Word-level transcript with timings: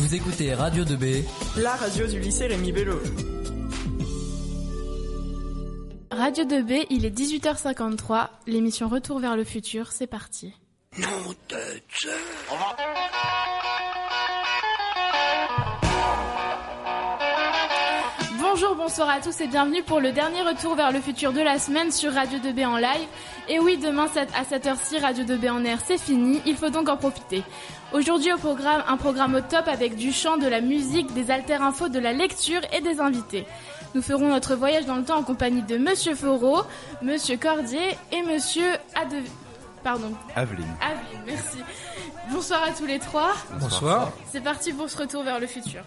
Vous 0.00 0.14
écoutez 0.14 0.54
Radio 0.54 0.82
2B, 0.82 1.24
la 1.58 1.76
radio 1.76 2.06
du 2.06 2.18
lycée 2.20 2.46
Rémi 2.46 2.72
Bello. 2.72 2.98
Radio 6.10 6.44
2B, 6.44 6.86
il 6.88 7.04
est 7.04 7.14
18h53, 7.14 8.28
l'émission 8.46 8.88
Retour 8.88 9.20
vers 9.20 9.36
le 9.36 9.44
futur, 9.44 9.92
c'est 9.92 10.06
parti. 10.06 10.54
Nom 10.96 11.34
de 11.50 11.80
Dieu. 11.98 12.10
Bonjour, 18.60 18.76
bonsoir 18.76 19.08
à 19.08 19.20
tous 19.20 19.40
et 19.40 19.46
bienvenue 19.46 19.82
pour 19.82 20.00
le 20.00 20.12
dernier 20.12 20.42
retour 20.42 20.74
vers 20.74 20.92
le 20.92 21.00
futur 21.00 21.32
de 21.32 21.40
la 21.40 21.58
semaine 21.58 21.90
sur 21.90 22.12
Radio 22.12 22.38
2B 22.40 22.66
en 22.66 22.76
live. 22.76 23.08
Et 23.48 23.58
oui, 23.58 23.78
demain 23.78 24.04
à 24.38 24.44
cette 24.44 24.66
heure-ci, 24.66 24.98
Radio 24.98 25.24
2B 25.24 25.50
en 25.50 25.64
air, 25.64 25.78
c'est 25.82 25.96
fini, 25.96 26.42
il 26.44 26.56
faut 26.56 26.68
donc 26.68 26.90
en 26.90 26.98
profiter. 26.98 27.42
Aujourd'hui 27.94 28.30
au 28.34 28.36
programme, 28.36 28.82
un 28.86 28.98
programme 28.98 29.34
au 29.34 29.40
top 29.40 29.66
avec 29.66 29.96
du 29.96 30.12
chant, 30.12 30.36
de 30.36 30.46
la 30.46 30.60
musique, 30.60 31.14
des 31.14 31.30
alter-infos, 31.30 31.88
de 31.88 31.98
la 31.98 32.12
lecture 32.12 32.60
et 32.74 32.82
des 32.82 33.00
invités. 33.00 33.46
Nous 33.94 34.02
ferons 34.02 34.28
notre 34.28 34.56
voyage 34.56 34.84
dans 34.84 34.96
le 34.96 35.04
temps 35.04 35.16
en 35.16 35.24
compagnie 35.24 35.62
de 35.62 35.78
Monsieur 35.78 36.14
Foreau, 36.14 36.60
Monsieur 37.00 37.38
Cordier 37.38 37.96
et 38.12 38.22
Monsieur 38.22 38.72
Ade... 38.94 39.24
Pardon. 39.82 40.12
Aveline. 40.36 40.66
Aveline, 40.82 41.24
merci. 41.24 41.58
Bonsoir 42.30 42.62
à 42.64 42.72
tous 42.72 42.84
les 42.84 42.98
trois. 42.98 43.32
Bonsoir. 43.58 44.12
C'est 44.30 44.42
parti 44.42 44.74
pour 44.74 44.90
ce 44.90 44.98
retour 44.98 45.22
vers 45.22 45.40
le 45.40 45.46
futur. 45.46 45.80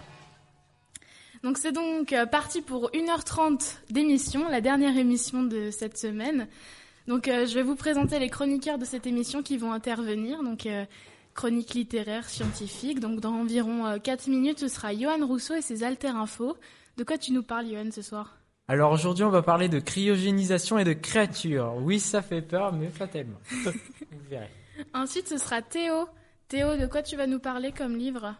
Donc 1.44 1.58
c'est 1.58 1.74
donc 1.74 2.14
euh, 2.14 2.26
parti 2.26 2.62
pour 2.62 2.90
1h30 2.92 3.76
d'émission, 3.90 4.48
la 4.48 4.62
dernière 4.62 4.98
émission 4.98 5.44
de 5.44 5.72
cette 5.72 5.98
semaine. 5.98 6.48
Donc 7.08 7.28
euh, 7.28 7.46
je 7.46 7.54
vais 7.54 7.64
vous 7.64 7.76
présenter 7.76 8.18
les 8.18 8.30
chroniqueurs 8.30 8.78
de 8.78 8.86
cette 8.86 9.06
émission 9.08 9.44
qui 9.44 9.58
vont 9.58 9.74
intervenir. 9.74 10.42
Donc 10.42 10.66
euh, 10.66 10.86
chronique 11.34 11.74
littéraire, 11.74 12.30
scientifique. 12.30 13.02
Donc 13.02 13.20
dans 13.20 13.34
environ 13.34 14.00
4 14.00 14.28
minutes, 14.28 14.60
ce 14.60 14.70
sera 14.70 14.96
Johan 14.96 15.28
Rousseau 15.28 15.56
et 15.56 15.62
ses 15.62 15.84
alter 15.84 16.08
infos. 16.08 16.56
De 16.96 17.04
quoi 17.04 17.18
tu 17.18 17.34
nous 17.34 17.44
parles, 17.44 17.67
Johan, 17.67 17.92
ce 17.92 18.02
soir? 18.02 18.38
Alors 18.70 18.94
aujourd'hui, 18.94 19.26
on 19.26 19.30
va 19.30 19.42
parler 19.42 19.67
de 19.67 19.80
cryogénisation 19.80 20.78
et 20.78 20.86
de 20.86 20.94
créatures. 20.94 21.73
Oui, 21.82 22.00
ça 22.00 22.22
fait 22.22 22.42
peur, 22.42 22.72
mais 22.72 22.88
pas 22.88 23.08
tellement. 23.08 23.39
vous 23.52 24.30
verrez. 24.30 24.50
Ensuite, 24.94 25.28
ce 25.28 25.38
sera 25.38 25.62
Théo. 25.62 26.08
Théo, 26.48 26.78
de 26.78 26.86
quoi 26.86 27.02
tu 27.02 27.17
vas 27.17 27.28
nous 27.28 27.39
parler 27.39 27.73
comme 27.73 27.98
livre? 27.98 28.34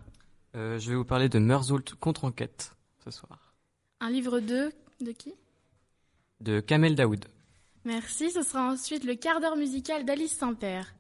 Je 0.54 0.90
vais 0.90 0.96
vous 0.96 1.04
parler 1.04 1.28
de 1.28 1.40
Meursault 1.40 1.82
contre 2.00 2.24
enquête 2.24 2.74
ce 3.04 3.12
soir. 3.12 3.54
Un 4.00 4.10
livre 4.10 4.40
de 4.40 4.72
de 5.02 5.12
qui? 5.12 5.34
De 6.40 6.60
Kamel 6.60 6.96
Daoud. 6.96 7.26
Merci. 7.86 8.32
Ce 8.32 8.42
sera 8.42 8.72
ensuite 8.72 9.04
le 9.04 9.16
quart 9.16 9.40
d'heure 9.42 9.56
musical 9.58 10.06
d'Alice 10.06 10.38
Saint-Père. 10.38 10.94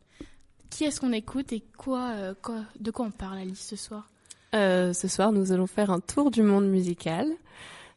Qui 0.69 0.85
est-ce 0.85 0.99
qu'on 0.99 1.13
écoute 1.13 1.53
et 1.53 1.61
quoi, 1.77 2.09
euh, 2.11 2.33
quoi, 2.41 2.63
de 2.79 2.91
quoi 2.91 3.05
on 3.05 3.11
parle, 3.11 3.37
Alice, 3.37 3.65
ce 3.67 3.75
soir? 3.75 4.09
Euh, 4.55 4.91
Ce 4.93 5.07
soir, 5.07 5.31
nous 5.31 5.51
allons 5.51 5.67
faire 5.67 5.91
un 5.91 5.99
tour 5.99 6.31
du 6.31 6.41
monde 6.41 6.67
musical. 6.67 7.27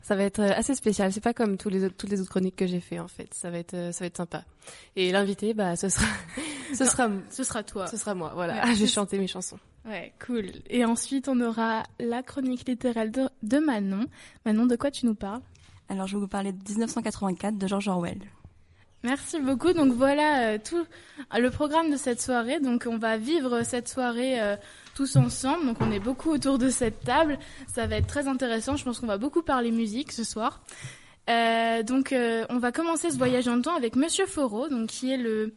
Ça 0.02 0.14
va 0.14 0.22
être 0.22 0.40
euh, 0.40 0.52
assez 0.54 0.74
spécial. 0.74 1.12
C'est 1.12 1.20
pas 1.22 1.34
comme 1.34 1.56
tous 1.56 1.68
les 1.68 1.84
autres, 1.84 1.96
toutes 1.96 2.10
les 2.10 2.20
autres 2.20 2.30
chroniques 2.30 2.56
que 2.56 2.66
j'ai 2.66 2.80
fait 2.80 2.98
en 3.00 3.08
fait. 3.08 3.32
Ça 3.34 3.50
va 3.50 3.58
être, 3.58 3.92
ça 3.92 4.00
va 4.00 4.06
être 4.06 4.16
sympa. 4.16 4.44
Et 4.94 5.10
l'invité, 5.10 5.52
bah, 5.54 5.74
ce 5.76 5.88
sera, 5.88 6.06
ce 6.74 6.84
sera, 6.84 7.08
ce 7.30 7.44
sera 7.44 7.62
toi. 7.62 7.86
Ce 7.88 7.96
sera 7.96 8.14
moi. 8.14 8.32
Voilà. 8.34 8.64
Ouais, 8.64 8.74
je 8.74 8.80
vais 8.80 8.86
chanter 8.86 9.18
mes 9.18 9.26
chansons. 9.26 9.58
Ouais, 9.86 10.12
cool. 10.24 10.46
Et 10.68 10.84
ensuite, 10.84 11.28
on 11.28 11.40
aura 11.40 11.84
la 12.00 12.22
chronique 12.22 12.68
littéraire 12.68 13.10
de, 13.10 13.28
de 13.42 13.58
Manon. 13.58 14.06
Manon, 14.44 14.66
de 14.66 14.76
quoi 14.76 14.90
tu 14.90 15.06
nous 15.06 15.14
parles? 15.14 15.42
Alors, 15.88 16.06
je 16.06 16.16
vais 16.16 16.20
vous 16.20 16.28
parler 16.28 16.52
de 16.52 16.58
1984 16.58 17.56
de 17.56 17.66
George 17.68 17.88
Orwell. 17.88 18.18
Merci 19.06 19.38
beaucoup. 19.40 19.72
Donc 19.72 19.92
voilà 19.92 20.48
euh, 20.48 20.58
tout 20.62 20.84
le 21.32 21.48
programme 21.50 21.90
de 21.90 21.96
cette 21.96 22.20
soirée. 22.20 22.58
Donc 22.58 22.86
on 22.90 22.98
va 22.98 23.16
vivre 23.18 23.62
cette 23.62 23.88
soirée 23.88 24.40
euh, 24.40 24.56
tous 24.96 25.14
ensemble. 25.14 25.64
Donc 25.64 25.80
on 25.80 25.92
est 25.92 26.00
beaucoup 26.00 26.30
autour 26.30 26.58
de 26.58 26.70
cette 26.70 27.04
table. 27.04 27.38
Ça 27.68 27.86
va 27.86 27.98
être 27.98 28.08
très 28.08 28.26
intéressant. 28.26 28.74
Je 28.76 28.82
pense 28.82 28.98
qu'on 28.98 29.06
va 29.06 29.18
beaucoup 29.18 29.42
parler 29.42 29.70
musique 29.70 30.10
ce 30.10 30.24
soir. 30.24 30.60
Euh, 31.30 31.84
donc 31.84 32.12
on 32.12 32.58
va 32.58 32.72
commencer 32.72 33.10
ce 33.10 33.16
voyage 33.16 33.46
en 33.46 33.60
temps 33.60 33.76
avec 33.76 33.94
Monsieur 33.94 34.26
Foreau, 34.26 34.68
donc 34.68 34.88
qui 34.88 35.12
est 35.12 35.16
le 35.16 35.54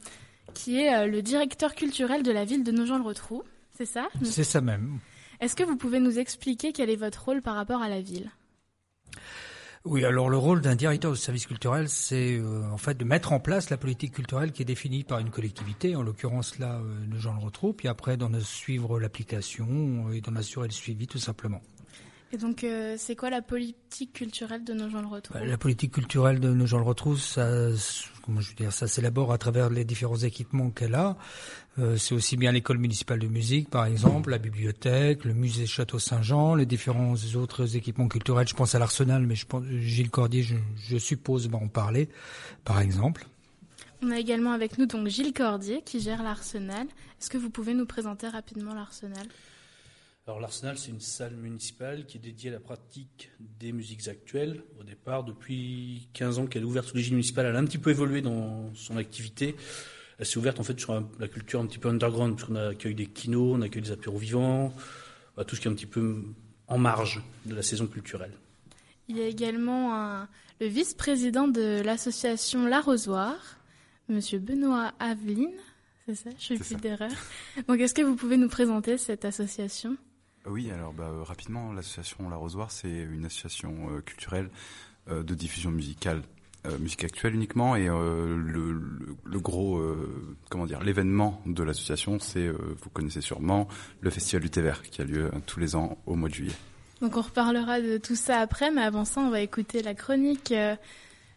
qui 0.53 0.81
est 0.81 1.07
le 1.07 1.21
directeur 1.21 1.73
culturel 1.73 2.21
de 2.23 2.31
la 2.31 2.45
ville 2.45 2.63
de 2.63 2.71
Nogent-le-Rotrou. 2.71 3.43
C'est 3.79 3.85
ça? 3.85 4.09
C'est 4.23 4.43
ça 4.43 4.59
même. 4.59 4.99
Est-ce 5.39 5.55
que 5.55 5.63
vous 5.63 5.77
pouvez 5.77 6.01
nous 6.01 6.19
expliquer 6.19 6.73
quel 6.73 6.89
est 6.89 6.97
votre 6.97 7.23
rôle 7.23 7.41
par 7.41 7.55
rapport 7.55 7.81
à 7.81 7.87
la 7.87 8.01
ville? 8.01 8.29
Oui, 9.85 10.03
alors 10.03 10.29
le 10.29 10.35
rôle 10.35 10.59
d'un 10.59 10.75
directeur 10.75 11.11
de 11.11 11.15
service 11.15 11.47
culturel, 11.47 11.87
c'est 11.87 12.37
euh, 12.37 12.69
en 12.69 12.77
fait 12.77 12.97
de 12.97 13.05
mettre 13.05 13.31
en 13.31 13.39
place 13.39 13.69
la 13.69 13.77
politique 13.77 14.13
culturelle 14.13 14.51
qui 14.51 14.63
est 14.63 14.65
définie 14.65 15.05
par 15.05 15.19
une 15.19 15.29
collectivité, 15.29 15.95
en 15.95 16.01
l'occurrence 16.01 16.59
là, 16.59 16.81
euh, 16.81 17.05
le 17.09 17.39
retrouvent, 17.39 17.73
puis 17.73 17.87
après 17.87 18.17
d'en 18.17 18.37
suivre 18.41 18.99
l'application 18.99 20.11
et 20.11 20.19
d'en 20.19 20.35
assurer 20.35 20.67
le 20.67 20.73
suivi 20.73 21.07
tout 21.07 21.17
simplement. 21.17 21.61
Et 22.31 22.37
donc, 22.37 22.63
euh, 22.63 22.95
c'est 22.97 23.15
quoi 23.15 23.31
la 23.31 23.41
politique 23.41 24.13
culturelle 24.13 24.63
de 24.63 24.73
nos 24.73 24.89
gens 24.89 25.01
le 25.01 25.07
retrouvent 25.07 25.43
La 25.43 25.57
politique 25.57 25.93
culturelle 25.93 26.39
de 26.39 26.49
nos 26.49 26.67
gens 26.67 26.77
le 26.77 26.83
retrouvent, 26.83 27.19
ça, 27.19 27.49
comment 28.23 28.39
je 28.39 28.49
veux 28.49 28.55
dire, 28.55 28.71
ça 28.71 28.87
s'élabore 28.87 29.33
à 29.33 29.39
travers 29.39 29.71
les 29.71 29.83
différents 29.83 30.17
équipements 30.17 30.69
qu'elle 30.69 30.93
a. 30.93 31.17
Euh, 31.79 31.97
c'est 31.97 32.13
aussi 32.13 32.37
bien 32.37 32.51
l'école 32.51 32.77
municipale 32.77 33.19
de 33.19 33.27
musique, 33.27 33.69
par 33.69 33.85
exemple, 33.85 34.29
la 34.29 34.37
bibliothèque, 34.37 35.25
le 35.25 35.33
musée 35.33 35.65
Château 35.65 35.97
Saint-Jean, 35.97 36.53
les 36.53 36.67
différents 36.67 37.15
autres 37.35 37.75
équipements 37.75 38.07
culturels. 38.07 38.47
Je 38.47 38.55
pense 38.55 38.75
à 38.75 38.79
l'Arsenal, 38.79 39.25
mais 39.25 39.35
je 39.35 39.47
pense 39.47 39.63
Gilles 39.65 40.11
Cordier, 40.11 40.43
je, 40.43 40.55
je 40.75 40.97
suppose, 40.97 41.49
va 41.49 41.57
en 41.57 41.67
parler, 41.67 42.09
par 42.63 42.79
exemple. 42.79 43.25
On 44.01 44.11
a 44.11 44.19
également 44.19 44.51
avec 44.51 44.77
nous 44.77 44.85
donc 44.85 45.07
Gilles 45.07 45.33
Cordier 45.33 45.81
qui 45.83 45.99
gère 45.99 46.23
l'Arsenal. 46.23 46.87
Est-ce 47.19 47.29
que 47.29 47.37
vous 47.37 47.49
pouvez 47.49 47.73
nous 47.73 47.85
présenter 47.85 48.27
rapidement 48.27 48.73
l'Arsenal? 48.73 49.27
Alors 50.29 50.39
l'Arsenal, 50.39 50.77
c'est 50.77 50.91
une 50.91 50.99
salle 50.99 51.33
municipale 51.33 52.05
qui 52.05 52.17
est 52.17 52.21
dédiée 52.21 52.51
à 52.51 52.53
la 52.53 52.59
pratique 52.59 53.31
des 53.39 53.71
musiques 53.71 54.07
actuelles. 54.07 54.61
Au 54.79 54.83
départ, 54.83 55.23
depuis 55.23 56.07
15 56.13 56.37
ans 56.37 56.45
qu'elle 56.45 56.61
est 56.61 56.65
ouverte 56.65 56.85
sous 56.85 56.95
l'égide 56.95 57.13
municipale, 57.13 57.47
elle 57.47 57.55
a 57.55 57.57
un 57.57 57.65
petit 57.65 57.79
peu 57.79 57.89
évolué 57.89 58.21
dans 58.21 58.71
son 58.75 58.97
activité. 58.97 59.55
Elle 60.19 60.27
s'est 60.27 60.37
ouverte 60.37 60.59
en 60.59 60.63
fait 60.63 60.79
sur 60.79 61.03
la 61.17 61.27
culture 61.27 61.59
un 61.59 61.65
petit 61.65 61.79
peu 61.79 61.89
underground, 61.89 62.35
puisqu'on 62.35 62.57
accueille 62.57 62.93
des 62.93 63.07
kinos, 63.07 63.57
on 63.57 63.61
accueille 63.63 63.81
des 63.81 63.91
apéros 63.91 64.19
vivants, 64.19 64.71
bah, 65.35 65.45
tout 65.45 65.55
ce 65.55 65.61
qui 65.61 65.67
est 65.67 65.71
un 65.71 65.73
petit 65.73 65.87
peu 65.87 66.23
en 66.67 66.77
marge 66.77 67.23
de 67.47 67.55
la 67.55 67.63
saison 67.63 67.87
culturelle. 67.87 68.33
Il 69.07 69.17
y 69.17 69.23
a 69.23 69.27
également 69.27 69.95
un, 69.95 70.29
le 70.61 70.67
vice-président 70.67 71.47
de 71.47 71.81
l'association 71.81 72.67
L'Arrosoir, 72.67 73.57
Monsieur 74.09 74.37
Benoît 74.37 74.93
Aveline. 74.99 75.49
C'est 76.05 76.13
ça, 76.13 76.29
je 76.37 76.53
fais 76.53 76.57
plus 76.57 76.75
d'erreur. 76.75 77.09
Donc, 77.67 77.79
est-ce 77.79 77.95
que 77.95 78.03
vous 78.03 78.15
pouvez 78.15 78.37
nous 78.37 78.49
présenter 78.49 78.99
cette 78.99 79.25
association? 79.25 79.97
Oui, 80.49 80.71
alors 80.71 80.93
bah, 80.93 81.09
euh, 81.11 81.23
rapidement, 81.23 81.71
l'association 81.73 82.29
L'Arrosoir, 82.29 82.71
c'est 82.71 82.89
une 82.89 83.25
association 83.25 83.89
euh, 83.91 84.01
culturelle 84.01 84.49
euh, 85.09 85.23
de 85.23 85.35
diffusion 85.35 85.71
musicale, 85.71 86.21
musique 86.81 87.05
actuelle 87.05 87.35
uniquement, 87.35 87.77
et 87.77 87.87
le, 87.87 88.81
le, 89.23 89.39
gros, 89.39 89.81
comment 90.49 90.65
dire, 90.65 90.83
l'événement 90.83 91.41
de 91.45 91.63
l'association, 91.63 92.19
c'est, 92.19 92.49
vous 92.49 92.89
connaissez 92.91 93.21
sûrement, 93.21 93.69
le 94.01 94.09
Festival 94.09 94.43
du 94.43 94.49
thé 94.49 94.69
qui 94.91 95.01
a 95.01 95.05
lieu 95.05 95.31
tous 95.45 95.61
les 95.61 95.77
ans 95.77 95.97
au 96.05 96.15
mois 96.15 96.27
de 96.27 96.33
juillet. 96.33 96.55
Donc 97.01 97.15
on 97.15 97.21
reparlera 97.21 97.79
de 97.79 97.97
tout 97.97 98.17
ça 98.17 98.39
après, 98.39 98.71
mais 98.71 98.81
avant 98.81 99.05
ça, 99.05 99.21
on 99.21 99.29
va 99.29 99.39
écouter 99.39 99.81
la 99.81 99.93
chronique 99.93 100.53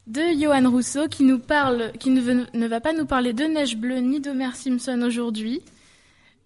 de 0.09 0.23
Johan 0.41 0.69
Rousseau 0.69 1.07
qui 1.07 1.23
nous 1.23 1.39
parle, 1.39 1.93
qui 2.01 2.11
ne, 2.11 2.45
ne 2.53 2.67
va 2.67 2.81
pas 2.81 2.93
nous 2.93 3.07
parler 3.07 3.33
de 3.33 3.45
Neige 3.45 3.77
Bleue 3.77 3.99
ni 3.99 4.21
d'Homer 4.21 4.55
Simpson 4.57 5.01
aujourd'hui, 5.03 5.63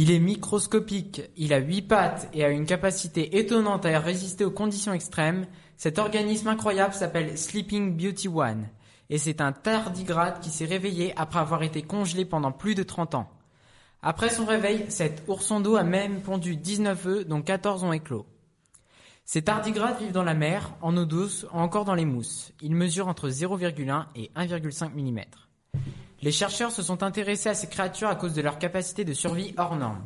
Il 0.00 0.12
est 0.12 0.20
microscopique, 0.20 1.22
il 1.36 1.52
a 1.52 1.58
huit 1.58 1.82
pattes 1.82 2.28
et 2.32 2.44
a 2.44 2.50
une 2.50 2.66
capacité 2.66 3.36
étonnante 3.36 3.84
à 3.84 3.98
résister 3.98 4.44
aux 4.44 4.50
conditions 4.52 4.92
extrêmes. 4.92 5.44
Cet 5.76 5.98
organisme 5.98 6.46
incroyable 6.46 6.94
s'appelle 6.94 7.36
Sleeping 7.36 7.96
Beauty 7.96 8.28
One. 8.28 8.68
Et 9.10 9.18
c'est 9.18 9.40
un 9.40 9.50
tardigrade 9.50 10.38
qui 10.38 10.50
s'est 10.50 10.66
réveillé 10.66 11.14
après 11.16 11.40
avoir 11.40 11.64
été 11.64 11.82
congelé 11.82 12.24
pendant 12.24 12.52
plus 12.52 12.76
de 12.76 12.84
30 12.84 13.16
ans. 13.16 13.28
Après 14.00 14.30
son 14.30 14.44
réveil, 14.44 14.84
cet 14.88 15.24
ourson 15.26 15.58
d'eau 15.58 15.74
a 15.74 15.82
même 15.82 16.20
pondu 16.20 16.54
19 16.54 17.06
œufs 17.06 17.26
dont 17.26 17.42
14 17.42 17.82
ont 17.82 17.92
éclos. 17.92 18.24
Ces 19.24 19.42
tardigrades 19.42 19.98
vivent 19.98 20.12
dans 20.12 20.22
la 20.22 20.34
mer, 20.34 20.76
en 20.80 20.96
eau 20.96 21.06
douce 21.06 21.44
ou 21.52 21.58
encore 21.58 21.84
dans 21.84 21.96
les 21.96 22.04
mousses. 22.04 22.52
Ils 22.62 22.76
mesurent 22.76 23.08
entre 23.08 23.30
0,1 23.30 24.04
et 24.14 24.30
1,5 24.36 24.92
mm. 24.92 25.24
Les 26.22 26.32
chercheurs 26.32 26.72
se 26.72 26.82
sont 26.82 27.02
intéressés 27.02 27.48
à 27.48 27.54
ces 27.54 27.68
créatures 27.68 28.08
à 28.08 28.16
cause 28.16 28.34
de 28.34 28.42
leur 28.42 28.58
capacité 28.58 29.04
de 29.04 29.12
survie 29.12 29.54
hors 29.56 29.76
norme. 29.76 30.02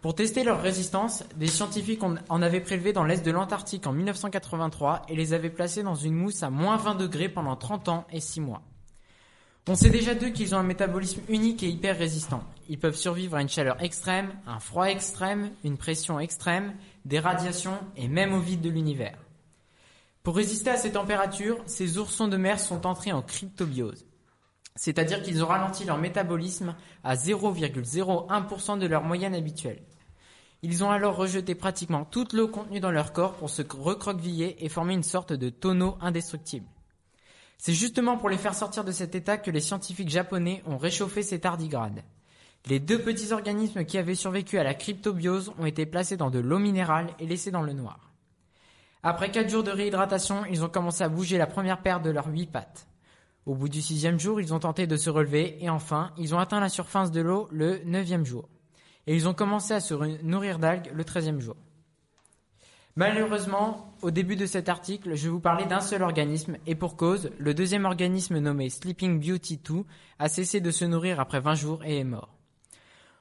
Pour 0.00 0.14
tester 0.14 0.44
leur 0.44 0.62
résistance, 0.62 1.24
des 1.36 1.48
scientifiques 1.48 2.02
en- 2.02 2.14
en 2.28 2.42
avaient 2.42 2.60
prélevé 2.60 2.92
dans 2.92 3.04
l'est 3.04 3.24
de 3.24 3.30
l'Antarctique 3.30 3.86
en 3.86 3.92
1983 3.92 5.02
et 5.08 5.16
les 5.16 5.32
avaient 5.32 5.50
placés 5.50 5.82
dans 5.82 5.94
une 5.94 6.14
mousse 6.14 6.42
à 6.42 6.50
moins 6.50 6.76
20 6.76 6.94
degrés 6.94 7.28
pendant 7.28 7.56
30 7.56 7.88
ans 7.88 8.06
et 8.12 8.20
6 8.20 8.40
mois. 8.40 8.62
On 9.68 9.74
sait 9.74 9.90
déjà 9.90 10.14
d'eux 10.14 10.28
qu'ils 10.28 10.54
ont 10.54 10.58
un 10.58 10.62
métabolisme 10.62 11.22
unique 11.28 11.64
et 11.64 11.68
hyper 11.68 11.98
résistant. 11.98 12.44
Ils 12.68 12.78
peuvent 12.78 12.94
survivre 12.96 13.34
à 13.36 13.42
une 13.42 13.48
chaleur 13.48 13.82
extrême, 13.82 14.32
un 14.46 14.60
froid 14.60 14.86
extrême, 14.86 15.50
une 15.64 15.76
pression 15.76 16.20
extrême, 16.20 16.74
des 17.04 17.18
radiations 17.18 17.78
et 17.96 18.06
même 18.06 18.32
au 18.32 18.38
vide 18.38 18.60
de 18.60 18.70
l'univers. 18.70 19.18
Pour 20.22 20.36
résister 20.36 20.70
à 20.70 20.76
ces 20.76 20.92
températures, 20.92 21.58
ces 21.66 21.98
oursons 21.98 22.28
de 22.28 22.36
mer 22.36 22.60
sont 22.60 22.86
entrés 22.86 23.12
en 23.12 23.22
cryptobiose. 23.22 24.04
C'est-à-dire 24.76 25.22
qu'ils 25.22 25.42
ont 25.42 25.48
ralenti 25.48 25.84
leur 25.84 25.98
métabolisme 25.98 26.76
à 27.02 27.16
0,01% 27.16 28.78
de 28.78 28.86
leur 28.86 29.02
moyenne 29.02 29.34
habituelle. 29.34 29.82
Ils 30.62 30.84
ont 30.84 30.90
alors 30.90 31.16
rejeté 31.16 31.54
pratiquement 31.54 32.04
toute 32.04 32.32
l'eau 32.32 32.48
contenue 32.48 32.80
dans 32.80 32.90
leur 32.90 33.12
corps 33.12 33.34
pour 33.34 33.50
se 33.50 33.62
recroqueviller 33.62 34.64
et 34.64 34.68
former 34.68 34.94
une 34.94 35.02
sorte 35.02 35.32
de 35.32 35.48
tonneau 35.48 35.96
indestructible. 36.00 36.66
C'est 37.58 37.72
justement 37.72 38.18
pour 38.18 38.28
les 38.28 38.36
faire 38.36 38.54
sortir 38.54 38.84
de 38.84 38.92
cet 38.92 39.14
état 39.14 39.38
que 39.38 39.50
les 39.50 39.60
scientifiques 39.60 40.10
japonais 40.10 40.62
ont 40.66 40.76
réchauffé 40.76 41.22
ces 41.22 41.40
tardigrades. 41.40 42.02
Les 42.66 42.80
deux 42.80 43.00
petits 43.00 43.32
organismes 43.32 43.84
qui 43.84 43.96
avaient 43.96 44.14
survécu 44.14 44.58
à 44.58 44.64
la 44.64 44.74
cryptobiose 44.74 45.52
ont 45.58 45.66
été 45.66 45.86
placés 45.86 46.16
dans 46.16 46.30
de 46.30 46.40
l'eau 46.40 46.58
minérale 46.58 47.08
et 47.18 47.26
laissés 47.26 47.50
dans 47.50 47.62
le 47.62 47.72
noir. 47.72 48.12
Après 49.02 49.30
quatre 49.30 49.48
jours 49.48 49.62
de 49.62 49.70
réhydratation, 49.70 50.44
ils 50.46 50.64
ont 50.64 50.68
commencé 50.68 51.04
à 51.04 51.08
bouger 51.08 51.38
la 51.38 51.46
première 51.46 51.80
paire 51.80 52.00
de 52.00 52.10
leurs 52.10 52.28
huit 52.28 52.50
pattes. 52.50 52.88
Au 53.46 53.54
bout 53.54 53.68
du 53.68 53.80
sixième 53.80 54.18
jour, 54.18 54.40
ils 54.40 54.52
ont 54.52 54.58
tenté 54.58 54.88
de 54.88 54.96
se 54.96 55.08
relever 55.08 55.56
et 55.62 55.70
enfin, 55.70 56.10
ils 56.18 56.34
ont 56.34 56.38
atteint 56.40 56.58
la 56.58 56.68
surface 56.68 57.12
de 57.12 57.20
l'eau 57.20 57.46
le 57.52 57.80
neuvième 57.84 58.26
jour. 58.26 58.48
Et 59.06 59.14
ils 59.14 59.28
ont 59.28 59.34
commencé 59.34 59.72
à 59.72 59.78
se 59.78 59.94
nourrir 60.24 60.58
d'algues 60.58 60.90
le 60.92 61.04
treizième 61.04 61.40
jour. 61.40 61.54
Malheureusement, 62.96 63.94
au 64.02 64.10
début 64.10 64.34
de 64.34 64.46
cet 64.46 64.68
article, 64.68 65.14
je 65.14 65.28
vous 65.28 65.38
parler 65.38 65.64
d'un 65.66 65.80
seul 65.80 66.02
organisme 66.02 66.56
et 66.66 66.74
pour 66.74 66.96
cause, 66.96 67.30
le 67.38 67.54
deuxième 67.54 67.84
organisme 67.84 68.38
nommé 68.38 68.68
Sleeping 68.68 69.20
Beauty 69.20 69.58
2 69.58 69.84
a 70.18 70.28
cessé 70.28 70.60
de 70.60 70.70
se 70.72 70.84
nourrir 70.84 71.20
après 71.20 71.40
20 71.40 71.54
jours 71.54 71.84
et 71.84 71.98
est 71.98 72.04
mort. 72.04 72.34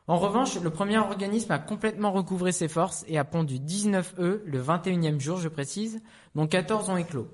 En 0.07 0.17
revanche, 0.17 0.59
le 0.59 0.69
premier 0.69 0.97
organisme 0.97 1.51
a 1.51 1.59
complètement 1.59 2.11
recouvré 2.11 2.51
ses 2.51 2.67
forces 2.67 3.05
et 3.07 3.17
a 3.19 3.25
pondu 3.25 3.59
19 3.59 4.15
œufs 4.19 4.41
le 4.45 4.61
21e 4.61 5.19
jour, 5.19 5.37
je 5.37 5.49
précise, 5.49 6.01
dont 6.33 6.47
14 6.47 6.89
ont 6.89 6.97
éclos. 6.97 7.27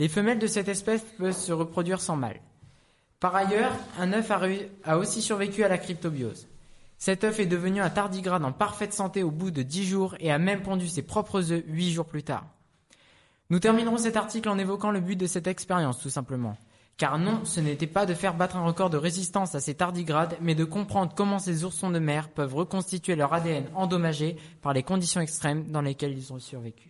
Les 0.00 0.08
femelles 0.08 0.38
de 0.38 0.46
cette 0.46 0.68
espèce 0.68 1.04
peuvent 1.18 1.36
se 1.36 1.52
reproduire 1.52 2.00
sans 2.00 2.16
mâle. 2.16 2.40
Par 3.20 3.36
ailleurs, 3.36 3.70
un 3.98 4.14
œuf 4.14 4.30
a, 4.82 4.96
aussi 4.96 5.20
survécu 5.20 5.62
à 5.62 5.68
la 5.68 5.76
cryptobiose. 5.76 6.48
Cet 6.96 7.22
œuf 7.22 7.38
est 7.38 7.44
devenu 7.44 7.82
un 7.82 7.90
tardigrade 7.90 8.42
en 8.42 8.50
parfaite 8.50 8.94
santé 8.94 9.22
au 9.22 9.30
bout 9.30 9.50
de 9.50 9.62
10 9.62 9.84
jours 9.84 10.14
et 10.18 10.32
a 10.32 10.38
même 10.38 10.62
pondu 10.62 10.88
ses 10.88 11.02
propres 11.02 11.52
œufs 11.52 11.62
8 11.66 11.90
jours 11.90 12.06
plus 12.06 12.22
tard. 12.22 12.46
Nous 13.50 13.58
terminerons 13.58 13.98
cet 13.98 14.16
article 14.16 14.48
en 14.48 14.56
évoquant 14.56 14.90
le 14.90 15.00
but 15.00 15.16
de 15.16 15.26
cette 15.26 15.46
expérience, 15.46 15.98
tout 15.98 16.08
simplement. 16.08 16.56
Car 16.96 17.18
non, 17.18 17.44
ce 17.44 17.60
n'était 17.60 17.86
pas 17.86 18.06
de 18.06 18.14
faire 18.14 18.32
battre 18.32 18.56
un 18.56 18.64
record 18.64 18.88
de 18.88 18.96
résistance 18.96 19.54
à 19.54 19.60
ces 19.60 19.74
tardigrades, 19.74 20.38
mais 20.40 20.54
de 20.54 20.64
comprendre 20.64 21.12
comment 21.14 21.38
ces 21.38 21.62
oursons 21.64 21.90
de 21.90 21.98
mer 21.98 22.30
peuvent 22.30 22.54
reconstituer 22.54 23.16
leur 23.16 23.34
ADN 23.34 23.66
endommagé 23.74 24.38
par 24.62 24.72
les 24.72 24.82
conditions 24.82 25.20
extrêmes 25.20 25.70
dans 25.70 25.82
lesquelles 25.82 26.16
ils 26.16 26.32
ont 26.32 26.38
survécu. 26.38 26.88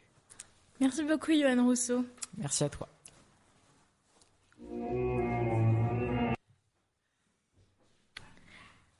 Merci 0.80 1.02
beaucoup, 1.02 1.32
Johan 1.32 1.64
Rousseau. 1.64 2.04
Merci 2.38 2.62
à 2.62 2.68
toi. 2.68 2.88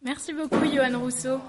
Merci 0.03 0.33
beaucoup, 0.33 0.65
Johan 0.65 0.99
Rousseau. 0.99 1.41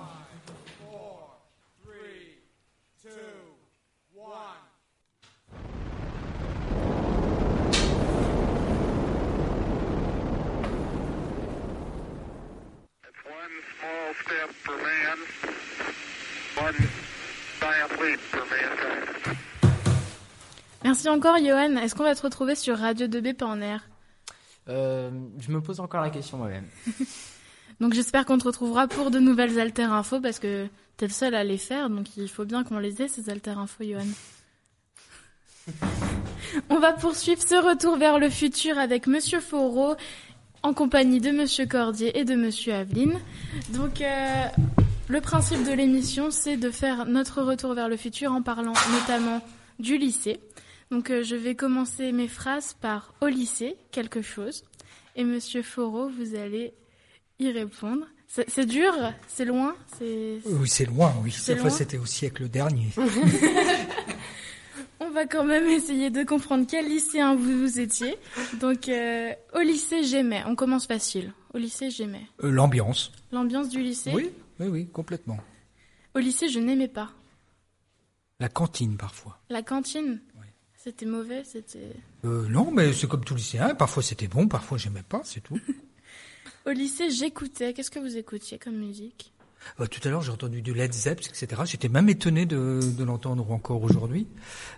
Merci 20.84 21.10
encore, 21.10 21.38
Johan. 21.38 21.78
Est-ce 21.78 21.96
qu'on 21.96 22.04
va 22.04 22.16
te 22.16 22.22
retrouver 22.22 22.56
sur 22.56 22.78
Radio 22.78 23.08
2B 23.08 23.34
pas 23.36 23.46
en 23.46 23.62
air 23.62 23.91
je 24.72 25.52
me 25.52 25.62
pose 25.62 25.80
encore 25.80 26.02
la 26.02 26.10
question 26.10 26.38
moi-même. 26.38 26.66
Donc 27.80 27.94
j'espère 27.94 28.26
qu'on 28.26 28.38
te 28.38 28.46
retrouvera 28.46 28.88
pour 28.88 29.10
de 29.10 29.20
nouvelles 29.20 29.60
alter 29.60 29.84
infos 29.84 30.22
parce 30.22 30.38
que 30.38 30.68
t'es 30.98 31.08
le 31.08 31.12
seul 31.12 31.34
à 31.34 31.44
les 31.44 31.58
faire, 31.58 31.90
donc 31.90 32.16
il 32.16 32.30
faut 32.30 32.46
bien 32.46 32.64
qu'on 32.64 32.78
les 32.78 33.02
ait 33.02 33.08
ces 33.08 33.28
alter 33.32 33.52
infos, 33.58 33.84
Johan. 33.84 34.06
On 36.70 36.80
va 36.80 36.94
poursuivre 36.94 37.42
ce 37.42 37.56
retour 37.56 37.98
vers 37.98 38.20
le 38.20 38.30
futur 38.30 38.78
avec 38.78 39.08
Monsieur 39.08 39.40
Foreau 39.40 39.96
en 40.64 40.74
compagnie 40.74 41.20
de 41.20 41.32
Monsieur 41.32 41.66
Cordier 41.66 42.20
et 42.20 42.24
de 42.24 42.36
Monsieur 42.36 42.74
Aveline. 42.74 43.18
Donc 43.70 44.02
euh, 44.02 44.46
le 45.08 45.22
principe 45.22 45.64
de 45.66 45.72
l'émission, 45.72 46.30
c'est 46.30 46.58
de 46.58 46.70
faire 46.70 47.06
notre 47.06 47.42
retour 47.42 47.74
vers 47.74 47.90
le 47.90 47.98
futur 47.98 48.32
en 48.32 48.44
parlant 48.44 48.74
notamment 48.92 49.42
du 49.80 49.98
lycée. 49.98 50.40
Donc 50.92 51.10
euh, 51.10 51.24
je 51.24 51.36
vais 51.36 51.56
commencer 51.56 52.12
mes 52.12 52.28
phrases 52.28 52.74
par 52.74 53.14
au 53.22 53.28
lycée, 53.28 53.76
quelque 53.92 54.22
chose. 54.22 54.64
Et 55.16 55.24
Monsieur 55.24 55.62
Foreau, 55.64 56.10
vous 56.10 56.36
allez 56.36 56.74
y 57.40 57.50
répondre. 57.52 58.06
C'est 58.28 58.66
dur, 58.66 58.94
c'est 59.28 59.44
loin, 59.44 59.76
c'est. 59.98 60.40
Oui, 60.46 60.70
c'est 60.70 60.86
loin, 60.86 61.14
oui. 61.22 61.32
C'est 61.32 61.54
Enfin, 61.54 61.64
loin 61.64 61.70
c'était 61.72 61.98
au 61.98 62.06
siècle 62.06 62.48
dernier. 62.48 62.88
On 65.02 65.10
va 65.10 65.26
quand 65.26 65.44
même 65.44 65.68
essayer 65.68 66.10
de 66.10 66.24
comprendre 66.24 66.66
quel 66.70 66.88
lycéen 66.88 67.36
vous, 67.36 67.60
vous 67.60 67.80
étiez. 67.80 68.16
Donc 68.62 68.88
euh, 68.88 69.34
au 69.54 69.60
lycée 69.60 70.04
j'aimais. 70.04 70.44
On 70.46 70.56
commence 70.56 70.86
facile. 70.88 71.34
Au 71.54 71.58
lycée 71.58 71.90
j'aimais. 71.90 72.26
Euh, 72.44 72.52
L'ambiance. 72.52 73.12
L'ambiance 73.32 73.68
du 73.68 73.82
lycée. 73.82 74.12
Oui, 74.14 74.30
oui, 74.60 74.68
oui, 74.68 74.88
complètement. 74.88 75.38
Au 76.16 76.20
lycée 76.20 76.48
je 76.48 76.60
n'aimais 76.60 76.88
pas. 76.88 77.10
La 78.40 78.48
cantine, 78.50 78.98
parfois. 78.98 79.40
La 79.50 79.62
cantine? 79.62 80.20
C'était 80.84 81.06
mauvais, 81.06 81.44
c'était. 81.44 81.96
Euh, 82.26 82.48
non, 82.48 82.72
mais 82.72 82.92
c'est 82.92 83.08
comme 83.08 83.24
tout 83.24 83.36
lycéen. 83.36 83.76
Parfois 83.76 84.02
c'était 84.02 84.28
bon, 84.28 84.48
parfois 84.48 84.80
j'aimais 84.80 85.04
pas, 85.04 85.22
c'est 85.24 85.42
tout. 85.42 85.60
Au 86.66 86.72
lycée 86.72 87.12
j'écoutais. 87.12 87.74
Qu'est-ce 87.74 87.92
que 87.92 88.00
vous 88.00 88.18
écoutiez 88.18 88.58
comme 88.58 88.78
musique? 88.78 89.32
Euh, 89.80 89.86
tout 89.86 90.00
à 90.08 90.10
l'heure, 90.10 90.24
j'ai 90.24 90.32
entendu 90.32 90.64
du 90.64 90.74
Led 90.74 90.92
Zepp, 90.92 91.20
etc. 91.20 91.62
J'étais 91.66 91.88
même 91.88 92.10
étonné 92.10 92.48
de, 92.48 92.80
de 92.98 93.04
l'entendre 93.04 93.52
encore 93.52 93.84
aujourd'hui. 93.84 94.26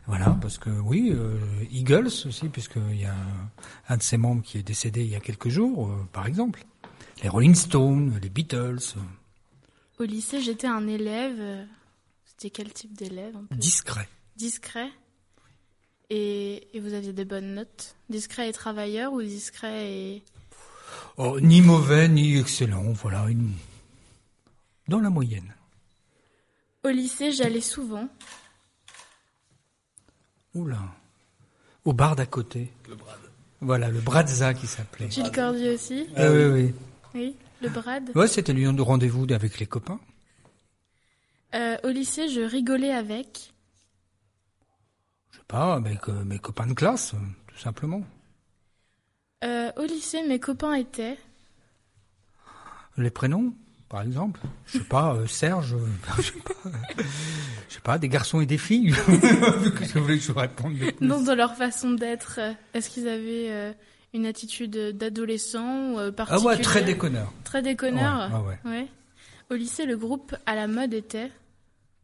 Voilà, 0.05 0.37
parce 0.41 0.57
que 0.57 0.69
oui, 0.69 1.13
euh, 1.13 1.37
Eagles 1.71 2.07
aussi, 2.07 2.49
puisqu'il 2.49 2.99
y 2.99 3.05
a 3.05 3.13
un, 3.13 3.49
un 3.87 3.95
de 3.95 4.03
ses 4.03 4.17
membres 4.17 4.43
qui 4.43 4.57
est 4.57 4.63
décédé 4.63 5.05
il 5.05 5.09
y 5.09 5.15
a 5.15 5.21
quelques 5.21 5.47
jours, 5.47 5.89
par 6.11 6.27
exemple. 6.27 6.65
Les 7.21 7.29
Rolling 7.29 7.55
Stones, 7.55 8.19
les 8.21 8.29
Beatles. 8.29 8.95
Au 9.99 10.03
lycée 10.03 10.41
j'étais 10.41 10.67
un 10.67 10.85
élève. 10.85 11.65
C'était 12.25 12.49
quel 12.49 12.73
type 12.73 12.93
d'élève 12.93 13.37
discret. 13.51 14.09
Discret? 14.35 14.89
Et, 16.15 16.67
et 16.75 16.79
vous 16.79 16.93
aviez 16.93 17.11
des 17.11 17.25
bonnes 17.25 17.55
notes 17.55 17.95
Discret 18.07 18.47
et 18.49 18.53
travailleur 18.53 19.13
ou 19.13 19.21
discret 19.23 19.91
et... 19.91 20.23
Oh, 21.17 21.39
ni 21.39 21.61
mauvais, 21.61 22.07
ni 22.07 22.37
excellent, 22.37 22.91
voilà. 22.91 23.25
une- 23.29 23.53
Dans 24.87 24.99
la 24.99 25.09
moyenne. 25.09 25.51
Au 26.83 26.89
lycée 26.89 27.31
j'allais 27.31 27.61
souvent. 27.61 28.07
Oula. 30.53 30.79
Au 31.85 31.93
bar 31.93 32.15
d'à 32.15 32.25
côté. 32.27 32.69
Le 32.87 32.95
Brad. 32.95 33.19
Voilà, 33.61 33.89
le 33.89 33.99
Bradza 33.99 34.53
qui 34.53 34.67
s'appelait. 34.67 35.09
Gilles 35.09 35.31
Cordier 35.31 35.73
aussi 35.73 36.05
Ah 36.15 36.29
oui, 36.29 36.43
oui. 36.45 36.73
Oui, 37.15 37.35
le 37.61 37.69
Brad. 37.69 38.11
Ouais, 38.15 38.27
c'était 38.27 38.53
le 38.53 38.59
lieu 38.59 38.73
de 38.73 38.81
rendez-vous 38.81 39.25
avec 39.31 39.59
les 39.59 39.65
copains. 39.65 39.99
Euh, 41.55 41.77
au 41.83 41.89
lycée, 41.89 42.29
je 42.29 42.41
rigolais 42.41 42.91
avec. 42.91 43.52
Pas, 45.47 45.75
avec 45.75 46.07
mes 46.07 46.39
copains 46.39 46.67
de 46.67 46.73
classe, 46.73 47.13
tout 47.47 47.57
simplement. 47.57 48.01
Euh, 49.43 49.71
au 49.77 49.83
lycée, 49.83 50.21
mes 50.27 50.39
copains 50.39 50.73
étaient. 50.73 51.17
Les 52.97 53.09
prénoms, 53.09 53.53
par 53.89 54.01
exemple. 54.01 54.39
Je 54.65 54.79
sais 54.79 54.83
pas, 54.83 55.15
euh, 55.15 55.27
Serge, 55.27 55.73
euh, 55.73 55.85
je 56.17 56.21
sais 56.23 56.39
pas. 56.39 56.69
Je 57.69 57.73
sais 57.73 57.81
pas, 57.81 57.97
des 57.97 58.09
garçons 58.09 58.39
et 58.39 58.45
des 58.45 58.57
filles. 58.57 58.93
Qu'est-ce 59.07 59.93
que 59.93 59.99
vous 59.99 60.05
voulez 60.05 60.17
que 60.17 60.23
je 60.23 60.31
vous 60.31 60.39
réponde 60.39 60.77
de 60.77 60.91
plus? 60.91 61.05
Non, 61.05 61.21
dans 61.21 61.35
leur 61.35 61.55
façon 61.55 61.91
d'être. 61.91 62.39
Est-ce 62.73 62.89
qu'ils 62.89 63.07
avaient 63.07 63.51
euh, 63.51 63.73
une 64.13 64.25
attitude 64.25 64.75
d'adolescent 64.97 65.91
ou 65.91 65.99
euh, 65.99 66.09
Ah 66.09 66.11
particulière 66.11 66.57
ouais, 66.57 66.61
très 66.61 66.83
déconneur. 66.83 67.33
Très 67.43 67.61
déconneur 67.61 68.31
Ouais, 68.31 68.57
ouais, 68.69 68.71
ouais. 68.71 68.87
Au 69.51 69.55
lycée, 69.55 69.85
le 69.85 69.97
groupe 69.97 70.35
à 70.45 70.55
la 70.55 70.67
mode 70.67 70.93
était? 70.93 71.31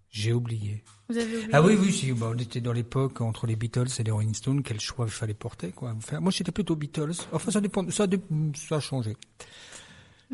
J'ai 0.09 0.33
oublié. 0.33 0.83
Vous 1.09 1.17
avez 1.17 1.37
oublié 1.37 1.49
Ah 1.53 1.61
oui, 1.61 1.75
oui, 1.79 1.91
si, 1.91 2.11
bah, 2.11 2.31
on 2.33 2.37
était 2.37 2.61
dans 2.61 2.71
l'époque 2.73 3.19
entre 3.21 3.47
les 3.47 3.55
Beatles 3.55 3.87
et 3.99 4.03
les 4.03 4.11
Rolling 4.11 4.33
Stones, 4.33 4.61
quel 4.63 4.79
choix 4.79 5.05
il 5.07 5.11
fallait 5.11 5.33
porter, 5.33 5.71
quoi. 5.71 5.95
Faire. 6.01 6.21
Moi, 6.21 6.31
j'étais 6.31 6.51
plutôt 6.51 6.75
Beatles. 6.75 7.13
Enfin, 7.31 7.49
ça 7.51 7.61
dépend, 7.61 7.89
ça, 7.89 8.05
dé- 8.07 8.19
ça 8.55 8.75
a 8.75 8.79
changé. 8.79 9.17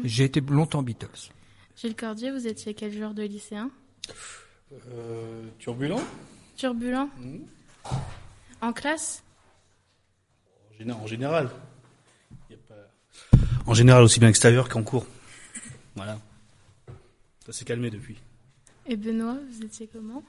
J'ai 0.04 0.26
été 0.26 0.42
longtemps 0.42 0.84
Beatles. 0.84 1.32
Gilles 1.78 1.96
Cordier, 1.96 2.32
vous 2.32 2.46
étiez 2.48 2.74
quel 2.74 2.92
genre 2.92 3.14
de 3.14 3.24
lycéen? 3.24 3.72
Euh, 4.92 5.44
turbulent 5.60 6.02
Turbulent? 6.58 7.10
Mhm. 7.20 7.46
En 8.62 8.74
classe? 8.74 9.24
En 10.74 10.78
géné- 10.84 10.92
En 10.94 11.08
général. 11.08 11.50
Il 12.50 12.56
y 12.56 12.60
a 12.60 12.62
pas- 12.68 13.38
En 13.66 13.74
général, 13.74 14.04
aussi 14.04 14.20
bien 14.20 14.30
extérieur 14.30 14.68
qu'en 14.68 14.84
cours. 14.84 15.06
Voilà. 15.96 16.20
Ça 17.46 17.54
s'est 17.54 17.66
calmé 17.66 17.90
depuis. 17.90 18.18
Et 18.88 18.96
Benoît, 18.98 19.38
vous 19.50 19.64
étiez 19.66 19.88
comment? 19.92 20.24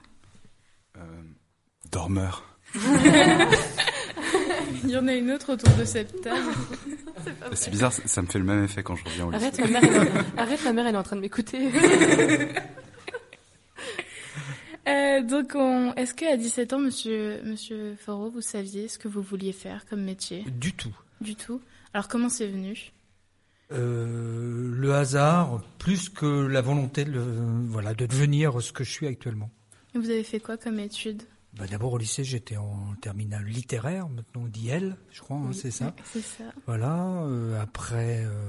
Dormeur. 1.90 2.44
Il 4.84 4.90
y 4.90 4.96
en 4.96 5.08
a 5.08 5.14
une 5.14 5.30
autre 5.32 5.52
autour 5.54 5.72
de 5.76 5.84
cette 5.84 6.20
table. 6.22 6.52
C'est 7.54 7.70
bizarre, 7.70 7.92
ça, 7.92 8.02
ça 8.06 8.22
me 8.22 8.26
fait 8.26 8.38
le 8.38 8.44
même 8.44 8.64
effet 8.64 8.82
quand 8.82 8.94
je 8.96 9.04
reviens 9.04 9.26
au 9.26 9.30
lycée. 9.30 9.46
Arrête, 9.46 9.58
ma 9.60 9.66
mère, 9.68 9.84
elle 9.84 9.94
est 9.94 9.98
en- 10.10 10.38
arrête, 10.38 10.64
ma 10.64 10.72
mère, 10.72 10.86
elle 10.86 10.94
est 10.94 10.98
en 10.98 11.02
train 11.02 11.16
de 11.16 11.20
m'écouter. 11.22 11.70
Euh, 14.88 15.20
donc, 15.20 15.52
on... 15.56 15.92
est-ce 15.94 16.14
qu'à 16.14 16.36
17 16.36 16.72
ans, 16.74 16.78
monsieur, 16.78 17.40
monsieur 17.44 17.96
Foro, 17.98 18.30
vous 18.30 18.40
saviez 18.40 18.86
ce 18.86 18.98
que 18.98 19.08
vous 19.08 19.20
vouliez 19.20 19.52
faire 19.52 19.84
comme 19.90 20.02
métier? 20.04 20.44
Du 20.46 20.72
tout. 20.74 20.94
Du 21.20 21.34
tout? 21.34 21.60
Alors, 21.92 22.06
comment 22.06 22.28
c'est 22.28 22.46
venu? 22.46 22.92
Euh, 23.72 24.70
le 24.76 24.94
hasard, 24.94 25.60
plus 25.78 26.08
que 26.08 26.46
la 26.46 26.60
volonté 26.60 27.04
de, 27.04 27.10
le- 27.10 27.66
voilà, 27.66 27.94
de 27.94 28.06
devenir 28.06 28.62
ce 28.62 28.70
que 28.72 28.84
je 28.84 28.90
suis 28.92 29.08
actuellement. 29.08 29.50
Et 29.96 29.98
Vous 29.98 30.10
avez 30.10 30.24
fait 30.24 30.40
quoi 30.40 30.58
comme 30.58 30.78
études 30.78 31.22
Bah, 31.54 31.66
D'abord 31.66 31.94
au 31.94 31.98
lycée, 31.98 32.22
j'étais 32.22 32.58
en 32.58 32.94
terminale 33.00 33.44
littéraire, 33.46 34.08
maintenant 34.10 34.42
on 34.44 34.48
dit 34.48 34.68
L, 34.68 34.94
je 35.10 35.20
crois, 35.22 35.38
hein, 35.38 35.52
c'est 35.54 35.70
ça? 35.70 35.94
C'est 36.12 36.20
ça. 36.20 36.44
Voilà. 36.66 37.22
euh, 37.24 37.58
après, 37.58 38.22
euh, 38.26 38.48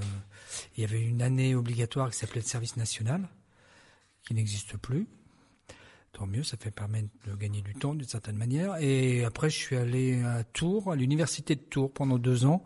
il 0.76 0.82
y 0.82 0.84
avait 0.84 1.02
une 1.02 1.22
année 1.22 1.56
obligatoire 1.56 2.10
qui 2.12 2.18
s'appelait 2.18 2.42
le 2.42 2.48
service 2.48 2.76
national, 2.76 3.30
qui 4.24 4.34
n'existe 4.34 4.76
plus. 4.76 5.08
Tant 6.12 6.28
mieux, 6.28 6.44
ça 6.44 6.58
fait 6.58 6.72
permettre 6.72 7.08
de 7.28 7.36
gagner 7.36 7.62
du 7.62 7.76
temps 7.76 7.94
d'une 7.96 8.08
certaine 8.08 8.36
manière. 8.36 8.76
Et 8.82 9.24
après, 9.24 9.50
je 9.50 9.56
suis 9.56 9.78
allé 9.78 10.22
à 10.24 10.44
Tours, 10.44 10.92
à 10.92 10.96
l'université 10.98 11.56
de 11.56 11.62
Tours, 11.62 11.94
pendant 11.94 12.18
deux 12.18 12.46
ans, 12.46 12.64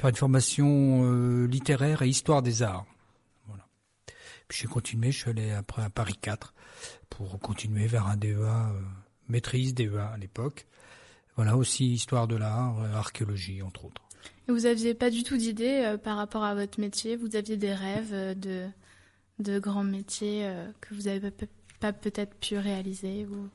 faire 0.00 0.08
une 0.08 0.16
formation 0.16 1.02
euh, 1.04 1.46
littéraire 1.46 2.00
et 2.00 2.08
histoire 2.08 2.40
des 2.42 2.62
arts. 2.62 2.86
Voilà. 3.46 3.66
Puis 4.48 4.60
j'ai 4.62 4.68
continué, 4.68 5.12
je 5.12 5.18
suis 5.18 5.30
allé 5.30 5.50
après 5.50 5.82
à 5.82 5.90
Paris 5.90 6.16
4 6.18 6.54
pour 7.16 7.38
continuer 7.40 7.86
vers 7.86 8.06
un 8.06 8.16
DEA, 8.16 8.36
euh, 8.36 8.80
maîtrise 9.28 9.74
DEA 9.74 10.12
à 10.14 10.16
l'époque. 10.16 10.66
Voilà, 11.36 11.56
aussi 11.56 11.92
histoire 11.92 12.28
de 12.28 12.36
l'art, 12.36 12.80
euh, 12.80 12.94
archéologie, 12.94 13.62
entre 13.62 13.86
autres. 13.86 14.02
Et 14.48 14.52
vous 14.52 14.66
aviez 14.66 14.94
pas 14.94 15.10
du 15.10 15.22
tout 15.22 15.36
d'idée 15.36 15.82
euh, 15.84 15.96
par 15.96 16.16
rapport 16.16 16.44
à 16.44 16.54
votre 16.54 16.80
métier 16.80 17.16
Vous 17.16 17.36
aviez 17.36 17.56
des 17.56 17.72
rêves 17.72 18.38
de, 18.38 18.66
de 19.38 19.58
grands 19.58 19.84
métiers 19.84 20.50
que 20.80 20.94
vous 20.94 21.08
avez 21.08 21.30
pas, 21.30 21.46
pas 21.80 21.92
peut-être 21.92 22.34
pu 22.36 22.58
réaliser 22.58 23.26
ou... 23.26 23.48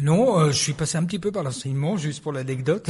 Non, 0.00 0.38
euh, 0.38 0.52
je 0.52 0.58
suis 0.58 0.72
passé 0.72 0.96
un 0.96 1.04
petit 1.04 1.18
peu 1.18 1.32
par 1.32 1.42
l'enseignement, 1.42 1.96
juste 1.96 2.22
pour 2.22 2.32
l'anecdote. 2.32 2.88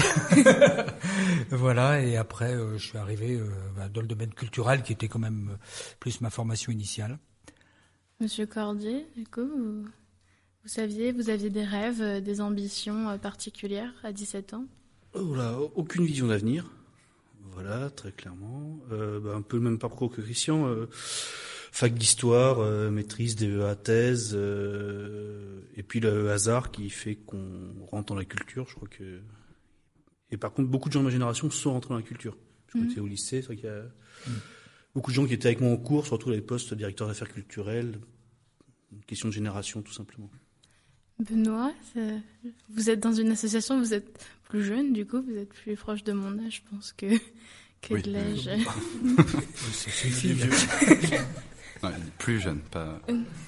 voilà, 1.51 2.03
et 2.03 2.17
après, 2.17 2.55
euh, 2.55 2.77
je 2.77 2.87
suis 2.87 2.99
arrivé 2.99 3.35
euh, 3.35 3.49
bah, 3.77 3.89
dans 3.89 4.03
le 4.03 4.07
domaine 4.07 4.33
culturel, 4.35 4.83
qui 4.83 4.93
était 4.93 5.09
quand 5.09 5.19
même 5.19 5.57
plus 6.01 6.21
ma 6.21 6.29
formation 6.29 6.71
initiale. 6.71 7.19
Monsieur 8.21 8.47
Cordier, 8.47 9.07
du 9.17 9.25
coup, 9.27 9.47
vous, 9.47 9.83
vous 9.83 10.69
saviez, 10.69 11.13
vous 11.13 11.31
aviez 11.31 11.51
des 11.51 11.65
rêves, 11.65 12.03
euh, 12.03 12.21
des 12.21 12.41
ambitions 12.41 13.09
euh, 13.09 13.17
particulières 13.17 13.93
à 14.03 14.13
17 14.13 14.55
ans? 14.55 14.67
Oh 15.15 15.35
là, 15.35 15.59
aucune 15.77 16.05
vision 16.05 16.27
d'avenir. 16.27 16.71
Voilà, 17.53 17.91
très 17.91 18.13
clairement. 18.13 18.79
Euh, 18.93 19.21
bah, 19.21 19.35
un 19.35 19.43
peu 19.43 19.57
le 19.57 19.63
même 19.63 19.79
parcours 19.79 20.11
que 20.11 20.21
Christian. 20.21 20.67
euh, 20.67 20.87
fac 21.71 21.95
d'histoire, 21.95 22.59
euh, 22.59 22.91
maîtrise, 22.91 23.37
DEA, 23.37 23.77
thèse, 23.77 24.33
euh, 24.35 25.61
et 25.77 25.83
puis 25.83 26.01
le 26.01 26.31
hasard 26.31 26.71
qui 26.71 26.91
fait 26.91 27.15
qu'on 27.15 27.73
rentre 27.91 28.07
dans 28.07 28.19
la 28.19 28.25
culture. 28.25 28.67
Je 28.69 28.75
crois 28.75 28.89
que. 28.89 29.21
Et 30.31 30.37
par 30.37 30.53
contre, 30.53 30.69
beaucoup 30.69 30.89
de 30.89 30.95
gens 30.95 31.01
de 31.01 31.05
ma 31.05 31.11
génération 31.11 31.51
sont 31.51 31.73
rentrés 31.73 31.91
dans 31.91 31.99
la 31.99 32.03
culture. 32.03 32.37
Je 32.75 32.81
étais 32.81 33.01
au 33.01 33.07
lycée, 33.07 33.41
c'est 33.41 33.47
vrai 33.47 33.57
qu'il 33.57 33.67
y 33.67 33.69
a 33.69 33.83
beaucoup 34.95 35.11
de 35.11 35.17
gens 35.17 35.27
qui 35.27 35.35
étaient 35.35 35.47
avec 35.49 35.61
moi 35.61 35.71
en 35.71 35.77
cours, 35.77 36.07
surtout 36.07 36.31
les 36.31 36.41
postes 36.41 36.75
directeur 36.75 37.07
d'affaires 37.09 37.33
culturelles. 37.33 37.99
Une 38.93 39.05
question 39.05 39.29
de 39.29 39.35
génération, 39.35 39.83
tout 39.83 39.93
simplement. 39.93 40.31
Benoît, 41.21 41.73
vous 42.71 42.91
êtes 42.91 43.01
dans 43.01 43.13
une 43.13 43.31
association, 43.33 43.79
vous 43.79 43.93
êtes 43.95 44.25
plus 44.45 44.65
jeune, 44.65 44.93
du 44.93 45.05
coup, 45.05 45.21
vous 45.21 45.37
êtes 45.37 45.49
plus 45.53 45.77
proche 45.77 46.05
de 46.05 46.13
mon 46.13 46.39
âge, 46.47 46.63
je 46.65 46.71
pense, 46.75 46.93
que, 46.93 47.07
que 47.83 47.95
Oui. 47.95 48.03
de 48.03 48.13
l'âge. 48.13 48.49
Ça 49.63 49.91
suffit. 49.91 50.35
Ouais, 51.81 51.91
plus 52.19 52.41
jeune, 52.41 52.59
pas. 52.59 53.01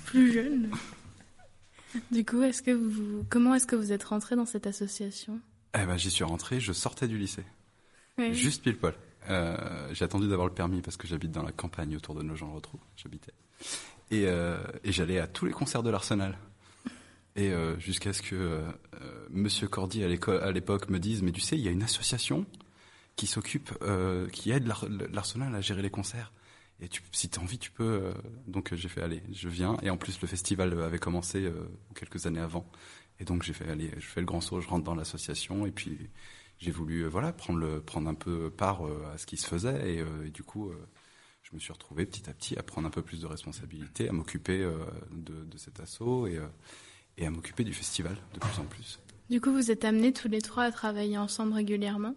plus 0.04 0.32
jeune. 0.32 0.70
Du 2.12 2.24
coup, 2.24 2.40
est-ce 2.42 2.62
que 2.62 2.70
vous, 2.70 3.24
comment 3.28 3.56
est-ce 3.56 3.66
que 3.66 3.74
vous 3.74 3.90
êtes 3.90 4.04
rentré 4.04 4.36
dans 4.36 4.46
cette 4.46 4.68
association? 4.68 5.40
Eh 5.74 5.84
ben, 5.84 5.96
j'y 5.96 6.10
suis 6.12 6.22
rentré, 6.22 6.60
je 6.60 6.72
sortais 6.72 7.08
du 7.08 7.18
lycée. 7.18 7.42
Oui. 8.18 8.32
Juste 8.32 8.62
pile 8.62 8.76
poil. 8.76 8.94
Euh, 9.28 9.88
j'ai 9.92 10.04
attendu 10.04 10.28
d'avoir 10.28 10.48
le 10.48 10.54
permis 10.54 10.80
parce 10.80 10.96
que 10.96 11.06
j'habite 11.06 11.30
dans 11.30 11.42
la 11.42 11.52
campagne 11.52 11.94
autour 11.96 12.14
de 12.14 12.22
Nogent-le-Rotrou. 12.22 12.80
J'habitais. 12.96 13.32
Et, 14.10 14.24
euh, 14.26 14.58
et 14.82 14.92
j'allais 14.92 15.18
à 15.18 15.26
tous 15.26 15.44
les 15.44 15.52
concerts 15.52 15.82
de 15.82 15.90
l'Arsenal. 15.90 16.38
Et 17.36 17.52
euh, 17.52 17.78
jusqu'à 17.78 18.12
ce 18.12 18.22
que 18.22 18.34
euh, 18.34 18.60
euh, 19.02 19.26
Monsieur 19.30 19.68
Cordy 19.68 20.02
à 20.02 20.50
l'époque 20.52 20.88
me 20.90 20.98
dise, 20.98 21.22
mais 21.22 21.32
tu 21.32 21.40
sais, 21.40 21.56
il 21.56 21.62
y 21.62 21.68
a 21.68 21.70
une 21.70 21.82
association 21.82 22.44
qui 23.16 23.26
s'occupe, 23.26 23.70
qui 24.32 24.50
aide 24.50 24.66
l'Ar- 24.66 24.86
l'Arsenal 25.12 25.54
à 25.54 25.60
gérer 25.60 25.82
les 25.82 25.90
concerts. 25.90 26.32
Et 26.80 26.88
tu, 26.88 27.02
si 27.12 27.28
tu 27.28 27.38
as 27.38 27.42
envie, 27.42 27.58
tu 27.58 27.70
peux. 27.70 28.14
donc 28.46 28.74
j'ai 28.74 28.88
fait, 28.88 29.02
allez, 29.02 29.22
je 29.30 29.48
viens. 29.50 29.76
Et 29.82 29.90
en 29.90 29.98
plus, 29.98 30.18
le 30.22 30.26
festival 30.26 30.80
avait 30.80 30.98
commencé 30.98 31.52
quelques 31.94 32.24
années 32.24 32.40
avant. 32.40 32.66
Et 33.18 33.24
donc 33.24 33.42
j'ai 33.42 33.52
fait, 33.52 33.68
allez, 33.68 33.90
je 33.98 34.06
fais 34.06 34.20
le 34.20 34.26
grand 34.26 34.40
saut, 34.40 34.62
je 34.62 34.68
rentre 34.68 34.84
dans 34.84 34.94
l'association. 34.94 35.66
Et 35.66 35.70
puis 35.70 35.98
j'ai 36.60 36.70
voulu, 36.70 37.04
euh, 37.04 37.08
voilà, 37.08 37.32
prendre, 37.32 37.58
le, 37.58 37.80
prendre 37.80 38.08
un 38.08 38.14
peu 38.14 38.50
part 38.50 38.86
euh, 38.86 39.02
à 39.12 39.18
ce 39.18 39.26
qui 39.26 39.36
se 39.36 39.46
faisait. 39.46 39.94
Et, 39.94 40.00
euh, 40.00 40.28
du 40.28 40.42
coup, 40.42 40.70
je 41.42 41.54
me 41.54 41.58
suis 41.58 41.72
retrouvé 41.72 42.06
petit 42.06 42.28
à 42.28 42.34
petit 42.34 42.58
à 42.58 42.62
prendre 42.62 42.86
un 42.86 42.90
peu 42.90 43.02
plus 43.02 43.20
de 43.20 43.26
responsabilité, 43.26 44.08
à 44.08 44.12
m'occuper 44.12 44.68
de, 45.10 45.58
cet 45.58 45.80
assaut 45.80 46.26
et 46.26 46.38
à 47.26 47.30
m'occuper 47.30 47.64
du 47.64 47.72
festival 47.72 48.16
de 48.34 48.38
plus 48.38 48.60
en 48.60 48.66
plus. 48.66 49.00
Du 49.30 49.40
coup, 49.40 49.52
vous 49.52 49.70
êtes 49.70 49.84
amenés 49.84 50.12
tous 50.12 50.28
les 50.28 50.40
trois 50.40 50.64
à 50.64 50.70
travailler 50.70 51.18
ensemble 51.18 51.54
régulièrement? 51.54 52.14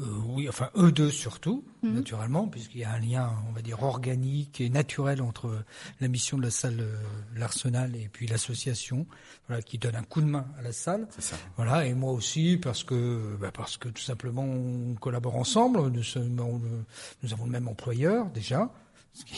Euh, 0.00 0.04
oui, 0.26 0.48
enfin 0.48 0.70
eux 0.76 0.90
deux 0.90 1.10
surtout, 1.12 1.62
Mhm. 1.84 1.94
naturellement, 1.94 2.48
puisqu'il 2.48 2.80
y 2.80 2.84
a 2.84 2.90
un 2.90 2.98
lien, 2.98 3.32
on 3.48 3.52
va 3.52 3.62
dire, 3.62 3.80
organique 3.84 4.60
et 4.60 4.68
naturel 4.68 5.22
entre 5.22 5.62
la 6.00 6.08
mission 6.08 6.36
de 6.36 6.42
la 6.42 6.50
salle 6.50 6.80
euh, 6.80 6.96
l'Arsenal 7.36 7.94
et 7.94 8.08
puis 8.12 8.26
l'association, 8.26 9.06
voilà, 9.46 9.62
qui 9.62 9.78
donne 9.78 9.94
un 9.94 10.02
coup 10.02 10.20
de 10.20 10.26
main 10.26 10.46
à 10.58 10.62
la 10.62 10.72
salle. 10.72 11.06
C'est 11.10 11.22
ça. 11.22 11.36
Voilà, 11.56 11.86
et 11.86 11.94
moi 11.94 12.10
aussi 12.10 12.56
parce 12.60 12.82
que, 12.82 13.36
bah, 13.40 13.52
parce 13.54 13.76
que 13.76 13.88
tout 13.88 14.02
simplement 14.02 14.42
on 14.42 14.94
collabore 14.96 15.36
ensemble. 15.36 15.86
Nous, 15.92 16.02
sommes, 16.02 16.40
on, 16.40 16.56
euh, 16.56 16.82
nous 17.22 17.32
avons 17.32 17.44
le 17.44 17.52
même 17.52 17.68
employeur 17.68 18.26
déjà, 18.30 18.72
ce 19.12 19.24
qui 19.24 19.36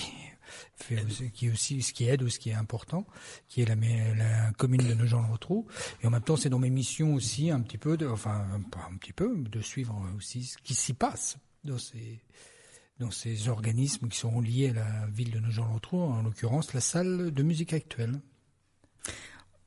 fait 0.77 1.05
aussi- 1.05 1.31
qui 1.31 1.51
aussi 1.51 1.83
ce 1.83 1.93
qui 1.93 2.05
aide 2.05 2.23
ou 2.23 2.29
ce 2.29 2.39
qui 2.39 2.51
est 2.51 2.55
important, 2.55 3.07
qui 3.49 3.63
est 3.63 3.65
la, 3.65 4.53
commune 4.53 4.87
de 4.87 4.95
Nogent-le-Rotrou. 4.95 5.67
Et 6.03 6.07
en 6.07 6.11
même 6.11 6.23
temps, 6.23 6.37
c'est 6.37 6.51
dans 6.51 6.59
mes 6.59 6.71
missions 6.71 7.15
aussi 7.15 7.51
un 7.51 7.61
petit 7.61 7.79
peu, 7.79 7.97
de, 7.97 8.07
enfin 8.07 8.47
un 8.91 8.97
petit 8.97 9.13
peu, 9.13 9.37
de 9.37 9.61
suivre 9.61 10.01
aussi 10.17 10.45
ce 10.45 10.59
qui 10.59 10.75
s'y 10.75 10.93
passe 10.93 11.39
dans 11.65 11.79
ces 11.79 12.21
dans 12.99 13.11
ces 13.11 13.49
organismes 13.49 14.09
qui 14.09 14.17
sont 14.19 14.41
liés 14.41 14.71
à 14.71 14.73
la 14.73 15.07
ville 15.09 15.31
de 15.31 15.39
Nogent-le-Rotrou, 15.39 15.99
en 15.99 16.23
l'occurrence 16.23 16.73
la 16.73 16.81
salle 16.81 17.31
de 17.31 17.43
musique 17.43 17.75
actuelle. 17.75 18.21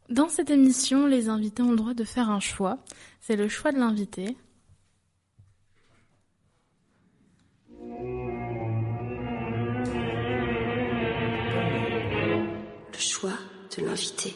Dans 0.09 0.29
cette 0.29 0.49
émission, 0.49 1.05
les 1.05 1.29
invités 1.29 1.61
ont 1.61 1.69
le 1.69 1.77
droit 1.77 1.93
de 1.93 2.03
faire 2.03 2.31
un 2.31 2.39
choix. 2.39 2.83
C'est 3.21 3.35
le 3.35 3.47
choix 3.47 3.71
de 3.71 3.77
l'invité. 3.77 4.35
Le 12.99 13.03
choix 13.03 13.31
de 13.77 13.85
l'invité. 13.85 14.35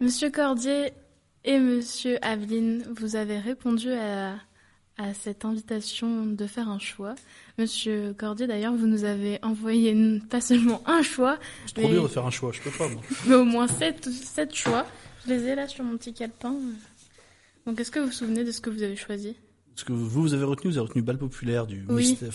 Monsieur 0.00 0.30
Cordier 0.30 0.92
et 1.44 1.58
Monsieur 1.58 2.16
Aveline, 2.24 2.84
vous 2.96 3.16
avez 3.16 3.40
répondu 3.40 3.90
à, 3.92 4.34
à 4.98 5.14
cette 5.14 5.44
invitation 5.44 6.26
de 6.26 6.46
faire 6.46 6.68
un 6.68 6.78
choix. 6.78 7.16
Monsieur 7.58 8.14
Cordier, 8.16 8.46
d'ailleurs, 8.46 8.74
vous 8.74 8.86
nous 8.86 9.02
avez 9.02 9.40
envoyé 9.42 9.90
une- 9.90 10.22
pas 10.22 10.40
seulement 10.40 10.80
un 10.86 11.02
choix, 11.02 11.38
C'est 11.66 11.74
trop 11.74 11.82
mais, 11.88 11.90
dur 11.94 12.04
de 12.04 12.08
faire 12.08 12.24
un 12.26 12.30
choix, 12.30 12.52
je 12.52 12.60
peux 12.60 12.70
pas, 12.70 12.88
moi. 12.88 13.02
mais 13.26 13.34
au 13.34 13.44
moins 13.44 13.66
sept, 13.66 14.08
sept 14.08 14.54
choix. 14.54 14.86
Je 15.26 15.32
les 15.32 15.42
ai 15.48 15.54
là 15.56 15.66
sur 15.66 15.82
mon 15.82 15.96
petit 15.96 16.12
calepin. 16.14 16.54
Donc, 17.66 17.80
est-ce 17.80 17.90
que 17.90 17.98
vous 17.98 18.06
vous 18.06 18.12
souvenez 18.12 18.44
de 18.44 18.52
ce 18.52 18.60
que 18.60 18.70
vous 18.70 18.82
avez 18.84 18.94
choisi? 18.96 19.34
Parce 19.74 19.82
que 19.82 19.92
vous, 19.92 20.08
vous 20.08 20.34
avez 20.34 20.44
retenu, 20.44 20.70
vous 20.70 20.78
avez 20.78 20.86
retenu 20.86 21.02
Balle 21.02 21.18
Populaire 21.18 21.66
du 21.66 21.84
Oui. 21.88 22.02
ministère, 22.04 22.32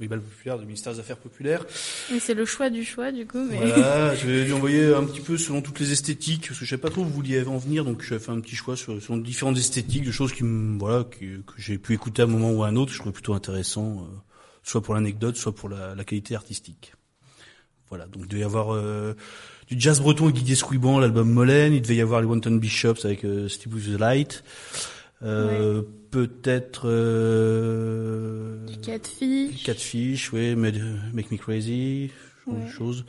oui, 0.00 0.06
Balle 0.06 0.20
Populaire 0.20 0.58
du 0.58 0.64
ministère 0.64 0.92
des 0.92 1.00
Affaires 1.00 1.16
Populaires. 1.16 1.64
Mais 2.12 2.20
c'est 2.20 2.34
le 2.34 2.44
choix 2.44 2.70
du 2.70 2.84
choix, 2.84 3.10
du 3.10 3.26
coup. 3.26 3.44
Mais... 3.50 3.56
Voilà, 3.56 4.14
je 4.16 4.26
vais 4.26 4.44
lui 4.44 4.52
envoyer 4.52 4.94
un 4.94 5.04
petit 5.04 5.20
peu 5.20 5.36
selon 5.36 5.60
toutes 5.60 5.80
les 5.80 5.92
esthétiques, 5.92 6.46
parce 6.48 6.60
que 6.60 6.64
je 6.64 6.70
savais 6.70 6.80
pas 6.80 6.90
trop 6.90 7.02
où 7.02 7.04
vous 7.04 7.12
vouliez 7.12 7.42
en 7.44 7.58
venir, 7.58 7.84
donc 7.84 8.02
j'ai 8.02 8.18
fait 8.18 8.30
un 8.30 8.40
petit 8.40 8.54
choix 8.54 8.76
sur, 8.76 9.02
selon 9.02 9.18
différentes 9.18 9.58
esthétiques, 9.58 10.04
de 10.04 10.12
choses 10.12 10.32
qui 10.32 10.44
voilà, 10.78 11.04
que, 11.04 11.38
que 11.38 11.54
j'ai 11.56 11.78
pu 11.78 11.94
écouter 11.94 12.22
à 12.22 12.26
un 12.26 12.28
moment 12.28 12.52
ou 12.52 12.62
à 12.62 12.68
un 12.68 12.76
autre, 12.76 12.92
je 12.92 12.98
trouvais 12.98 13.12
plutôt 13.12 13.34
intéressant, 13.34 14.02
euh, 14.02 14.16
soit 14.62 14.82
pour 14.82 14.94
l'anecdote, 14.94 15.36
soit 15.36 15.54
pour 15.54 15.68
la, 15.68 15.94
la 15.96 16.04
qualité 16.04 16.36
artistique. 16.36 16.94
Voilà, 17.88 18.06
donc 18.06 18.22
il 18.24 18.28
devait 18.28 18.42
y 18.42 18.44
avoir 18.44 18.74
euh, 18.74 19.14
du 19.66 19.80
jazz 19.80 20.00
breton 20.00 20.24
avec 20.24 20.36
Didier 20.36 20.54
Squibon, 20.54 20.98
l'album 20.98 21.30
Molène, 21.30 21.72
il 21.72 21.82
devait 21.82 21.96
y 21.96 22.00
avoir 22.00 22.20
les 22.20 22.26
Wanton 22.26 22.56
Bishops 22.56 23.04
avec 23.04 23.24
euh, 23.24 23.48
Steve 23.48 23.74
with 23.74 23.86
the 23.86 23.98
Light, 23.98 24.44
euh, 25.22 25.82
peut-être 26.10 26.82
euh, 26.88 28.64
Du 28.66 28.76
Catfish. 28.78 29.62
Catfish, 29.64 30.32
oui, 30.32 30.54
Make 30.54 31.30
Me 31.30 31.36
Crazy, 31.36 32.10
Ouais. 32.46 32.68
choses. 32.70 33.04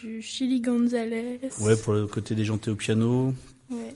Du 0.00 0.22
Chili 0.22 0.60
Gonzalez. 0.60 1.40
Ouais, 1.60 1.76
pour 1.76 1.94
le 1.94 2.06
côté 2.06 2.34
déjanté 2.36 2.70
au 2.70 2.76
piano. 2.76 3.34
Ouais. 3.70 3.94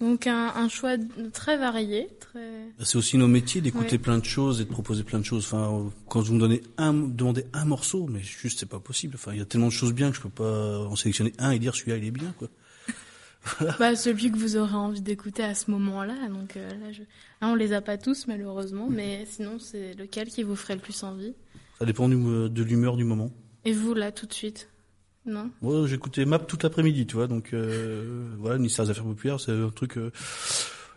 Donc 0.00 0.26
un, 0.26 0.52
un 0.54 0.68
choix 0.68 0.96
très 1.32 1.56
varié, 1.58 2.08
très. 2.20 2.40
C'est 2.80 2.96
aussi 2.98 3.16
nos 3.18 3.28
métiers 3.28 3.60
d'écouter 3.60 3.92
Ouais. 3.92 3.98
plein 3.98 4.18
de 4.18 4.24
choses 4.24 4.60
et 4.60 4.64
de 4.64 4.68
proposer 4.70 5.02
plein 5.04 5.18
de 5.20 5.24
choses. 5.24 5.44
Enfin, 5.44 5.72
euh, 5.76 5.88
quand 6.08 6.20
vous 6.22 6.34
me 6.34 6.40
donnez 6.40 6.60
un, 6.76 6.92
demandez 6.92 7.44
un 7.52 7.64
morceau, 7.64 8.06
mais 8.08 8.20
juste 8.20 8.60
c'est 8.60 8.68
pas 8.68 8.80
possible. 8.80 9.14
Enfin, 9.16 9.32
il 9.32 9.38
y 9.38 9.42
a 9.42 9.44
tellement 9.44 9.68
de 9.68 9.72
choses 9.72 9.92
bien 9.92 10.10
que 10.10 10.16
je 10.16 10.22
peux 10.22 10.28
pas 10.28 10.78
en 10.80 10.94
sélectionner 10.96 11.32
un 11.38 11.50
et 11.52 11.58
dire 11.60 11.74
celui-là 11.74 11.96
il 11.98 12.04
est 12.04 12.10
bien, 12.12 12.32
quoi. 12.38 12.48
Bah, 13.78 13.96
celui 13.96 14.30
que 14.30 14.38
vous 14.38 14.56
aurez 14.56 14.74
envie 14.74 15.00
d'écouter 15.00 15.42
à 15.42 15.54
ce 15.54 15.70
moment-là. 15.70 16.14
Donc 16.28 16.56
euh, 16.56 16.68
là, 16.70 16.92
je... 16.92 17.02
là, 17.02 17.48
on 17.48 17.54
les 17.54 17.72
a 17.72 17.80
pas 17.80 17.98
tous 17.98 18.26
malheureusement, 18.26 18.88
mais 18.88 19.24
sinon 19.26 19.58
c'est 19.58 19.94
lequel 19.94 20.28
qui 20.28 20.42
vous 20.42 20.56
ferait 20.56 20.74
le 20.74 20.80
plus 20.80 21.02
envie? 21.02 21.34
Ça 21.78 21.84
dépend 21.84 22.08
du, 22.08 22.16
de 22.16 22.62
l'humeur 22.62 22.96
du 22.96 23.04
moment. 23.04 23.30
Et 23.64 23.72
vous 23.72 23.94
là 23.94 24.12
tout 24.12 24.26
de 24.26 24.32
suite? 24.32 24.68
Non? 25.24 25.50
Moi, 25.60 25.88
écouté 25.92 26.24
Map 26.24 26.40
toute 26.40 26.62
l'après-midi, 26.62 27.06
tu 27.06 27.16
vois. 27.16 27.26
Donc 27.26 27.52
euh, 27.52 28.34
voilà, 28.38 28.58
ministère 28.58 28.84
des 28.84 28.90
Affaires 28.90 29.04
populaires, 29.04 29.40
c'est 29.40 29.52
un 29.52 29.70
truc 29.70 29.96
euh, 29.96 30.10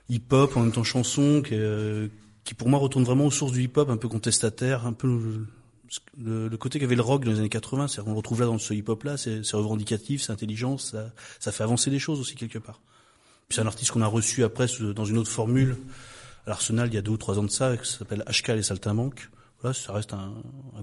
hip-hop 0.09 0.57
en 0.57 0.61
même 0.61 0.71
temps 0.71 0.83
chanson 0.83 1.41
qui, 1.43 1.53
euh, 1.53 2.07
qui 2.43 2.53
pour 2.53 2.69
moi 2.69 2.79
retourne 2.79 3.03
vraiment 3.03 3.25
aux 3.25 3.31
sources 3.31 3.51
du 3.51 3.61
hip-hop, 3.63 3.89
un 3.89 3.97
peu 3.97 4.07
contestataire, 4.07 4.87
un 4.87 4.93
peu 4.93 5.45
le, 6.17 6.47
le, 6.47 6.57
côté 6.57 6.79
qu'avait 6.79 6.95
le 6.95 7.01
rock 7.01 7.23
dans 7.25 7.31
les 7.31 7.39
années 7.39 7.49
80. 7.49 7.87
C'est 7.87 8.01
on 8.01 8.11
le 8.11 8.17
retrouve 8.17 8.41
là 8.41 8.45
dans 8.45 8.57
ce 8.57 8.73
hip-hop-là, 8.73 9.17
c'est 9.17 9.43
c'est 9.43 9.57
revendicatif, 9.57 10.21
c'est 10.21 10.31
intelligent, 10.31 10.77
ça, 10.77 11.11
fait 11.39 11.63
avancer 11.63 11.89
les 11.89 11.99
choses 11.99 12.19
aussi 12.19 12.35
quelque 12.35 12.59
part. 12.59 12.81
Puis 13.47 13.55
c'est 13.55 13.61
un 13.61 13.67
artiste 13.67 13.91
qu'on 13.91 14.01
a 14.01 14.07
reçu 14.07 14.43
après 14.43 14.67
dans 14.95 15.05
une 15.05 15.17
autre 15.17 15.29
formule 15.29 15.77
à 16.45 16.49
l'Arsenal 16.49 16.87
il 16.89 16.95
y 16.95 16.97
a 16.97 17.01
deux 17.01 17.11
ou 17.11 17.17
trois 17.17 17.39
ans 17.39 17.43
de 17.43 17.51
ça, 17.51 17.75
qui 17.77 17.89
s'appelle 17.89 18.23
HK 18.27 18.49
les 18.49 18.63
Saltimbanques. 18.63 19.29
Voilà, 19.61 19.73
ça 19.73 19.93
reste 19.93 20.13
un, 20.13 20.33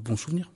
bon 0.01 0.17
souvenir. 0.17 0.51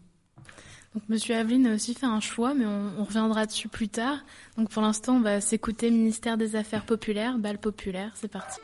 Donc 0.95 1.03
Monsieur 1.09 1.37
Aveline 1.37 1.67
a 1.67 1.75
aussi 1.75 1.95
fait 1.95 2.07
un 2.07 2.21
choix, 2.21 2.55
mais 2.55 2.65
on, 2.65 2.93
on 2.99 3.05
reviendra 3.05 3.47
dessus 3.47 3.69
plus 3.69 3.89
tard. 3.89 4.19
Donc 4.57 4.71
pour 4.71 4.83
l'instant, 4.83 5.17
on 5.17 5.21
va 5.21 5.41
s'écouter 5.41 5.91
Ministère 5.91 6.39
des 6.39 6.57
Affaires 6.57 6.87
populaires, 6.87 7.39
bal 7.39 7.59
populaire, 7.59 8.13
c'est 8.15 8.31
parti. 8.31 8.59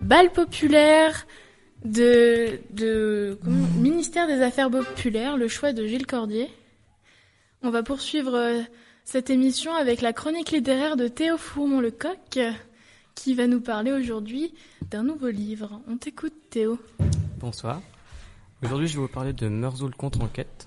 Bal 0.00 0.32
populaire 0.32 1.26
de, 1.84 3.38
Ministère 3.76 4.26
des 4.26 4.40
Affaires 4.42 4.70
populaires, 4.70 5.36
le 5.36 5.48
choix 5.48 5.72
de 5.72 5.86
Gilles 5.86 6.06
Cordier. 6.06 6.50
On 7.62 7.70
va 7.70 7.82
poursuivre 7.82 8.34
euh, 8.34 8.60
cette 9.04 9.30
émission 9.30 9.74
avec 9.74 10.00
la 10.00 10.12
chronique 10.12 10.50
littéraire 10.50 10.96
de 10.96 11.08
Théo 11.08 11.36
Fourmont-le-Coq, 11.36 12.38
qui 13.14 13.34
va 13.34 13.46
nous 13.46 13.60
parler 13.60 13.92
aujourd'hui 13.92 14.54
d'un 14.90 15.02
nouveau 15.02 15.28
livre. 15.28 15.80
On 15.88 15.96
t'écoute 15.96 16.34
Théo. 16.50 16.78
Bonsoir. 17.38 17.80
Aujourd'hui, 18.62 18.88
je 18.88 18.94
vais 18.94 19.02
vous 19.02 19.08
parler 19.08 19.32
de 19.32 19.48
Meurzoul 19.48 19.94
contre-enquête 19.94 20.66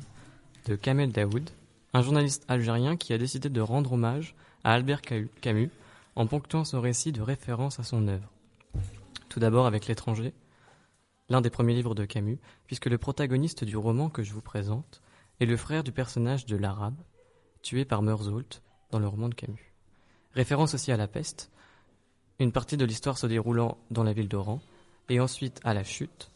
de 0.68 0.76
Kamel 0.76 1.12
Daoud, 1.12 1.50
un 1.94 2.02
journaliste 2.02 2.44
algérien 2.48 2.98
qui 2.98 3.14
a 3.14 3.18
décidé 3.18 3.50
de 3.50 3.62
rendre 3.62 3.94
hommage 3.94 4.36
à 4.64 4.74
Albert 4.74 5.02
Camus 5.42 5.72
en 6.16 6.28
ponctuant 6.28 6.66
son 6.66 6.82
récit 6.82 7.12
de 7.12 7.22
référence 7.22 7.80
à 7.80 7.84
son 7.84 8.08
œuvre. 8.08 8.30
Tout 9.30 9.40
d'abord 9.40 9.66
avec 9.66 9.88
L'étranger, 9.88 10.34
l'un 11.30 11.42
des 11.42 11.50
premiers 11.50 11.74
livres 11.74 11.96
de 11.96 12.06
Camus, 12.06 12.40
puisque 12.66 12.86
le 12.86 12.98
protagoniste 12.98 13.64
du 13.64 13.78
roman 13.78 14.10
que 14.10 14.24
je 14.24 14.34
vous 14.34 14.42
présente 14.42 15.02
est 15.40 15.46
le 15.46 15.58
frère 15.58 15.84
du 15.84 15.92
personnage 15.92 16.46
de 16.46 16.58
l'arabe, 16.58 17.02
tué 17.62 17.86
par 17.86 18.02
Meurzoult 18.02 18.62
dans 18.92 19.00
le 19.00 19.08
roman 19.08 19.30
de 19.30 19.36
Camus. 19.36 19.74
Référence 20.34 20.74
aussi 20.74 20.92
à 20.92 20.98
la 20.98 21.08
peste, 21.08 21.52
une 22.40 22.52
partie 22.52 22.78
de 22.78 22.86
l'histoire 22.86 23.18
se 23.18 23.28
déroulant 23.28 23.78
dans 23.92 24.04
la 24.04 24.14
ville 24.14 24.30
d'Oran, 24.30 24.62
et 25.10 25.20
ensuite 25.20 25.60
à 25.64 25.74
la 25.74 25.84
chute, 25.84 26.32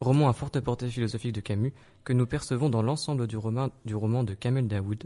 roman 0.00 0.28
à 0.28 0.32
forte 0.32 0.60
portée 0.60 0.88
philosophique 0.88 1.34
de 1.34 1.40
Camus 1.40 1.74
que 2.04 2.12
nous 2.12 2.26
percevons 2.26 2.70
dans 2.70 2.82
l'ensemble 2.82 3.26
du 3.26 3.36
roman, 3.36 3.68
de 3.84 4.34
Kamel 4.34 4.66
Daoud 4.66 5.04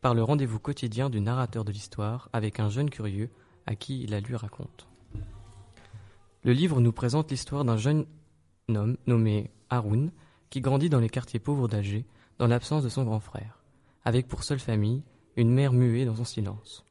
par 0.00 0.14
le 0.14 0.22
rendez-vous 0.22 0.58
quotidien 0.58 1.10
du 1.10 1.20
narrateur 1.20 1.64
de 1.64 1.72
l'histoire 1.72 2.28
avec 2.32 2.60
un 2.60 2.68
jeune 2.68 2.90
curieux 2.90 3.30
à 3.66 3.74
qui 3.74 4.06
la 4.06 4.20
lui 4.20 4.36
raconte. 4.36 4.86
Le 6.44 6.52
livre 6.52 6.80
nous 6.80 6.92
présente 6.92 7.30
l'histoire 7.30 7.64
d'un 7.64 7.76
jeune 7.76 8.06
homme 8.76 8.96
nommé 9.06 9.50
Haroun 9.70 10.10
qui 10.50 10.60
grandit 10.60 10.90
dans 10.90 11.00
les 11.00 11.08
quartiers 11.08 11.40
pauvres 11.40 11.68
d'Alger 11.68 12.04
dans 12.38 12.46
l'absence 12.46 12.82
de 12.82 12.88
son 12.88 13.04
grand 13.04 13.20
frère, 13.20 13.58
avec 14.04 14.28
pour 14.28 14.44
seule 14.44 14.60
famille 14.60 15.02
une 15.36 15.52
mère 15.52 15.72
muée 15.72 16.04
dans 16.04 16.16
son 16.16 16.24
silence. 16.24 16.84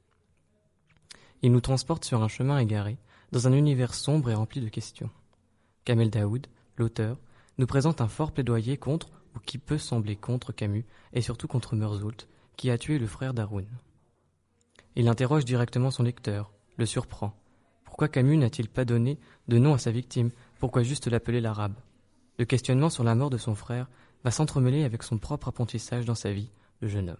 Il 1.41 1.51
nous 1.51 1.61
transporte 1.61 2.05
sur 2.05 2.23
un 2.23 2.27
chemin 2.27 2.57
égaré 2.57 2.97
dans 3.31 3.47
un 3.47 3.53
univers 3.53 3.93
sombre 3.93 4.29
et 4.29 4.35
rempli 4.35 4.61
de 4.61 4.69
questions. 4.69 5.09
Kamel 5.85 6.09
Daoud, 6.09 6.47
l'auteur, 6.77 7.17
nous 7.57 7.67
présente 7.67 8.01
un 8.01 8.07
fort 8.07 8.31
plaidoyer 8.31 8.77
contre, 8.77 9.09
ou 9.35 9.39
qui 9.39 9.57
peut 9.57 9.77
sembler 9.77 10.15
contre 10.15 10.51
Camus, 10.51 10.85
et 11.13 11.21
surtout 11.21 11.47
contre 11.47 11.75
Meurzoult, 11.75 12.27
qui 12.55 12.71
a 12.71 12.77
tué 12.77 12.99
le 12.99 13.07
frère 13.07 13.33
d'Haroun. 13.33 13.67
Il 14.95 15.07
interroge 15.07 15.45
directement 15.45 15.91
son 15.91 16.03
lecteur, 16.03 16.51
le 16.77 16.85
surprend. 16.85 17.33
Pourquoi 17.83 18.07
Camus 18.07 18.37
n'a-t-il 18.37 18.69
pas 18.69 18.85
donné 18.85 19.19
de 19.47 19.57
nom 19.57 19.73
à 19.73 19.77
sa 19.77 19.91
victime 19.91 20.31
Pourquoi 20.59 20.83
juste 20.83 21.07
l'appeler 21.07 21.39
l'arabe? 21.39 21.75
Le 22.39 22.45
questionnement 22.45 22.89
sur 22.89 23.03
la 23.03 23.15
mort 23.15 23.29
de 23.29 23.37
son 23.37 23.53
frère 23.53 23.87
va 24.23 24.31
s'entremêler 24.31 24.83
avec 24.83 25.03
son 25.03 25.17
propre 25.17 25.49
apprentissage 25.49 26.05
dans 26.05 26.15
sa 26.15 26.31
vie 26.31 26.49
de 26.81 26.87
jeune 26.87 27.09
homme. 27.09 27.17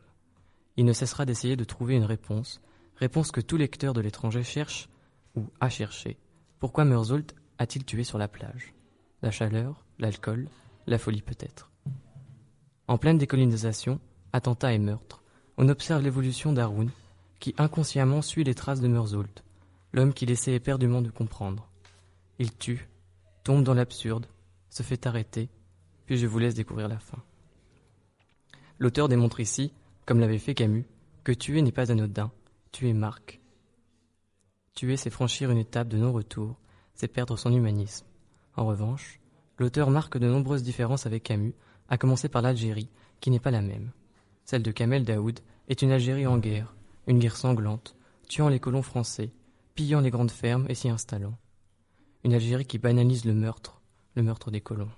Il 0.76 0.86
ne 0.86 0.94
cessera 0.94 1.26
d'essayer 1.26 1.56
de 1.56 1.64
trouver 1.64 1.96
une 1.96 2.04
réponse, 2.04 2.62
réponse 2.96 3.32
que 3.32 3.42
tout 3.42 3.58
lecteur 3.58 3.94
de 3.94 4.02
l'étranger 4.02 4.44
cherche 4.44 4.90
ou 5.36 5.46
a 5.60 5.70
cherché. 5.70 6.18
Pourquoi 6.60 6.86
Meurzoult 6.86 7.36
a-t-il 7.60 7.86
tué 7.86 8.04
sur 8.04 8.18
la 8.18 8.28
plage? 8.28 8.74
La 9.22 9.32
chaleur, 9.32 9.86
l'alcool, 10.00 10.48
la 10.88 10.98
folie 10.98 11.22
peut-être. 11.22 11.72
En 12.88 12.98
pleine 12.98 13.18
décolonisation, 13.18 14.00
attentats 14.34 14.74
et 14.74 14.80
meurtres, 14.80 15.22
on 15.58 15.70
observe 15.70 16.02
l'évolution 16.02 16.54
d'Haroun, 16.54 16.90
qui 17.40 17.54
inconsciemment 17.58 18.22
suit 18.24 18.44
les 18.44 18.56
traces 18.56 18.82
de 18.82 18.88
Meurzoult, 18.88 19.44
l'homme 19.94 20.14
qu'il 20.14 20.32
essaie 20.32 20.54
éperdument 20.54 21.02
de 21.02 21.10
comprendre. 21.12 21.68
Il 22.40 22.56
tue, 22.56 22.88
tombe 23.48 23.64
dans 23.64 23.74
l'absurde, 23.74 24.26
se 24.70 24.84
fait 24.84 25.08
arrêter, 25.08 25.48
puis 26.06 26.18
je 26.18 26.28
vous 26.28 26.38
laisse 26.38 26.54
découvrir 26.54 26.90
la 26.90 27.00
fin. 27.00 27.24
L'auteur 28.78 29.08
démontre 29.08 29.40
ici, 29.40 29.72
comme 30.06 30.20
l'avait 30.20 30.38
fait 30.38 30.54
Camus, 30.54 30.86
que 31.24 31.32
tuer 31.32 31.62
n'est 31.62 31.72
pas 31.72 31.90
anodin, 31.90 32.30
tuer 32.74 32.92
marque. 32.92 33.40
Tuer, 34.76 34.98
c'est 34.98 35.10
franchir 35.10 35.50
une 35.50 35.60
étape 35.60 35.88
de 35.88 35.96
non-retour, 35.96 36.60
c'est 36.94 37.08
perdre 37.08 37.38
son 37.38 37.54
humanisme. 37.54 38.06
En 38.58 38.66
revanche, 38.66 39.22
l'auteur 39.60 39.92
marque 39.92 40.18
de 40.18 40.28
nombreuses 40.28 40.64
différences 40.64 41.06
avec 41.06 41.24
Camus, 41.24 41.56
à 41.88 41.98
commencer 41.98 42.28
par 42.28 42.42
l'Algérie, 42.42 42.90
qui 43.22 43.32
n'est 43.32 43.40
pas 43.40 43.52
la 43.52 43.62
même. 43.62 43.92
Celle 44.44 44.62
de 44.62 44.72
Kamel 44.72 45.06
Daoud 45.06 45.40
est 45.70 45.82
une 45.82 45.92
Algérie 45.92 46.28
en 46.28 46.38
guerre, 46.38 46.76
une 47.08 47.20
guerre 47.20 47.38
sanglante, 47.38 47.96
tuant 48.28 48.50
les 48.50 48.60
colons 48.60 48.82
français, 48.82 49.32
pillant 49.74 50.02
les 50.02 50.12
grandes 50.12 50.32
fermes 50.32 50.66
et 50.68 50.76
s'y 50.76 50.90
installant. 50.90 51.38
Une 52.24 52.34
Algérie 52.34 52.66
qui 52.66 52.78
banalise 52.78 53.26
le 53.26 53.34
meurtre, 53.34 53.82
le 54.16 54.24
meurtre 54.24 54.52
des 54.52 54.62
colons. 54.62 54.90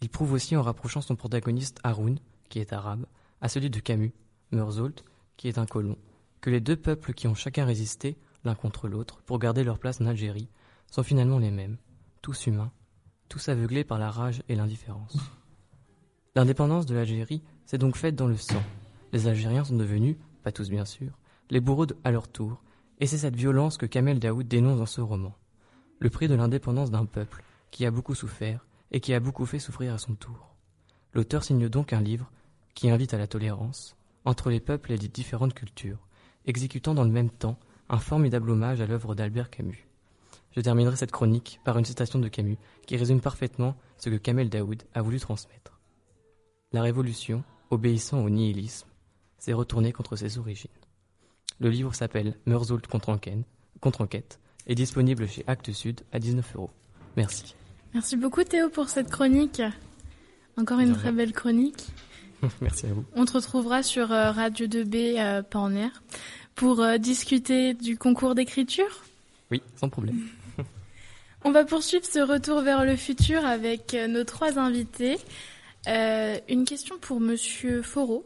Il 0.00 0.08
prouve 0.08 0.32
aussi 0.32 0.56
en 0.56 0.62
rapprochant 0.62 1.00
son 1.00 1.16
protagoniste 1.16 1.78
Haroun, 1.84 2.18
qui 2.48 2.58
est 2.58 2.72
arabe, 2.72 3.06
à 3.40 3.48
celui 3.48 3.70
de 3.70 3.78
Camus, 3.80 4.12
Meurzoult, 4.50 5.04
qui 5.36 5.48
est 5.48 5.58
un 5.58 5.66
colon, 5.66 5.96
que 6.40 6.50
les 6.50 6.60
deux 6.60 6.76
peuples 6.76 7.12
qui 7.12 7.28
ont 7.28 7.34
chacun 7.34 7.64
résisté, 7.64 8.16
l'un 8.44 8.54
contre 8.54 8.88
l'autre, 8.88 9.22
pour 9.22 9.38
garder 9.38 9.64
leur 9.64 9.78
place 9.78 10.00
en 10.00 10.06
Algérie, 10.06 10.48
sont 10.90 11.02
finalement 11.02 11.38
les 11.38 11.50
mêmes, 11.50 11.76
tous 12.20 12.46
humains, 12.46 12.72
tous 13.28 13.48
aveuglés 13.48 13.84
par 13.84 13.98
la 13.98 14.10
rage 14.10 14.42
et 14.48 14.56
l'indifférence. 14.56 15.16
L'indépendance 16.34 16.86
de 16.86 16.94
l'Algérie 16.94 17.42
s'est 17.64 17.78
donc 17.78 17.96
faite 17.96 18.16
dans 18.16 18.26
le 18.26 18.36
sang. 18.36 18.62
Les 19.12 19.26
Algériens 19.26 19.64
sont 19.64 19.76
devenus, 19.76 20.16
pas 20.42 20.52
tous 20.52 20.68
bien 20.68 20.84
sûr, 20.84 21.18
les 21.50 21.60
bourreaux 21.60 21.86
à 22.04 22.10
leur 22.10 22.28
tour, 22.28 22.62
et 22.98 23.06
c'est 23.06 23.18
cette 23.18 23.36
violence 23.36 23.76
que 23.76 23.86
Kamel 23.86 24.18
Daoud 24.18 24.48
dénonce 24.48 24.78
dans 24.78 24.86
ce 24.86 25.00
roman. 25.00 25.34
Le 26.02 26.10
prix 26.10 26.26
de 26.26 26.34
l'indépendance 26.34 26.90
d'un 26.90 27.04
peuple 27.04 27.44
qui 27.70 27.86
a 27.86 27.92
beaucoup 27.92 28.16
souffert 28.16 28.66
et 28.90 28.98
qui 28.98 29.14
a 29.14 29.20
beaucoup 29.20 29.46
fait 29.46 29.60
souffrir 29.60 29.94
à 29.94 29.98
son 29.98 30.16
tour. 30.16 30.56
L'auteur 31.14 31.44
signe 31.44 31.68
donc 31.68 31.92
un 31.92 32.00
livre 32.00 32.28
qui 32.74 32.90
invite 32.90 33.14
à 33.14 33.18
la 33.18 33.28
tolérance 33.28 33.94
entre 34.24 34.50
les 34.50 34.58
peuples 34.58 34.90
et 34.90 34.96
les 34.96 35.06
différentes 35.06 35.54
cultures, 35.54 36.04
exécutant 36.44 36.94
dans 36.94 37.04
le 37.04 37.12
même 37.12 37.30
temps 37.30 37.56
un 37.88 37.98
formidable 37.98 38.50
hommage 38.50 38.80
à 38.80 38.86
l'œuvre 38.86 39.14
d'Albert 39.14 39.48
Camus. 39.48 39.86
Je 40.50 40.60
terminerai 40.60 40.96
cette 40.96 41.12
chronique 41.12 41.60
par 41.62 41.78
une 41.78 41.84
citation 41.84 42.18
de 42.18 42.26
Camus 42.26 42.58
qui 42.84 42.96
résume 42.96 43.20
parfaitement 43.20 43.76
ce 43.96 44.10
que 44.10 44.16
Kamel 44.16 44.50
Daoud 44.50 44.82
a 44.94 45.02
voulu 45.02 45.20
transmettre. 45.20 45.78
La 46.72 46.82
révolution, 46.82 47.44
obéissant 47.70 48.24
au 48.24 48.28
nihilisme, 48.28 48.88
s'est 49.38 49.52
retournée 49.52 49.92
contre 49.92 50.16
ses 50.16 50.36
origines. 50.36 50.68
Le 51.60 51.70
livre 51.70 51.94
s'appelle 51.94 52.36
enquête, 52.48 53.46
contre 53.80 54.00
enquête 54.00 54.40
est 54.66 54.74
disponible 54.74 55.28
chez 55.28 55.44
Actes 55.46 55.72
Sud 55.72 56.00
à 56.12 56.18
19 56.18 56.56
euros. 56.56 56.70
Merci. 57.16 57.54
Merci 57.94 58.16
beaucoup 58.16 58.44
Théo 58.44 58.68
pour 58.68 58.88
cette 58.88 59.10
chronique. 59.10 59.62
Encore 60.56 60.80
une 60.80 60.94
très 60.94 61.12
belle 61.12 61.32
chronique. 61.32 61.86
Merci 62.60 62.86
à 62.86 62.90
vous. 62.90 63.04
On 63.14 63.24
te 63.24 63.32
retrouvera 63.32 63.82
sur 63.82 64.12
euh, 64.12 64.30
Radio 64.30 64.66
2B 64.66 65.18
euh, 65.18 65.42
Porner 65.42 65.88
pour 66.54 66.80
euh, 66.80 66.98
discuter 66.98 67.74
du 67.74 67.96
concours 67.96 68.34
d'écriture. 68.34 69.04
Oui, 69.50 69.62
sans 69.76 69.88
problème. 69.88 70.28
On 71.44 71.50
va 71.50 71.64
poursuivre 71.64 72.04
ce 72.04 72.20
retour 72.20 72.60
vers 72.60 72.84
le 72.84 72.96
futur 72.96 73.44
avec 73.44 73.94
euh, 73.94 74.06
nos 74.06 74.24
trois 74.24 74.58
invités. 74.58 75.18
Euh, 75.88 76.38
une 76.48 76.64
question 76.64 76.98
pour 76.98 77.20
Monsieur 77.20 77.82
Foreau. 77.82 78.24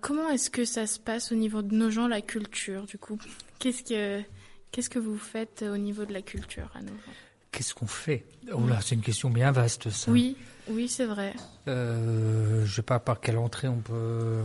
Comment 0.00 0.28
est-ce 0.28 0.48
que 0.48 0.64
ça 0.64 0.86
se 0.86 1.00
passe 1.00 1.32
au 1.32 1.34
niveau 1.34 1.60
de 1.60 1.74
nos 1.74 1.90
gens, 1.90 2.06
la 2.06 2.20
culture, 2.20 2.84
du 2.84 2.98
coup? 2.98 3.18
Qu'est-ce 3.58 3.82
que 3.82 4.22
qu'est-ce 4.72 4.90
que 4.90 4.98
vous 4.98 5.18
faites 5.18 5.62
au 5.62 5.76
niveau 5.76 6.04
de 6.04 6.12
la 6.12 6.22
culture 6.22 6.70
à 6.74 6.80
gens 6.80 7.12
Qu'est-ce 7.52 7.74
qu'on 7.74 7.86
fait? 7.86 8.24
Oh 8.52 8.66
là, 8.68 8.80
c'est 8.80 8.94
une 8.94 9.00
question 9.00 9.28
bien 9.28 9.50
vaste, 9.50 9.90
ça. 9.90 10.10
Oui, 10.12 10.36
oui, 10.68 10.88
c'est 10.88 11.06
vrai. 11.06 11.34
Euh, 11.68 12.64
je 12.64 12.74
sais 12.74 12.82
pas 12.82 12.98
par 12.98 13.20
quelle 13.20 13.38
entrée 13.38 13.68
on 13.68 13.78
peut. 13.80 14.40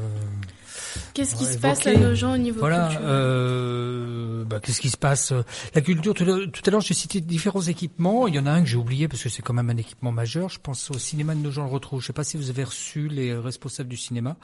Qu'est-ce 1.13 1.35
qui 1.35 1.45
euh, 1.45 1.53
se 1.53 1.57
passe 1.57 1.85
à 1.87 1.93
nos 1.93 2.13
gens 2.13 2.33
au 2.33 2.37
niveau 2.37 2.59
Voilà. 2.59 2.87
culturel 2.87 3.07
Euh, 3.09 4.43
bah, 4.45 4.59
qu'est-ce 4.61 4.81
qui 4.81 4.89
se 4.89 4.97
passe 4.97 5.33
La 5.73 5.81
culture. 5.81 6.13
Tout 6.13 6.23
à 6.23 6.69
l'heure, 6.69 6.81
j'ai 6.81 6.93
cité 6.93 7.21
différents 7.21 7.61
équipements. 7.61 8.27
Il 8.27 8.35
y 8.35 8.39
en 8.39 8.45
a 8.45 8.51
un 8.51 8.61
que 8.61 8.67
j'ai 8.67 8.77
oublié 8.77 9.07
parce 9.07 9.23
que 9.23 9.29
c'est 9.29 9.41
quand 9.41 9.53
même 9.53 9.69
un 9.69 9.77
équipement 9.77 10.11
majeur. 10.11 10.49
Je 10.49 10.59
pense 10.59 10.91
au 10.91 10.97
cinéma 10.97 11.35
de 11.35 11.39
nos 11.39 11.51
gens 11.51 11.63
le 11.65 11.71
retrouvent. 11.71 12.01
Je 12.01 12.07
sais 12.07 12.13
pas 12.13 12.23
si 12.23 12.37
vous 12.37 12.49
avez 12.49 12.63
reçu 12.63 13.07
les 13.07 13.33
responsables 13.33 13.89
du 13.89 13.97
cinéma. 13.97 14.35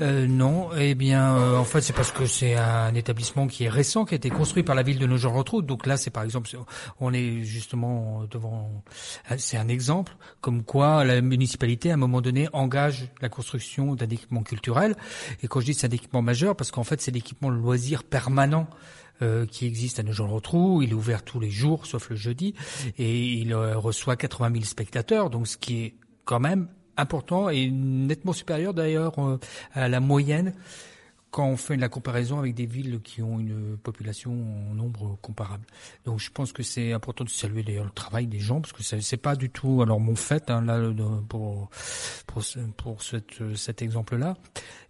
Euh, 0.00 0.26
non. 0.26 0.70
Eh 0.76 0.94
bien, 0.94 1.36
euh, 1.36 1.56
en 1.56 1.64
fait, 1.64 1.80
c'est 1.80 1.92
parce 1.92 2.12
que 2.12 2.26
c'est 2.26 2.56
un 2.56 2.94
établissement 2.94 3.46
qui 3.46 3.64
est 3.64 3.68
récent, 3.68 4.04
qui 4.04 4.14
a 4.14 4.16
été 4.16 4.30
construit 4.30 4.62
par 4.62 4.74
la 4.74 4.82
ville 4.82 4.98
de 4.98 5.06
nos 5.06 5.16
gens 5.16 5.32
le 5.32 5.38
retrouvent. 5.38 5.64
Donc 5.64 5.86
là, 5.86 5.96
c'est 5.96 6.10
par 6.10 6.22
exemple, 6.24 6.48
on 7.00 7.12
est 7.12 7.42
justement 7.44 8.24
devant. 8.30 8.82
C'est 9.38 9.56
un 9.56 9.68
exemple 9.68 10.16
comme 10.40 10.62
quoi 10.64 10.93
la 11.02 11.20
municipalité, 11.20 11.90
à 11.90 11.94
un 11.94 11.96
moment 11.96 12.20
donné, 12.20 12.48
engage 12.52 13.08
la 13.20 13.28
construction 13.28 13.94
d'un 13.94 14.08
équipement 14.08 14.42
culturel. 14.42 14.94
Et 15.42 15.48
quand 15.48 15.60
je 15.60 15.66
dis 15.66 15.74
c'est 15.74 15.86
un 15.86 15.90
équipement 15.90 16.22
majeur, 16.22 16.54
parce 16.54 16.70
qu'en 16.70 16.84
fait, 16.84 17.00
c'est 17.00 17.10
l'équipement 17.10 17.50
loisir 17.50 18.04
permanent 18.04 18.68
euh, 19.22 19.46
qui 19.46 19.66
existe 19.66 19.98
à 19.98 20.02
Nogent-le-Rotrou. 20.02 20.82
Il 20.82 20.90
est 20.90 20.94
ouvert 20.94 21.22
tous 21.22 21.40
les 21.40 21.50
jours, 21.50 21.86
sauf 21.86 22.10
le 22.10 22.16
jeudi, 22.16 22.54
et 22.98 23.24
il 23.24 23.52
euh, 23.52 23.78
reçoit 23.78 24.16
80 24.16 24.52
000 24.52 24.64
spectateurs, 24.64 25.30
donc 25.30 25.48
ce 25.48 25.56
qui 25.56 25.84
est 25.84 25.94
quand 26.24 26.40
même 26.40 26.68
important 26.96 27.48
et 27.48 27.70
nettement 27.70 28.32
supérieur 28.32 28.74
d'ailleurs 28.74 29.18
euh, 29.18 29.38
à 29.72 29.88
la 29.88 30.00
moyenne 30.00 30.52
quand 31.34 31.48
on 31.48 31.56
fait 31.56 31.76
la 31.76 31.88
comparaison 31.88 32.38
avec 32.38 32.54
des 32.54 32.64
villes 32.64 33.00
qui 33.02 33.20
ont 33.20 33.40
une 33.40 33.76
population 33.76 34.30
en 34.30 34.74
nombre 34.76 35.18
comparable. 35.20 35.66
Donc 36.04 36.20
je 36.20 36.30
pense 36.30 36.52
que 36.52 36.62
c'est 36.62 36.92
important 36.92 37.24
de 37.24 37.28
saluer 37.28 37.64
d'ailleurs 37.64 37.86
le 37.86 37.90
travail 37.90 38.28
des 38.28 38.38
gens 38.38 38.60
parce 38.60 38.72
que 38.72 38.84
c'est 38.84 39.16
pas 39.16 39.34
du 39.34 39.50
tout 39.50 39.82
alors 39.82 39.98
mon 39.98 40.14
fait 40.14 40.48
hein, 40.48 40.60
là 40.64 40.78
pour 41.28 41.70
pour 42.28 42.42
pour 42.76 43.02
cette, 43.02 43.56
cet 43.56 43.82
exemple-là, 43.82 44.36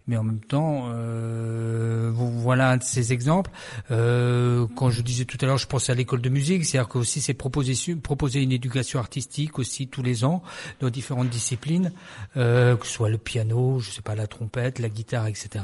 mais 0.07 0.17
en 0.17 0.23
même 0.23 0.39
temps 0.39 0.89
euh, 0.89 2.11
voilà 2.13 2.71
un 2.71 2.77
de 2.77 2.83
ces 2.83 3.13
exemples. 3.13 3.51
Euh, 3.91 4.67
quand 4.75 4.89
je 4.89 5.01
disais 5.01 5.25
tout 5.25 5.37
à 5.41 5.45
l'heure, 5.45 5.57
je 5.57 5.67
pensais 5.67 5.91
à 5.91 5.95
l'école 5.95 6.21
de 6.21 6.29
musique, 6.29 6.65
c'est-à-dire 6.65 6.89
que 6.89 6.97
aussi 6.97 7.21
c'est 7.21 7.33
proposer 7.33 7.73
proposer 7.95 8.41
une 8.41 8.51
éducation 8.51 8.99
artistique 8.99 9.59
aussi 9.59 9.87
tous 9.87 10.03
les 10.03 10.23
ans 10.23 10.41
dans 10.79 10.89
différentes 10.89 11.29
disciplines, 11.29 11.91
euh, 12.37 12.75
que 12.75 12.85
ce 12.85 12.93
soit 12.93 13.09
le 13.09 13.17
piano, 13.17 13.79
je 13.79 13.91
sais 13.91 14.01
pas 14.01 14.15
la 14.15 14.27
trompette, 14.27 14.79
la 14.79 14.89
guitare, 14.89 15.27
etc 15.27 15.63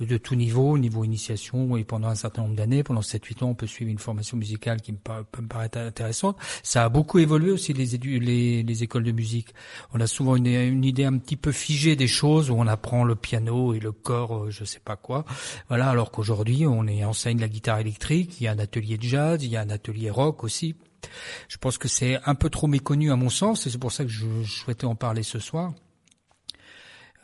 de 0.00 0.16
tout 0.16 0.34
niveau, 0.34 0.78
niveau 0.78 1.04
initiation, 1.04 1.76
et 1.76 1.84
pendant 1.84 2.08
un 2.08 2.14
certain 2.14 2.42
nombre 2.42 2.56
d'années, 2.56 2.82
pendant 2.82 3.00
7-8 3.00 3.44
ans, 3.44 3.48
on 3.50 3.54
peut 3.54 3.66
suivre 3.66 3.90
une 3.90 3.98
formation 3.98 4.36
musicale 4.36 4.80
qui 4.80 4.92
me 4.92 4.98
peut 4.98 5.42
me 5.42 5.48
paraître 5.48 5.78
intéressante. 5.78 6.36
Ça 6.62 6.84
a 6.84 6.88
beaucoup 6.88 7.18
évolué 7.18 7.50
aussi 7.50 7.72
les, 7.72 8.82
écoles 8.82 9.04
de 9.04 9.12
musique. 9.12 9.54
On 9.92 10.00
a 10.00 10.06
souvent 10.06 10.36
une 10.36 10.84
idée 10.84 11.04
un 11.04 11.18
petit 11.18 11.36
peu 11.36 11.52
figée 11.52 11.96
des 11.96 12.06
choses 12.06 12.50
où 12.50 12.54
on 12.54 12.66
apprend 12.66 13.04
le 13.04 13.14
piano 13.14 13.69
et 13.74 13.80
le 13.80 13.92
corps, 13.92 14.44
euh, 14.44 14.50
je 14.50 14.64
sais 14.64 14.80
pas 14.80 14.96
quoi. 14.96 15.24
Voilà, 15.68 15.88
alors 15.88 16.10
qu'aujourd'hui, 16.10 16.66
on 16.66 16.86
enseigne 17.04 17.40
la 17.40 17.48
guitare 17.48 17.78
électrique, 17.78 18.40
il 18.40 18.44
y 18.44 18.48
a 18.48 18.52
un 18.52 18.58
atelier 18.58 18.98
de 18.98 19.02
jazz, 19.02 19.42
il 19.42 19.50
y 19.50 19.56
a 19.56 19.60
un 19.60 19.70
atelier 19.70 20.10
rock 20.10 20.44
aussi. 20.44 20.76
Je 21.48 21.56
pense 21.56 21.78
que 21.78 21.88
c'est 21.88 22.18
un 22.24 22.34
peu 22.34 22.50
trop 22.50 22.66
méconnu 22.66 23.10
à 23.10 23.16
mon 23.16 23.30
sens, 23.30 23.66
et 23.66 23.70
c'est 23.70 23.78
pour 23.78 23.92
ça 23.92 24.04
que 24.04 24.10
je 24.10 24.42
souhaitais 24.44 24.84
en 24.84 24.94
parler 24.94 25.22
ce 25.22 25.38
soir. 25.38 25.72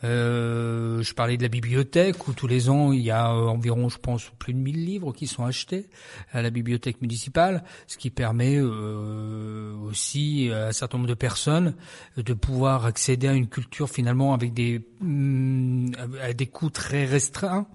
Euh, 0.04 1.02
je 1.02 1.14
parlais 1.14 1.38
de 1.38 1.42
la 1.42 1.48
bibliothèque 1.48 2.28
où 2.28 2.34
tous 2.34 2.46
les 2.46 2.68
ans 2.68 2.92
il 2.92 3.00
y 3.00 3.10
a 3.10 3.32
euh, 3.32 3.46
environ, 3.46 3.88
je 3.88 3.98
pense, 3.98 4.30
plus 4.38 4.52
de 4.52 4.58
1000 4.58 4.84
livres 4.84 5.12
qui 5.12 5.26
sont 5.26 5.44
achetés 5.44 5.88
à 6.32 6.42
la 6.42 6.50
bibliothèque 6.50 7.00
municipale, 7.00 7.64
ce 7.86 7.96
qui 7.96 8.10
permet 8.10 8.56
euh, 8.58 9.74
aussi 9.84 10.50
à 10.52 10.66
un 10.68 10.72
certain 10.72 10.98
nombre 10.98 11.08
de 11.08 11.14
personnes 11.14 11.74
de 12.16 12.34
pouvoir 12.34 12.84
accéder 12.84 13.28
à 13.28 13.32
une 13.32 13.48
culture 13.48 13.88
finalement 13.88 14.34
avec 14.34 14.52
des 14.52 14.86
hum, 15.00 15.90
à 16.20 16.32
des 16.34 16.46
coûts 16.46 16.70
très 16.70 17.06
restreints. 17.06 17.66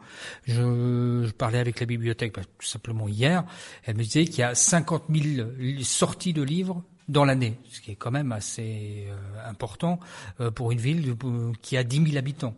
Je, 0.45 1.23
je 1.25 1.31
parlais 1.31 1.59
avec 1.59 1.79
la 1.79 1.87
bibliothèque 1.87 2.35
bah, 2.35 2.43
tout 2.59 2.67
simplement 2.67 3.07
hier, 3.07 3.43
elle 3.85 3.95
me 3.95 4.03
disait 4.03 4.25
qu'il 4.25 4.39
y 4.39 4.43
a 4.43 4.53
50 4.53 5.05
000 5.09 5.47
sorties 5.81 6.33
de 6.33 6.43
livres 6.43 6.83
dans 7.07 7.25
l'année, 7.25 7.57
ce 7.69 7.81
qui 7.81 7.91
est 7.91 7.95
quand 7.95 8.11
même 8.11 8.31
assez 8.31 9.07
euh, 9.07 9.49
important 9.49 9.99
euh, 10.39 10.51
pour 10.51 10.71
une 10.71 10.79
ville 10.79 11.15
qui 11.61 11.77
a 11.77 11.83
10 11.83 12.05
000 12.05 12.17
habitants. 12.17 12.55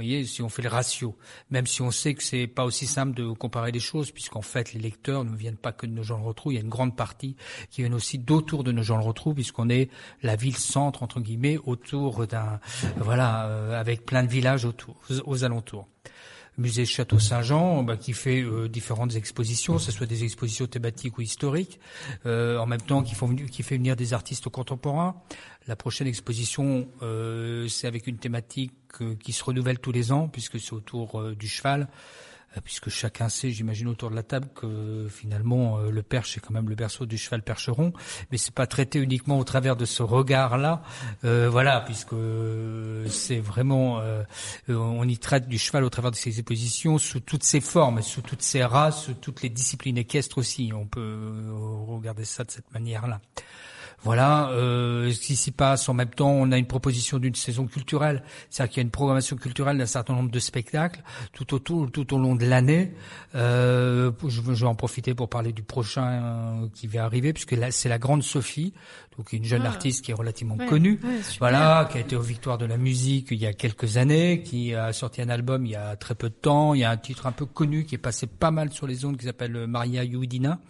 Vous 0.00 0.06
voyez, 0.06 0.24
si 0.24 0.40
on 0.40 0.48
fait 0.48 0.62
le 0.62 0.70
ratio, 0.70 1.14
même 1.50 1.66
si 1.66 1.82
on 1.82 1.90
sait 1.90 2.14
que 2.14 2.22
c'est 2.22 2.46
pas 2.46 2.64
aussi 2.64 2.86
simple 2.86 3.12
de 3.12 3.30
comparer 3.32 3.70
les 3.70 3.80
choses, 3.80 4.12
puisqu'en 4.12 4.40
fait 4.40 4.72
les 4.72 4.80
lecteurs 4.80 5.24
ne 5.24 5.36
viennent 5.36 5.58
pas 5.58 5.72
que 5.72 5.84
de 5.84 5.92
nos 5.92 6.02
gens 6.02 6.16
le 6.16 6.24
retrouvent, 6.24 6.54
il 6.54 6.56
y 6.56 6.58
a 6.58 6.62
une 6.62 6.70
grande 6.70 6.96
partie 6.96 7.36
qui 7.70 7.82
viennent 7.82 7.92
aussi 7.92 8.16
d'autour 8.16 8.64
de 8.64 8.72
nos 8.72 8.82
gens 8.82 8.96
le 8.96 9.04
retrouvent, 9.04 9.34
puisqu'on 9.34 9.68
est 9.68 9.90
la 10.22 10.36
ville 10.36 10.56
centre 10.56 11.02
entre 11.02 11.20
guillemets 11.20 11.58
autour 11.64 12.26
d'un, 12.26 12.60
voilà, 12.96 13.44
euh, 13.48 13.78
avec 13.78 14.06
plein 14.06 14.22
de 14.22 14.30
villages 14.30 14.64
autour, 14.64 14.96
aux 15.26 15.44
alentours 15.44 15.86
musée 16.60 16.86
Château 16.86 17.18
Saint-Jean, 17.18 17.82
bah, 17.82 17.96
qui 17.96 18.12
fait 18.12 18.42
euh, 18.42 18.68
différentes 18.68 19.16
expositions, 19.16 19.76
que 19.76 19.82
ce 19.82 19.90
soit 19.90 20.06
des 20.06 20.22
expositions 20.24 20.66
thématiques 20.66 21.18
ou 21.18 21.22
historiques, 21.22 21.80
euh, 22.26 22.58
en 22.58 22.66
même 22.66 22.80
temps 22.80 23.02
qui, 23.02 23.14
font, 23.14 23.34
qui 23.34 23.62
fait 23.62 23.76
venir 23.76 23.96
des 23.96 24.14
artistes 24.14 24.48
contemporains. 24.48 25.16
La 25.66 25.76
prochaine 25.76 26.06
exposition, 26.06 26.88
euh, 27.02 27.68
c'est 27.68 27.86
avec 27.86 28.06
une 28.06 28.18
thématique 28.18 28.72
euh, 29.00 29.14
qui 29.14 29.32
se 29.32 29.44
renouvelle 29.44 29.78
tous 29.78 29.92
les 29.92 30.10
ans, 30.10 30.28
puisque 30.28 30.58
c'est 30.58 30.72
autour 30.72 31.20
euh, 31.20 31.34
du 31.34 31.48
cheval. 31.48 31.88
Euh, 32.56 32.60
puisque 32.64 32.88
chacun 32.88 33.28
sait, 33.28 33.50
j'imagine 33.50 33.86
autour 33.88 34.10
de 34.10 34.16
la 34.16 34.22
table, 34.22 34.48
que 34.54 35.06
finalement 35.08 35.78
euh, 35.78 35.90
le 35.90 36.02
perche 36.02 36.34
c'est 36.34 36.40
quand 36.40 36.52
même 36.52 36.68
le 36.68 36.74
berceau 36.74 37.06
du 37.06 37.16
cheval 37.16 37.42
percheron, 37.42 37.92
mais 38.30 38.38
c'est 38.38 38.54
pas 38.54 38.66
traité 38.66 38.98
uniquement 38.98 39.38
au 39.38 39.44
travers 39.44 39.76
de 39.76 39.84
ce 39.84 40.02
regard-là, 40.02 40.82
euh, 41.24 41.48
voilà, 41.50 41.80
puisque 41.80 42.16
c'est 43.08 43.40
vraiment, 43.40 44.02
on 44.68 45.08
y 45.08 45.18
traite 45.18 45.48
du 45.48 45.58
cheval 45.58 45.84
au 45.84 45.90
travers 45.90 46.10
de 46.10 46.16
ses 46.16 46.38
expositions 46.38 46.98
sous 46.98 47.20
toutes 47.20 47.44
ses 47.44 47.60
formes, 47.60 48.02
sous 48.02 48.22
toutes 48.22 48.42
ses 48.42 48.64
races, 48.64 49.04
sous 49.04 49.14
toutes 49.14 49.42
les 49.42 49.48
disciplines 49.48 49.98
équestres 49.98 50.38
aussi. 50.38 50.72
On 50.74 50.86
peut 50.86 51.52
regarder 51.86 52.24
ça 52.24 52.44
de 52.44 52.50
cette 52.50 52.72
manière-là. 52.72 53.20
Voilà 54.02 54.48
euh, 54.50 55.10
ce 55.12 55.20
qui 55.20 55.36
s'y 55.36 55.50
passe. 55.50 55.88
En 55.88 55.94
même 55.94 56.08
temps, 56.08 56.30
on 56.30 56.50
a 56.52 56.58
une 56.58 56.66
proposition 56.66 57.18
d'une 57.18 57.34
saison 57.34 57.66
culturelle, 57.66 58.22
c'est-à-dire 58.48 58.70
qu'il 58.70 58.80
y 58.80 58.80
a 58.80 58.84
une 58.84 58.90
programmation 58.90 59.36
culturelle 59.36 59.76
d'un 59.76 59.86
certain 59.86 60.14
nombre 60.14 60.30
de 60.30 60.38
spectacles 60.38 61.02
tout 61.32 61.52
autour, 61.54 61.90
tout 61.90 62.14
au 62.14 62.18
long 62.18 62.34
de 62.34 62.46
l'année. 62.46 62.94
Euh, 63.34 64.10
je, 64.26 64.40
vais 64.40 64.64
en 64.64 64.74
profiter 64.74 65.14
pour 65.14 65.28
parler 65.28 65.52
du 65.52 65.62
prochain 65.62 66.06
euh, 66.06 66.66
qui 66.74 66.86
va 66.86 67.04
arriver, 67.04 67.32
puisque 67.32 67.52
là, 67.52 67.70
c'est 67.70 67.90
la 67.90 67.98
Grande 67.98 68.22
Sophie, 68.22 68.72
donc 69.16 69.32
une 69.32 69.44
jeune 69.44 69.62
Ah. 69.64 69.68
artiste 69.70 70.04
qui 70.04 70.12
est 70.12 70.14
relativement 70.14 70.54
Ouais, 70.56 70.66
connue, 70.66 70.98
ouais, 71.02 71.20
voilà, 71.40 71.88
qui 71.90 71.98
a 71.98 72.00
été 72.00 72.16
aux 72.16 72.20
Victoires 72.22 72.58
de 72.58 72.64
la 72.64 72.76
musique 72.76 73.28
il 73.32 73.38
y 73.38 73.46
a 73.46 73.52
quelques 73.52 73.96
années, 73.96 74.42
qui 74.42 74.74
a 74.74 74.92
sorti 74.92 75.20
un 75.20 75.28
album 75.28 75.66
il 75.66 75.72
y 75.72 75.76
a 75.76 75.96
très 75.96 76.14
peu 76.14 76.28
de 76.30 76.34
temps. 76.34 76.74
Il 76.74 76.80
y 76.80 76.84
a 76.84 76.90
un 76.90 76.96
titre 76.96 77.26
un 77.26 77.32
peu 77.32 77.44
connu 77.44 77.84
qui 77.84 77.96
est 77.96 77.98
passé 77.98 78.26
pas 78.26 78.50
mal 78.50 78.72
sur 78.72 78.86
les 78.86 79.04
ondes, 79.04 79.16
qui 79.18 79.26
s'appelle 79.26 79.66
Maria 79.66 80.04
Yuidina, 80.04 80.60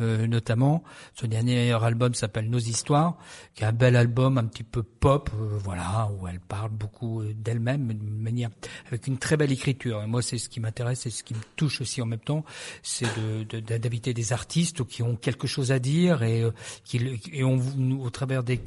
euh, 0.00 0.26
notamment. 0.26 0.84
Son 1.14 1.26
dernier 1.26 1.72
album 1.72 2.14
s'appelle 2.14 2.50
Nos 2.50 2.58
Histoires, 2.58 3.16
qui 3.54 3.64
est 3.64 3.66
un 3.66 3.72
bel 3.72 3.96
album 3.96 4.38
un 4.38 4.44
petit 4.44 4.62
peu 4.64 4.82
pop, 4.82 5.30
euh, 5.34 5.58
voilà, 5.64 6.08
où 6.20 6.28
elle 6.28 6.40
parle 6.40 6.70
beaucoup 6.70 7.22
euh, 7.22 7.32
d'elle-même, 7.34 7.88
d'une 7.94 8.20
manière 8.22 8.50
avec 8.88 9.06
une 9.06 9.18
très 9.18 9.36
belle 9.36 9.52
écriture. 9.52 10.02
Et 10.02 10.06
moi, 10.06 10.22
c'est 10.22 10.38
ce 10.38 10.48
qui 10.48 10.60
m'intéresse 10.60 11.06
et 11.06 11.10
ce 11.10 11.24
qui 11.24 11.34
me 11.34 11.40
touche 11.56 11.80
aussi 11.80 12.02
en 12.02 12.06
même 12.06 12.20
temps, 12.20 12.44
c'est 12.82 13.06
de, 13.18 13.44
de- 13.44 13.60
de- 13.60 13.78
d'inviter 13.78 14.12
des 14.14 14.32
artistes 14.32 14.84
qui 14.86 15.02
ont 15.02 15.16
quelque 15.16 15.46
chose 15.46 15.72
à 15.72 15.78
dire 15.78 16.22
et 16.22 16.42
euh, 16.42 16.50
qui 16.84 17.00
et 17.32 17.42
on 17.42 17.56
au 17.92 18.10
travers 18.10 18.42
des 18.42 18.60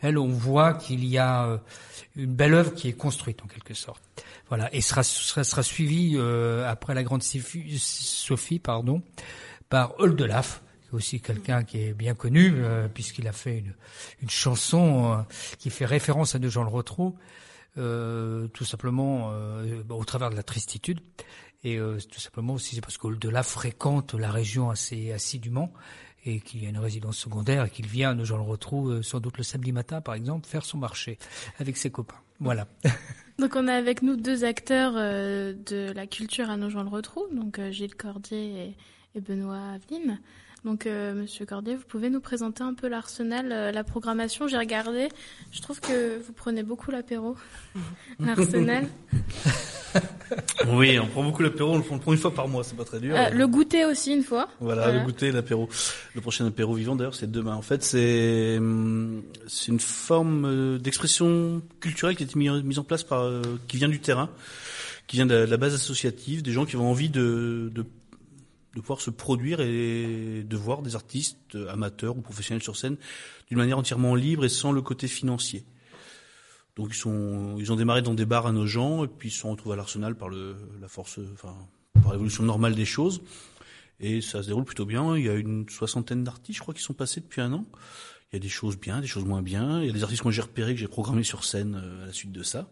elle, 0.00 0.18
on 0.18 0.28
voit 0.28 0.74
qu'il 0.74 1.04
y 1.04 1.18
a 1.18 1.46
euh, 1.46 1.58
une 2.16 2.34
belle 2.34 2.54
œuvre 2.54 2.74
qui 2.74 2.88
est 2.88 2.92
construite 2.92 3.42
en 3.42 3.46
quelque 3.46 3.74
sorte. 3.74 4.02
Voilà, 4.48 4.72
et 4.74 4.80
sera 4.80 5.02
sera, 5.02 5.44
sera 5.44 5.62
suivi 5.62 6.14
euh, 6.16 6.68
après 6.68 6.94
la 6.94 7.02
grande 7.02 7.22
Sophie, 7.22 8.58
pardon, 8.58 9.02
par 9.68 9.98
Oldelaf, 9.98 10.62
qui 10.82 10.88
est 10.88 10.94
aussi 10.94 11.20
quelqu'un 11.20 11.64
qui 11.64 11.78
est 11.78 11.94
bien 11.94 12.14
connu 12.14 12.52
euh, 12.56 12.88
puisqu'il 12.88 13.26
a 13.28 13.32
fait 13.32 13.58
une, 13.58 13.74
une 14.20 14.30
chanson 14.30 15.12
euh, 15.12 15.16
qui 15.58 15.70
fait 15.70 15.86
référence 15.86 16.34
à 16.34 16.38
De 16.38 16.48
Jean 16.48 16.64
le 16.64 16.68
Rotrou, 16.68 17.16
euh, 17.78 18.46
tout 18.48 18.64
simplement 18.64 19.30
euh, 19.32 19.82
au 19.88 20.04
travers 20.04 20.30
de 20.30 20.36
la 20.36 20.42
tristitude. 20.42 21.00
Et 21.64 21.78
tout 21.78 22.18
simplement 22.18 22.54
aussi 22.54 22.80
parce 22.80 22.98
qu'Oldelaf 22.98 23.46
fréquente 23.46 24.14
la 24.14 24.32
région 24.32 24.70
assez 24.70 25.12
assidûment 25.12 25.72
et 26.24 26.40
qu'il 26.40 26.62
y 26.62 26.66
a 26.66 26.68
une 26.68 26.78
résidence 26.78 27.18
secondaire 27.18 27.64
et 27.64 27.70
qu'il 27.70 27.86
vient, 27.86 28.14
nous 28.14 28.24
j'en 28.24 28.36
le 28.36 28.42
retrouve 28.42 28.92
euh, 28.92 29.02
sans 29.02 29.20
doute 29.20 29.38
le 29.38 29.44
samedi 29.44 29.72
matin 29.72 30.00
par 30.00 30.14
exemple, 30.14 30.46
faire 30.46 30.64
son 30.64 30.78
marché 30.78 31.18
avec 31.58 31.76
ses 31.76 31.90
copains. 31.90 32.20
Voilà. 32.40 32.66
Donc 33.38 33.56
on 33.56 33.66
a 33.68 33.74
avec 33.74 34.02
nous 34.02 34.16
deux 34.16 34.44
acteurs 34.44 34.94
euh, 34.96 35.52
de 35.66 35.92
la 35.92 36.06
culture 36.06 36.50
à 36.50 36.56
Nogent-le-Rotrou, 36.56 37.26
donc 37.32 37.58
euh, 37.58 37.70
Gilles 37.70 37.94
Cordier 37.94 38.66
et, 38.66 38.76
et 39.16 39.20
Benoît 39.20 39.72
Aveline. 39.74 40.20
Donc 40.64 40.86
euh, 40.86 41.14
Monsieur 41.14 41.44
Cordier, 41.44 41.74
vous 41.74 41.84
pouvez 41.86 42.08
nous 42.08 42.20
présenter 42.20 42.62
un 42.62 42.74
peu 42.74 42.88
l'arsenal, 42.88 43.50
euh, 43.50 43.72
la 43.72 43.84
programmation. 43.84 44.46
J'ai 44.46 44.58
regardé, 44.58 45.08
je 45.50 45.60
trouve 45.60 45.80
que 45.80 46.18
vous 46.18 46.32
prenez 46.32 46.62
beaucoup 46.62 46.90
l'apéro, 46.90 47.36
l'arsenal. 48.20 48.86
Oui, 50.68 50.98
on 50.98 51.06
prend 51.06 51.22
beaucoup 51.22 51.42
l'apéro, 51.42 51.72
on 51.72 51.78
le 51.78 51.82
prend 51.82 52.12
une 52.12 52.18
fois 52.18 52.32
par 52.32 52.48
mois, 52.48 52.64
c'est 52.64 52.76
pas 52.76 52.84
très 52.84 53.00
dur. 53.00 53.14
Euh, 53.16 53.30
le 53.30 53.46
goûter 53.46 53.84
aussi 53.84 54.12
une 54.12 54.22
fois. 54.22 54.48
Voilà, 54.60 54.92
le 54.92 55.00
goûter, 55.00 55.32
l'apéro. 55.32 55.68
Le 56.14 56.20
prochain 56.20 56.46
apéro 56.46 56.74
vivant, 56.74 56.96
d'ailleurs, 56.96 57.14
c'est 57.14 57.30
demain. 57.30 57.54
En 57.54 57.62
fait, 57.62 57.82
c'est 57.82 58.56
hum, 58.58 59.22
c'est 59.46 59.68
une 59.68 59.80
forme 59.80 60.44
euh, 60.44 60.78
d'expression 60.78 61.62
culturelle 61.80 62.16
qui 62.16 62.22
a 62.22 62.26
été 62.26 62.38
mise 62.38 62.78
en 62.78 62.84
place 62.84 63.02
par, 63.02 63.22
euh, 63.22 63.42
qui 63.68 63.76
vient 63.76 63.88
du 63.88 64.00
terrain, 64.00 64.30
qui 65.06 65.16
vient 65.16 65.26
de 65.26 65.34
la, 65.34 65.46
de 65.46 65.50
la 65.50 65.56
base 65.56 65.74
associative, 65.74 66.42
des 66.42 66.52
gens 66.52 66.64
qui 66.64 66.76
ont 66.76 66.90
envie 66.90 67.10
de, 67.10 67.70
de 67.74 67.84
de 68.74 68.80
pouvoir 68.80 69.00
se 69.00 69.10
produire 69.10 69.60
et 69.60 70.44
de 70.44 70.56
voir 70.56 70.82
des 70.82 70.94
artistes 70.94 71.56
amateurs 71.68 72.16
ou 72.16 72.22
professionnels 72.22 72.62
sur 72.62 72.76
scène 72.76 72.96
d'une 73.48 73.58
manière 73.58 73.78
entièrement 73.78 74.14
libre 74.14 74.44
et 74.44 74.48
sans 74.48 74.72
le 74.72 74.80
côté 74.82 75.08
financier. 75.08 75.64
Donc 76.76 76.88
ils 76.90 76.96
sont, 76.96 77.56
ils 77.58 77.70
ont 77.70 77.76
démarré 77.76 78.00
dans 78.00 78.14
des 78.14 78.24
bars 78.24 78.46
à 78.46 78.52
nos 78.52 78.66
gens 78.66 79.04
et 79.04 79.08
puis 79.08 79.28
ils 79.28 79.32
se 79.32 79.40
sont 79.40 79.50
retrouvés 79.50 79.74
à 79.74 79.76
l'Arsenal 79.76 80.16
par 80.16 80.30
le, 80.30 80.56
la 80.80 80.88
force, 80.88 81.20
enfin, 81.34 81.54
par 82.02 82.12
l'évolution 82.12 82.44
normale 82.44 82.74
des 82.74 82.86
choses. 82.86 83.20
Et 84.00 84.20
ça 84.20 84.42
se 84.42 84.48
déroule 84.48 84.64
plutôt 84.64 84.86
bien. 84.86 85.16
Il 85.16 85.24
y 85.24 85.28
a 85.28 85.34
une 85.34 85.68
soixantaine 85.68 86.24
d'artistes, 86.24 86.56
je 86.56 86.62
crois, 86.62 86.74
qui 86.74 86.82
sont 86.82 86.94
passés 86.94 87.20
depuis 87.20 87.40
un 87.40 87.52
an. 87.52 87.66
Il 88.32 88.36
y 88.36 88.38
a 88.38 88.40
des 88.40 88.48
choses 88.48 88.78
bien, 88.78 89.00
des 89.00 89.06
choses 89.06 89.24
moins 89.26 89.42
bien. 89.42 89.80
Il 89.80 89.86
y 89.86 89.90
a 89.90 89.92
des 89.92 90.02
artistes 90.02 90.22
que 90.22 90.30
j'ai 90.30 90.40
repérés, 90.40 90.74
que 90.74 90.80
j'ai 90.80 90.88
programmés 90.88 91.22
sur 91.22 91.44
scène 91.44 91.74
euh, 91.74 92.04
à 92.04 92.06
la 92.06 92.12
suite 92.12 92.32
de 92.32 92.42
ça. 92.42 92.70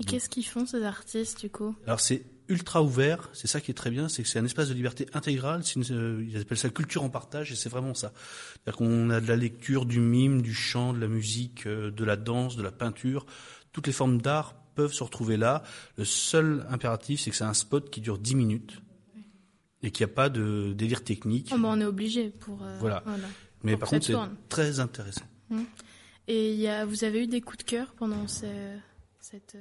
Et 0.00 0.04
qu'est-ce 0.04 0.28
qu'ils 0.28 0.46
font 0.46 0.64
ces 0.64 0.84
artistes 0.84 1.40
du 1.40 1.50
coup? 1.50 1.74
Alors 1.86 2.00
c'est 2.00 2.22
ultra 2.48 2.82
ouvert, 2.82 3.28
c'est 3.32 3.46
ça 3.46 3.60
qui 3.60 3.70
est 3.70 3.74
très 3.74 3.90
bien, 3.90 4.08
c'est 4.08 4.22
que 4.22 4.28
c'est 4.28 4.38
un 4.38 4.44
espace 4.44 4.68
de 4.68 4.74
liberté 4.74 5.06
intégrale, 5.14 5.62
une, 5.74 5.84
euh, 5.90 6.24
ils 6.28 6.36
appellent 6.40 6.56
ça 6.58 6.68
culture 6.70 7.02
en 7.02 7.10
partage 7.10 7.52
et 7.52 7.56
c'est 7.56 7.68
vraiment 7.68 7.94
ça. 7.94 8.12
C'est-à-dire 8.54 8.76
qu'on 8.78 9.10
a 9.10 9.20
de 9.20 9.26
la 9.26 9.36
lecture, 9.36 9.84
du 9.86 10.00
mime, 10.00 10.42
du 10.42 10.54
chant, 10.54 10.92
de 10.92 10.98
la 11.00 11.08
musique, 11.08 11.66
euh, 11.66 11.90
de 11.90 12.04
la 12.04 12.16
danse, 12.16 12.56
de 12.56 12.62
la 12.62 12.72
peinture, 12.72 13.26
toutes 13.72 13.86
les 13.86 13.92
formes 13.92 14.20
d'art 14.20 14.54
peuvent 14.74 14.92
se 14.92 15.02
retrouver 15.02 15.36
là. 15.36 15.62
Le 15.96 16.04
seul 16.04 16.66
impératif, 16.70 17.20
c'est 17.20 17.30
que 17.30 17.36
c'est 17.36 17.44
un 17.44 17.54
spot 17.54 17.90
qui 17.90 18.00
dure 18.00 18.18
10 18.18 18.34
minutes 18.36 18.80
et 19.82 19.90
qu'il 19.90 20.06
n'y 20.06 20.12
a 20.12 20.14
pas 20.14 20.28
de 20.28 20.72
délire 20.76 21.02
technique. 21.04 21.50
Oh, 21.54 21.58
bah, 21.58 21.68
On 21.72 21.80
est 21.80 21.84
obligé 21.84 22.30
pour. 22.30 22.62
euh, 22.62 22.76
Voilà. 22.80 23.02
Mais 23.62 23.72
Pour 23.72 23.80
par 23.80 23.88
contre, 23.90 24.06
c'est 24.06 24.14
très 24.48 24.80
intéressant. 24.80 25.24
Mm. 25.50 25.62
Et 26.28 26.52
il 26.52 26.58
y 26.60 26.68
a, 26.68 26.84
vous 26.84 27.04
avez 27.04 27.22
eu 27.24 27.26
des 27.26 27.40
coups 27.40 27.58
de 27.58 27.62
cœur 27.70 27.94
pendant 27.96 28.26
ce- 28.28 28.76
cette, 29.20 29.56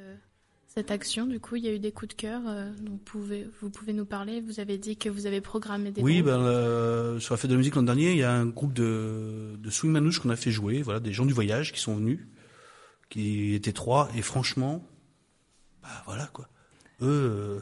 cette 0.77 0.91
action. 0.91 1.25
Du 1.25 1.39
coup, 1.39 1.55
il 1.55 1.63
y 1.63 1.69
a 1.69 1.71
eu 1.71 1.79
des 1.79 1.93
coups 1.93 2.09
de 2.09 2.21
cœur. 2.21 2.41
euh, 2.47 2.69
donc, 2.81 3.01
pouvez, 3.05 3.47
vous 3.61 3.69
pouvez 3.69 3.93
nous 3.93 4.03
parler. 4.05 4.41
Vous 4.41 4.59
avez 4.59 4.77
dit 4.77 4.97
que 4.97 5.07
vous 5.07 5.25
avez 5.25 5.39
programmé 5.39 5.91
des. 5.91 6.01
Oui, 6.01 6.21
ben, 6.21 6.41
euh, 6.41 7.17
sur 7.17 7.33
la 7.33 7.37
fête 7.37 7.49
de 7.49 7.55
la 7.55 7.59
musique 7.59 7.75
l'an 7.75 7.83
dernier, 7.83 8.11
il 8.11 8.17
y 8.17 8.23
a 8.23 8.33
un 8.33 8.45
groupe 8.45 8.73
de, 8.73 9.55
de 9.57 9.69
swing 9.69 9.93
manouche 9.93 10.19
qu'on 10.19 10.31
a 10.31 10.35
fait 10.35 10.51
jouer, 10.51 10.81
voilà, 10.81 10.99
des 10.99 11.13
gens 11.13 11.25
du 11.25 11.31
voyage 11.31 11.71
qui 11.71 11.79
sont 11.79 11.95
venus, 11.95 12.19
qui 13.09 13.53
étaient 13.53 13.71
trois, 13.71 14.09
et 14.17 14.21
franchement, 14.21 14.85
bah 15.81 16.03
voilà 16.05 16.27
quoi. 16.33 16.49
Eux, 17.01 17.05
euh, 17.05 17.59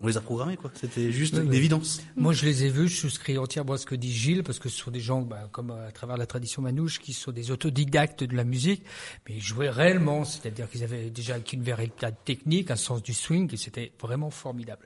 on 0.00 0.06
les 0.08 0.16
a 0.16 0.20
programmés 0.20 0.56
quoi. 0.56 0.70
C'était 0.74 1.10
juste 1.12 1.34
Oui, 1.34 1.44
une 1.44 1.50
oui. 1.50 1.56
évidence. 1.56 2.02
Moi, 2.16 2.32
je 2.34 2.44
les 2.44 2.64
ai 2.64 2.68
vus, 2.68 2.88
je 2.88 2.96
souscris 2.96 3.38
entièrement 3.38 3.72
à 3.74 3.78
ce 3.78 3.86
que 3.86 3.94
dit 3.94 4.12
Gilles, 4.12 4.42
parce 4.42 4.58
que 4.58 4.68
ce 4.68 4.76
sont 4.78 4.90
des 4.90 5.00
gens, 5.00 5.22
bah, 5.22 5.48
comme 5.52 5.70
à 5.70 5.90
travers 5.92 6.16
la 6.16 6.26
tradition 6.26 6.60
manouche, 6.62 6.98
qui 6.98 7.12
sont 7.14 7.30
des 7.32 7.50
autodidactes 7.50 8.22
de 8.24 8.36
la 8.36 8.44
musique, 8.44 8.82
mais 9.28 9.36
ils 9.36 9.42
jouaient 9.42 9.70
réellement, 9.70 10.24
c'est-à-dire 10.24 10.68
qu'ils 10.68 10.82
avaient 10.84 11.08
déjà 11.10 11.36
acquis 11.36 11.56
une 11.56 11.62
véritable 11.62 12.16
technique, 12.24 12.70
un 12.70 12.76
sens 12.76 13.02
du 13.02 13.14
swing, 13.14 13.48
et 13.54 13.56
c'était 13.56 13.92
vraiment 14.00 14.30
formidable. 14.30 14.84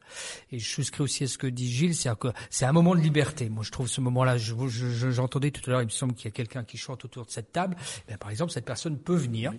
Et 0.53 0.59
je 0.59 0.69
souscris 0.69 1.03
aussi 1.03 1.25
à 1.25 1.27
ce 1.27 1.39
que 1.39 1.47
dit 1.49 1.73
Gilles, 1.73 1.95
c'est 1.97 2.17
que 2.19 2.29
c'est 2.51 2.67
un 2.67 2.73
moment 2.73 2.95
de 2.95 3.01
liberté. 3.01 3.49
Moi, 3.49 3.65
je 3.65 3.73
trouve 3.73 3.89
ce 3.89 4.01
moment-là, 4.03 4.37
je, 4.39 4.55
je- 4.69 4.91
je- 4.91 5.11
j'entendais 5.11 5.51
tout 5.51 5.63
à 5.69 5.71
l'heure, 5.73 5.83
il 5.83 5.87
me 5.87 5.91
semble 5.91 6.15
qu'il 6.15 6.27
y 6.27 6.29
a 6.29 6.33
quelqu'un 6.33 6.63
qui 6.65 6.77
chante 6.77 7.05
autour 7.05 7.25
de 7.27 7.31
cette 7.31 7.51
table. 7.51 7.77
Ben, 8.09 8.19
par 8.19 8.31
exemple, 8.31 8.53
cette 8.53 8.67
personne 8.67 8.97
peut 8.99 9.17
venir 9.17 9.53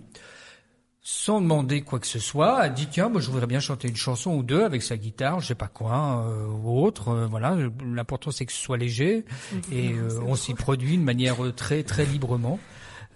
sans 1.01 1.41
demander 1.41 1.81
quoi 1.81 1.99
que 1.99 2.07
ce 2.07 2.19
soit, 2.19 2.59
a 2.59 2.69
dit 2.69 2.87
tiens, 2.87 3.09
moi 3.09 3.21
je 3.21 3.29
voudrais 3.31 3.47
bien 3.47 3.59
chanter 3.59 3.87
une 3.87 3.95
chanson 3.95 4.35
ou 4.35 4.43
deux 4.43 4.63
avec 4.63 4.83
sa 4.83 4.97
guitare, 4.97 5.39
je 5.39 5.47
sais 5.47 5.55
pas 5.55 5.67
quoi, 5.69 6.25
euh, 6.27 6.47
ou 6.47 6.83
autre. 6.83 7.09
euh, 7.09 7.25
voilà, 7.27 7.55
l'important 7.83 8.31
c'est 8.31 8.45
que 8.45 8.51
ce 8.51 8.61
soit 8.61 8.77
léger 8.77 9.25
et 9.71 9.93
euh, 9.93 10.19
on 10.25 10.35
s'y 10.35 10.53
produit 10.53 10.97
de 10.97 11.03
manière 11.03 11.43
euh, 11.43 11.51
très 11.51 11.83
très 11.83 12.05
librement. 12.05 12.59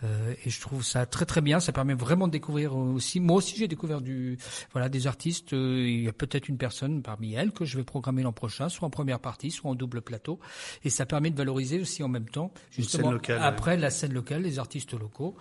Euh, 0.04 0.34
et 0.46 0.50
je 0.50 0.60
trouve 0.60 0.84
ça 0.84 1.06
très 1.06 1.26
très 1.26 1.40
bien. 1.40 1.62
Ça 1.62 1.72
permet 1.72 1.94
vraiment 1.94 2.28
de 2.28 2.34
découvrir 2.34 2.76
aussi. 2.76 3.22
Moi 3.22 3.38
aussi, 3.38 3.56
j'ai 3.56 3.70
découvert 3.70 4.02
du 4.02 4.38
voilà 4.74 4.90
des 4.90 5.08
artistes. 5.08 5.54
Euh, 5.54 5.88
il 5.88 6.04
y 6.04 6.10
a 6.10 6.12
peut-être 6.12 6.50
une 6.50 6.58
personne 6.58 7.02
parmi 7.02 7.36
elles 7.36 7.54
que 7.54 7.64
je 7.64 7.78
vais 7.78 7.86
programmer 7.86 8.22
l'an 8.22 8.34
prochain, 8.34 8.68
soit 8.68 8.86
en 8.86 8.90
première 8.90 9.20
partie, 9.22 9.50
soit 9.50 9.72
en 9.72 9.76
double 9.76 10.02
plateau. 10.02 10.42
Et 10.84 10.90
ça 10.90 11.06
permet 11.06 11.30
de 11.30 11.38
valoriser 11.38 11.80
aussi 11.80 12.04
en 12.04 12.10
même 12.10 12.28
temps, 12.28 12.52
justement, 12.70 13.12
locale, 13.12 13.42
après 13.42 13.78
la 13.78 13.90
scène 13.90 14.12
locale, 14.14 14.42
les 14.42 14.60
artistes 14.60 14.92
locaux. 14.94 15.38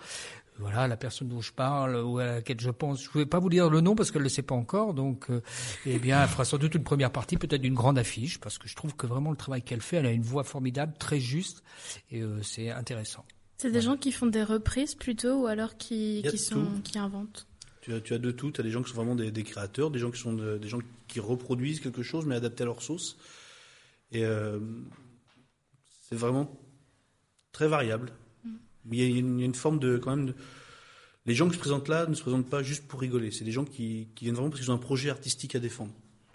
Voilà, 0.59 0.87
la 0.87 0.97
personne 0.97 1.27
dont 1.29 1.41
je 1.41 1.51
parle 1.51 1.95
ou 1.95 2.19
à 2.19 2.25
laquelle 2.25 2.59
je 2.59 2.69
pense. 2.69 3.03
Je 3.03 3.09
ne 3.15 3.23
vais 3.23 3.25
pas 3.25 3.39
vous 3.39 3.49
dire 3.49 3.69
le 3.69 3.81
nom 3.81 3.95
parce 3.95 4.11
qu'elle 4.11 4.21
ne 4.21 4.25
le 4.25 4.29
sait 4.29 4.43
pas 4.43 4.55
encore. 4.55 4.93
Donc, 4.93 5.29
euh, 5.29 5.41
eh 5.85 5.97
bien, 5.99 6.21
elle 6.21 6.29
fera 6.29 6.45
sans 6.45 6.57
doute 6.57 6.75
une 6.75 6.83
première 6.83 7.11
partie, 7.11 7.37
peut-être 7.37 7.61
d'une 7.61 7.73
grande 7.73 7.97
affiche, 7.97 8.39
parce 8.39 8.57
que 8.59 8.67
je 8.67 8.75
trouve 8.75 8.95
que 8.95 9.07
vraiment 9.07 9.31
le 9.31 9.37
travail 9.37 9.63
qu'elle 9.63 9.81
fait, 9.81 9.97
elle 9.97 10.05
a 10.05 10.11
une 10.11 10.21
voix 10.21 10.43
formidable, 10.43 10.93
très 10.99 11.19
juste, 11.19 11.63
et 12.11 12.21
euh, 12.21 12.41
c'est 12.43 12.69
intéressant. 12.69 13.25
C'est 13.57 13.71
des 13.71 13.81
gens 13.81 13.97
qui 13.97 14.11
font 14.11 14.25
des 14.27 14.43
reprises 14.43 14.93
plutôt, 14.93 15.43
ou 15.43 15.47
alors 15.47 15.77
qui, 15.77 16.23
sont, 16.37 16.67
inventent. 16.95 17.47
Tu 17.81 17.93
as, 17.93 18.01
tu 18.01 18.13
as 18.13 18.17
de 18.17 18.31
tout. 18.31 18.51
Tu 18.51 18.61
as 18.61 18.63
des 18.63 18.71
gens 18.71 18.83
qui 18.83 18.89
sont 18.89 18.95
vraiment 18.97 19.15
des, 19.15 19.31
des 19.31 19.43
créateurs, 19.43 19.89
des 19.89 19.99
gens 19.99 20.11
qui 20.11 20.19
sont 20.19 20.33
de- 20.33 20.57
des 20.57 20.67
gens 20.69 20.79
qui 21.07 21.19
reproduisent 21.19 21.79
quelque 21.79 22.03
chose 22.03 22.25
mais 22.25 22.35
adaptés 22.35 22.63
à 22.63 22.65
leur 22.65 22.81
sauce. 22.81 23.17
Et 24.11 24.23
euh, 24.25 24.59
c'est 26.09 26.15
vraiment 26.15 26.49
très 27.51 27.67
variable. 27.67 28.11
Il 28.91 28.97
y, 28.99 29.03
a 29.03 29.05
une, 29.19 29.37
il 29.37 29.41
y 29.41 29.43
a 29.43 29.45
une 29.45 29.55
forme 29.55 29.79
de 29.79 29.97
quand 29.97 30.15
même. 30.15 30.27
de- 30.27 30.35
Les 31.25 31.33
gens 31.35 31.47
qui 31.47 31.53
se 31.55 31.59
présentent 31.59 31.87
là 31.87 32.05
ne 32.05 32.13
se 32.15 32.21
présentent 32.21 32.49
pas 32.49 32.63
juste 32.63 32.85
pour 32.87 32.99
rigoler. 32.99 33.31
C'est 33.31 33.45
des 33.45 33.51
gens 33.51 33.63
qui, 33.65 34.09
qui 34.15 34.25
viennent 34.25 34.35
vraiment 34.35 34.49
parce 34.49 34.61
qu'ils 34.61 34.71
ont 34.71 34.75
un 34.75 34.77
projet 34.77 35.09
artistique 35.09 35.55
à 35.55 35.59
défendre. 35.59 35.91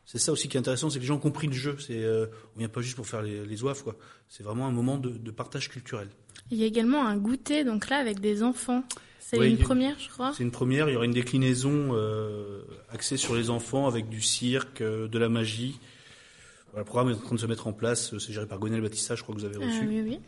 C'est 0.06 0.18
ça 0.18 0.32
aussi 0.32 0.48
qui 0.48 0.56
est 0.56 0.61
intéressant, 0.61 0.88
c'est 0.88 0.96
que 0.98 1.02
les 1.02 1.06
gens 1.08 1.16
ont 1.16 1.20
compris 1.20 1.46
le 1.48 1.52
jeu. 1.52 1.76
C'est 1.78 2.02
euh, 2.02 2.26
on 2.56 2.58
vient 2.61 2.68
pas 2.70 2.80
juste 2.80 2.96
pour 2.96 3.06
faire 3.06 3.20
les, 3.20 3.44
les 3.44 3.62
oeufs, 3.64 3.82
quoi. 3.82 3.96
C'est 4.30 4.42
vraiment 4.42 4.66
un 4.66 4.72
moment 4.72 4.96
de, 4.96 5.11
de 5.11 5.30
partage 5.30 5.68
culturel. 5.68 6.08
Il 6.50 6.56
y 6.56 6.62
a 6.62 6.66
également 6.66 7.06
un 7.06 7.18
goûter, 7.18 7.64
donc 7.64 7.90
là, 7.90 7.98
avec 7.98 8.20
des 8.20 8.42
enfants. 8.42 8.82
C'est 9.20 9.46
une 9.50 9.58
première, 9.58 9.98
je 10.00 10.08
crois. 10.08 10.32
C'est 10.34 10.42
une 10.42 10.50
première. 10.50 10.88
Il 10.88 10.94
y 10.94 10.96
aura 10.96 11.04
une 11.04 11.12
déclinaison 11.12 11.90
euh, 11.92 12.62
axée 12.90 13.18
sur 13.18 13.34
les 13.37 13.50
enfants 13.50 13.87
avec 13.87 14.08
du 14.08 14.22
cirque, 14.22 14.80
euh, 14.80 15.06
de 15.08 15.18
la 15.18 15.28
magie. 15.28 15.78
Voilà, 16.70 16.80
le 16.80 16.84
programme 16.87 17.11
est 17.11 17.14
en 17.14 17.18
train 17.20 17.34
de 17.34 17.40
se 17.40 17.44
mettre 17.46 17.66
en 17.66 17.74
place. 17.74 18.16
C'est 18.18 18.32
géré 18.32 18.46
par 18.46 18.58
Gonel 18.58 18.80
Batista, 18.80 19.14
je 19.16 19.22
crois 19.22 19.34
que 19.34 19.40
vous 19.40 19.46
avez 19.46 19.56
Ah, 19.62 19.66
reçu. 19.66 19.87
oui, 19.87 20.00
oui. 20.02 20.18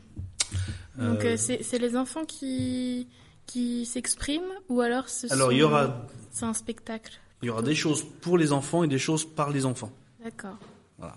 Donc 0.98 1.24
Euh, 1.24 1.34
euh, 1.34 1.36
c'est 1.36 1.78
les 1.78 1.96
enfants 1.96 2.24
qui, 2.24 3.08
qui 3.46 3.86
s'expriment, 3.86 4.52
ou 4.68 4.80
alors 4.80 5.08
ce 5.08 5.32
Alors, 5.32 5.50
sont- 5.50 5.56
y 5.56 5.62
aura- 5.62 6.06
C'est 6.30 6.44
un 6.46 6.54
spectacle. 6.54 7.12
Il 7.42 7.46
y 7.46 7.50
aura 7.50 7.62
des 7.62 7.74
choses 7.74 8.04
pour 8.20 8.36
les 8.38 8.52
enfants 8.52 8.84
et 8.84 8.88
des 8.88 8.98
choses 8.98 9.24
par 9.24 9.50
les 9.50 9.64
enfants. 9.66 9.90
D'accord. 10.22 10.58
Voilà. 10.98 11.16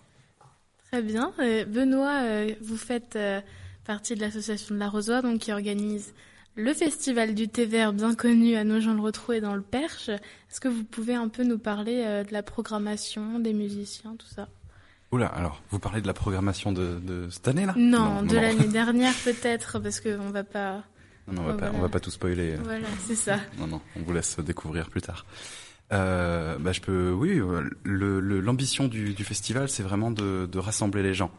Très 0.91 1.02
bien. 1.02 1.34
Euh, 1.39 1.65
Benoît, 1.65 2.22
vous 2.62 2.78
faites 2.78 3.17
partie 3.86 4.15
de 4.15 4.22
l'association 4.22 4.74
de 4.76 4.80
la 4.80 4.89
Rosoie, 4.89 5.22
donc 5.22 5.39
qui 5.41 5.52
organise 5.52 6.13
le 6.56 6.74
festival 6.74 7.34
du 7.36 7.50
thé 7.50 7.65
vert 7.65 7.93
bien 7.93 8.13
connu 8.15 8.56
à 8.56 8.63
Nogent-le-Rotrou 8.63 9.34
et 9.34 9.41
dans 9.41 9.56
le 9.56 9.62
Perche. 9.63 10.10
Est-ce 10.10 10.62
que 10.62 10.67
vous 10.69 10.84
pouvez 10.84 11.15
un 11.15 11.28
peu 11.28 11.43
nous 11.43 11.58
parler 11.58 12.24
de 12.28 12.32
la 12.32 12.43
programmation, 12.43 13.39
des 13.39 13.54
musiciens, 13.54 14.15
tout 14.17 14.28
ça? 14.28 14.48
Oula, 15.13 15.28
alors, 15.28 15.62
vous 15.69 15.78
parlez 15.80 16.02
de 16.02 16.08
la 16.08 16.13
programmation 16.13 16.71
de, 16.71 16.99
de 16.99 17.30
cette 17.30 17.47
année 17.47 17.65
là? 17.67 17.73
Non, 17.78 18.23
de 18.23 18.36
l'année 18.36 18.67
dernière 18.82 19.13
peut-être, 19.23 19.80
parce 19.80 19.99
qu'on 20.02 20.32
va 20.32 20.43
pas. 20.43 20.84
Non, 21.28 21.34
non, 21.34 21.41
on 21.43 21.45
va, 21.45 21.54
Oh, 21.54 21.58
pas, 21.58 21.71
on 21.76 21.82
va 21.82 21.89
pas 21.89 21.99
tout 21.99 22.10
spoiler. 22.12 22.56
Voilà, 22.63 22.88
c'est 23.06 23.15
ça. 23.15 23.38
Non, 23.60 23.67
non, 23.67 23.82
on 23.95 24.02
vous 24.02 24.12
laisse 24.13 24.39
découvrir 24.39 24.89
plus 24.89 25.02
tard. 25.02 25.26
Euh, 25.91 26.58
bah, 26.60 26.71
je 26.71 26.82
peux, 26.82 27.12
oui, 27.12 27.39
euh, 27.39 27.69
le- 27.84 28.19
le- 28.19 28.39
l'ambition 28.41 28.88
du, 28.88 29.13
du 29.13 29.23
festival, 29.23 29.69
c'est 29.69 29.84
vraiment 29.84 30.10
de, 30.10 30.47
de 30.52 30.60
rassembler 30.60 31.04
les 31.04 31.13
gens 31.13 31.30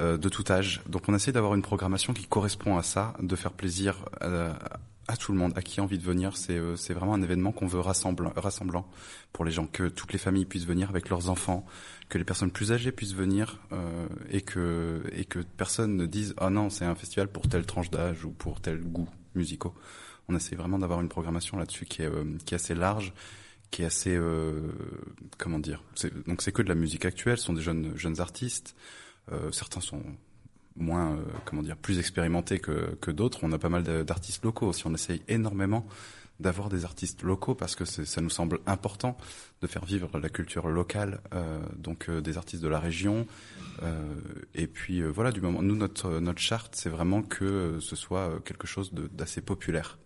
euh, 0.00 0.16
de 0.16 0.28
tout 0.28 0.44
âge. 0.50 0.82
Donc, 0.88 1.02
on 1.08 1.14
essaie 1.14 1.30
d'avoir 1.32 1.54
une 1.54 1.62
programmation 1.62 2.12
qui 2.12 2.26
correspond 2.26 2.76
à 2.76 2.82
ça, 2.82 3.14
de 3.20 3.36
faire 3.36 3.52
plaisir 3.52 4.04
à, 4.20 4.54
à 5.08 5.16
tout 5.16 5.32
le 5.32 5.38
monde, 5.38 5.52
à 5.56 5.62
qui 5.62 5.80
a 5.80 5.82
envie 5.82 5.98
de 5.98 6.04
venir. 6.04 6.36
C'est 6.36 6.58
euh, 6.58 6.76
c'est 6.76 6.94
vraiment 6.94 7.14
un 7.14 7.22
événement 7.22 7.52
qu'on 7.52 7.66
veut 7.66 7.80
rassemblant, 7.80 8.32
rassemblant 8.36 8.88
pour 9.32 9.44
les 9.44 9.50
gens, 9.50 9.66
que 9.66 9.88
toutes 9.88 10.12
les 10.12 10.18
familles 10.18 10.46
puissent 10.46 10.66
venir 10.66 10.90
avec 10.90 11.08
leurs 11.08 11.28
enfants, 11.30 11.66
que 12.08 12.18
les 12.18 12.24
personnes 12.24 12.50
plus 12.50 12.72
âgées 12.72 12.92
puissent 12.92 13.14
venir 13.14 13.58
euh, 13.72 14.06
et 14.30 14.42
que 14.42 15.02
et 15.12 15.24
que 15.24 15.40
personne 15.40 15.96
ne 15.96 16.06
dise 16.06 16.34
ah 16.38 16.50
non 16.50 16.70
c'est 16.70 16.84
un 16.84 16.94
festival 16.94 17.28
pour 17.28 17.48
telle 17.48 17.66
tranche 17.66 17.90
d'âge 17.90 18.24
ou 18.24 18.30
pour 18.30 18.60
tel 18.60 18.80
goût 18.80 19.08
musicaux. 19.34 19.74
On 20.28 20.36
essaie 20.36 20.56
vraiment 20.56 20.78
d'avoir 20.78 21.00
une 21.00 21.08
programmation 21.08 21.56
là-dessus 21.56 21.86
qui 21.86 22.02
est 22.02 22.06
euh, 22.06 22.24
qui 22.44 22.54
est 22.54 22.56
assez 22.56 22.74
large, 22.74 23.12
qui 23.70 23.82
est 23.82 23.86
assez 23.86 24.14
euh, 24.14 24.72
comment 25.38 25.58
dire. 25.58 25.82
Donc 26.26 26.42
c'est 26.42 26.52
que 26.52 26.62
de 26.62 26.68
la 26.68 26.74
musique 26.74 27.04
actuelle, 27.04 27.38
ce 27.38 27.44
sont 27.44 27.52
des 27.52 27.62
jeunes 27.62 27.92
jeunes 27.96 28.20
artistes. 28.20 28.76
Euh, 29.30 29.50
certains 29.52 29.80
sont 29.80 30.02
moins 30.76 31.12
euh, 31.12 31.22
comment 31.44 31.62
dire 31.62 31.76
plus 31.76 31.98
expérimentés 31.98 32.58
que 32.58 32.96
que 33.00 33.10
d'autres. 33.10 33.40
On 33.42 33.52
a 33.52 33.58
pas 33.58 33.68
mal 33.68 33.82
d'artistes 34.04 34.44
locaux 34.44 34.68
aussi. 34.68 34.86
On 34.86 34.94
essaye 34.94 35.22
énormément 35.28 35.86
d'avoir 36.42 36.68
des 36.68 36.84
artistes 36.84 37.22
locaux 37.22 37.54
parce 37.54 37.74
que 37.74 37.84
ça 37.84 38.20
nous 38.20 38.30
semble 38.30 38.60
important 38.66 39.16
de 39.62 39.66
faire 39.66 39.84
vivre 39.84 40.18
la 40.18 40.28
culture 40.28 40.68
locale, 40.68 41.20
euh, 41.32 41.60
donc 41.78 42.08
euh, 42.08 42.20
des 42.20 42.36
artistes 42.36 42.62
de 42.62 42.68
la 42.68 42.80
région. 42.80 43.26
Euh, 43.82 44.14
et 44.54 44.66
puis 44.66 45.02
voilà, 45.02 45.32
du 45.32 45.40
moment, 45.40 45.62
nous 45.62 45.76
notre 45.76 46.18
notre 46.20 46.40
charte, 46.40 46.74
c'est 46.74 46.90
vraiment 46.90 47.22
que 47.22 47.78
ce 47.80 47.96
soit 47.96 48.40
quelque 48.44 48.66
chose 48.66 48.92
d'assez 48.92 49.40
populaire. 49.40 49.98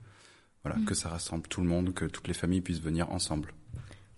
Voilà, 0.63 0.79
mm. 0.79 0.85
que 0.85 0.95
ça 0.95 1.09
rassemble 1.09 1.49
tout 1.49 1.61
le 1.61 1.69
monde, 1.69 1.95
que 1.95 2.05
toutes 2.05 2.29
les 2.29 2.35
familles 2.35 2.61
puissent 2.61 2.83
venir 2.83 3.11
ensemble. 3.11 3.53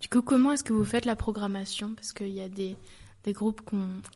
Du 0.01 0.07
coup, 0.07 0.21
comment 0.21 0.51
est-ce 0.51 0.63
que 0.63 0.73
vous 0.73 0.85
faites 0.85 1.05
la 1.05 1.15
programmation? 1.15 1.93
Parce 1.93 2.13
qu'il 2.13 2.29
y 2.29 2.41
a 2.41 2.49
des, 2.49 2.75
des 3.23 3.33
groupes 3.33 3.61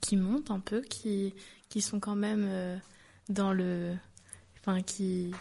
qui 0.02 0.17
montent 0.17 0.50
un 0.50 0.60
peu, 0.60 0.82
qui, 0.82 1.34
qui 1.73 1.81
sont 1.81 1.99
quand 1.99 2.15
même 2.15 2.47
dans 3.29 3.51
le, 3.51 3.93
enfin 4.59 4.83
qui 4.83 5.31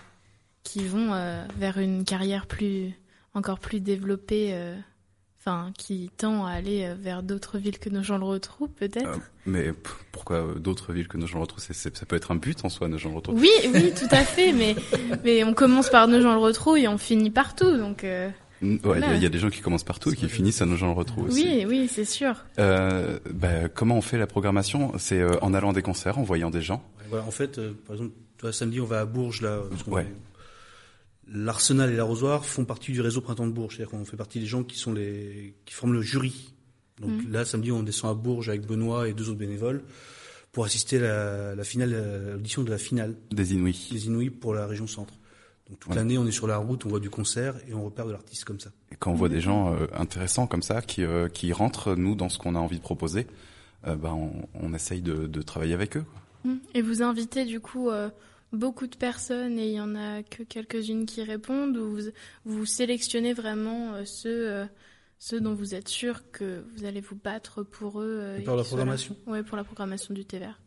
qui 0.64 0.86
vont 0.86 1.12
euh, 1.12 1.44
vers 1.58 1.76
une 1.78 2.04
carrière 2.04 2.46
plus 2.46 2.92
encore 3.34 3.58
plus 3.58 3.80
développée, 3.80 4.50
euh, 4.52 4.74
enfin 5.38 5.70
qui 5.76 6.10
tend 6.16 6.46
à 6.46 6.52
aller 6.52 6.84
euh, 6.84 6.94
vers 6.98 7.22
d'autres 7.22 7.58
villes 7.58 7.78
que 7.78 7.90
nos 7.90 8.02
gens 8.02 8.16
le 8.16 8.24
retrouvent 8.24 8.70
peut-être. 8.70 9.20
mais 9.44 9.74
pourquoi 10.12 10.54
d'autres 10.56 10.94
villes 10.94 11.08
que 11.08 11.18
nos 11.18 11.26
gens 11.26 11.36
le 11.38 11.42
retrouvent? 11.42 11.62
Ça 11.62 12.06
peut 12.06 12.16
être 12.16 12.30
un 12.30 12.36
but 12.36 12.64
en 12.64 12.70
soi, 12.70 12.88
nos 12.88 12.96
gens 12.96 13.10
le 13.10 13.16
retrouvent. 13.16 13.38
Oui, 13.38 13.50
oui, 13.74 13.92
tout 13.94 14.08
à 14.10 14.24
fait, 14.24 14.52
mais 14.52 14.76
mais 15.24 15.44
on 15.44 15.52
commence 15.52 15.90
par 15.90 16.08
nos 16.08 16.22
gens 16.22 16.32
le 16.32 16.40
retrouvent 16.40 16.78
et 16.78 16.88
on 16.88 16.96
finit 16.98 17.30
partout, 17.30 17.76
donc. 17.76 18.06
Il 18.62 18.78
y, 19.22 19.26
a 19.26 19.28
des 19.28 19.38
gens 19.38 19.50
qui 19.50 19.60
commencent 19.60 19.84
partout 19.84 20.12
et 20.12 20.16
qui 20.16 20.28
finissent 20.28 20.62
à 20.62 20.66
nos 20.66 20.76
gens 20.76 20.86
le 20.86 20.92
retrouvent 20.92 21.26
aussi. 21.26 21.44
Oui, 21.44 21.64
oui, 21.66 21.88
c'est 21.88 22.04
sûr. 22.04 22.34
Euh, 22.58 23.18
bah, 23.30 23.68
comment 23.68 23.96
on 23.96 24.02
fait 24.02 24.18
la 24.18 24.26
programmation? 24.26 24.92
C'est 24.98 25.22
en 25.42 25.52
allant 25.52 25.70
à 25.70 25.72
des 25.72 25.82
concerts, 25.82 26.18
en 26.18 26.22
voyant 26.22 26.50
des 26.50 26.62
gens? 26.62 26.82
Voilà, 27.08 27.24
en 27.24 27.30
fait, 27.30 27.60
par 27.86 27.96
exemple, 27.96 28.12
toi, 28.38 28.52
samedi, 28.52 28.80
on 28.80 28.86
va 28.86 29.00
à 29.00 29.04
Bourges 29.04 29.42
là. 29.42 29.62
ouais. 29.88 30.06
L'Arsenal 31.28 31.92
et 31.92 31.96
l'Arrosoir 31.96 32.44
font 32.44 32.64
partie 32.64 32.92
du 32.92 33.00
réseau 33.00 33.20
Printemps 33.20 33.46
de 33.46 33.52
Bourges, 33.52 33.76
c'est-à-dire 33.76 33.90
qu'on 33.90 34.04
fait 34.04 34.16
partie 34.16 34.40
des 34.40 34.46
gens 34.46 34.64
qui 34.64 34.76
sont 34.76 34.92
les 34.92 35.54
qui 35.64 35.74
forment 35.74 35.94
le 35.94 36.02
jury. 36.02 36.52
Donc 37.00 37.24
mm. 37.24 37.32
là, 37.32 37.44
samedi, 37.44 37.72
on 37.72 37.82
descend 37.82 38.10
à 38.10 38.14
Bourges 38.14 38.48
avec 38.48 38.66
Benoît 38.66 39.08
et 39.08 39.12
deux 39.12 39.28
autres 39.28 39.38
bénévoles 39.38 39.82
pour 40.52 40.64
assister 40.64 40.98
à 40.98 41.54
la, 41.54 41.64
finale, 41.64 42.32
l'audition 42.34 42.62
de 42.62 42.70
la 42.70 42.78
finale 42.78 43.16
des 43.30 43.54
Inuits. 43.54 43.88
Des 43.90 44.06
Inuits 44.06 44.30
pour 44.30 44.54
la 44.54 44.66
région 44.66 44.86
centre. 44.86 45.14
Donc 45.72 45.80
toute 45.80 45.94
l'année, 45.94 46.18
on 46.18 46.26
est 46.26 46.32
sur 46.32 46.46
la 46.46 46.58
route, 46.58 46.86
on 46.86 46.88
voit 46.88 47.00
du 47.00 47.10
concert 47.10 47.56
et 47.68 47.74
on 47.74 47.84
repère 47.84 48.06
de 48.06 48.12
l'artiste 48.12 48.44
comme 48.44 48.60
ça. 48.60 48.70
Et 48.92 48.96
quand 48.96 49.10
on 49.10 49.14
voit 49.14 49.28
des 49.28 49.40
gens 49.40 49.72
euh, 49.72 49.86
intéressants 49.94 50.46
comme 50.46 50.62
ça 50.62 50.82
qui 50.82 51.02
euh, 51.02 51.28
qui 51.28 51.52
rentrent 51.52 51.94
nous 51.94 52.14
dans 52.14 52.28
ce 52.28 52.38
qu'on 52.38 52.54
a 52.54 52.58
envie 52.58 52.78
de 52.78 52.82
proposer, 52.82 53.26
euh, 53.86 53.96
ben 53.96 54.12
on, 54.12 54.32
on, 54.54 54.74
essaye 54.74 55.00
de, 55.00 55.26
de 55.26 55.42
travailler 55.42 55.74
avec 55.74 55.96
eux. 55.96 56.04
Quoi. 56.04 56.52
Mm. 56.52 56.58
Et 56.74 56.82
vous 56.82 57.02
invitez 57.02 57.44
du 57.44 57.60
coup 57.60 57.90
beaucoup 58.52 58.86
de 58.86 58.96
personnes 58.96 59.58
et 59.58 59.68
il 59.68 59.74
y 59.74 59.80
en 59.80 59.94
a 59.94 60.22
que 60.22 60.42
quelques-unes 60.42 61.06
qui 61.06 61.22
répondent 61.22 61.76
ou 61.76 61.96
vous, 61.96 62.10
vous 62.44 62.66
sélectionnez 62.66 63.32
vraiment 63.32 63.94
euh, 63.94 64.04
ceux, 64.04 64.50
euh, 64.50 64.66
ceux 65.18 65.40
dont 65.40 65.54
vous 65.54 65.74
êtes 65.74 65.88
sûr 65.88 66.30
que 66.30 66.64
vous 66.74 66.84
allez 66.84 67.00
vous 67.00 67.16
battre 67.16 67.62
pour 67.62 68.00
eux 68.00 68.18
euh, 68.20 68.42
Pour 68.42 68.56
la 68.56 68.64
programmation? 68.64 69.16
Oui, 69.26 69.42
pour 69.42 69.56
la 69.56 69.64
programmation 69.64 70.14
du 70.14 70.24
TVR. 70.24 70.60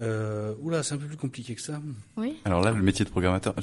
Euh, 0.00 0.54
oula, 0.60 0.82
c'est 0.82 0.94
un 0.94 0.98
peu 0.98 1.06
plus 1.06 1.16
compliqué 1.16 1.54
que 1.54 1.60
ça. 1.60 1.80
Oui. 2.16 2.40
Alors 2.44 2.60
là, 2.62 2.72
le 2.72 2.82
métier 2.82 3.04
de 3.04 3.10
programmateur, 3.10 3.54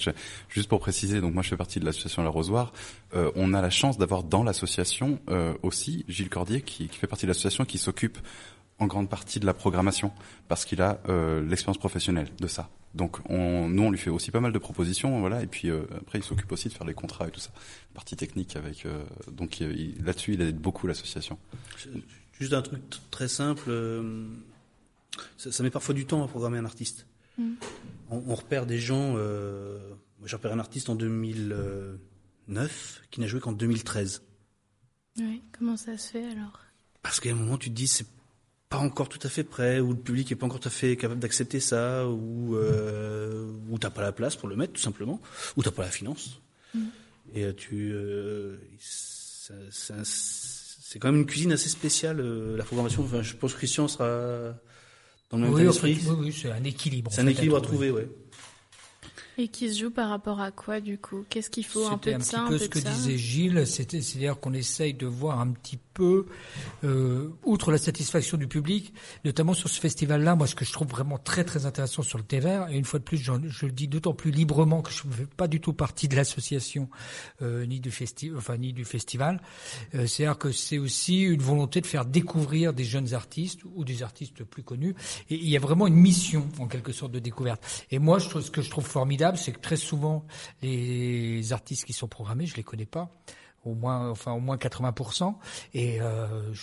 juste 0.47 0.69
pour 0.69 0.79
préciser, 0.79 1.19
donc 1.19 1.33
moi 1.33 1.43
je 1.43 1.49
fais 1.49 1.57
partie 1.57 1.79
de 1.79 1.85
l'association 1.85 2.23
La 2.23 2.29
Rosoire. 2.29 2.71
Euh, 3.13 3.31
on 3.35 3.53
a 3.53 3.61
la 3.61 3.69
chance 3.69 3.97
d'avoir 3.97 4.23
dans 4.23 4.43
l'association 4.43 5.19
euh, 5.29 5.53
aussi 5.63 6.05
Gilles 6.07 6.29
Cordier 6.29 6.61
qui, 6.61 6.87
qui 6.87 6.97
fait 6.97 7.07
partie 7.07 7.25
de 7.25 7.31
l'association 7.31 7.65
qui 7.65 7.77
s'occupe 7.77 8.17
en 8.79 8.87
grande 8.87 9.09
partie 9.09 9.39
de 9.39 9.45
la 9.45 9.53
programmation 9.53 10.11
parce 10.47 10.65
qu'il 10.65 10.81
a 10.81 11.01
euh, 11.09 11.45
l'expérience 11.45 11.77
professionnelle 11.77 12.29
de 12.39 12.47
ça. 12.47 12.69
Donc 12.95 13.17
on, 13.29 13.67
nous 13.67 13.83
on 13.83 13.91
lui 13.91 13.99
fait 13.99 14.09
aussi 14.09 14.31
pas 14.31 14.39
mal 14.39 14.51
de 14.51 14.57
propositions, 14.57 15.19
voilà, 15.19 15.43
et 15.43 15.47
puis 15.47 15.69
euh, 15.69 15.81
après 15.97 16.19
il 16.19 16.23
s'occupe 16.23 16.51
aussi 16.51 16.69
de 16.69 16.73
faire 16.73 16.87
les 16.87 16.93
contrats 16.93 17.27
et 17.27 17.31
tout 17.31 17.39
ça, 17.39 17.51
partie 17.93 18.15
technique 18.15 18.55
avec. 18.55 18.85
Euh, 18.85 19.03
donc 19.31 19.59
là-dessus 19.59 20.33
il 20.35 20.41
aide 20.41 20.57
beaucoup 20.57 20.87
l'association. 20.87 21.37
Juste 22.39 22.53
un 22.53 22.61
truc 22.61 22.81
très 23.11 23.27
simple, 23.27 23.69
ça, 25.37 25.63
met 25.63 25.69
parfois 25.69 25.95
du 25.95 26.05
temps 26.05 26.23
à 26.23 26.27
programmer 26.27 26.57
un 26.57 26.65
artiste. 26.65 27.05
Mm. 27.37 27.53
On, 28.09 28.35
repère 28.35 28.65
des 28.65 28.79
gens. 28.79 29.13
moi 29.13 30.25
j'ai 30.25 30.35
repéré 30.35 30.53
un 30.53 30.59
artiste 30.59 30.89
en 30.89 30.95
2009 30.95 33.01
qui 33.11 33.21
n'a 33.21 33.27
joué 33.27 33.39
qu'en 33.39 33.51
2013. 33.51 34.23
Oui, 35.19 35.41
comment 35.57 35.77
ça 35.77 35.97
se 35.97 36.11
fait 36.11 36.25
alors? 36.25 36.59
Parce 37.01 37.19
qu'à 37.19 37.31
un 37.31 37.35
moment 37.35 37.57
tu 37.57 37.69
te 37.69 37.75
dis 37.75 37.87
c'est 37.87 38.07
pas 38.69 38.77
encore 38.77 39.09
tout 39.09 39.19
à 39.23 39.29
fait 39.29 39.43
prêt, 39.43 39.79
ou 39.79 39.89
le 39.89 39.99
public 39.99 40.31
est 40.31 40.35
pas 40.35 40.45
encore 40.45 40.59
tout 40.59 40.67
à 40.67 40.71
fait 40.71 40.95
capable 40.95 41.19
d'accepter 41.19 41.59
ça, 41.59 42.07
ou 42.07 42.55
euh, 42.55 43.51
ou 43.69 43.79
t'as 43.79 43.89
pas 43.89 44.03
la 44.03 44.11
place 44.11 44.35
pour 44.35 44.47
le 44.47 44.55
mettre 44.55 44.73
tout 44.73 44.81
simplement, 44.81 45.19
ou 45.57 45.63
t'as 45.63 45.71
pas 45.71 45.83
la 45.83 45.89
finance. 45.89 46.39
Mm. 46.73 46.85
Et 47.33 47.43
euh, 47.43 47.53
tu, 47.53 47.91
euh, 47.93 48.57
c'est 48.79 49.53
quand 50.99 51.11
même 51.11 51.21
une 51.21 51.25
cuisine 51.25 51.51
assez 51.51 51.69
spéciale 51.69 52.19
euh, 52.19 52.57
la 52.57 52.63
programmation. 52.63 53.03
Enfin, 53.03 53.21
je 53.21 53.35
pense 53.35 53.53
que 53.53 53.57
Christian 53.57 53.87
sera 53.87 54.55
dans 55.29 55.37
le 55.37 55.43
même 55.43 55.53
oui, 55.53 55.67
esprit. 55.67 55.99
oui, 56.07 56.15
oui, 56.19 56.33
c'est 56.33 56.51
un 56.51 56.63
équilibre. 56.63 57.11
C'est 57.13 57.21
un 57.21 57.27
équilibre 57.27 57.57
à 57.57 57.61
trouver, 57.61 57.91
ouais. 57.91 58.07
Et 59.41 59.47
qui 59.47 59.73
se 59.73 59.79
joue 59.79 59.89
par 59.89 60.09
rapport 60.09 60.41
à 60.41 60.51
quoi 60.51 60.81
du 60.81 60.97
coup? 60.97 61.23
Qu'est-ce 61.29 61.49
qu'il 61.49 61.63
faut? 61.63 61.87
Un 61.87 61.97
peu 61.97 62.13
de 62.13 62.21
ça, 62.21 62.41
un 62.41 62.47
peu, 62.49 62.57
peu 62.57 62.65
ce 62.65 62.67
que 62.67 62.79
disait 62.79 63.17
Gilles, 63.17 63.65
c'est-à-dire 63.65 64.37
qu'on 64.37 64.53
essaye 64.53 64.93
de 64.93 65.05
voir 65.07 65.39
un 65.39 65.47
petit 65.51 65.79
peu, 65.93 66.25
euh, 66.83 67.29
outre 67.45 67.71
la 67.71 67.77
satisfaction 67.77 68.37
du 68.37 68.47
public, 68.47 68.93
notamment 69.23 69.53
sur 69.53 69.69
ce 69.69 69.79
festival-là, 69.79 70.35
moi 70.35 70.45
ce 70.45 70.55
que 70.55 70.65
je 70.65 70.73
trouve 70.73 70.89
vraiment 70.89 71.17
très 71.17 71.45
très 71.45 71.65
intéressant 71.65 72.01
sur 72.01 72.17
le 72.17 72.25
thé 72.25 72.41
vert, 72.41 72.67
et 72.69 72.77
une 72.77 72.83
fois 72.83 72.99
de 72.99 73.05
plus 73.05 73.15
je, 73.15 73.31
je 73.47 73.65
le 73.65 73.71
dis 73.71 73.87
d'autant 73.87 74.13
plus 74.13 74.31
librement 74.31 74.81
que 74.81 74.91
je 74.91 75.07
ne 75.07 75.13
fais 75.13 75.25
pas 75.37 75.47
du 75.47 75.61
tout 75.61 75.71
partie 75.71 76.09
de 76.09 76.17
l'association 76.17 76.89
euh, 77.41 77.65
ni 77.65 77.79
du 77.79 77.91
festival, 77.91 78.37
enfin 78.37 78.57
ni 78.57 78.73
du 78.73 78.83
festival, 78.83 79.41
euh, 79.95 80.05
c'est-à-dire 80.05 80.37
que 80.37 80.51
c'est 80.51 80.79
aussi 80.79 81.21
une 81.21 81.41
volonté 81.41 81.79
de 81.79 81.87
faire 81.87 82.03
découvrir 82.03 82.73
des 82.73 82.83
jeunes 82.83 83.13
artistes 83.13 83.61
ou 83.73 83.85
des 83.85 84.03
artistes 84.03 84.43
plus 84.43 84.63
connus, 84.63 84.95
et 85.29 85.35
il 85.35 85.49
y 85.49 85.55
a 85.55 85.61
vraiment 85.61 85.87
une 85.87 85.95
mission 85.95 86.45
en 86.59 86.67
quelque 86.67 86.91
sorte 86.91 87.13
de 87.13 87.19
découverte. 87.19 87.85
Et 87.89 87.99
moi 87.99 88.19
je 88.19 88.27
trouve 88.27 88.41
ce 88.41 88.51
que 88.51 88.61
je 88.61 88.69
trouve 88.69 88.85
formidable 88.85 89.28
c'est 89.37 89.51
que 89.51 89.59
très 89.59 89.77
souvent 89.77 90.25
les 90.61 91.53
artistes 91.53 91.85
qui 91.85 91.93
sont 91.93 92.07
programmés, 92.07 92.45
je 92.45 92.55
les 92.55 92.63
connais 92.63 92.85
pas, 92.85 93.09
au 93.65 93.73
moins, 93.73 94.09
enfin 94.09 94.33
au 94.33 94.39
moins 94.39 94.57
80%. 94.57 95.35
Et 95.73 96.01
euh, 96.01 96.53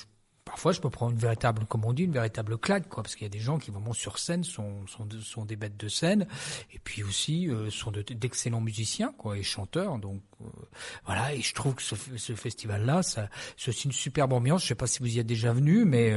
parfois, 0.45 0.73
je 0.73 0.81
peux 0.81 0.91
prendre 0.91 1.13
une 1.13 1.19
véritable, 1.19 1.67
comme 1.67 1.85
on 1.85 1.93
dit, 1.93 2.05
une 2.05 2.13
véritable 2.13 2.59
claque, 2.59 2.89
quoi, 2.89 3.03
parce 3.03 3.15
qu'il 3.15 3.25
y 3.25 3.31
a 3.31 3.31
des 3.31 3.41
gens 3.41 3.59
qui 3.59 3.71
vraiment 3.71 3.93
sur 3.93 4.19
scène 4.19 4.45
sont 4.45 4.87
sont, 4.87 5.45
des 5.45 5.57
bêtes 5.57 5.77
de 5.77 5.89
scène, 5.89 6.27
et 6.73 6.79
puis 6.79 7.03
aussi 7.03 7.49
euh, 7.49 7.71
sont 7.71 7.91
d'excellents 7.91 8.61
musiciens, 8.61 9.13
quoi, 9.19 9.37
et 9.37 9.43
chanteurs. 9.43 9.99
Donc 9.99 10.23
euh, 10.41 10.47
voilà, 11.05 11.35
et 11.35 11.43
je 11.43 11.55
trouve 11.55 11.75
que 11.75 11.83
ce, 11.83 11.95
festival-là, 12.35 13.03
ça, 13.03 13.29
c'est 13.57 13.71
aussi 13.71 13.87
une 13.87 13.93
superbe 13.93 14.33
ambiance. 14.33 14.63
Je 14.63 14.69
sais 14.69 14.75
pas 14.75 14.87
si 14.87 15.01
vous 15.01 15.17
y 15.17 15.19
êtes 15.19 15.27
déjà 15.27 15.53
venu, 15.53 15.85
mais 15.85 16.15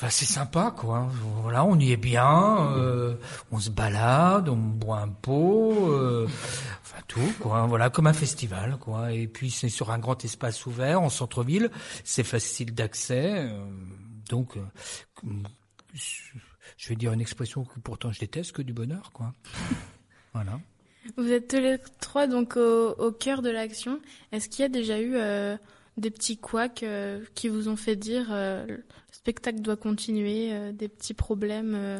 C'est 0.00 0.26
sympa, 0.26 0.72
quoi. 0.76 1.10
Voilà, 1.42 1.64
on 1.64 1.76
y 1.78 1.90
est 1.90 1.96
bien, 1.96 2.72
euh, 2.76 3.16
on 3.50 3.58
se 3.58 3.68
balade, 3.68 4.48
on 4.48 4.56
boit 4.56 5.00
un 5.00 5.08
pot, 5.08 5.90
euh, 5.90 6.26
enfin 6.82 7.02
tout, 7.08 7.32
quoi. 7.40 7.66
Voilà, 7.66 7.90
comme 7.90 8.06
un 8.06 8.12
festival, 8.12 8.78
quoi. 8.78 9.12
Et 9.12 9.26
puis 9.26 9.50
c'est 9.50 9.68
sur 9.68 9.90
un 9.90 9.98
grand 9.98 10.24
espace 10.24 10.64
ouvert, 10.66 11.02
en 11.02 11.10
centre-ville, 11.10 11.70
c'est 12.04 12.22
facile 12.22 12.74
d'accès, 12.74 13.48
euh, 13.50 13.58
donc 14.30 14.56
je 15.94 16.88
vais 16.88 16.96
dire 16.96 17.12
une 17.12 17.20
expression 17.20 17.64
que 17.64 17.80
pourtant 17.80 18.12
je 18.12 18.20
déteste, 18.20 18.52
que 18.52 18.62
du 18.62 18.72
bonheur, 18.72 19.10
quoi. 19.12 19.32
Voilà. 20.34 20.60
Vous 21.16 21.32
êtes 21.32 21.48
tous 21.48 21.56
les 21.56 21.78
trois 22.00 22.26
donc 22.28 22.56
au, 22.56 22.90
au 22.90 23.10
cœur 23.10 23.42
de 23.42 23.50
l'action. 23.50 23.98
Est-ce 24.30 24.48
qu'il 24.48 24.62
y 24.62 24.66
a 24.66 24.68
déjà 24.68 25.00
eu 25.00 25.16
des 25.96 26.10
petits 26.10 26.36
couacs 26.36 26.84
qui 27.34 27.48
vous 27.48 27.68
ont 27.68 27.76
fait 27.76 27.96
dire 27.96 28.28
spectacle 29.28 29.60
doit 29.60 29.76
continuer, 29.76 30.48
euh, 30.52 30.72
des 30.72 30.88
petits 30.88 31.12
problèmes. 31.12 31.74
Euh, 31.74 31.98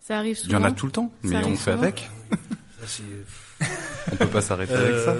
ça 0.00 0.16
arrive 0.16 0.38
souvent. 0.38 0.56
Il 0.56 0.62
y 0.62 0.64
en 0.64 0.64
a 0.64 0.72
tout 0.72 0.86
le 0.86 0.92
temps, 0.92 1.12
mais 1.22 1.36
on 1.44 1.54
fait 1.54 1.72
avec. 1.72 2.08
on 4.12 4.16
peut 4.16 4.26
pas 4.26 4.40
s'arrêter 4.40 4.72
avec 4.72 4.96
ça. 5.00 5.14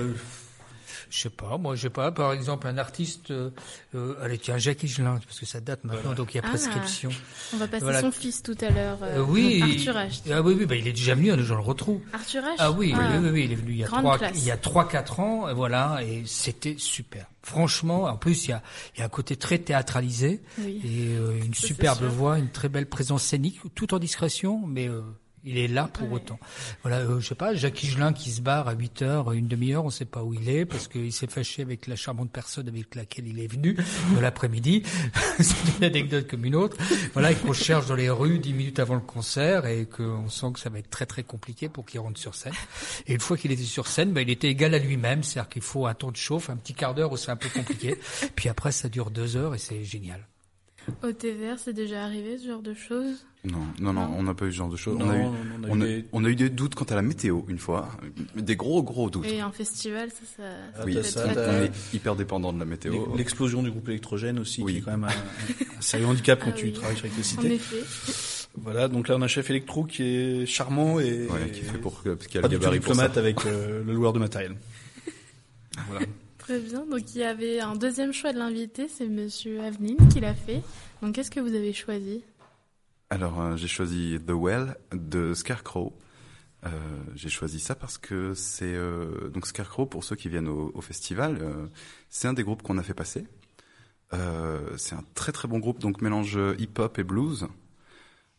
Euh, 1.11 1.13
je 1.13 1.19
sais 1.19 1.31
pas, 1.31 1.59
moi 1.59 1.75
je 1.75 1.83
sais 1.83 1.91
pas. 1.91 2.13
Par 2.13 2.33
exemple, 2.33 2.67
un 2.67 2.79
artiste, 2.79 3.31
euh, 3.31 3.51
euh 3.95 4.15
allez 4.23 4.39
tiens, 4.39 4.59
Jacques 4.59 4.83
Higelin, 4.83 5.19
parce 5.25 5.39
que 5.39 5.47
ça 5.47 5.61
date 5.61 5.85
maintenant, 5.85 6.15
donc 6.15 6.35
il 6.35 6.39
y 6.39 6.41
a 6.41 6.43
ah, 6.45 6.49
prescription. 6.49 7.11
On 7.55 7.57
va 7.59 7.69
passer 7.69 8.01
son 8.01 8.11
fils 8.11 8.43
tout 8.43 8.57
à 8.61 8.71
l'heure. 8.71 8.99
Euh, 9.03 9.25
oui. 9.27 9.61
Arthur 9.63 9.95
H. 9.95 10.23
Ah 10.31 10.43
oui, 10.43 10.55
oui, 10.59 10.67
bah, 10.67 10.77
il 10.77 10.87
est 10.87 10.93
déjà 10.93 11.15
venu, 11.15 11.33
je 11.39 11.55
le 11.55 11.61
retrouve. 11.61 12.01
Arthur 12.13 12.43
H. 12.43 12.55
Ah 12.59 12.71
oui, 12.73 12.95
oui, 12.97 13.29
oui, 13.31 13.45
il 13.45 13.53
est 13.53 13.57
venu 13.57 13.73
il 13.73 13.79
y 13.79 13.85
a 13.85 13.87
trois, 13.87 14.19
il 14.35 14.45
y 14.45 14.51
a 14.51 14.57
trois, 14.57 14.89
quatre 14.89 15.21
ans, 15.21 15.53
voilà, 15.55 16.01
et 16.03 16.23
c'était 16.27 16.77
super. 16.79 17.27
Franchement, 17.43 18.05
en 18.05 18.17
plus 18.17 18.47
il 18.47 18.51
y 18.51 18.53
a, 18.53 18.63
il 18.95 19.01
y 19.01 19.03
a 19.03 19.07
un 19.07 19.09
côté 19.09 19.35
très 19.35 19.59
théâtralisé 19.59 20.43
et 20.59 21.17
euh, 21.17 21.41
une 21.43 21.55
superbe 21.55 22.05
voix, 22.05 22.39
une 22.39 22.51
très 22.51 22.69
belle 22.69 22.87
présence 22.87 23.23
scénique, 23.23 23.61
tout 23.75 23.95
en 23.95 23.99
discrétion, 23.99 24.67
mais 24.67 24.89
Il 25.45 25.57
est 25.57 25.69
là 25.69 25.89
pour 25.91 26.13
autant. 26.13 26.39
Voilà, 26.83 26.99
euh, 26.99 27.19
je 27.19 27.29
sais 27.29 27.35
pas, 27.35 27.55
Jacques 27.55 27.83
Higelin 27.83 28.13
qui 28.13 28.31
se 28.31 28.43
barre 28.43 28.69
à 28.69 28.73
8 28.73 29.03
heures, 29.03 29.33
une 29.33 29.49
demi-heure, 29.49 29.85
on 29.87 29.91
sait 29.91 30.05
pas 30.05 30.23
où 30.23 30.35
il 30.35 30.51
est 30.51 30.67
parce 30.67 30.87
qu'il 30.87 31.13
s'est 31.13 31.29
fâché 31.29 31.63
avec 31.63 31.87
la 31.87 31.97
charmante 31.97 32.31
personne 32.31 32.69
avec 32.69 32.95
laquelle 32.95 33.27
il 33.27 33.41
est 33.41 33.47
venu 33.47 33.75
de 33.75 34.21
l'après-midi. 34.21 34.83
C'est 35.41 35.79
une 35.79 35.85
anecdote 35.85 36.29
comme 36.29 36.45
une 36.45 36.55
autre. 36.55 36.77
Voilà, 37.15 37.33
et 37.33 37.35
qu'on 37.35 37.55
cherche 37.55 37.87
dans 37.87 37.95
les 37.95 38.11
rues 38.11 38.39
dix 38.39 38.53
minutes 38.53 38.79
avant 38.79 38.97
le 38.97 39.01
concert 39.01 39.65
et 39.67 39.87
qu'on 39.87 40.29
sent 40.29 40.49
que 40.55 40.61
ça 40.61 40.69
va 40.69 40.79
être 40.79 40.91
très 40.91 41.07
très 41.07 41.23
compliqué 41.23 41.71
pour 41.71 41.87
qu'il 41.87 42.01
rentre 42.01 42.21
sur 42.21 42.35
scène. 42.35 42.53
Et 43.07 43.15
une 43.15 43.21
fois 43.21 43.39
qu'il 43.39 43.51
était 43.51 43.63
sur 43.63 43.87
scène, 43.87 44.13
ben, 44.13 44.21
il 44.21 44.31
était 44.31 44.49
égal 44.49 44.75
à 44.75 44.79
lui-même, 44.79 45.23
c'est-à-dire 45.23 45.49
qu'il 45.49 45.63
faut 45.63 45.87
un 45.87 45.95
temps 45.95 46.11
de 46.11 46.17
chauffe, 46.17 46.51
un 46.51 46.57
petit 46.57 46.75
quart 46.75 46.95
d'heure 46.95 47.13
où 47.13 47.17
c'est 47.17 47.31
un 47.31 47.37
peu 47.37 47.49
compliqué. 47.49 47.99
Puis 48.37 48.51
après, 48.51 48.73
ça 48.73 48.91
dure 48.91 49.11
deux 49.11 49.37
heures 49.37 49.55
et 49.55 49.59
c'est 49.59 49.85
génial. 49.85 50.27
Au 51.03 51.13
TVR, 51.13 51.59
c'est 51.59 51.73
déjà 51.73 52.05
arrivé 52.05 52.39
ce 52.39 52.47
genre 52.49 52.63
de 52.63 52.75
choses 52.75 53.25
Non, 53.45 53.59
non, 53.81 53.93
non, 53.93 54.11
on 54.19 54.23
n'a 54.25 54.35
pas 54.35 54.47
eu 54.47 54.51
ce 54.53 54.57
genre 54.57 54.69
de 54.71 54.77
choses. 54.77 54.97
On, 55.01 55.09
a 55.09 55.17
eu, 55.17 55.25
on 55.69 55.81
a 55.81 55.87
eu 55.87 56.03
des- 56.03 56.05
on 56.13 56.25
a 56.25 56.29
eu 56.29 56.35
des 56.37 56.49
doutes 56.51 56.75
quant 56.75 56.85
à 56.87 56.95
la 56.95 57.03
météo 57.03 57.43
une 57.49 57.59
fois, 57.59 57.89
des 58.35 58.57
gros 58.57 58.83
gros 58.83 59.09
doutes. 59.09 59.27
Et 59.27 59.41
un 59.41 59.53
festival, 59.53 60.11
ça, 60.11 60.17
ça, 60.37 60.43
ça 60.79 60.85
oui, 60.85 60.95
peut 60.95 61.03
ça, 61.03 61.27
on 61.27 61.63
est 61.65 61.71
hyper 61.95 62.17
dépendant 62.17 62.53
de 62.53 62.59
la 62.59 62.65
météo. 62.65 62.93
L'e- 63.13 63.17
L'explosion 63.19 63.63
du 63.63 63.71
groupe 63.71 63.89
électrogène 63.89 64.39
aussi, 64.39 64.63
Oui. 64.63 64.73
qui 64.73 64.79
est 64.79 64.83
quand 64.83 64.91
même 64.93 65.05
un, 65.05 65.09
un 65.09 65.81
sérieux 65.81 66.07
handicap 66.07 66.41
quand 66.43 66.51
Ah 66.51 66.57
tu 66.57 66.67
oui. 66.67 66.73
travailles 66.73 66.97
sur 66.97 67.05
En 67.07 67.09
l'électricité. 67.09 67.55
effet. 67.55 68.47
Voilà, 68.57 68.89
donc 68.89 69.07
là 69.09 69.17
on 69.17 69.23
a 69.23 69.27
un 69.27 69.29
chef 69.29 69.49
électro 69.51 69.85
qui 69.85 70.03
est 70.03 70.47
charmant 70.47 70.99
et, 70.99 71.27
Ouais, 71.29 71.51
qui 71.53 71.61
fait 71.61 71.79
pour 71.79 72.03
parce 72.03 72.27
qu'il 72.27 72.35
y 72.35 72.39
a 72.39 72.43
pas 72.43 72.49
le 72.49 72.55
du 72.55 72.57
tout 72.57 72.61
gabarit 72.63 72.81
pour 72.81 72.93
diplomate 72.95 73.15
ça. 73.15 73.21
avec 73.21 73.47
euh, 73.47 73.85
le 73.85 73.93
loueur 73.93 74.13
de 74.13 74.19
matériel. 74.19 74.57
Voilà. 75.89 76.05
Donc 76.51 77.15
il 77.15 77.21
y 77.21 77.23
avait 77.25 77.61
un 77.61 77.77
deuxième 77.77 78.13
choix 78.13 78.33
de 78.33 78.39
l'invité, 78.39 78.89
c'est 78.89 79.09
Monsieur 79.09 79.61
Avenin 79.61 79.95
qui 80.13 80.19
l'a 80.19 80.35
fait. 80.35 80.63
Donc 81.01 81.15
qu'est-ce 81.15 81.31
que 81.31 81.39
vous 81.39 81.55
avez 81.55 81.73
choisi? 81.73 82.25
Alors 83.09 83.41
euh, 83.41 83.57
j'ai 83.57 83.69
choisi 83.69 84.19
The 84.27 84.33
Well 84.33 84.77
de 84.93 85.33
Scarecrow. 85.33 85.97
Euh, 86.67 86.71
j'ai 87.15 87.29
choisi 87.29 87.61
ça 87.61 87.77
parce 87.77 87.99
que 87.99 88.35
c'est 88.35 88.75
euh, 88.75 89.29
donc 89.29 89.47
Scarecrow 89.47 89.87
pour 89.87 90.03
ceux 90.03 90.17
qui 90.17 90.29
viennent 90.29 90.49
au, 90.49 90.81
festival, 90.81 91.39
c'est 92.09 92.27
un 92.27 92.33
des 92.33 92.43
groupes 92.43 92.63
qu'on 92.63 92.79
a 92.79 92.83
fait 92.83 92.95
passer. 92.95 93.27
C'est 94.13 94.97
un 94.97 95.05
très 95.15 95.31
très 95.31 95.47
bon 95.47 95.61
groupe 95.61 95.79
donc 95.79 96.03
mélange 96.03 96.37
hip-hop 96.59 96.99
et 96.99 97.05
blues. 97.05 97.47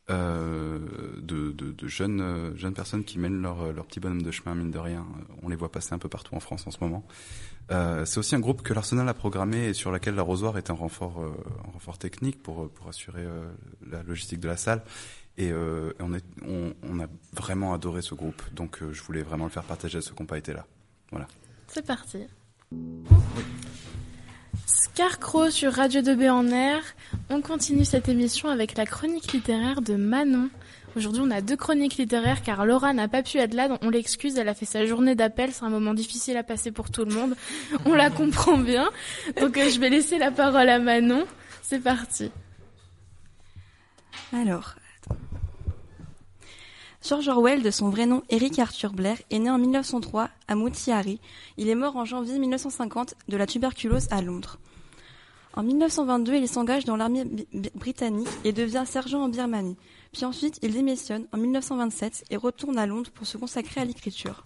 De, 0.09 1.22
de, 1.22 1.72
de 1.72 1.88
jeunes 1.88 2.51
jeunes 2.57 2.74
personnes 2.74 3.05
qui 3.05 3.18
mènent 3.18 3.41
leur, 3.41 3.72
leur 3.72 3.86
petit 3.86 4.01
bonhomme 4.01 4.24
de 4.24 4.32
chemin 4.32 4.55
mine 4.55 4.70
de 4.70 4.78
rien. 4.78 5.07
On 5.41 5.47
les 5.47 5.55
voit 5.55 5.72
passer 5.72 5.93
un 5.93 5.99
peu 5.99 6.09
partout 6.09 6.36
en 6.36 6.41
France 6.41 6.68
en 6.68 6.72
ce 6.72 6.80
moment. 6.82 7.07
Euh, 7.72 8.05
c'est 8.05 8.17
aussi 8.17 8.36
un 8.36 8.39
groupe 8.39 8.61
que 8.61 8.74
l'Arsenal 8.74 9.07
a 9.07 9.13
programmé 9.13 9.67
et 9.67 9.74
sur 9.74 9.91
laquelle 9.91 10.15
l'arrosoir 10.15 10.57
est 10.57 10.69
un 10.69 10.74
renfort, 10.74 11.22
euh, 11.22 11.93
technique 11.99 12.41
pour, 12.41 12.69
pour 12.69 12.88
assurer 12.88 13.24
euh, 13.24 13.49
la 13.89 14.03
logistique 14.03 14.39
de 14.39 14.47
la 14.47 14.57
salle. 14.57 14.82
Et 15.38 15.51
euh, 15.51 15.93
on, 15.99 16.99
a 16.99 17.07
vraiment 17.34 17.74
adoré 17.74 18.01
ce 18.01 18.13
groupe, 18.13 18.41
donc 18.53 18.82
euh, 18.82 18.91
je 18.91 19.01
voulais 19.01 19.24
vraiment 19.24 19.45
le 19.45 19.49
faire 19.49 19.63
partager 19.63 19.97
à 19.97 20.01
ceux 20.01 20.13
qui 20.13 20.22
n'ont 20.22 20.28
pas 20.28 20.38
été 20.38 20.53
là. 20.53 20.65
Voilà. 21.11 21.28
C'est 21.67 21.86
parti. 21.86 22.28
Scarecrow 24.65 25.49
sur 25.49 25.74
Radio 25.74 26.01
2B 26.01 26.30
en 26.30 26.47
air. 26.47 26.84
On 27.30 27.41
continue 27.41 27.86
cette 27.86 28.09
émission 28.09 28.49
avec 28.49 28.78
la 28.78 28.86
chronique 28.86 29.32
littéraire 29.32 29.82
de 29.82 29.95
Manon. 29.95 30.49
Aujourd'hui, 30.98 31.22
on 31.26 31.32
a 31.32 31.39
deux 31.39 31.56
chroniques 31.56 31.96
littéraires 31.96 32.42
car 32.44 32.66
Laura 32.66 32.92
n'a 32.92 33.08
pas 33.08 33.24
pu 33.24 33.38
être 33.38 33.54
là, 33.54 33.70
donc 33.70 33.80
on 33.82 33.89
l'excuse, 33.89 34.38
elle 34.38 34.50
a 34.50 34.54
fait 34.54 34.66
sa 34.66 34.86
journée 34.86 35.16
d'appel, 35.16 35.54
c'est 35.54 35.64
un 35.64 35.70
moment 35.70 35.94
difficile 35.94 36.36
à 36.36 36.44
passer 36.44 36.72
pour 36.72 36.92
tout 36.92 37.06
le 37.06 37.14
monde. 37.14 37.36
On 37.86 37.94
la 37.94 38.10
comprend 38.10 38.58
bien. 38.58 38.89
Donc 39.39 39.58
euh, 39.58 39.70
je 39.70 39.80
vais 39.80 39.89
laisser 39.89 40.18
la 40.18 40.32
parole 40.32 40.68
à 40.68 40.80
Manon. 40.80 41.26
C'est 41.62 41.80
parti. 41.80 42.30
Alors, 44.34 44.76
attends. 44.98 45.18
George 47.02 47.28
Orwell, 47.30 47.64
de 47.64 47.72
son 47.72 47.89
vrai 47.89 48.06
nom 48.06 48.24
Eric 48.30 48.60
Arthur 48.60 48.92
Blair, 48.92 49.18
est 49.30 49.39
né 49.39 49.50
en 49.50 49.58
1903 49.58 50.30
à 50.50 50.56
Mutihari. 50.56 51.22
Il 51.58 51.70
est 51.70 51.76
mort 51.76 51.96
en 51.96 52.04
janvier 52.04 52.38
1950 52.38 53.16
de 53.30 53.38
la 53.38 53.48
tuberculose 53.48 54.08
à 54.12 54.22
Londres. 54.22 54.60
En 55.54 55.64
1922, 55.64 56.36
il 56.36 56.48
s'engage 56.48 56.86
dans 56.86 56.96
l'armée 56.96 57.26
britannique 57.76 58.30
et 58.46 58.54
devient 58.54 58.84
sergent 58.86 59.24
en 59.24 59.30
Birmanie. 59.30 59.76
Puis 60.12 60.26
ensuite, 60.26 60.59
il 60.62 60.74
démissionne 60.74 61.28
en 61.32 61.38
1927 61.38 62.26
et 62.30 62.38
retourne 62.38 62.78
à 62.78 62.86
Londres 62.86 63.12
pour 63.12 63.26
se 63.26 63.38
consacrer 63.38 63.82
à 63.82 63.86
l'écriture. 63.86 64.45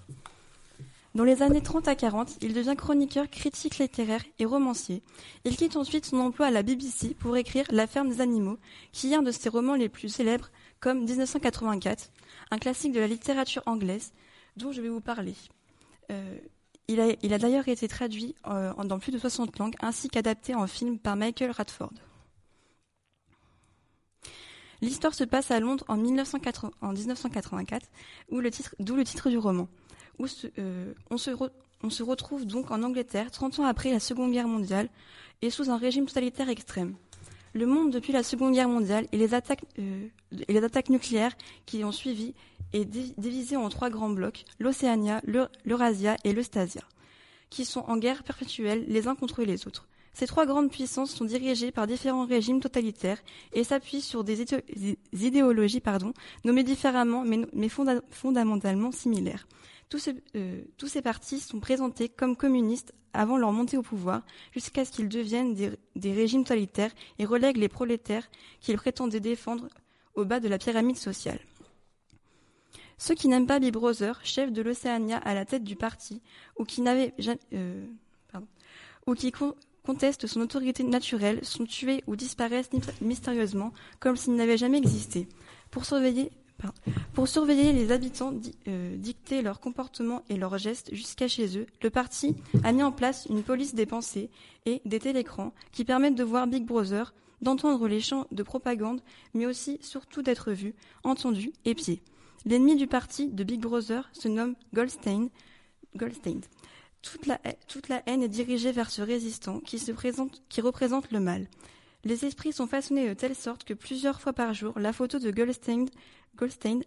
Dans 1.16 1.24
les 1.24 1.41
années 1.41 1.61
30 1.61 1.88
à 1.88 1.95
40, 1.95 2.39
il 2.41 2.53
devient 2.53 2.76
chroniqueur, 2.78 3.30
critique 3.30 3.78
littéraire 3.78 4.22
et 4.38 4.43
romancier. 4.43 5.01
Il 5.45 5.55
quitte 5.55 5.78
ensuite 5.78 6.05
son 6.05 6.20
emploi 6.20 6.47
à 6.47 6.51
la 6.51 6.61
BBC 6.61 7.13
pour 7.13 7.38
écrire 7.38 7.66
La 7.72 7.88
ferme 7.88 8.09
des 8.09 8.20
animaux, 8.20 8.57
qui 8.91 9.13
est 9.13 9.16
un 9.16 9.22
de 9.22 9.32
ses 9.32 9.47
romans 9.47 9.76
les 9.76 9.88
plus 9.88 10.09
célèbres, 10.09 10.49
comme 10.82 11.05
1984, 11.05 12.11
un 12.51 12.57
classique 12.57 12.91
de 12.91 12.99
la 12.99 13.07
littérature 13.07 13.63
anglaise, 13.66 14.11
dont 14.57 14.74
je 14.74 14.82
vais 14.82 14.89
vous 14.89 14.99
parler. 14.99 15.36
Euh, 16.11 16.38
il 16.89 16.99
a, 16.99 17.16
il 17.24 17.34
a 17.34 17.38
d'ailleurs 17.38 17.70
été 17.70 17.88
traduit 17.88 18.36
euh, 18.47 18.74
dans 18.84 18.99
plus 18.99 19.13
de 19.13 19.18
60 19.18 19.57
langues, 19.57 19.76
ainsi 19.80 20.09
qu'adapté 20.09 20.53
en 20.53 20.68
film 20.68 20.99
par 20.99 21.16
Michael 21.16 21.51
Radford. 21.51 21.93
L'histoire 24.82 25.13
se 25.13 25.23
passe 25.23 25.51
à 25.51 25.59
Londres 25.59 25.86
en, 25.88 25.97
1980 25.97 26.71
en 26.82 26.91
1984, 26.93 27.88
où 28.30 28.39
le 28.39 28.51
titre- 28.51 28.76
d'où 28.80 28.95
le 28.95 29.03
titre 29.03 29.30
du 29.30 29.38
roman. 29.38 29.67
Euh, 30.57 30.93
on, 31.09 31.17
se 31.17 32.03
retrouve 32.03 32.45
donc 32.45 32.71
en 32.71 32.84
Angleterre, 32.84 33.32
30 33.32 33.59
ans 33.59 33.65
après 33.65 33.91
la 33.91 33.99
Seconde 33.99 34.32
Guerre 34.32 34.47
mondiale, 34.47 34.89
et 35.41 35.49
sous 35.49 35.69
un 35.69 35.78
régime 35.78 36.05
totalitaire 36.05 36.49
extrême. 36.49 36.95
Le 37.53 37.65
monde 37.65 37.91
depuis 37.91 38.11
la 38.13 38.23
Seconde 38.23 38.53
Guerre 38.53 38.69
mondiale 38.69 39.07
et 39.11 39.17
les 39.17 39.34
attaques, 39.34 39.63
euh, 39.80 40.07
et 40.47 40.53
les 40.53 40.63
attaques 40.63 40.89
nucléaires 40.89 41.36
qui 41.65 41.84
ont 41.84 41.91
suivi 41.91 42.34
est 42.73 42.86
divi- 42.86 43.13
divisé 43.17 43.55
en 43.55 43.69
trois 43.69 43.89
grands 43.89 44.09
blocs, 44.09 44.43
l'Océania, 44.59 45.21
l'Eu- 45.26 45.47
l'Eurasia 45.63 46.17
et 46.26 46.34
l'Eustasia, 46.34 46.82
qui 47.49 47.63
sont 47.65 47.82
en 47.88 47.97
guerre 47.97 48.23
perpétuelle 48.23 48.84
les 48.88 49.07
uns 49.07 49.15
contre 49.15 49.43
les 49.43 49.67
autres. 49.67 49.88
Ces 50.16 50.28
trois 50.28 50.45
grandes 50.45 50.72
puissances 50.72 51.11
sont 51.11 51.26
dirigées 51.26 51.72
par 51.74 51.88
différents 51.88 52.26
régimes 52.26 52.61
totalitaires 52.61 53.22
et 53.51 53.66
s'appuient 53.66 54.01
sur 54.01 54.24
des, 54.24 54.41
idé- 54.41 54.63
des 54.76 54.97
idéologies 55.28 55.82
pardon, 55.82 56.13
nommées 56.45 56.63
différemment 56.63 57.26
mais, 57.26 57.41
mais 57.51 57.68
fonda- 57.68 58.01
fondamentalement 58.09 58.93
similaires. 58.93 59.45
Euh, 60.36 60.61
tous 60.78 60.88
ces 60.88 61.01
partis 61.01 61.39
sont 61.41 61.59
présentés 61.59 62.07
comme 62.09 62.38
communistes 62.38 62.93
avant 63.11 63.38
leur 63.38 63.51
montée 63.51 63.78
au 63.78 63.82
pouvoir, 63.82 64.24
jusqu'à 64.53 64.86
ce 64.86 64.91
qu'ils 64.91 65.09
deviennent 65.09 65.53
des, 65.53 66.13
régimes 66.13 66.43
totalitaires 66.43 66.91
et 67.20 67.26
relèguent 67.26 67.57
les 67.57 67.70
prolétaires 67.70 68.30
qu'ils 68.61 68.78
prétendaient 68.78 69.20
défendre 69.20 69.68
au 70.16 70.24
bas 70.26 70.39
de 70.39 70.47
la 70.47 70.57
pyramide 70.57 70.97
sociale. 70.97 71.39
Ceux 72.97 73.16
qui 73.16 73.28
n'aiment 73.28 73.47
pas 73.47 73.59
Big 73.59 73.76
chef 74.24 74.51
de 74.51 74.61
l'Océania 74.61 75.18
à 75.18 75.34
la 75.34 75.45
tête 75.45 75.63
du 75.63 75.76
parti, 75.76 76.22
ou 76.57 76.63
qui 76.63 76.82
n'avaient 76.82 77.13
ja- 77.18 77.36
euh, 77.53 77.86
pardon, 78.32 78.47
ou 79.07 79.13
qui 79.13 79.32
contestent 79.86 80.28
son 80.28 80.42
autorité 80.42 80.84
naturelle, 80.84 81.44
sont 81.44 81.66
tués 81.66 82.04
ou 82.08 82.16
disparaissent 82.16 82.70
mystérieusement, 83.02 83.72
comme 84.00 84.18
s'ils 84.18 84.36
n'avaient 84.36 84.58
jamais 84.58 84.78
existé. 84.78 85.28
Pour 85.72 85.86
surveiller, 85.86 86.32
les 87.74 87.92
habitants, 87.92 88.34
euh, 88.68 88.96
dicter 88.98 89.42
leur 89.42 89.60
comportement 89.60 90.24
et 90.30 90.38
leurs 90.38 90.58
gestes 90.58 90.94
jusqu'à 90.94 91.28
chez 91.28 91.58
eux, 91.58 91.68
le 91.82 91.90
parti 91.90 92.36
a 92.64 92.72
mis 92.72 92.84
en 92.84 92.92
place 92.92 93.28
une 93.30 93.44
police 93.44 93.76
des 93.76 93.86
pensées 93.86 94.30
et 94.66 94.82
des 94.86 95.00
télécrans 95.00 95.54
qui 95.72 95.86
permettent 95.86 96.16
de 96.16 96.24
voir 96.24 96.48
Big 96.48 96.66
Brother, 96.66 97.14
d'entendre 97.42 97.88
les 97.88 98.00
chants 98.00 98.26
de 98.32 98.44
propagande, 98.44 99.02
mais 99.34 99.46
aussi 99.46 99.78
surtout 99.82 100.22
d'être 100.22 100.52
vu, 100.52 100.74
entendu, 101.04 101.52
épié. 101.66 102.02
L'ennemi 102.46 102.76
du 102.76 102.88
parti 102.88 103.28
de 103.28 103.44
Big 103.44 103.60
Brother 103.60 104.10
se 104.14 104.28
nomme 104.28 104.56
Goldstein. 104.74 105.30
Goldstein. 105.96 106.42
Toute 107.68 107.88
la, 107.89 108.01
haine 108.08 108.24
est 108.24 108.28
dirigée 108.28 108.72
vers 108.72 108.89
ce 108.89 109.01
résistant 109.01 109.60
qui, 109.60 109.78
se 109.80 109.91
présente, 109.91 110.41
qui 110.49 110.62
représente 110.62 111.12
le 111.12 111.20
mal. 111.20 111.47
Les 112.03 112.26
esprits 112.26 112.51
sont 112.51 112.68
façonnés 112.68 113.08
de 113.08 113.14
telle 113.14 113.36
sorte 113.36 113.64
que 113.64 113.74
plusieurs 113.76 114.20
fois 114.22 114.34
par 114.34 114.53
jour, 114.53 114.78
la 114.80 114.91
photo 114.91 115.20
de 115.20 115.32
Goldstein, 115.32 115.86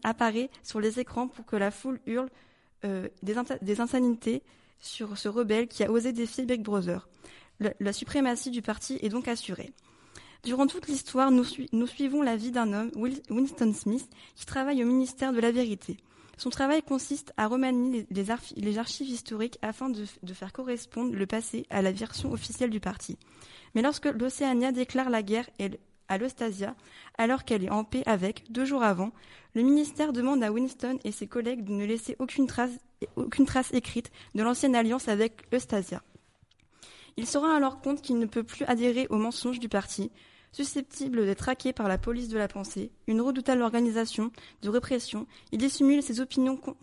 apparaît 0.03 0.51
sur 0.62 0.81
les 0.81 1.01
écrans 1.01 1.29
pour 1.29 1.47
que 1.47 1.57
la 1.57 1.71
foule 1.71 2.01
hurle 2.07 2.29
euh, 2.85 3.09
des, 3.23 3.35
insa- 3.37 3.62
des 3.62 3.81
insanités 3.81 4.43
sur 4.81 5.16
ce 5.19 5.29
rebelle 5.29 5.69
qui 5.69 5.83
a 5.85 5.91
osé 5.91 6.12
défier 6.12 6.45
Big 6.45 6.62
Brother. 6.62 7.09
La 7.81 7.93
suprématie 7.93 8.51
du 8.51 8.62
parti 8.62 8.99
est 9.03 9.09
donc 9.09 9.27
assurée. 9.27 9.73
Durant 10.45 10.69
toute 10.69 10.87
l'histoire, 10.87 11.33
nous, 11.33 11.43
sui- 11.43 11.69
nous 11.73 11.89
suivons 11.89 12.23
la 12.23 12.37
vie 12.37 12.53
d'un 12.53 12.73
homme, 12.73 12.91
Winston 13.31 13.73
Smith, 13.73 14.09
qui 14.37 14.47
travaille 14.47 14.85
au 14.85 14.87
ministère 14.87 15.33
de 15.33 15.41
la 15.41 15.51
Vérité. 15.51 15.97
Son 16.39 16.51
travail 16.51 16.82
consiste 16.82 17.32
à 17.36 17.49
remanier 17.49 18.07
les, 18.11 18.22
les 18.22 18.30
archi- 18.30 18.55
les 18.57 18.78
archives 18.78 19.09
historiques 19.11 19.59
afin 19.61 19.91
de, 19.91 20.05
faire 20.32 20.53
correspondre 20.53 21.14
le 21.14 21.26
passé 21.26 21.66
à 21.68 21.82
la 21.82 21.93
version 21.93 22.32
officielle 22.32 22.70
du 22.70 22.80
parti. 22.80 23.18
Mais 23.74 23.82
lorsque 23.82 24.07
l'Océania 24.07 24.72
déclare 24.72 25.11
la 25.11 25.22
guerre 25.22 25.51
à 26.07 26.16
l'Eustasia, 26.16 26.76
alors 27.18 27.45
qu'elle 27.45 27.64
est 27.64 27.70
en 27.70 27.84
paix 27.84 28.05
avec, 28.07 28.51
deux 28.51 28.64
jours 28.64 28.84
avant, 28.84 29.11
le 29.55 29.62
ministère 29.62 30.12
demande 30.12 30.43
à 30.45 30.53
Winston 30.53 30.99
et 31.05 31.11
ses 31.11 31.26
collègues 31.26 31.64
de 31.64 31.72
ne 31.72 31.84
laisser 31.84 32.14
aucune 32.20 32.47
trace, 32.47 32.70
aucune 33.16 33.45
trace 33.45 33.74
écrite 33.74 34.11
de 34.36 34.43
l'ancienne 34.43 34.76
alliance 34.76 35.09
avec 35.09 35.43
l'Eustasia. 35.53 36.03
Il 37.16 37.26
se 37.26 37.36
rend 37.36 37.53
alors 37.53 37.80
compte 37.80 38.01
qu'il 38.01 38.18
ne 38.20 38.26
peut 38.26 38.45
plus 38.45 38.64
adhérer 38.66 39.09
aux 39.11 39.18
mensonges 39.18 39.59
du 39.59 39.68
parti, 39.68 40.12
Susceptible 40.53 41.25
d'être 41.27 41.39
traqué 41.39 41.73
par 41.73 41.89
la 41.89 41.99
police 41.99 42.29
de 42.29 42.39
la 42.39 42.49
pensée, 42.49 42.91
une 43.07 43.21
redoutable 43.21 43.63
organisation 43.63 44.33
de 44.63 44.69
répression, 44.69 45.27
il 45.53 45.59
dissimule 45.59 46.03
ses 46.03 46.21
opinions 46.21 46.57
con- 46.57 46.77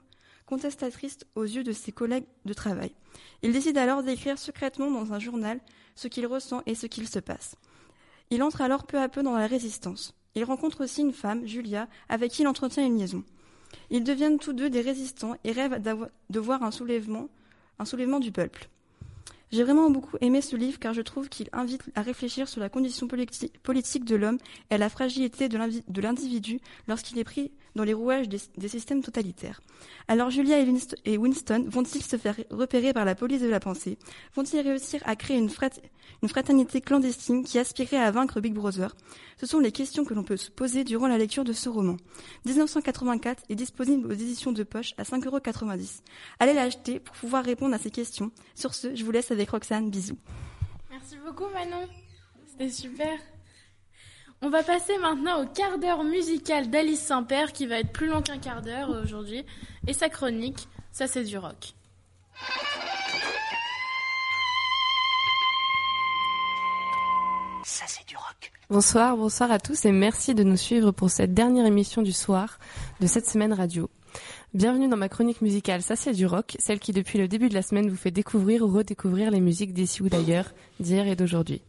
contestatrices 0.45 1.20
aux 1.36 1.43
yeux 1.43 1.63
de 1.63 1.72
ses 1.72 1.91
collègues 1.91 2.28
de 2.45 2.53
travail. 2.53 2.91
Il 3.41 3.51
décide 3.51 3.78
alors 3.78 4.03
d'écrire 4.03 4.38
secrètement 4.38 4.91
dans 4.91 5.13
un 5.13 5.20
journal 5.20 5.59
ce 5.95 6.07
qu'il 6.07 6.28
ressent 6.28 6.61
et 6.66 6.76
ce 6.76 6.86
qu'il 6.86 7.07
se 7.07 7.20
passe. 7.20 7.55
Il 8.30 8.43
entre 8.43 8.61
alors 8.61 8.86
peu 8.86 8.99
à 8.99 9.09
peu 9.09 9.24
dans 9.24 9.36
la 9.38 9.47
résistance. 9.47 10.13
Il 10.36 10.43
rencontre 10.43 10.84
aussi 10.84 11.01
une 11.01 11.13
femme, 11.13 11.45
Julia, 11.47 11.88
avec 12.09 12.32
qui 12.32 12.41
il 12.43 12.47
entretient 12.47 12.86
une 12.86 12.97
liaison. 12.99 13.24
Ils 13.89 14.03
deviennent 14.03 14.39
tous 14.39 14.53
deux 14.53 14.70
des 14.70 14.82
résistants 14.82 15.36
et 15.43 15.51
rêvent 15.51 15.82
de 15.82 16.39
voir 16.39 16.63
un 16.63 16.72
soulèvement 16.72 17.30
du 18.20 18.32
peuple. 18.32 18.70
J'ai 19.55 19.63
vraiment 19.63 19.89
beaucoup 19.89 20.17
aimé 20.19 20.41
ce 20.41 20.57
livre 20.57 20.79
car 20.79 20.93
je 20.93 20.99
trouve 20.99 21.29
qu'il 21.29 21.47
invite 21.53 21.83
à 21.95 22.01
réfléchir 22.01 22.49
sur 22.49 22.59
la 22.59 22.67
condition 22.67 23.07
politi- 23.07 23.53
politique 23.63 24.03
de 24.03 24.17
l'homme 24.17 24.37
et 24.69 24.77
la 24.77 24.89
fragilité 24.89 25.47
de 25.47 26.01
l'individu 26.01 26.59
lorsqu'il 26.89 27.17
est 27.19 27.23
pris 27.23 27.51
dans 27.76 27.84
les 27.84 27.93
rouages 27.93 28.30
des, 28.30 28.67
systèmes 28.67 29.03
totalitaires. 29.03 29.61
Alors 30.07 30.30
Julia 30.30 30.59
et 30.59 30.65
Winst- 30.65 30.95
et 31.05 31.17
Winston 31.17 31.65
vont-ils 31.67 32.03
se 32.03 32.17
faire 32.17 32.36
repérer 32.49 32.93
par 32.93 33.05
la 33.05 33.15
police 33.15 33.41
de 33.41 33.47
la 33.47 33.59
pensée? 33.59 33.97
Vont-ils 34.36 34.61
réussir 34.61 35.01
à 35.05 35.15
créer 35.15 35.38
une, 35.38 35.49
une 36.23 36.30
fraternité 36.30 36.82
clandestine 36.82 37.43
qui 37.43 37.59
aspirait 37.59 37.97
à 37.97 38.11
vaincre 38.11 38.39
Big 38.39 38.53
Brother? 38.53 38.95
Ce 39.38 39.45
sont 39.45 39.59
les 39.59 39.71
questions 39.71 40.05
que 40.05 40.13
l'on 40.13 40.23
peut 40.23 40.38
se 40.38 40.51
poser 40.51 40.84
durant 40.84 41.07
la 41.07 41.17
lecture 41.17 41.43
de 41.43 41.53
ce 41.53 41.69
roman. 41.69 41.97
1984 42.45 43.43
est 43.49 43.55
disponible 43.55 44.07
aux 44.07 44.13
éditions 44.13 44.51
de 44.51 44.63
poche 44.63 44.93
à 44.97 45.03
5,90€. 45.03 46.01
Allez 46.39 46.53
l'acheter 46.53 46.99
pour 46.99 47.15
pouvoir 47.15 47.43
répondre 47.43 47.76
à 47.76 47.80
ces 47.80 47.91
questions. 47.91 48.32
Sur 48.55 48.73
ce, 48.73 48.95
je 48.95 49.03
vous 49.03 49.11
laisse 49.11 49.32
avec 49.32 49.49
Roxane. 49.49 49.89
Bisous. 49.89 50.17
Merci 50.89 51.17
beaucoup 51.26 51.45
Manon. 51.53 51.88
C'était 52.47 52.69
super. 52.69 53.19
On 54.45 54.51
va 54.51 54.61
passer 54.61 54.95
maintenant 54.99 55.41
au 55.41 55.47
quart 55.47 55.79
d'heure 55.79 56.03
musical 56.03 56.69
d'Alice 56.69 56.99
Saint-Père 56.99 57.51
qui 57.51 57.65
va 57.65 57.79
être 57.79 57.91
plus 57.91 58.05
long 58.05 58.21
qu'un 58.21 58.37
quart 58.37 58.61
d'heure 58.61 58.91
aujourd'hui. 58.91 59.43
Et 59.87 59.93
sa 59.93 60.07
chronique, 60.07 60.67
ça 60.91 61.07
c'est 61.07 61.23
du 61.23 61.35
rock. 61.39 61.73
Ça, 67.63 67.85
c'est 67.87 68.07
du 68.07 68.15
rock. 68.15 68.51
Bonsoir, 68.69 69.17
bonsoir 69.17 69.49
à 69.49 69.57
tous 69.57 69.83
et 69.85 69.91
merci 69.91 70.35
de 70.35 70.43
nous 70.43 70.57
suivre 70.57 70.91
pour 70.91 71.09
cette 71.09 71.33
dernière 71.33 71.65
émission 71.65 72.03
du 72.03 72.11
soir 72.11 72.59
de 72.99 73.07
cette 73.07 73.27
semaine 73.27 73.51
radio. 73.51 73.89
Bienvenue 74.53 74.87
dans 74.87 74.95
ma 74.95 75.09
chronique 75.09 75.41
musicale 75.41 75.81
Ça 75.81 75.95
c'est 75.95 76.13
du 76.13 76.27
rock, 76.27 76.55
celle 76.59 76.79
qui 76.79 76.93
depuis 76.93 77.17
le 77.17 77.27
début 77.27 77.49
de 77.49 77.55
la 77.55 77.63
semaine 77.63 77.89
vous 77.89 77.97
fait 77.97 78.11
découvrir 78.11 78.61
ou 78.61 78.67
redécouvrir 78.67 79.31
les 79.31 79.41
musiques 79.41 79.73
d'ici 79.73 80.03
ou 80.03 80.09
d'ailleurs, 80.09 80.51
d'hier 80.79 81.07
et 81.07 81.15
d'aujourd'hui. 81.15 81.63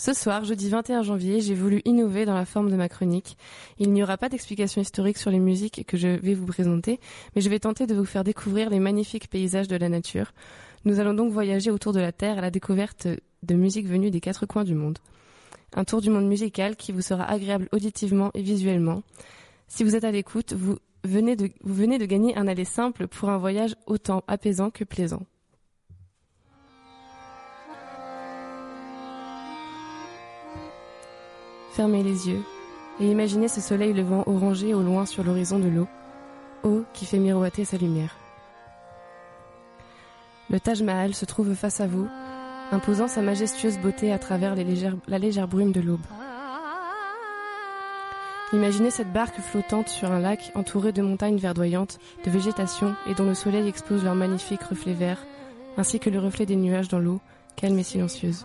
Ce 0.00 0.14
soir, 0.14 0.44
jeudi 0.44 0.70
21 0.70 1.02
janvier, 1.02 1.42
j'ai 1.42 1.54
voulu 1.54 1.82
innover 1.84 2.24
dans 2.24 2.32
la 2.32 2.46
forme 2.46 2.70
de 2.70 2.74
ma 2.74 2.88
chronique. 2.88 3.36
Il 3.78 3.92
n'y 3.92 4.02
aura 4.02 4.16
pas 4.16 4.30
d'explication 4.30 4.80
historique 4.80 5.18
sur 5.18 5.30
les 5.30 5.38
musiques 5.38 5.84
que 5.86 5.98
je 5.98 6.08
vais 6.08 6.32
vous 6.32 6.46
présenter, 6.46 6.98
mais 7.36 7.42
je 7.42 7.50
vais 7.50 7.58
tenter 7.58 7.86
de 7.86 7.94
vous 7.94 8.06
faire 8.06 8.24
découvrir 8.24 8.70
les 8.70 8.80
magnifiques 8.80 9.28
paysages 9.28 9.68
de 9.68 9.76
la 9.76 9.90
nature. 9.90 10.32
Nous 10.86 11.00
allons 11.00 11.12
donc 11.12 11.30
voyager 11.30 11.70
autour 11.70 11.92
de 11.92 12.00
la 12.00 12.12
Terre 12.12 12.38
à 12.38 12.40
la 12.40 12.50
découverte 12.50 13.08
de 13.42 13.54
musiques 13.54 13.86
venues 13.86 14.10
des 14.10 14.22
quatre 14.22 14.46
coins 14.46 14.64
du 14.64 14.74
monde. 14.74 14.98
Un 15.74 15.84
tour 15.84 16.00
du 16.00 16.08
monde 16.08 16.26
musical 16.26 16.76
qui 16.76 16.92
vous 16.92 17.02
sera 17.02 17.24
agréable 17.24 17.68
auditivement 17.70 18.30
et 18.32 18.40
visuellement. 18.40 19.02
Si 19.68 19.84
vous 19.84 19.96
êtes 19.96 20.04
à 20.04 20.12
l'écoute, 20.12 20.54
vous 20.54 20.78
venez, 21.04 21.36
de, 21.36 21.50
vous 21.62 21.74
venez 21.74 21.98
de 21.98 22.06
gagner 22.06 22.34
un 22.38 22.48
aller 22.48 22.64
simple 22.64 23.06
pour 23.06 23.28
un 23.28 23.36
voyage 23.36 23.76
autant 23.86 24.24
apaisant 24.28 24.70
que 24.70 24.84
plaisant. 24.84 25.26
Fermez 31.72 32.02
les 32.02 32.28
yeux 32.28 32.42
et 33.00 33.10
imaginez 33.10 33.48
ce 33.48 33.60
soleil 33.60 33.92
levant 33.92 34.24
orangé 34.26 34.74
au 34.74 34.82
loin 34.82 35.06
sur 35.06 35.24
l'horizon 35.24 35.58
de 35.58 35.68
l'eau, 35.68 35.86
eau 36.64 36.84
qui 36.92 37.06
fait 37.06 37.18
miroiter 37.18 37.64
sa 37.64 37.76
lumière. 37.76 38.16
Le 40.50 40.58
Taj 40.58 40.82
Mahal 40.82 41.14
se 41.14 41.24
trouve 41.24 41.54
face 41.54 41.80
à 41.80 41.86
vous, 41.86 42.08
imposant 42.72 43.06
sa 43.06 43.22
majestueuse 43.22 43.78
beauté 43.78 44.12
à 44.12 44.18
travers 44.18 44.56
la 44.56 45.18
légère 45.18 45.48
brume 45.48 45.72
de 45.72 45.80
l'aube. 45.80 46.00
Imaginez 48.52 48.90
cette 48.90 49.12
barque 49.12 49.40
flottante 49.40 49.88
sur 49.88 50.10
un 50.10 50.18
lac 50.18 50.50
entouré 50.56 50.90
de 50.90 51.02
montagnes 51.02 51.38
verdoyantes, 51.38 52.00
de 52.24 52.30
végétation 52.32 52.96
et 53.06 53.14
dont 53.14 53.26
le 53.26 53.34
soleil 53.34 53.68
expose 53.68 54.02
leurs 54.02 54.16
magnifiques 54.16 54.64
reflets 54.64 54.92
verts, 54.92 55.24
ainsi 55.78 56.00
que 56.00 56.10
le 56.10 56.18
reflet 56.18 56.46
des 56.46 56.56
nuages 56.56 56.88
dans 56.88 56.98
l'eau, 56.98 57.20
calme 57.54 57.78
et 57.78 57.84
silencieuse. 57.84 58.44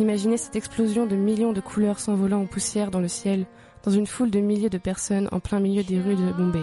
Imaginez 0.00 0.36
cette 0.36 0.54
explosion 0.54 1.06
de 1.06 1.16
millions 1.16 1.52
de 1.52 1.60
couleurs 1.60 1.98
s'envolant 1.98 2.42
en 2.42 2.46
poussière 2.46 2.92
dans 2.92 3.00
le 3.00 3.08
ciel, 3.08 3.46
dans 3.82 3.90
une 3.90 4.06
foule 4.06 4.30
de 4.30 4.38
milliers 4.38 4.70
de 4.70 4.78
personnes 4.78 5.28
en 5.32 5.40
plein 5.40 5.58
milieu 5.58 5.82
des 5.82 6.00
rues 6.00 6.14
de 6.14 6.32
Bombay. 6.32 6.62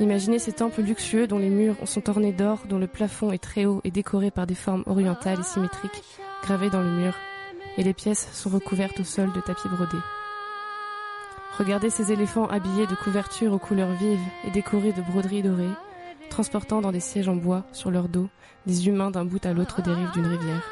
Imaginez 0.00 0.40
ces 0.40 0.52
temples 0.52 0.82
luxueux 0.82 1.28
dont 1.28 1.38
les 1.38 1.48
murs 1.48 1.76
sont 1.84 2.10
ornés 2.10 2.32
d'or, 2.32 2.58
dont 2.68 2.78
le 2.78 2.88
plafond 2.88 3.30
est 3.30 3.42
très 3.42 3.66
haut 3.66 3.80
et 3.84 3.92
décoré 3.92 4.32
par 4.32 4.46
des 4.48 4.56
formes 4.56 4.82
orientales 4.86 5.40
et 5.40 5.44
symétriques 5.44 6.02
gravées 6.42 6.70
dans 6.70 6.82
le 6.82 6.90
mur, 6.90 7.14
et 7.78 7.84
les 7.84 7.94
pièces 7.94 8.28
sont 8.32 8.50
recouvertes 8.50 8.98
au 9.00 9.04
sol 9.04 9.32
de 9.32 9.40
tapis 9.40 9.68
brodés. 9.68 10.02
Regardez 11.56 11.88
ces 11.88 12.12
éléphants 12.12 12.48
habillés 12.48 12.86
de 12.86 12.94
couvertures 12.96 13.52
aux 13.52 13.58
couleurs 13.58 13.92
vives 13.92 14.18
et 14.46 14.50
décorés 14.50 14.92
de 14.92 15.00
broderies 15.00 15.42
dorées, 15.42 15.64
transportant 16.36 16.82
dans 16.82 16.92
des 16.92 17.00
sièges 17.00 17.30
en 17.30 17.34
bois 17.34 17.64
sur 17.72 17.90
leur 17.90 18.10
dos 18.10 18.28
des 18.66 18.88
humains 18.88 19.10
d'un 19.10 19.24
bout 19.24 19.46
à 19.46 19.54
l'autre 19.54 19.80
des 19.80 19.90
rives 19.90 20.12
d'une 20.12 20.26
rivière. 20.26 20.68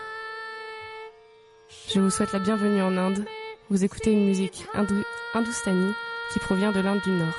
Je 1.91 2.01
vous 2.01 2.11
souhaite 2.11 2.35
la 2.35 2.39
bienvenue 2.39 2.83
en 2.83 2.95
Inde. 2.99 3.25
Vous 3.71 3.83
écoutez 3.83 4.13
une 4.13 4.27
musique 4.27 4.67
hindou 4.75 5.03
hindoustanie 5.33 5.95
qui 6.35 6.39
provient 6.39 6.71
de 6.71 6.81
l'Inde 6.81 7.01
du 7.03 7.13
Nord. 7.13 7.33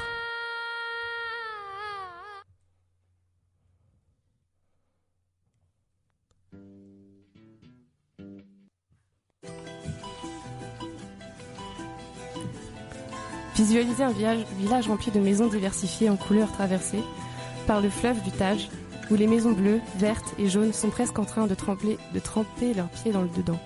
Visualisez 13.55 14.03
un 14.03 14.13
village 14.57 14.88
rempli 14.88 15.11
de 15.11 15.19
maisons 15.19 15.47
diversifiées 15.47 16.09
en 16.09 16.17
couleurs 16.17 16.51
traversées 16.51 17.03
par 17.66 17.82
le 17.82 17.89
fleuve 17.89 18.22
du 18.24 18.32
Tage, 18.32 18.70
où 19.11 19.16
les 19.16 19.28
maisons 19.28 19.51
bleues, 19.51 19.82
vertes 19.97 20.34
et 20.39 20.47
jaunes 20.49 20.74
sont 20.74 20.89
presque 20.89 21.20
en 21.20 21.26
train 21.26 21.47
de 21.47 21.55
tremper, 21.55 21.97
leurs 22.76 22.89
pieds 22.89 23.11
dans 23.11 23.22
le 23.22 23.30
dedans. 23.30 23.59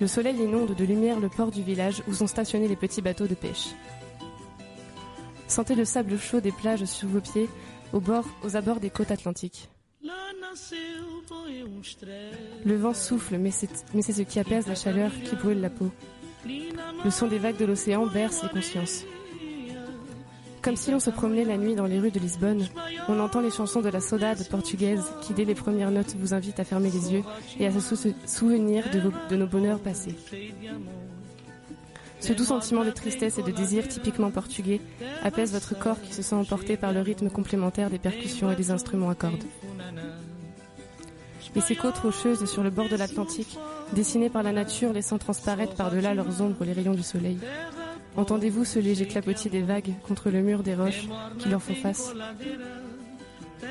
Le 0.00 0.06
soleil 0.06 0.36
inonde 0.36 0.74
de 0.74 0.84
lumière 0.84 1.20
le 1.20 1.28
port 1.28 1.50
du 1.50 1.62
village 1.62 2.02
où 2.08 2.14
sont 2.14 2.26
stationnés 2.26 2.68
les 2.68 2.76
petits 2.76 3.02
bateaux 3.02 3.26
de 3.26 3.34
pêche. 3.34 3.68
Sentez 5.48 5.74
le 5.74 5.84
sable 5.84 6.18
chaud 6.18 6.40
des 6.40 6.52
plages 6.52 6.84
sous 6.84 7.08
vos 7.08 7.20
pieds, 7.20 7.48
au 7.92 8.00
bord, 8.00 8.24
aux 8.42 8.56
abords 8.56 8.80
des 8.80 8.90
côtes 8.90 9.10
atlantiques. 9.10 9.68
Le 12.64 12.76
vent 12.76 12.94
souffle, 12.94 13.38
mais 13.38 13.50
c'est 13.50 14.12
ce 14.12 14.22
qui 14.22 14.38
apaise 14.38 14.66
la 14.66 14.74
chaleur 14.74 15.10
qui 15.24 15.36
brûle 15.36 15.60
la 15.60 15.70
peau. 15.70 15.90
Le 17.04 17.10
son 17.10 17.26
des 17.26 17.38
vagues 17.38 17.58
de 17.58 17.64
l'océan 17.64 18.06
berce 18.06 18.42
les 18.42 18.48
consciences. 18.48 19.04
Comme 20.62 20.76
si 20.76 20.90
l'on 20.90 21.00
se 21.00 21.08
promenait 21.10 21.44
la 21.44 21.56
nuit 21.56 21.74
dans 21.74 21.86
les 21.86 21.98
rues 21.98 22.10
de 22.10 22.20
Lisbonne, 22.20 22.66
on 23.08 23.18
entend 23.18 23.40
les 23.40 23.50
chansons 23.50 23.80
de 23.80 23.88
la 23.88 24.00
saudade 24.00 24.46
portugaise 24.48 25.02
qui, 25.22 25.32
dès 25.32 25.44
les 25.46 25.54
premières 25.54 25.90
notes, 25.90 26.14
vous 26.18 26.34
invitent 26.34 26.60
à 26.60 26.64
fermer 26.64 26.90
les 26.90 27.12
yeux 27.14 27.22
et 27.58 27.66
à 27.66 27.72
se 27.72 27.80
sou- 27.96 28.14
souvenir 28.26 28.84
de 29.30 29.36
nos 29.36 29.46
bonheurs 29.46 29.78
passés. 29.80 30.14
Ce 32.20 32.34
doux 32.34 32.44
sentiment 32.44 32.84
de 32.84 32.90
tristesse 32.90 33.38
et 33.38 33.42
de 33.42 33.50
désir 33.50 33.88
typiquement 33.88 34.30
portugais 34.30 34.82
apaise 35.22 35.52
votre 35.54 35.78
corps 35.78 36.00
qui 36.02 36.12
se 36.12 36.20
sent 36.20 36.34
emporté 36.34 36.76
par 36.76 36.92
le 36.92 37.00
rythme 37.00 37.30
complémentaire 37.30 37.88
des 37.88 37.98
percussions 37.98 38.52
et 38.52 38.56
des 38.56 38.70
instruments 38.70 39.08
à 39.08 39.14
cordes. 39.14 39.44
Et 41.56 41.60
ces 41.62 41.74
côtes 41.74 41.96
rocheuses 41.96 42.44
sur 42.44 42.62
le 42.62 42.68
bord 42.70 42.90
de 42.90 42.96
l'Atlantique, 42.96 43.58
dessinées 43.94 44.28
par 44.28 44.42
la 44.42 44.52
nature 44.52 44.92
laissant 44.92 45.16
transparaître 45.16 45.74
par-delà 45.74 46.12
leurs 46.12 46.42
ombres 46.42 46.64
les 46.66 46.74
rayons 46.74 46.94
du 46.94 47.02
soleil. 47.02 47.38
Entendez-vous 48.16 48.64
ce 48.64 48.78
léger 48.78 49.06
clapotis 49.06 49.50
des 49.50 49.62
vagues 49.62 49.92
contre 50.06 50.30
le 50.30 50.42
mur 50.42 50.62
des 50.62 50.74
roches 50.74 51.06
qui 51.38 51.48
leur 51.48 51.62
font 51.62 51.74
face? 51.74 52.12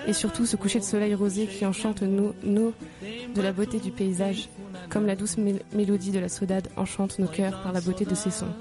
Et 0.07 0.13
surtout 0.13 0.45
ce 0.45 0.55
coucher 0.55 0.79
de 0.79 0.83
soleil 0.83 1.13
rosé 1.13 1.45
qui 1.47 1.65
enchante 1.65 2.01
nous, 2.03 2.33
nous 2.43 2.73
de 3.35 3.41
la 3.41 3.51
beauté 3.51 3.79
du 3.79 3.91
paysage, 3.91 4.49
comme 4.89 5.05
la 5.05 5.15
douce 5.15 5.37
mél- 5.37 5.61
mélodie 5.73 6.11
de 6.11 6.19
la 6.19 6.29
saudade 6.29 6.69
enchante 6.77 7.19
nos 7.19 7.27
cœurs 7.27 7.61
par 7.61 7.73
la 7.73 7.81
beauté 7.81 8.05
de 8.05 8.15
ses 8.15 8.31
sons. 8.31 8.53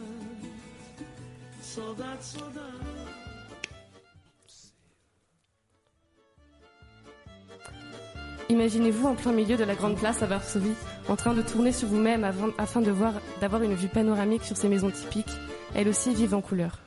Imaginez-vous 8.50 9.06
en 9.06 9.14
plein 9.14 9.32
milieu 9.32 9.56
de 9.56 9.64
la 9.64 9.74
grande 9.74 9.96
place 9.96 10.22
à 10.22 10.26
Varsovie, 10.26 10.72
en 11.08 11.16
train 11.16 11.34
de 11.34 11.42
tourner 11.42 11.72
sur 11.72 11.88
vous-même 11.88 12.24
afin 12.56 12.80
d'avoir 12.80 13.62
une 13.62 13.74
vue 13.74 13.88
panoramique 13.88 14.44
sur 14.44 14.56
ces 14.56 14.68
maisons 14.68 14.90
typiques, 14.90 15.32
elles 15.74 15.88
aussi 15.88 16.14
vivent 16.14 16.34
en 16.34 16.40
couleur. 16.40 16.78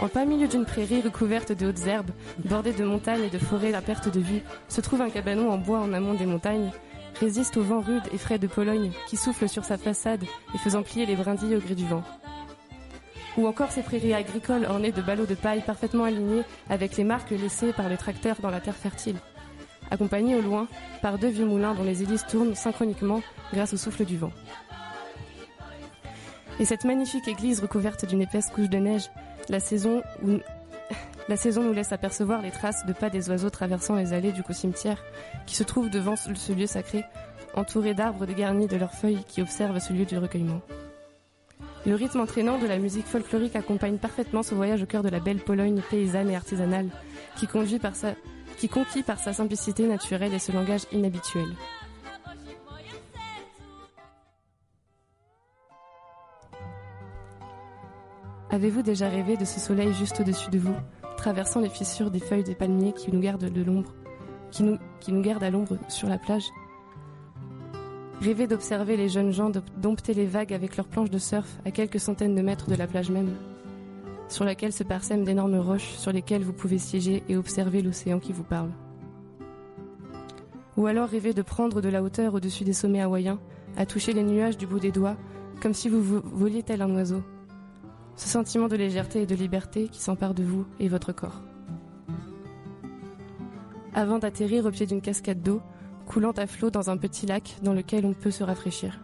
En 0.00 0.06
plein 0.06 0.24
milieu 0.24 0.46
d'une 0.46 0.64
prairie 0.64 1.00
recouverte 1.00 1.50
de 1.50 1.66
hautes 1.66 1.86
herbes, 1.86 2.10
bordée 2.44 2.72
de 2.72 2.84
montagnes 2.84 3.24
et 3.24 3.30
de 3.30 3.38
forêts 3.38 3.74
à 3.74 3.82
perte 3.82 4.08
de 4.08 4.20
vue, 4.20 4.42
se 4.68 4.80
trouve 4.80 5.02
un 5.02 5.10
cabanon 5.10 5.50
en 5.50 5.58
bois 5.58 5.80
en 5.80 5.92
amont 5.92 6.14
des 6.14 6.26
montagnes, 6.26 6.70
résiste 7.18 7.56
au 7.56 7.62
vent 7.62 7.80
rude 7.80 8.04
et 8.12 8.18
frais 8.18 8.38
de 8.38 8.46
Pologne 8.46 8.92
qui 9.08 9.16
souffle 9.16 9.48
sur 9.48 9.64
sa 9.64 9.76
façade 9.76 10.22
et 10.54 10.58
faisant 10.58 10.84
plier 10.84 11.04
les 11.04 11.16
brindilles 11.16 11.56
au 11.56 11.60
gré 11.60 11.74
du 11.74 11.84
vent. 11.84 12.04
Ou 13.36 13.48
encore 13.48 13.72
ces 13.72 13.82
prairies 13.82 14.14
agricoles 14.14 14.66
ornées 14.66 14.92
de 14.92 15.02
ballots 15.02 15.26
de 15.26 15.34
paille 15.34 15.62
parfaitement 15.62 16.04
alignés 16.04 16.42
avec 16.70 16.96
les 16.96 17.04
marques 17.04 17.30
laissées 17.30 17.72
par 17.72 17.88
les 17.88 17.96
tracteurs 17.96 18.36
dans 18.40 18.50
la 18.50 18.60
terre 18.60 18.76
fertile, 18.76 19.16
accompagnés 19.90 20.36
au 20.36 20.42
loin 20.42 20.68
par 21.02 21.18
deux 21.18 21.28
vieux 21.28 21.46
moulins 21.46 21.74
dont 21.74 21.84
les 21.84 22.02
hélices 22.04 22.26
tournent 22.26 22.54
synchroniquement 22.54 23.20
grâce 23.52 23.74
au 23.74 23.76
souffle 23.76 24.04
du 24.04 24.16
vent. 24.16 24.32
Et 26.60 26.64
cette 26.64 26.84
magnifique 26.84 27.28
église 27.28 27.60
recouverte 27.60 28.04
d'une 28.04 28.22
épaisse 28.22 28.50
couche 28.50 28.68
de 28.68 28.78
neige, 28.78 29.10
la 29.48 29.60
saison 29.60 30.02
nous 30.26 31.72
laisse 31.72 31.92
apercevoir 31.92 32.42
les 32.42 32.50
traces 32.50 32.84
de 32.84 32.92
pas 32.92 33.10
des 33.10 33.30
oiseaux 33.30 33.50
traversant 33.50 33.94
les 33.94 34.12
allées 34.12 34.32
du 34.32 34.42
cimetière 34.50 35.02
qui 35.46 35.54
se 35.54 35.62
trouve 35.62 35.88
devant 35.88 36.16
ce 36.16 36.52
lieu 36.52 36.66
sacré, 36.66 37.04
entouré 37.54 37.94
d'arbres 37.94 38.26
dégarnis 38.26 38.66
de 38.66 38.76
leurs 38.76 38.92
feuilles 38.92 39.24
qui 39.28 39.40
observent 39.40 39.78
ce 39.78 39.92
lieu 39.92 40.04
du 40.04 40.18
recueillement. 40.18 40.60
Le 41.86 41.94
rythme 41.94 42.20
entraînant 42.20 42.58
de 42.58 42.66
la 42.66 42.78
musique 42.78 43.06
folklorique 43.06 43.56
accompagne 43.56 43.98
parfaitement 43.98 44.42
ce 44.42 44.54
voyage 44.54 44.82
au 44.82 44.86
cœur 44.86 45.04
de 45.04 45.08
la 45.08 45.20
belle 45.20 45.38
Pologne 45.38 45.80
paysanne 45.88 46.28
et 46.28 46.36
artisanale, 46.36 46.88
qui, 47.36 47.46
conduit 47.46 47.78
par 47.78 47.94
sa, 47.94 48.14
qui 48.58 48.68
conquit 48.68 49.04
par 49.04 49.20
sa 49.20 49.32
simplicité 49.32 49.86
naturelle 49.86 50.34
et 50.34 50.40
ce 50.40 50.50
langage 50.52 50.82
inhabituel. 50.92 51.46
Avez-vous 58.50 58.80
déjà 58.80 59.10
rêvé 59.10 59.36
de 59.36 59.44
ce 59.44 59.60
soleil 59.60 59.92
juste 59.92 60.20
au-dessus 60.20 60.48
de 60.48 60.58
vous, 60.58 60.74
traversant 61.18 61.60
les 61.60 61.68
fissures 61.68 62.10
des 62.10 62.18
feuilles 62.18 62.44
des 62.44 62.54
palmiers 62.54 62.94
qui 62.94 63.12
nous 63.12 63.20
gardent 63.20 63.52
de 63.52 63.62
l'ombre, 63.62 63.94
qui 64.50 64.62
nous, 64.62 64.78
gardent 65.20 65.42
à 65.42 65.50
l'ombre 65.50 65.76
sur 65.88 66.08
la 66.08 66.16
plage? 66.16 66.46
Rêver 68.22 68.46
d'observer 68.46 68.96
les 68.96 69.10
jeunes 69.10 69.32
gens 69.32 69.52
dompter 69.76 70.14
les 70.14 70.24
vagues 70.24 70.54
avec 70.54 70.78
leurs 70.78 70.88
planches 70.88 71.10
de 71.10 71.18
surf 71.18 71.58
à 71.66 71.70
quelques 71.72 72.00
centaines 72.00 72.34
de 72.34 72.40
mètres 72.40 72.70
de 72.70 72.74
la 72.74 72.86
plage 72.86 73.10
même, 73.10 73.34
sur 74.28 74.46
laquelle 74.46 74.72
se 74.72 74.82
parsèment 74.82 75.24
d'énormes 75.24 75.58
roches 75.58 75.92
sur 75.96 76.10
lesquelles 76.10 76.42
vous 76.42 76.54
pouvez 76.54 76.78
siéger 76.78 77.22
et 77.28 77.36
observer 77.36 77.82
l'océan 77.82 78.18
qui 78.18 78.32
vous 78.32 78.44
parle. 78.44 78.70
Ou 80.78 80.86
alors 80.86 81.10
rêver 81.10 81.34
de 81.34 81.42
prendre 81.42 81.82
de 81.82 81.88
la 81.90 82.02
hauteur 82.02 82.32
au-dessus 82.32 82.64
des 82.64 82.72
sommets 82.72 83.02
hawaïens, 83.02 83.40
à 83.76 83.84
toucher 83.84 84.14
les 84.14 84.22
nuages 84.22 84.56
du 84.56 84.66
bout 84.66 84.80
des 84.80 84.90
doigts, 84.90 85.18
comme 85.60 85.74
si 85.74 85.90
vous 85.90 86.00
voliez 86.02 86.62
tel 86.62 86.80
un 86.80 86.94
oiseau, 86.94 87.22
ce 88.18 88.28
sentiment 88.28 88.66
de 88.66 88.74
légèreté 88.74 89.22
et 89.22 89.26
de 89.26 89.34
liberté 89.36 89.88
qui 89.88 90.00
s'empare 90.00 90.34
de 90.34 90.42
vous 90.42 90.66
et 90.80 90.88
votre 90.88 91.12
corps. 91.12 91.40
Avant 93.94 94.18
d'atterrir 94.18 94.66
au 94.66 94.70
pied 94.70 94.86
d'une 94.86 95.00
cascade 95.00 95.40
d'eau, 95.40 95.62
coulant 96.04 96.32
à 96.32 96.48
flot 96.48 96.70
dans 96.70 96.90
un 96.90 96.96
petit 96.96 97.26
lac 97.26 97.56
dans 97.62 97.72
lequel 97.72 98.04
on 98.04 98.14
peut 98.14 98.32
se 98.32 98.42
rafraîchir. 98.42 99.00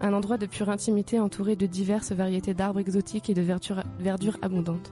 Un 0.00 0.14
endroit 0.14 0.38
de 0.38 0.46
pure 0.46 0.70
intimité 0.70 1.20
entouré 1.20 1.54
de 1.54 1.66
diverses 1.66 2.12
variétés 2.12 2.54
d'arbres 2.54 2.80
exotiques 2.80 3.28
et 3.28 3.34
de 3.34 3.42
verdure, 3.42 4.38
abondante. 4.40 4.90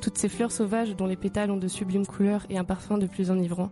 Toutes 0.00 0.16
ces 0.16 0.30
fleurs 0.30 0.52
sauvages 0.52 0.96
dont 0.96 1.06
les 1.06 1.16
pétales 1.16 1.50
ont 1.50 1.58
de 1.58 1.68
sublimes 1.68 2.06
couleurs 2.06 2.46
et 2.48 2.56
un 2.56 2.64
parfum 2.64 2.96
de 2.96 3.06
plus 3.06 3.30
enivrant 3.30 3.70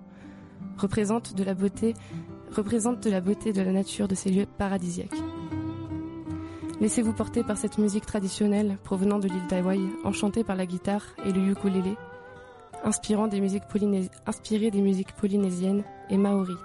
représentent 0.77 1.35
de 1.35 1.45
la 1.45 1.55
beauté, 1.55 1.95
représentent 2.55 3.03
de 3.03 3.11
la 3.11 3.23
beauté 3.23 3.55
de 3.55 3.63
la 3.63 3.73
nature 3.73 4.07
de 4.07 4.15
ces 4.15 4.31
lieux 4.31 4.47
paradisiaques. 4.59 5.17
Laissez-vous 6.81 7.13
porter 7.13 7.43
par 7.43 7.57
cette 7.57 7.79
musique 7.79 8.07
traditionnelle 8.07 8.79
provenant 8.85 9.19
de 9.19 9.27
l'île 9.27 9.47
d'Hawaï, 9.49 9.81
enchantée 10.05 10.45
par 10.45 10.55
la 10.55 10.65
guitare 10.65 11.05
et 11.27 11.33
le 11.33 11.51
ukulélé, 11.51 11.97
inspirant 12.85 13.27
des 13.27 13.41
musiques 13.41 13.65
inspirées 14.27 14.71
des 14.71 14.81
musiques 14.81 15.13
polynésiennes 15.13 15.83
et 16.09 16.17
maoris. 16.17 16.57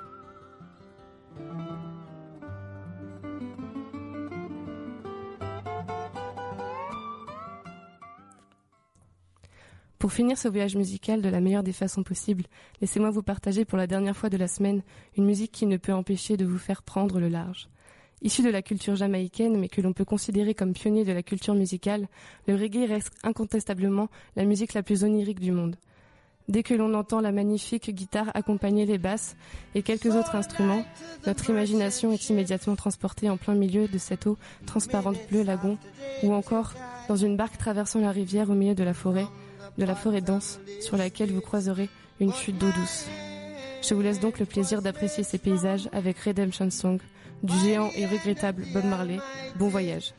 Pour 9.98 10.12
finir 10.12 10.38
ce 10.38 10.48
voyage 10.48 10.76
musical 10.76 11.24
de 11.24 11.30
la 11.30 11.40
meilleure 11.42 11.64
des 11.64 11.72
façons 11.72 12.04
possibles, 12.04 12.44
laissez-moi 12.82 13.10
vous 13.10 13.24
partager 13.24 13.66
pour 13.66 13.80
la 13.80 13.88
dernière 13.88 14.16
fois 14.18 14.30
de 14.30 14.38
la 14.38 14.48
semaine 14.48 14.84
une 15.18 15.26
musique 15.26 15.54
qui 15.54 15.66
ne 15.66 15.78
peut 15.78 15.94
empêcher 15.94 16.38
de 16.38 16.46
vous 16.46 16.60
faire 16.60 16.84
prendre 16.84 17.20
le 17.20 17.30
large. 17.30 17.68
Issu 18.24 18.42
de 18.42 18.50
la 18.50 18.62
culture 18.62 18.96
jamaïcaine, 18.96 19.60
mais 19.60 19.68
que 19.68 19.82
l'on 19.82 19.92
peut 19.92 20.06
considérer 20.06 20.54
comme 20.54 20.72
pionnier 20.72 21.04
de 21.04 21.12
la 21.12 21.24
culture 21.24 21.56
musicale, 21.56 22.08
le 22.48 22.56
reggae 22.56 22.88
reste 22.88 23.12
incontestablement 23.24 24.08
la 24.38 24.46
musique 24.46 24.74
la 24.74 24.82
plus 24.82 25.04
onirique 25.04 25.42
du 25.42 25.52
monde. 25.52 25.76
Dès 26.48 26.64
que 26.64 26.74
l'on 26.74 26.94
entend 26.94 27.22
la 27.22 27.32
magnifique 27.32 27.90
guitare 27.90 28.32
accompagner 28.34 28.86
les 28.86 28.98
basses 28.98 29.36
et 29.76 29.82
quelques 29.82 30.14
autres 30.16 30.36
instruments, 30.36 30.86
notre 31.26 31.50
imagination 31.50 32.12
est 32.12 32.30
immédiatement 32.30 32.76
transportée 32.76 33.30
en 33.30 33.38
plein 33.38 33.56
milieu 33.56 33.88
de 33.88 33.98
cette 33.98 34.26
eau 34.28 34.38
transparente 34.66 35.18
bleue 35.30 35.44
lagon, 35.44 35.78
ou 36.22 36.34
encore 36.34 36.74
dans 37.10 37.16
une 37.18 37.36
barque 37.38 37.58
traversant 37.58 38.00
la 38.00 38.12
rivière 38.12 38.50
au 38.50 38.56
milieu 38.56 38.76
de 38.76 38.84
la 38.84 38.94
forêt, 38.94 39.28
de 39.78 39.86
la 39.86 39.96
forêt 39.96 40.22
dense, 40.22 40.60
sur 40.80 40.96
laquelle 40.96 41.32
vous 41.32 41.42
croiserez 41.42 41.90
une 42.20 42.34
chute 42.34 42.58
d'eau 42.58 42.72
douce. 42.72 43.06
Je 43.82 43.94
vous 43.94 44.02
laisse 44.02 44.22
donc 44.22 44.40
le 44.40 44.46
plaisir 44.46 44.82
d'apprécier 44.82 45.24
ces 45.24 45.38
paysages 45.38 45.90
avec 45.92 46.18
Redemption 46.20 46.70
Song, 46.70 47.00
du 47.44 47.58
géant 47.60 47.92
et 47.96 48.06
regrettable 48.06 48.64
Bob 48.74 48.86
Marley. 48.86 49.20
Bon 49.58 49.68
voyage. 49.68 50.14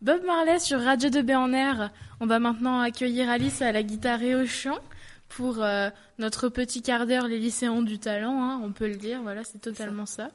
Bob 0.00 0.24
Marley 0.24 0.58
sur 0.60 0.80
Radio 0.80 1.10
2B 1.10 1.36
en 1.36 1.52
air. 1.52 1.90
On 2.20 2.26
va 2.26 2.38
maintenant 2.38 2.80
accueillir 2.80 3.28
Alice 3.28 3.60
à 3.60 3.72
la 3.72 3.82
guitare 3.82 4.22
et 4.22 4.34
au 4.34 4.46
chant 4.46 4.78
pour 5.28 5.62
euh, 5.62 5.90
notre 6.18 6.48
petit 6.48 6.82
quart 6.82 7.06
d'heure 7.06 7.28
les 7.28 7.38
lycéens 7.38 7.82
du 7.82 7.98
talent, 7.98 8.42
hein, 8.42 8.60
on 8.64 8.72
peut 8.72 8.88
le 8.88 8.96
dire. 8.96 9.20
Voilà, 9.22 9.44
c'est 9.44 9.60
totalement 9.60 10.06
ça. 10.06 10.30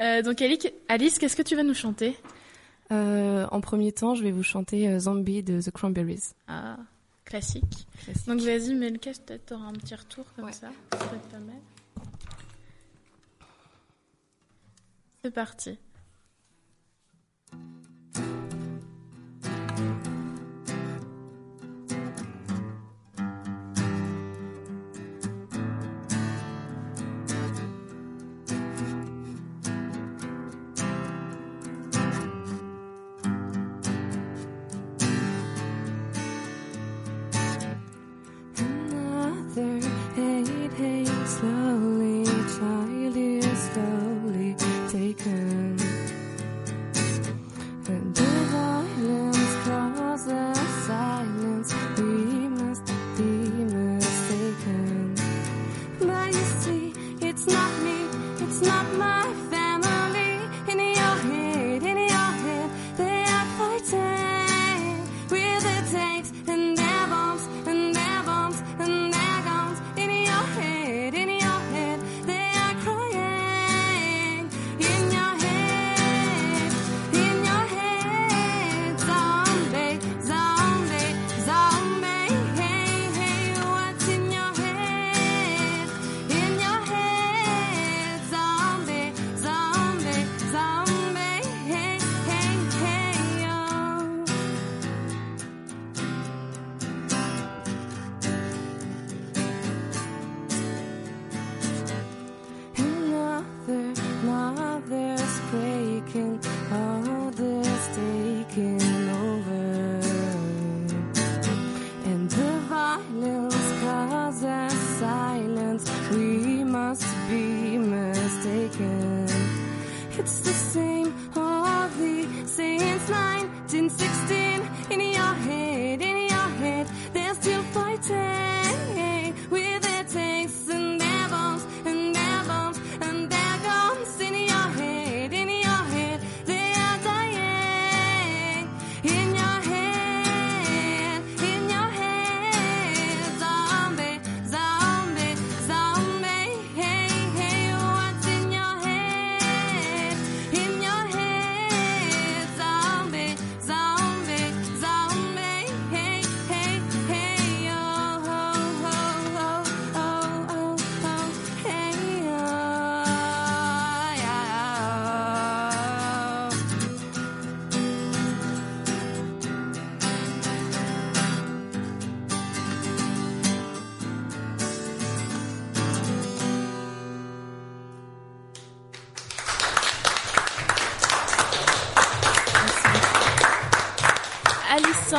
Euh, 0.00 0.22
donc 0.22 0.42
Alice, 0.42 1.18
qu'est-ce 1.18 1.36
que 1.36 1.42
tu 1.42 1.56
vas 1.56 1.62
nous 1.62 1.74
chanter? 1.74 2.16
Euh, 2.94 3.46
en 3.50 3.60
premier 3.60 3.92
temps, 3.92 4.14
je 4.14 4.22
vais 4.22 4.30
vous 4.30 4.42
chanter 4.42 4.88
euh, 4.88 4.98
Zombie 4.98 5.42
de 5.42 5.60
The 5.60 5.70
Cranberries. 5.70 6.34
Ah, 6.48 6.76
classique. 7.24 7.86
Donc 8.26 8.40
vas-y, 8.40 8.74
mets 8.74 8.90
le 8.90 8.98
casque, 8.98 9.22
peut-être 9.26 9.46
t'auras 9.46 9.66
un 9.66 9.72
petit 9.72 9.94
retour 9.94 10.24
comme 10.36 10.52
ça. 10.52 10.70
Ça 10.92 10.98
peut 10.98 11.16
être 11.16 11.28
pas 11.28 11.38
mal. 11.38 11.56
C'est 15.22 15.30
parti. 15.30 15.78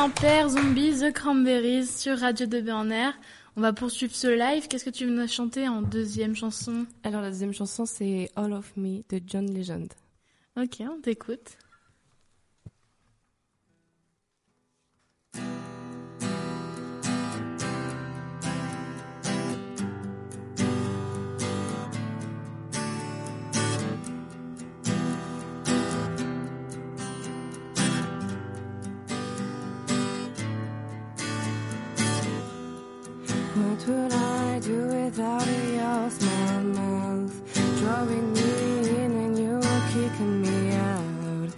Quimper, 0.06 0.48
Zombie, 0.50 1.00
The 1.00 1.12
Cranberries 1.12 1.86
sur 1.86 2.16
Radio 2.20 2.46
2B 2.46 2.72
en 2.72 2.90
air. 2.90 3.18
On 3.56 3.60
va 3.60 3.72
poursuivre 3.72 4.14
ce 4.14 4.28
live. 4.28 4.68
Qu'est-ce 4.68 4.84
que 4.84 4.90
tu 4.90 5.04
veux 5.04 5.26
chanter 5.26 5.66
en 5.66 5.82
deuxième 5.82 6.36
chanson? 6.36 6.86
Alors 7.02 7.22
la 7.22 7.30
deuxième 7.30 7.52
chanson 7.52 7.86
c'est 7.86 8.30
All 8.36 8.52
of 8.52 8.72
Me 8.76 9.02
de 9.08 9.20
John 9.26 9.52
Legend. 9.52 9.92
Ok, 10.56 10.80
on 10.82 11.00
t'écoute. 11.00 11.58
could 33.86 34.12
I 34.12 34.58
do 34.58 34.78
without 34.88 35.46
your 35.46 36.10
small 36.10 36.60
mouth? 36.78 37.34
Drawing 37.78 38.32
me 38.32 38.50
in 39.02 39.12
and 39.24 39.38
you 39.38 39.54
were 39.64 39.82
kicking 39.94 40.42
me 40.42 40.74
out. 40.74 41.50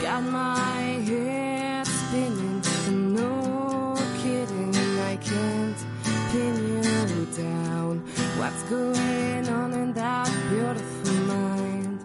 Got 0.00 0.22
my 0.22 0.80
head 1.08 1.86
spinning, 1.86 2.62
no 3.14 3.94
kidding, 4.22 4.74
I 5.12 5.16
can't 5.30 5.80
pin 6.30 6.54
you 6.72 7.26
down. 7.36 7.98
What's 8.38 8.62
going 8.62 9.46
on 9.50 9.74
in 9.74 9.92
that 9.92 10.30
beautiful 10.48 11.18
mind? 11.34 11.98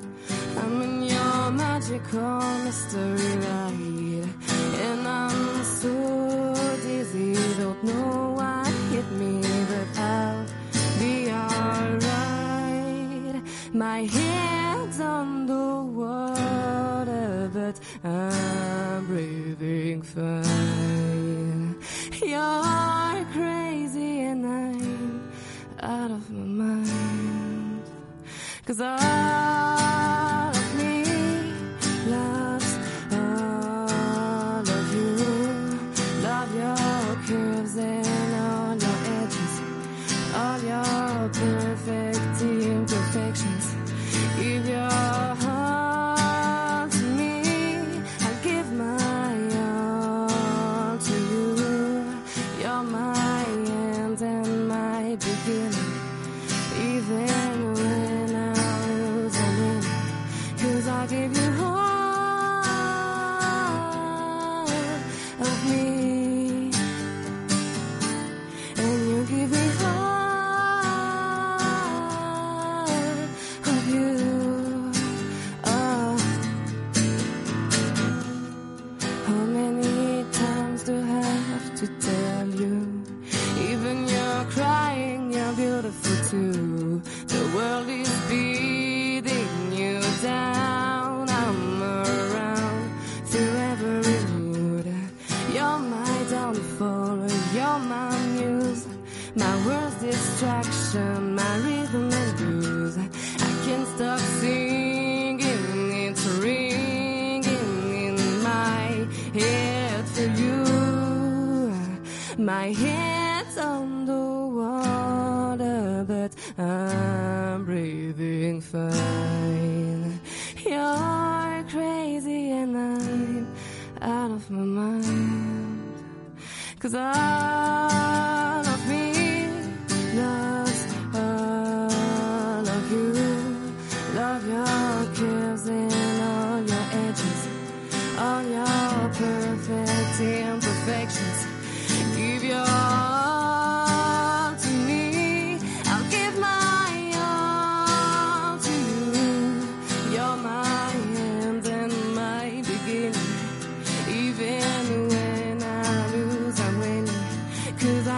I'm 0.58 0.82
in 0.82 1.04
your 1.04 1.52
magical 1.52 2.42
mystery 2.66 3.32
ride, 3.46 4.30
and 4.88 5.08
I'm 5.08 5.64
so 5.64 6.54
dizzy, 6.84 7.34
don't 7.58 7.82
know. 7.86 8.29
I 14.00 14.04
hear 14.04 14.39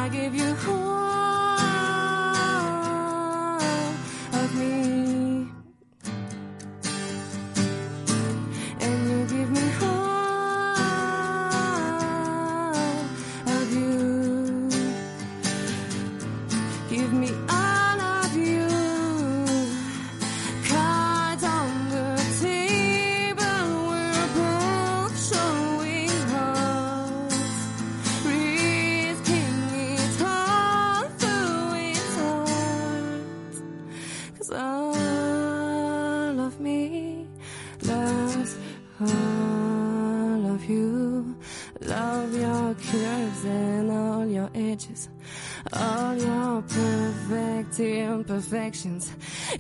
I 0.02 0.10
give 0.10 0.34
you 0.34 0.56
who 0.56 0.91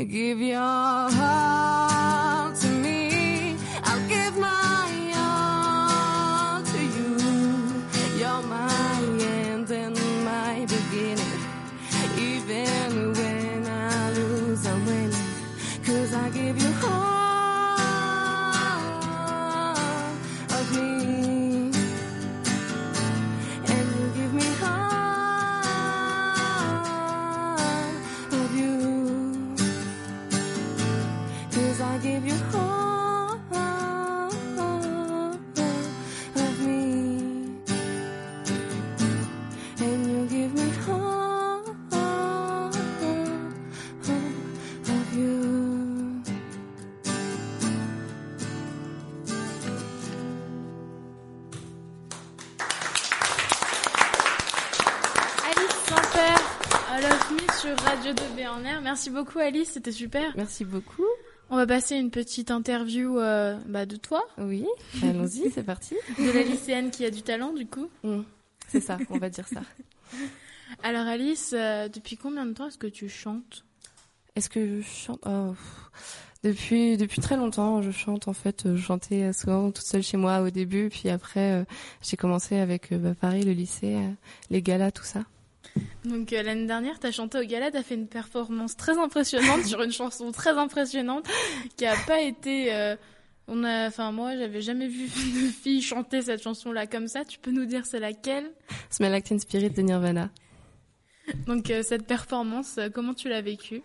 give 0.09 0.39
you 0.39 0.50
Merci 58.91 59.09
beaucoup 59.09 59.39
Alice, 59.39 59.69
c'était 59.71 59.93
super. 59.93 60.33
Merci 60.35 60.65
beaucoup. 60.65 61.05
On 61.49 61.55
va 61.55 61.65
passer 61.65 61.95
une 61.95 62.11
petite 62.11 62.51
interview 62.51 63.19
euh, 63.19 63.57
bah, 63.65 63.85
de 63.85 63.95
toi. 63.95 64.21
Oui, 64.37 64.65
allons-y, 65.01 65.49
c'est 65.49 65.63
parti. 65.63 65.95
De 66.19 66.29
la 66.29 66.43
lycéenne 66.43 66.91
qui 66.91 67.05
a 67.05 67.09
du 67.09 67.21
talent 67.21 67.53
du 67.53 67.65
coup. 67.65 67.87
Mm, 68.03 68.23
c'est 68.67 68.81
ça, 68.81 68.97
on 69.09 69.17
va 69.17 69.29
dire 69.29 69.47
ça. 69.47 69.61
Alors 70.83 71.07
Alice, 71.07 71.53
euh, 71.57 71.87
depuis 71.87 72.17
combien 72.17 72.45
de 72.45 72.51
temps 72.51 72.67
est-ce 72.67 72.77
que 72.77 72.87
tu 72.87 73.07
chantes? 73.07 73.63
Est-ce 74.35 74.49
que 74.49 74.81
je 74.81 74.85
chante? 74.85 75.21
Oh. 75.25 75.53
Depuis 76.43 76.97
depuis 76.97 77.21
très 77.21 77.37
longtemps, 77.37 77.81
je 77.81 77.91
chante 77.91 78.27
en 78.27 78.33
fait. 78.33 78.75
Je 78.75 78.81
chantais 78.81 79.23
euh, 79.23 79.31
souvent 79.31 79.71
toute 79.71 79.85
seule 79.85 80.03
chez 80.03 80.17
moi 80.17 80.41
au 80.41 80.49
début, 80.49 80.89
puis 80.89 81.07
après 81.07 81.61
euh, 81.61 81.63
j'ai 82.01 82.17
commencé 82.17 82.57
avec 82.57 82.91
euh, 82.91 82.97
bah, 82.97 83.15
Paris, 83.17 83.43
le 83.43 83.53
lycée, 83.53 83.95
euh, 83.95 84.11
les 84.49 84.61
galas, 84.61 84.91
tout 84.91 85.05
ça. 85.05 85.23
Donc 86.05 86.33
euh, 86.33 86.41
l'année 86.41 86.65
dernière, 86.65 86.99
tu 86.99 87.07
as 87.07 87.11
chanté 87.11 87.37
au 87.39 87.43
gala, 87.43 87.71
tu 87.71 87.77
as 87.77 87.83
fait 87.83 87.95
une 87.95 88.07
performance 88.07 88.75
très 88.75 88.97
impressionnante 88.97 89.63
sur 89.65 89.81
une 89.81 89.91
chanson 89.91 90.31
très 90.31 90.57
impressionnante 90.57 91.27
qui 91.77 91.85
a 91.85 91.95
pas 92.07 92.21
été... 92.21 92.73
euh, 92.73 92.95
on 93.47 93.63
a, 93.63 93.87
enfin 93.87 94.11
moi, 94.11 94.35
j'avais 94.37 94.61
jamais 94.61 94.87
vu 94.87 95.05
de 95.05 95.47
fille 95.51 95.81
chanter 95.81 96.21
cette 96.21 96.41
chanson-là 96.41 96.87
comme 96.87 97.07
ça. 97.07 97.25
Tu 97.25 97.39
peux 97.39 97.51
nous 97.51 97.65
dire 97.65 97.85
c'est 97.85 97.99
laquelle? 97.99 98.51
Smell 98.89 99.11
Like 99.11 99.25
Teen 99.25 99.39
Spirit 99.39 99.71
de 99.71 99.81
Nirvana. 99.81 100.29
Donc 101.45 101.69
euh, 101.69 101.83
cette 101.83 102.07
performance, 102.07 102.79
comment 102.93 103.13
tu 103.13 103.29
l'as 103.29 103.41
vécue? 103.41 103.83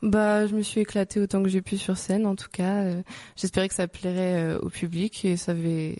Bah, 0.00 0.46
je 0.46 0.54
me 0.54 0.62
suis 0.62 0.80
éclatée 0.80 1.18
autant 1.18 1.42
que 1.42 1.48
j'ai 1.48 1.60
pu 1.60 1.76
sur 1.76 1.96
scène, 1.98 2.24
en 2.24 2.36
tout 2.36 2.50
cas. 2.52 2.84
J'espérais 3.34 3.68
que 3.68 3.74
ça 3.74 3.88
plairait 3.88 4.54
au 4.54 4.68
public 4.68 5.24
et 5.24 5.36
ça 5.36 5.50
avait, 5.50 5.96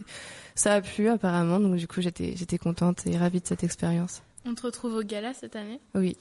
ça 0.55 0.75
a 0.75 0.81
plu 0.81 1.09
apparemment. 1.09 1.59
Donc 1.59 1.75
du 1.75 1.89
coup, 1.89 2.01
j'étais 2.01 2.35
j'étais 2.37 2.59
contente 2.59 3.05
et 3.09 3.17
ravie 3.17 3.41
de 3.41 3.47
cette 3.47 3.65
expérience. 3.65 4.23
On 4.49 4.55
te 4.55 4.63
retrouve 4.63 4.95
au 4.95 5.03
gala 5.03 5.35
cette 5.35 5.57
année 5.57 5.79
Oui. 5.95 6.17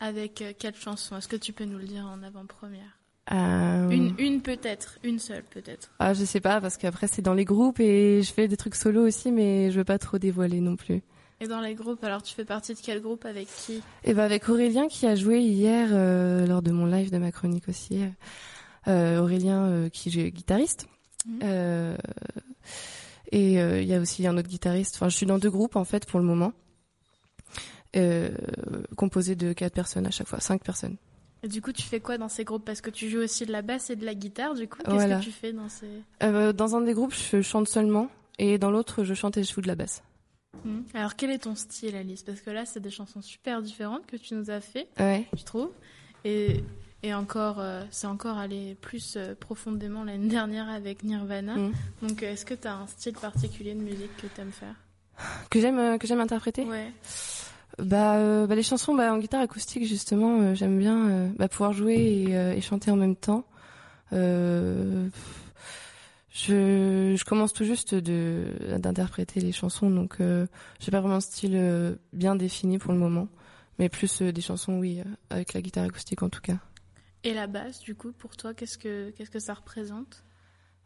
avec 0.00 0.42
euh, 0.42 0.52
quelle 0.58 0.74
chanson 0.74 1.16
Est-ce 1.16 1.28
que 1.28 1.36
tu 1.36 1.54
peux 1.54 1.64
nous 1.64 1.78
le 1.78 1.84
dire 1.86 2.04
en 2.04 2.22
avant-première? 2.22 2.98
Euh, 3.32 3.88
Une, 3.88 4.14
une 4.18 4.42
peut-être, 4.42 4.98
une 5.02 5.18
seule 5.18 5.44
peut-être. 5.44 5.90
Ah, 5.98 6.12
je 6.12 6.24
sais 6.26 6.40
pas 6.40 6.60
parce 6.60 6.76
qu'après 6.76 7.06
c'est 7.06 7.22
dans 7.22 7.32
les 7.32 7.46
groupes 7.46 7.80
et 7.80 8.20
je 8.22 8.32
fais 8.34 8.48
des 8.48 8.58
trucs 8.58 8.74
solo 8.74 9.06
aussi, 9.06 9.32
mais 9.32 9.70
je 9.70 9.78
veux 9.78 9.84
pas 9.84 9.98
trop 9.98 10.18
dévoiler 10.18 10.60
non 10.60 10.76
plus. 10.76 11.00
Et 11.40 11.46
dans 11.48 11.60
les 11.62 11.74
groupes, 11.74 12.04
alors 12.04 12.22
tu 12.22 12.34
fais 12.34 12.44
partie 12.44 12.74
de 12.74 12.78
quel 12.82 13.00
groupe? 13.00 13.24
Avec 13.24 13.48
qui? 13.48 13.80
Et 14.04 14.12
ben 14.12 14.24
avec 14.24 14.46
Aurélien 14.50 14.86
qui 14.88 15.06
a 15.06 15.14
joué 15.14 15.40
hier 15.40 15.88
euh, 15.92 16.46
lors 16.46 16.60
de 16.60 16.72
mon 16.72 16.84
live 16.84 17.10
de 17.10 17.16
ma 17.16 17.32
chronique 17.32 17.66
aussi. 17.70 18.02
Euh, 18.88 19.20
Aurélien 19.20 19.88
qui 19.90 20.10
est 20.20 20.30
guitariste. 20.30 20.86
Mhm. 21.26 21.96
Et 23.32 23.54
il 23.54 23.84
y 23.84 23.94
a 23.94 24.00
aussi 24.00 24.26
un 24.26 24.36
autre 24.36 24.48
guitariste. 24.48 24.96
Enfin, 24.96 25.08
je 25.08 25.16
suis 25.16 25.24
dans 25.26 25.38
deux 25.38 25.50
groupes 25.50 25.76
en 25.76 25.84
fait 25.84 26.04
pour 26.04 26.18
le 26.20 26.26
moment, 26.26 26.52
euh, 27.96 28.30
composés 28.96 29.34
de 29.36 29.52
quatre 29.52 29.74
personnes 29.74 30.06
à 30.06 30.10
chaque 30.10 30.26
fois, 30.28 30.40
cinq 30.40 30.62
personnes. 30.62 30.96
Et 31.42 31.48
du 31.48 31.62
coup, 31.62 31.72
tu 31.72 31.82
fais 31.82 32.00
quoi 32.00 32.18
dans 32.18 32.28
ces 32.28 32.44
groupes? 32.44 32.64
Parce 32.64 32.80
que 32.82 32.90
tu 32.90 33.08
joues 33.08 33.20
aussi 33.20 33.46
de 33.46 33.52
la 33.52 33.62
basse 33.62 33.88
et 33.90 33.96
de 33.96 34.04
la 34.04 34.14
guitare, 34.14 34.54
du 34.54 34.68
coup, 34.68 34.78
qu'est-ce 34.82 34.94
Voilà. 34.94 35.18
que 35.18 35.24
tu 35.24 35.30
fais 35.30 35.52
dans 35.54 35.68
ces... 35.70 35.88
Euh, 36.22 36.52
dans 36.52 36.76
un 36.76 36.82
des 36.82 36.92
groupes, 36.92 37.14
je 37.14 37.40
chante 37.40 37.66
seulement, 37.66 38.08
et 38.38 38.58
dans 38.58 38.70
l'autre, 38.70 39.04
je 39.04 39.14
chante 39.14 39.38
et 39.38 39.42
je 39.44 39.52
joue 39.52 39.62
de 39.62 39.66
la 39.68 39.74
basse. 39.74 40.02
Hmm. 40.64 40.80
Alors, 40.92 41.16
quel 41.16 41.30
est 41.30 41.38
ton 41.38 41.54
style, 41.54 41.96
Alice? 41.96 42.22
Parce 42.24 42.42
que 42.42 42.50
là, 42.50 42.66
c'est 42.66 42.80
des 42.80 42.90
chansons 42.90 43.22
super 43.22 43.62
différentes 43.62 44.06
que 44.06 44.16
tu 44.16 44.34
nous 44.34 44.50
as 44.50 44.60
fait, 44.60 44.88
Ouais. 44.98 45.24
je 45.34 45.42
trouve. 45.44 45.70
Et, 46.26 46.62
et 47.02 47.14
encore, 47.14 47.58
euh, 47.60 47.82
c'est 47.90 48.06
encore 48.06 48.36
allé 48.36 48.74
plus 48.82 49.14
euh, 49.16 49.34
profondément 49.34 50.04
l'année 50.04 50.28
dernière 50.28 50.68
avec 50.68 51.04
Nirvana. 51.04 51.56
Mm. 51.56 51.72
Donc, 52.02 52.22
est-ce 52.22 52.44
que 52.44 52.52
tu 52.52 52.68
as 52.68 52.74
un 52.76 52.86
style 52.86 53.14
particulier 53.14 53.72
de 53.74 53.80
musique 53.80 54.14
que 54.18 54.26
tu 54.26 54.40
aimes 54.42 54.52
faire? 54.52 54.74
Que 55.48 55.58
j'aime, 55.58 55.98
que 55.98 56.06
j'aime 56.06 56.20
interpréter? 56.20 56.64
Ouais. 56.64 56.92
Bah, 57.82 58.16
euh, 58.16 58.46
bah 58.46 58.54
les 58.54 58.62
chansons 58.62 58.94
bah, 58.94 59.12
en 59.12 59.18
guitare 59.18 59.40
acoustique 59.40 59.86
justement, 59.86 60.40
euh, 60.40 60.54
j'aime 60.54 60.78
bien 60.78 61.08
euh, 61.08 61.28
bah, 61.36 61.48
pouvoir 61.48 61.72
jouer 61.72 61.96
et, 61.96 62.60
chanter 62.60 62.90
en 62.90 62.96
même 62.96 63.16
temps. 63.16 63.44
Je, 64.12 65.08
je 67.16 67.24
commence 67.24 67.52
tout 67.52 67.64
juste 67.64 67.94
d'interpréter 67.94 69.40
les 69.40 69.52
chansons, 69.52 69.90
donc 69.90 70.18
j'ai 70.78 70.90
pas 70.90 71.00
vraiment 71.00 71.16
un 71.16 71.20
style 71.20 71.98
bien 72.12 72.36
défini 72.36 72.78
pour 72.78 72.92
le 72.92 72.98
moment, 72.98 73.28
mais 73.78 73.88
plus 73.88 74.22
des 74.22 74.40
chansons 74.40 74.78
oui 74.78 75.02
avec 75.30 75.52
la 75.54 75.60
guitare 75.60 75.84
acoustique 75.84 76.22
en 76.22 76.28
tout 76.28 76.40
cas. 76.40 76.58
Et 77.22 77.34
la 77.34 77.46
basse, 77.46 77.80
du 77.80 77.94
coup, 77.94 78.12
pour 78.12 78.36
toi, 78.36 78.54
qu'est-ce 78.54 78.78
que, 78.78 79.10
qu'est-ce 79.10 79.30
que 79.30 79.40
ça 79.40 79.52
représente? 79.54 80.24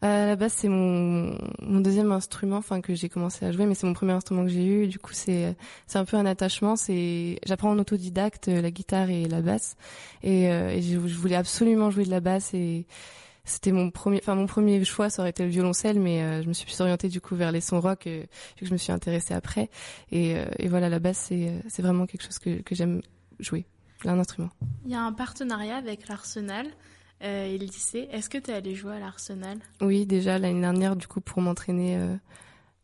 À 0.04 0.26
la 0.26 0.36
base, 0.36 0.52
c'est 0.52 0.68
mon, 0.68 1.38
deuxième 1.80 2.12
instrument, 2.12 2.58
enfin 2.58 2.80
que 2.80 2.94
j'ai 2.94 3.08
commencé 3.08 3.46
à 3.46 3.52
jouer, 3.52 3.64
mais 3.64 3.74
c'est 3.74 3.86
mon 3.86 3.94
premier 3.94 4.12
instrument 4.12 4.42
que 4.42 4.50
j'ai 4.50 4.66
eu. 4.66 4.86
Du 4.86 4.98
coup, 4.98 5.12
c'est 5.14 5.56
un 5.94 6.04
peu 6.04 6.16
un 6.16 6.26
attachement. 6.26 6.74
J'apprends 7.46 7.70
en 7.70 7.78
autodidacte 7.78 8.48
euh, 8.48 8.60
la 8.60 8.70
guitare 8.70 9.10
et 9.10 9.24
la 9.24 9.40
basse, 9.40 9.76
et, 10.22 10.48
euh, 10.50 10.80
je, 10.80 10.98
voulais 10.98 11.36
absolument 11.36 11.90
jouer 11.90 12.04
de 12.04 12.10
la 12.10 12.20
basse 12.20 12.52
et 12.54 12.86
c'était 13.44 13.72
mon 13.72 13.90
premier, 13.90 14.84
choix, 14.84 15.10
ça 15.10 15.22
aurait 15.22 15.30
été 15.30 15.44
le 15.44 15.50
violoncelle, 15.50 16.00
mais 16.00 16.22
euh, 16.22 16.42
je 16.42 16.48
me 16.48 16.54
suis 16.54 16.64
plus 16.64 16.80
orientée 16.80 17.08
du 17.08 17.20
coup 17.20 17.36
vers 17.36 17.52
les 17.52 17.60
sons 17.60 17.80
rock, 17.80 18.06
euh, 18.06 18.24
que 18.56 18.64
je 18.64 18.72
me 18.72 18.78
suis 18.78 18.92
intéressée 18.92 19.34
après. 19.34 19.68
Et, 20.10 20.36
euh, 20.36 20.46
voilà, 20.66 20.88
la 20.88 20.98
basse, 20.98 21.26
c'est 21.28 21.48
euh, 21.48 21.82
vraiment 21.82 22.06
quelque 22.06 22.24
chose 22.24 22.38
que 22.38 22.74
j'aime 22.74 23.02
jouer, 23.40 23.66
un 24.04 24.18
instrument. 24.18 24.50
Il 24.84 24.92
y 24.92 24.94
a 24.94 25.02
un 25.02 25.12
partenariat 25.12 25.76
avec 25.76 26.08
l'Arsenal 26.08 26.66
euh, 27.24 27.46
et 27.46 27.58
le 27.58 27.64
lycée. 27.66 28.08
Est-ce 28.12 28.28
que 28.30 28.38
tu 28.38 28.50
es 28.50 28.54
allé 28.54 28.74
jouer 28.74 28.94
à 28.94 28.98
l'Arsenal? 29.00 29.58
Oui, 29.80 30.06
déjà 30.06 30.38
l'année 30.38 30.60
dernière, 30.60 30.94
du 30.96 31.06
coup, 31.08 31.20
pour 31.20 31.40
m'entraîner. 31.42 31.96
euh, 31.96 32.14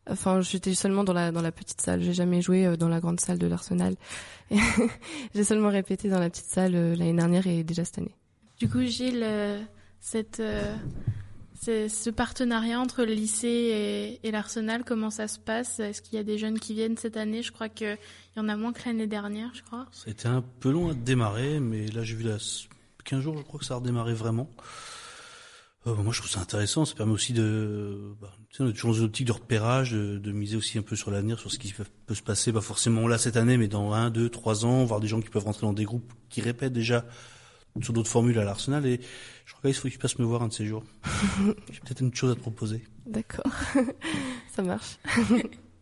Enfin, 0.09 0.41
j'étais 0.41 0.75
seulement 0.75 1.05
dans 1.05 1.13
la 1.13 1.31
dans 1.31 1.43
la 1.43 1.53
petite 1.53 1.81
salle. 1.81 2.01
J'ai 2.03 2.15
jamais 2.15 2.41
joué 2.43 2.67
euh, 2.67 2.77
dans 2.77 2.89
la 2.89 2.99
grande 3.01 3.21
salle 3.21 3.39
de 3.39 3.47
l'Arsenal. 3.47 3.95
J'ai 5.35 5.45
seulement 5.45 5.69
répété 5.69 6.09
dans 6.09 6.19
la 6.19 6.31
petite 6.31 6.47
salle 6.47 6.75
euh, 6.75 6.97
l'année 6.97 7.13
dernière 7.13 7.47
et 7.47 7.63
déjà 7.63 7.85
cette 7.85 7.99
année. 7.99 8.15
Du 8.59 8.69
coup, 8.69 8.81
Gilles, 8.83 9.23
euh, 9.23 9.63
cette, 10.01 10.41
euh, 10.41 10.75
ce 11.55 12.11
partenariat 12.11 12.81
entre 12.81 13.05
le 13.05 13.13
lycée 13.13 14.19
et, 14.23 14.27
et 14.27 14.31
l'Arsenal, 14.31 14.83
comment 14.85 15.11
ça 15.11 15.29
se 15.29 15.39
passe? 15.39 15.79
Est-ce 15.79 16.03
qu'il 16.03 16.15
y 16.17 16.19
a 16.19 16.25
des 16.25 16.39
jeunes 16.39 16.59
qui 16.59 16.75
viennent 16.75 16.97
cette 16.97 17.17
année? 17.19 17.43
Je 17.43 17.53
crois 17.53 17.69
qu'il 17.69 17.97
y 18.37 18.41
en 18.41 18.49
a 18.49 18.57
moins 18.57 18.73
que 18.73 18.81
l'année 18.87 19.07
dernière, 19.07 19.51
je 19.55 19.63
crois. 19.63 19.87
Ça 19.93 20.05
a 20.09 20.11
été 20.11 20.27
un 20.27 20.43
peu 20.61 20.71
long 20.73 20.91
à 20.91 20.95
démarrer, 20.95 21.61
mais 21.61 21.87
là 21.89 22.03
j'ai 22.03 22.17
vu 22.17 22.25
là 22.25 22.39
15 23.03 23.21
jours, 23.21 23.39
je 23.39 23.43
crois 23.43 23.61
que 23.61 23.67
ça 23.67 23.75
a 23.75 23.77
redémarré 23.79 24.15
vraiment. 24.15 24.51
Euh, 25.87 25.95
moi, 25.95 26.13
je 26.13 26.19
trouve 26.19 26.31
ça 26.31 26.41
intéressant. 26.41 26.85
Ça 26.85 26.95
permet 26.95 27.13
aussi 27.13 27.33
de, 27.33 28.15
bah, 28.21 28.33
tu 28.51 28.57
sais, 28.57 28.63
on 28.63 28.69
est 28.69 28.73
toujours 28.73 28.91
dans 28.91 28.99
une 28.99 29.05
optique 29.05 29.27
de 29.27 29.33
repérage, 29.33 29.93
de, 29.93 30.19
de 30.19 30.33
miser 30.33 30.57
aussi 30.57 30.79
un 30.79 30.83
peu 30.83 30.95
sur 30.97 31.11
l'avenir, 31.11 31.39
sur 31.39 31.51
ce 31.51 31.59
qui 31.59 31.73
peut 31.73 32.15
se 32.15 32.23
passer, 32.23 32.53
pas 32.53 32.61
forcément 32.61 33.09
là 33.09 33.17
cette 33.17 33.37
année, 33.37 33.57
mais 33.57 33.69
dans 33.69 33.93
un, 33.93 34.11
deux, 34.11 34.29
trois 34.29 34.65
ans, 34.65 34.85
voir 34.85 35.01
des 35.01 35.09
gens 35.09 35.21
qui 35.21 35.31
peuvent 35.31 35.45
rentrer 35.45 35.67
dans 35.67 35.73
des 35.73 35.85
groupes 35.85 36.13
qui 36.29 36.43
répètent 36.43 36.73
déjà 36.73 37.07
sur 37.83 37.93
d'autres 37.93 38.11
formules 38.11 38.39
à 38.39 38.45
l'Arsenal. 38.45 38.85
Et 38.85 39.01
je 39.47 39.55
crois 39.55 39.71
qu'il 39.71 39.81
faut 39.81 39.89
qu'il 39.89 39.99
passe 39.99 40.19
me 40.19 40.25
voir 40.25 40.43
un 40.43 40.49
de 40.49 40.53
ces 40.53 40.67
jours. 40.67 40.85
J'ai 41.73 41.81
peut-être 41.81 42.01
une 42.01 42.15
chose 42.15 42.31
à 42.31 42.35
te 42.35 42.41
proposer. 42.41 42.85
D'accord, 43.07 43.53
ça 44.55 44.63
marche. 44.63 44.99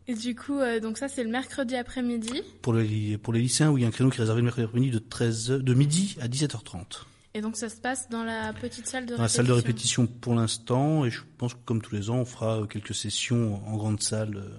Et 0.06 0.14
du 0.14 0.34
coup, 0.34 0.58
euh, 0.58 0.80
donc 0.80 0.96
ça, 0.96 1.08
c'est 1.08 1.24
le 1.24 1.30
mercredi 1.30 1.76
après-midi. 1.76 2.42
Pour 2.62 2.72
les, 2.72 3.18
pour 3.18 3.32
les 3.32 3.40
lycéens, 3.40 3.70
oui, 3.70 3.80
il 3.80 3.82
y 3.82 3.84
a 3.84 3.88
un 3.88 3.90
créneau 3.90 4.10
qui 4.10 4.18
est 4.18 4.20
réservé 4.20 4.40
le 4.40 4.44
mercredi 4.44 4.64
après-midi 4.64 4.90
de 4.90 5.00
13, 5.00 5.48
de 5.48 5.74
midi 5.74 6.16
à 6.20 6.28
17h30. 6.28 7.02
Et 7.34 7.40
donc, 7.40 7.56
ça 7.56 7.68
se 7.68 7.80
passe 7.80 8.08
dans 8.08 8.24
la 8.24 8.52
petite 8.52 8.86
salle 8.86 9.06
de 9.06 9.10
Dans 9.10 9.22
la 9.22 9.22
répétition. 9.24 9.36
salle 9.36 9.46
de 9.46 9.52
répétition 9.52 10.06
pour 10.06 10.34
l'instant, 10.34 11.04
et 11.04 11.10
je 11.10 11.20
pense 11.36 11.54
que 11.54 11.60
comme 11.64 11.82
tous 11.82 11.94
les 11.94 12.10
ans, 12.10 12.16
on 12.16 12.24
fera 12.24 12.62
euh, 12.62 12.66
quelques 12.66 12.94
sessions 12.94 13.66
en 13.66 13.76
grande 13.76 14.02
salle 14.02 14.36
euh, 14.36 14.58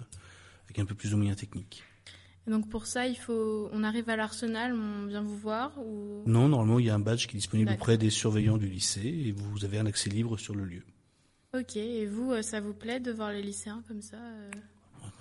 avec 0.65 0.80
un 0.80 0.86
peu 0.86 0.95
plus 0.95 1.11
de 1.11 1.15
moyens 1.15 1.38
techniques. 1.38 1.84
Et 2.47 2.51
donc 2.51 2.70
pour 2.70 2.86
ça, 2.86 3.05
il 3.05 3.17
faut, 3.17 3.70
on 3.74 3.84
arrive 3.84 4.09
à 4.09 4.15
l'Arsenal, 4.15 4.74
on 4.74 5.05
vient 5.07 5.22
vous 5.22 5.38
voir 5.38 5.78
ou? 5.78 6.24
Non, 6.26 6.47
normalement, 6.47 6.80
il 6.80 6.86
y 6.86 6.89
a 6.89 6.95
un 6.95 6.99
badge 6.99 7.28
qui 7.28 7.36
est 7.36 7.39
disponible 7.39 7.72
auprès 7.72 7.97
des 7.97 8.09
surveillants 8.09 8.57
du 8.57 8.67
lycée 8.67 9.01
et 9.01 9.32
vous 9.32 9.65
avez 9.65 9.78
un 9.78 9.86
accès 9.86 10.09
libre 10.09 10.38
sur 10.38 10.55
le 10.55 10.63
lieu. 10.63 10.84
Ok. 11.53 11.76
Et 11.76 12.05
vous, 12.05 12.32
euh, 12.32 12.41
ça 12.41 12.61
vous 12.61 12.74
plaît 12.74 12.99
de 12.99 13.11
voir 13.11 13.32
les 13.32 13.41
lycéens 13.41 13.84
comme 13.88 14.01
ça 14.01 14.17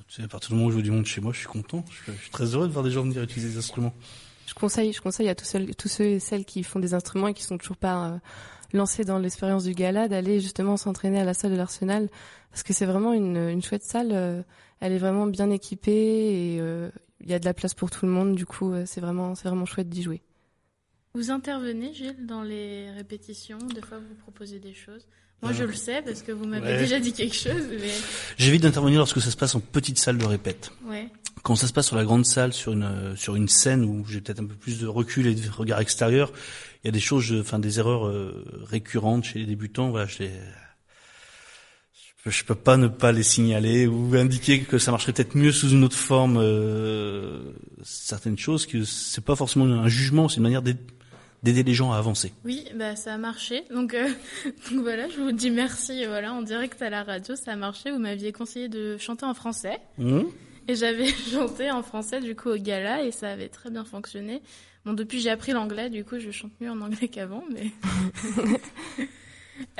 sais, 0.09 0.23
à 0.23 0.29
partir 0.29 0.51
du 0.51 0.57
moment 0.57 0.67
où 0.67 0.71
je 0.71 0.75
vois 0.75 0.83
du 0.83 0.91
monde 0.91 1.07
chez 1.07 1.21
moi, 1.21 1.33
je 1.33 1.39
suis 1.39 1.49
content. 1.49 1.85
Je 2.07 2.13
suis 2.13 2.31
très 2.31 2.55
heureux 2.55 2.67
de 2.67 2.73
voir 2.73 2.85
des 2.85 2.91
gens 2.91 3.03
venir 3.03 3.23
utiliser 3.23 3.51
des 3.51 3.59
instruments. 3.59 3.95
Je 4.49 4.55
conseille, 4.55 4.95
je 4.95 5.03
conseille 5.03 5.29
à 5.29 5.35
tous 5.35 5.45
ceux, 5.45 5.67
tous 5.75 5.89
ceux 5.89 6.05
et 6.07 6.19
celles 6.21 6.47
qui 6.47 6.63
font 6.63 6.81
des 6.81 6.95
instruments 6.95 7.29
et 7.29 7.35
qui 7.35 7.43
sont 7.43 7.59
toujours 7.59 7.77
pas 7.77 8.09
euh, 8.09 8.19
lancés 8.73 9.05
dans 9.05 9.19
l'expérience 9.19 9.65
du 9.65 9.75
gala 9.75 10.09
d'aller 10.09 10.41
justement 10.41 10.79
s'entraîner 10.79 11.21
à 11.21 11.25
la 11.25 11.35
salle 11.35 11.51
de 11.51 11.57
l'Arsenal 11.57 12.09
parce 12.51 12.63
que 12.63 12.73
c'est 12.73 12.87
vraiment 12.87 13.13
une, 13.13 13.37
une 13.37 13.63
chouette 13.63 13.83
salle. 13.83 14.09
euh, 14.13 14.43
elle 14.81 14.93
est 14.93 14.99
vraiment 14.99 15.27
bien 15.27 15.51
équipée 15.51 16.55
et 16.55 16.61
euh, 16.61 16.89
il 17.21 17.29
y 17.29 17.35
a 17.35 17.39
de 17.39 17.45
la 17.45 17.53
place 17.53 17.75
pour 17.75 17.91
tout 17.91 18.07
le 18.07 18.13
monde. 18.13 18.37
Du 18.37 18.47
coup, 18.47 18.73
c'est 18.87 19.03
vraiment, 19.03 19.35
c'est 19.35 19.49
vraiment 19.49 19.67
chouette 19.67 19.91
d'y 19.91 20.03
jouer. 20.03 20.23
Vous 21.13 21.31
intervenez, 21.31 21.93
Gilles, 21.93 22.27
dans 22.27 22.43
les 22.43 22.91
répétitions. 22.93 23.59
Des 23.59 23.83
fois, 23.83 23.99
vous 23.99 24.15
proposez 24.15 24.61
des 24.61 24.73
choses. 24.73 25.07
Moi, 25.43 25.53
Euh, 25.53 25.55
je 25.55 25.65
le 25.65 25.75
sais 25.75 26.03
parce 26.03 26.23
que 26.23 26.33
vous 26.33 26.47
m'avez 26.47 26.67
ouais. 26.67 26.79
déjà 26.79 26.99
dit 26.99 27.13
quelque 27.13 27.35
chose. 27.37 27.63
Mais 27.71 27.91
J'évite 28.39 28.63
d'intervenir 28.63 28.99
lorsque 28.99 29.21
ça 29.21 29.31
se 29.31 29.37
passe 29.37 29.55
en 29.55 29.61
petite 29.61 29.99
salle 29.99 30.19
de 30.19 30.25
répète. 30.27 30.73
ouais. 30.87 31.09
Quand 31.45 31.55
ça 31.55 31.69
se 31.69 31.73
passe 31.73 31.87
sur 31.87 31.97
la 31.97 32.05
grande 32.05 32.27
salle, 32.27 32.53
sur 32.53 32.73
une 32.73 32.83
euh, 32.83 33.15
sur 33.17 33.37
une 33.37 33.49
scène 33.49 33.85
où 33.85 34.05
j'ai 34.07 34.21
peut-être 34.21 34.41
un 34.41 34.47
peu 34.47 34.57
plus 34.57 34.81
de 34.81 34.89
recul 34.89 35.27
et 35.29 35.35
de 35.37 35.49
regard 35.49 35.79
extérieur, 35.81 36.33
il 36.83 36.87
y 36.87 36.89
a 36.89 36.93
des 36.93 36.99
choses, 37.01 37.33
enfin 37.41 37.61
des 37.61 37.79
erreurs 37.79 38.09
euh, 38.09 38.45
récurrentes 38.65 39.25
chez 39.25 39.39
les 39.39 39.47
débutants. 39.47 39.91
Voilà, 39.91 40.07
je 40.07 40.19
les 40.25 40.31
je 41.95 42.25
peux, 42.25 42.31
je 42.31 42.45
peux 42.45 42.57
pas 42.57 42.77
ne 42.77 42.89
pas 42.89 43.13
les 43.13 43.23
signaler 43.23 43.87
ou 43.87 44.15
indiquer 44.17 44.61
que 44.63 44.79
ça 44.79 44.91
marcherait 44.91 45.13
peut-être 45.13 45.37
mieux 45.37 45.53
sous 45.53 45.71
une 45.71 45.85
autre 45.85 45.97
forme. 45.97 46.39
euh, 46.39 47.53
certaines 47.85 48.37
choses 48.39 48.67
que 48.67 48.85
c'est 48.85 49.25
pas 49.25 49.37
forcément 49.37 49.67
un 49.67 49.89
jugement, 49.89 50.29
c'est 50.29 50.39
une 50.39 50.43
manière 50.43 50.63
d'aide- 50.63 50.91
d'aider 51.43 51.63
les 51.63 51.75
gens 51.75 51.93
à 51.93 51.99
avancer. 51.99 52.33
Oui, 52.45 52.65
bah 52.75 52.97
ça 52.97 53.15
a 53.15 53.19
marché. 53.19 53.65
Donc, 53.71 53.95
euh, 53.95 54.09
donc 54.71 54.81
voilà, 54.83 55.09
je 55.09 55.21
vous 55.21 55.33
dis 55.33 55.51
merci. 55.51 56.05
Voilà, 56.07 56.33
en 56.33 56.43
direct 56.43 56.81
à 56.83 56.91
la 56.91 57.03
radio, 57.05 57.37
ça 57.37 57.53
a 57.53 57.57
marché. 57.57 57.91
Vous 57.91 57.99
m'aviez 57.99 58.33
conseillé 58.33 58.69
de 58.69 58.97
chanter 58.99 59.25
en 59.27 59.35
français. 59.35 59.79
Mmh. 59.99 60.23
Et 60.69 60.75
j'avais 60.75 61.07
chanté 61.33 61.71
en 61.71 61.83
français 61.83 62.21
du 62.21 62.35
coup 62.37 62.51
au 62.51 62.57
gala 62.57 63.03
et 63.05 63.11
ça 63.13 63.31
avait 63.31 63.49
très 63.49 63.71
bien 63.71 63.85
fonctionné. 63.85 64.43
Bon, 64.85 64.93
depuis 64.93 65.21
j'ai 65.21 65.31
appris 65.31 65.53
l'anglais, 65.53 65.91
du 65.91 66.05
coup 66.05 66.19
je 66.19 66.31
chante 66.31 66.53
mieux 66.61 66.71
en 66.71 66.81
anglais 66.81 67.09
qu'avant, 67.09 67.45
mais. 67.53 67.71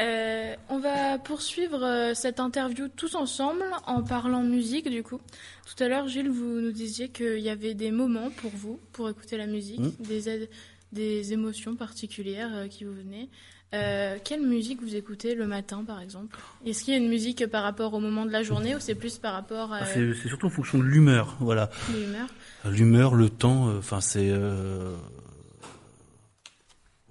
Euh, 0.01 0.57
on 0.71 0.81
va 0.81 1.19
poursuivre 1.19 1.85
euh, 1.85 2.13
cette 2.13 2.41
interview 2.41 2.89
tous 2.89 3.15
ensemble 3.15 3.63
en 3.87 4.03
parlant 4.03 4.43
musique 4.43 4.89
du 4.91 5.05
coup. 5.05 5.21
Tout 5.67 5.85
à 5.85 5.87
l'heure, 5.87 6.09
Gilles, 6.09 6.31
vous 6.31 6.61
nous 6.61 6.73
disiez 6.73 7.11
qu'il 7.11 7.39
y 7.39 7.49
avait 7.49 7.75
des 7.75 7.93
moments 7.93 8.31
pour 8.31 8.51
vous, 8.51 8.81
pour 8.93 9.09
écouter 9.09 9.37
la 9.37 9.47
musique, 9.47 9.79
Mm. 9.79 9.93
des, 10.01 10.29
aides- 10.29 10.49
des 10.93 11.33
émotions 11.33 11.77
particulières 11.77 12.51
euh, 12.55 12.67
qui 12.69 12.85
vous 12.85 12.95
venaient. 12.95 13.29
Euh, 13.75 14.17
quelle 14.25 14.41
musique 14.47 14.81
vous 14.81 14.95
écoutez 14.97 15.35
le 15.35 15.47
matin 15.47 15.85
par 15.85 16.01
exemple? 16.01 16.39
Est-ce 16.65 16.83
qu'il 16.85 16.95
y 16.95 16.97
a 16.97 17.01
une 17.01 17.09
musique 17.11 17.47
par 17.49 17.63
rapport 17.63 17.93
au 17.93 18.01
moment 18.01 18.25
de 18.25 18.31
la 18.31 18.43
journée 18.43 18.75
ou 18.75 18.81
c'est 18.81 18.95
plus 18.95 19.19
par 19.19 19.35
rapport 19.35 19.73
à 19.75 19.81
Ah, 19.83 19.87
C'est 19.87 20.15
surtout 20.27 20.47
en 20.47 20.51
fonction 20.51 20.79
de 20.79 20.85
l'humeur, 20.85 21.37
voilà. 21.41 21.69
l'humeur? 21.93 22.29
L'humeur, 22.65 23.15
le 23.15 23.29
temps, 23.29 23.69
euh, 23.69 23.79
enfin 23.79 24.01
c'est... 24.01 24.31
Euh... 24.31 24.97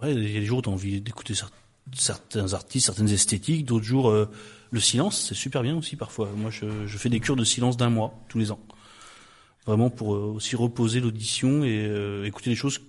Ouais, 0.02 0.14
il 0.14 0.24
y 0.34 0.38
a 0.38 0.40
des 0.40 0.46
jours 0.46 0.60
où 0.60 0.62
tu 0.64 0.70
as 0.70 0.72
envie 0.72 1.02
d'écouter 1.02 1.34
cer- 1.34 1.50
certains 1.94 2.54
artistes, 2.54 2.86
certaines 2.88 3.10
esthétiques, 3.10 3.66
d'autres 3.66 3.86
jours 3.86 4.10
euh, 4.10 4.28
le 4.72 4.80
silence, 4.80 5.26
c'est 5.28 5.36
super 5.36 5.62
bien 5.64 5.76
aussi 5.78 5.96
parfois. 5.96 6.30
Moi 6.36 6.52
je, 6.52 6.66
je 6.88 6.98
fais 6.98 7.10
des 7.10 7.20
cures 7.20 7.36
de 7.36 7.44
silence 7.44 7.78
d'un 7.78 7.90
mois, 7.90 8.14
tous 8.30 8.38
les 8.40 8.52
ans. 8.52 8.60
Vraiment 9.66 9.90
pour 9.90 10.16
euh, 10.16 10.20
aussi 10.36 10.56
reposer 10.56 11.00
l'audition 11.02 11.64
et 11.64 11.86
euh, 11.86 12.26
écouter 12.26 12.50
des 12.50 12.56
choses 12.56 12.80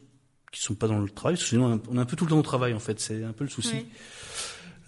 qui 0.53 0.61
sont 0.63 0.75
pas 0.75 0.89
dans 0.89 0.99
le 0.99 1.09
travail, 1.11 1.35
parce 1.35 1.45
que 1.45 1.49
sinon 1.51 1.81
on 1.91 1.97
est 1.97 2.01
un 2.01 2.05
peu 2.07 2.17
tout 2.17 2.25
le 2.25 2.31
temps 2.31 2.39
au 2.39 2.43
travail 2.43 2.73
en 2.75 2.79
fait, 2.79 2.99
c'est 3.01 3.23
un 3.25 3.33
peu 3.33 3.45
le 3.45 3.51
souci. 3.51 3.87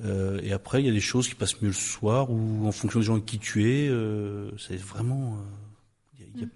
Euh, 0.02 0.40
et 0.42 0.52
après, 0.52 0.80
il 0.82 0.86
y 0.86 0.88
a 0.88 0.92
des 0.92 1.00
choses 1.00 1.28
qui 1.28 1.34
passent 1.34 1.60
mieux 1.60 1.68
le 1.68 1.74
soir 1.74 2.30
ou 2.30 2.66
en 2.66 2.72
fonction 2.72 3.00
des 3.00 3.04
gens 3.06 3.12
avec 3.14 3.26
qui 3.26 3.38
tu 3.38 3.70
es. 3.70 3.88
euh, 3.88 4.50
c'est 4.58 4.76
vraiment. 4.76 5.34
euh, 5.34 6.22
Il 6.34 6.40
y, 6.40 6.44
a- 6.44 6.48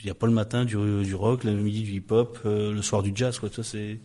il 0.00 0.06
y 0.06 0.10
a- 0.10 0.14
pas 0.14 0.26
le 0.26 0.32
matin 0.32 0.64
du, 0.64 0.74
du 1.04 1.14
rock, 1.14 1.44
le 1.44 1.52
midi 1.52 1.82
du 1.82 1.92
hip-hop, 1.92 2.40
euh, 2.44 2.72
le 2.72 2.82
soir 2.82 3.02
du 3.04 3.12
jazz. 3.14 3.38
Quoi. 3.38 3.48
Ça, 3.52 3.62
c'est. 3.62 4.00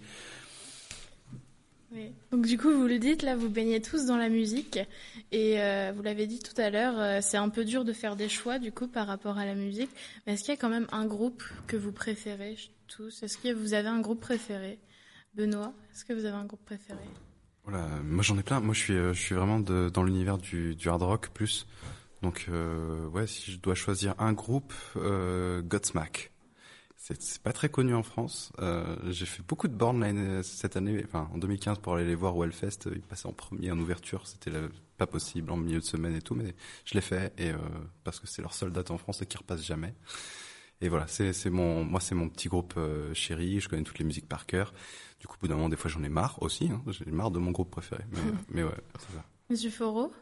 Oui. 1.91 2.11
Donc 2.31 2.45
du 2.45 2.57
coup, 2.59 2.71
vous 2.71 2.85
le 2.85 2.99
dites, 2.99 3.23
là, 3.23 3.35
vous 3.35 3.49
baignez 3.49 3.81
tous 3.81 4.05
dans 4.05 4.17
la 4.17 4.29
musique. 4.29 4.77
Et 5.31 5.59
euh, 5.59 5.91
vous 5.95 6.03
l'avez 6.03 6.27
dit 6.27 6.37
tout 6.39 6.59
à 6.61 6.69
l'heure, 6.69 6.99
euh, 6.99 7.19
c'est 7.23 7.37
un 7.37 7.49
peu 7.49 7.65
dur 7.65 7.83
de 7.85 7.93
faire 7.93 8.15
des 8.15 8.29
choix, 8.29 8.59
du 8.59 8.71
coup, 8.71 8.87
par 8.87 9.07
rapport 9.07 9.39
à 9.39 9.45
la 9.45 9.55
musique. 9.55 9.89
Mais 10.27 10.33
est-ce 10.33 10.43
qu'il 10.43 10.53
y 10.53 10.57
a 10.57 10.59
quand 10.61 10.69
même 10.69 10.87
un 10.91 11.05
groupe 11.07 11.43
que 11.65 11.75
vous 11.75 11.91
préférez 11.91 12.55
Est-ce 13.21 13.37
que 13.37 13.53
vous 13.53 13.73
avez 13.73 13.87
un 13.87 13.99
groupe 13.99 14.19
préféré? 14.19 14.79
Benoît, 15.35 15.73
est-ce 15.91 16.05
que 16.05 16.13
vous 16.13 16.25
avez 16.25 16.37
un 16.37 16.45
groupe 16.45 16.65
préféré? 16.65 16.99
Voilà, 17.63 17.85
moi 18.03 18.23
j'en 18.23 18.37
ai 18.37 18.43
plein. 18.43 18.59
Moi 18.59 18.73
je 18.73 18.79
suis, 18.79 18.93
euh, 18.93 19.13
je 19.13 19.19
suis 19.19 19.35
vraiment 19.35 19.59
dans 19.59 20.03
l'univers 20.03 20.37
du, 20.37 20.75
hard 20.85 21.03
rock 21.03 21.29
plus. 21.29 21.67
Donc 22.21 22.47
euh, 22.49 23.07
ouais, 23.09 23.27
si 23.27 23.51
je 23.51 23.59
dois 23.59 23.75
choisir 23.75 24.15
un 24.17 24.33
groupe, 24.33 24.73
euh, 24.95 25.61
Godsmack. 25.61 26.31
C'est 26.95 27.41
pas 27.41 27.53
très 27.53 27.69
connu 27.69 27.95
en 27.95 28.03
France. 28.03 28.51
Euh, 28.59 28.95
J'ai 29.09 29.25
fait 29.25 29.41
beaucoup 29.47 29.67
de 29.67 29.73
bornes 29.73 30.43
cette 30.43 30.75
année, 30.75 31.01
enfin 31.05 31.29
en 31.33 31.37
2015 31.37 31.79
pour 31.79 31.95
aller 31.95 32.05
les 32.05 32.15
voir 32.15 32.35
au 32.35 32.43
Hellfest. 32.43 32.89
Ils 32.93 33.01
passaient 33.01 33.27
en 33.27 33.33
premier 33.33 33.71
en 33.71 33.79
ouverture, 33.79 34.27
c'était 34.27 34.51
pas 34.97 35.07
possible 35.07 35.49
en 35.51 35.57
milieu 35.57 35.79
de 35.79 35.85
semaine 35.85 36.15
et 36.15 36.21
tout, 36.21 36.35
mais 36.35 36.53
je 36.83 36.95
l'ai 36.95 37.01
fait 37.01 37.33
et 37.37 37.51
parce 38.03 38.19
que 38.19 38.27
c'est 38.27 38.41
leur 38.41 38.53
seule 38.53 38.73
date 38.73 38.91
en 38.91 38.97
France 38.97 39.21
et 39.21 39.25
qui 39.25 39.37
repasse 39.37 39.63
jamais. 39.63 39.93
Et 40.81 40.89
voilà, 40.89 41.07
c'est 41.07 41.33
c'est 41.33 41.49
mon, 41.49 41.83
moi 41.83 41.99
c'est 41.99 42.15
mon 42.15 42.29
petit 42.29 42.47
groupe 42.47 42.73
euh, 42.77 43.13
chéri. 43.13 43.59
Je 43.59 43.67
connais 43.67 43.83
toutes 43.83 43.99
les 43.99 44.05
musiques 44.05 44.27
par 44.27 44.45
cœur. 44.45 44.73
Du 45.19 45.27
coup, 45.27 45.35
au 45.35 45.41
bout 45.41 45.47
d'un 45.49 45.55
moment, 45.55 45.67
des 45.69 45.75
fois, 45.75 45.91
j'en 45.91 46.03
ai 46.03 46.09
marre 46.09 46.41
aussi. 46.41 46.69
Hein. 46.71 46.81
J'ai 46.87 47.11
marre 47.11 47.31
de 47.31 47.39
mon 47.39 47.51
groupe 47.51 47.69
préféré. 47.69 48.03
Mais, 48.11 48.19
mais 48.49 48.63
ouais, 48.63 48.77
c'est 48.97 49.13
ça. 49.15 49.23
Monsieur 49.49 49.69
Foro 49.69 50.13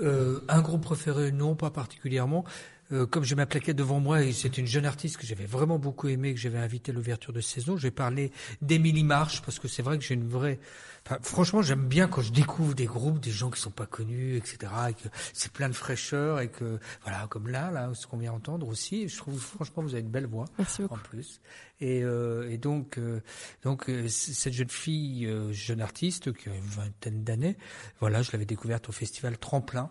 Euh, 0.00 0.40
un 0.48 0.62
groupe 0.62 0.82
préféré, 0.82 1.32
non, 1.32 1.56
pas 1.56 1.70
particulièrement. 1.70 2.44
Euh, 2.92 3.06
comme 3.06 3.24
j'ai 3.24 3.34
ma 3.34 3.46
plaquette 3.46 3.76
devant 3.76 4.00
moi, 4.00 4.22
et 4.22 4.32
c'est 4.32 4.58
une 4.58 4.66
jeune 4.66 4.86
artiste 4.86 5.16
que 5.16 5.26
j'avais 5.26 5.46
vraiment 5.46 5.78
beaucoup 5.78 6.08
aimée, 6.08 6.34
que 6.34 6.40
j'avais 6.40 6.58
invitée 6.58 6.92
à 6.92 6.94
l'ouverture 6.94 7.32
de 7.32 7.40
saison, 7.40 7.76
je 7.76 7.84
vais 7.84 7.90
parler 7.90 8.32
d'Emily 8.62 9.04
March, 9.04 9.42
parce 9.42 9.58
que 9.58 9.68
c'est 9.68 9.82
vrai 9.82 9.98
que 9.98 10.04
j'ai 10.04 10.14
une 10.14 10.28
vraie... 10.28 10.58
Enfin, 11.06 11.18
franchement, 11.22 11.62
j'aime 11.62 11.86
bien 11.86 12.08
quand 12.08 12.20
je 12.20 12.32
découvre 12.32 12.74
des 12.74 12.84
groupes, 12.84 13.20
des 13.20 13.30
gens 13.30 13.50
qui 13.50 13.60
sont 13.60 13.70
pas 13.70 13.86
connus, 13.86 14.36
etc., 14.36 14.72
et 14.90 14.94
que 14.94 15.08
c'est 15.32 15.52
plein 15.52 15.68
de 15.68 15.74
fraîcheur, 15.74 16.40
et 16.40 16.48
que, 16.48 16.78
voilà, 17.02 17.26
comme 17.28 17.48
là, 17.48 17.70
là, 17.70 17.90
ce 17.94 18.06
qu'on 18.06 18.18
vient 18.18 18.32
entendre 18.32 18.68
aussi, 18.68 19.08
je 19.08 19.16
trouve, 19.16 19.38
franchement, 19.40 19.82
vous 19.82 19.94
avez 19.94 20.02
une 20.02 20.10
belle 20.10 20.26
voix. 20.26 20.44
Merci 20.58 20.82
beaucoup. 20.82 20.94
En 20.96 20.98
plus. 20.98 21.40
Et, 21.80 22.02
euh, 22.02 22.50
et 22.50 22.58
donc, 22.58 22.98
euh, 22.98 23.20
donc 23.62 23.88
euh, 23.88 24.08
cette 24.08 24.52
jeune 24.52 24.68
fille, 24.68 25.26
euh, 25.26 25.52
jeune 25.52 25.80
artiste, 25.80 26.32
qui 26.34 26.50
a 26.50 26.54
une 26.54 26.60
vingtaine 26.60 27.24
d'années, 27.24 27.56
voilà, 28.00 28.20
je 28.20 28.32
l'avais 28.32 28.44
découverte 28.44 28.88
au 28.88 28.92
festival 28.92 29.38
Tremplin, 29.38 29.90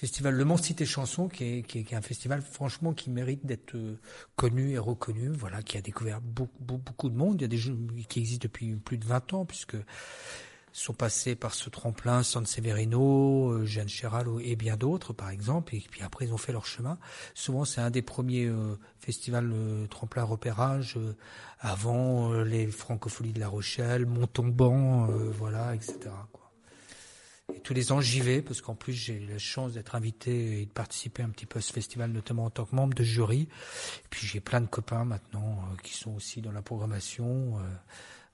festival 0.00 0.34
Le 0.34 0.44
Mans 0.44 0.56
Cité 0.56 0.86
Chanson, 0.86 1.28
qui 1.28 1.44
est, 1.44 1.62
qui 1.62 1.80
est, 1.80 1.84
qui 1.84 1.94
est 1.94 1.96
un 1.96 2.02
festival 2.02 2.42
franchement 2.42 2.92
qui 2.92 3.10
mérite 3.10 3.44
d'être 3.44 3.74
euh, 3.74 3.98
connu 4.36 4.72
et 4.72 4.78
reconnu, 4.78 5.28
voilà, 5.28 5.62
qui 5.62 5.76
a 5.76 5.80
découvert 5.80 6.20
beaucoup, 6.20 6.52
beaucoup, 6.60 6.82
beaucoup 6.84 7.10
de 7.10 7.16
monde. 7.16 7.40
Il 7.40 7.42
y 7.42 7.44
a 7.44 7.48
des 7.48 7.58
jeux 7.58 7.76
qui 8.08 8.20
existent 8.20 8.44
depuis 8.44 8.76
plus 8.76 8.98
de 8.98 9.04
20 9.04 9.32
ans, 9.34 9.44
puisque 9.44 9.76
sont 10.72 10.94
passés 10.94 11.34
par 11.34 11.54
ce 11.54 11.70
tremplin 11.70 12.22
San 12.22 12.46
Severino, 12.46 13.50
euh, 13.50 13.64
Jeanne 13.64 13.88
Chéral 13.88 14.26
et 14.42 14.56
bien 14.56 14.76
d'autres, 14.76 15.12
par 15.12 15.30
exemple, 15.30 15.74
et 15.74 15.80
puis 15.80 16.02
après 16.02 16.26
ils 16.26 16.32
ont 16.32 16.38
fait 16.38 16.52
leur 16.52 16.66
chemin. 16.66 16.98
Souvent, 17.34 17.64
c'est 17.64 17.80
un 17.80 17.90
des 17.90 18.02
premiers 18.02 18.46
euh, 18.46 18.76
festivals 19.00 19.50
euh, 19.52 19.86
tremplin 19.86 20.22
repérage 20.22 20.96
euh, 20.96 21.16
avant 21.60 22.32
euh, 22.32 22.44
les 22.44 22.66
francopholies 22.66 23.32
de 23.32 23.40
La 23.40 23.48
Rochelle, 23.48 24.06
Montauban, 24.06 25.06
voilà, 25.06 25.74
etc. 25.74 26.10
Tous 27.68 27.74
les 27.74 27.92
ans, 27.92 28.00
j'y 28.00 28.20
vais 28.20 28.40
parce 28.40 28.62
qu'en 28.62 28.74
plus 28.74 28.94
j'ai 28.94 29.20
la 29.20 29.36
chance 29.36 29.74
d'être 29.74 29.94
invité 29.94 30.62
et 30.62 30.64
de 30.64 30.70
participer 30.70 31.22
un 31.22 31.28
petit 31.28 31.44
peu 31.44 31.58
à 31.58 31.60
ce 31.60 31.70
festival, 31.70 32.10
notamment 32.10 32.46
en 32.46 32.50
tant 32.50 32.64
que 32.64 32.74
membre 32.74 32.94
de 32.94 33.02
jury. 33.02 33.42
Et 33.42 34.08
puis 34.08 34.26
j'ai 34.26 34.40
plein 34.40 34.62
de 34.62 34.66
copains 34.66 35.04
maintenant 35.04 35.58
euh, 35.70 35.76
qui 35.82 35.92
sont 35.92 36.14
aussi 36.14 36.40
dans 36.40 36.50
la 36.50 36.62
programmation, 36.62 37.58
euh, 37.58 37.62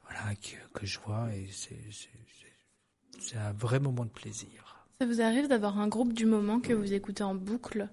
voilà, 0.04 0.36
que, 0.36 0.78
que 0.78 0.86
je 0.86 1.00
vois 1.00 1.34
et 1.34 1.48
c'est 1.50 3.36
un 3.36 3.52
vrai 3.54 3.80
moment 3.80 4.04
de 4.04 4.10
plaisir. 4.10 4.86
Ça 5.00 5.06
vous 5.08 5.20
arrive 5.20 5.48
d'avoir 5.48 5.80
un 5.80 5.88
groupe 5.88 6.12
du 6.12 6.26
moment 6.26 6.60
que 6.60 6.72
vous 6.72 6.92
écoutez 6.92 7.24
en 7.24 7.34
boucle? 7.34 7.88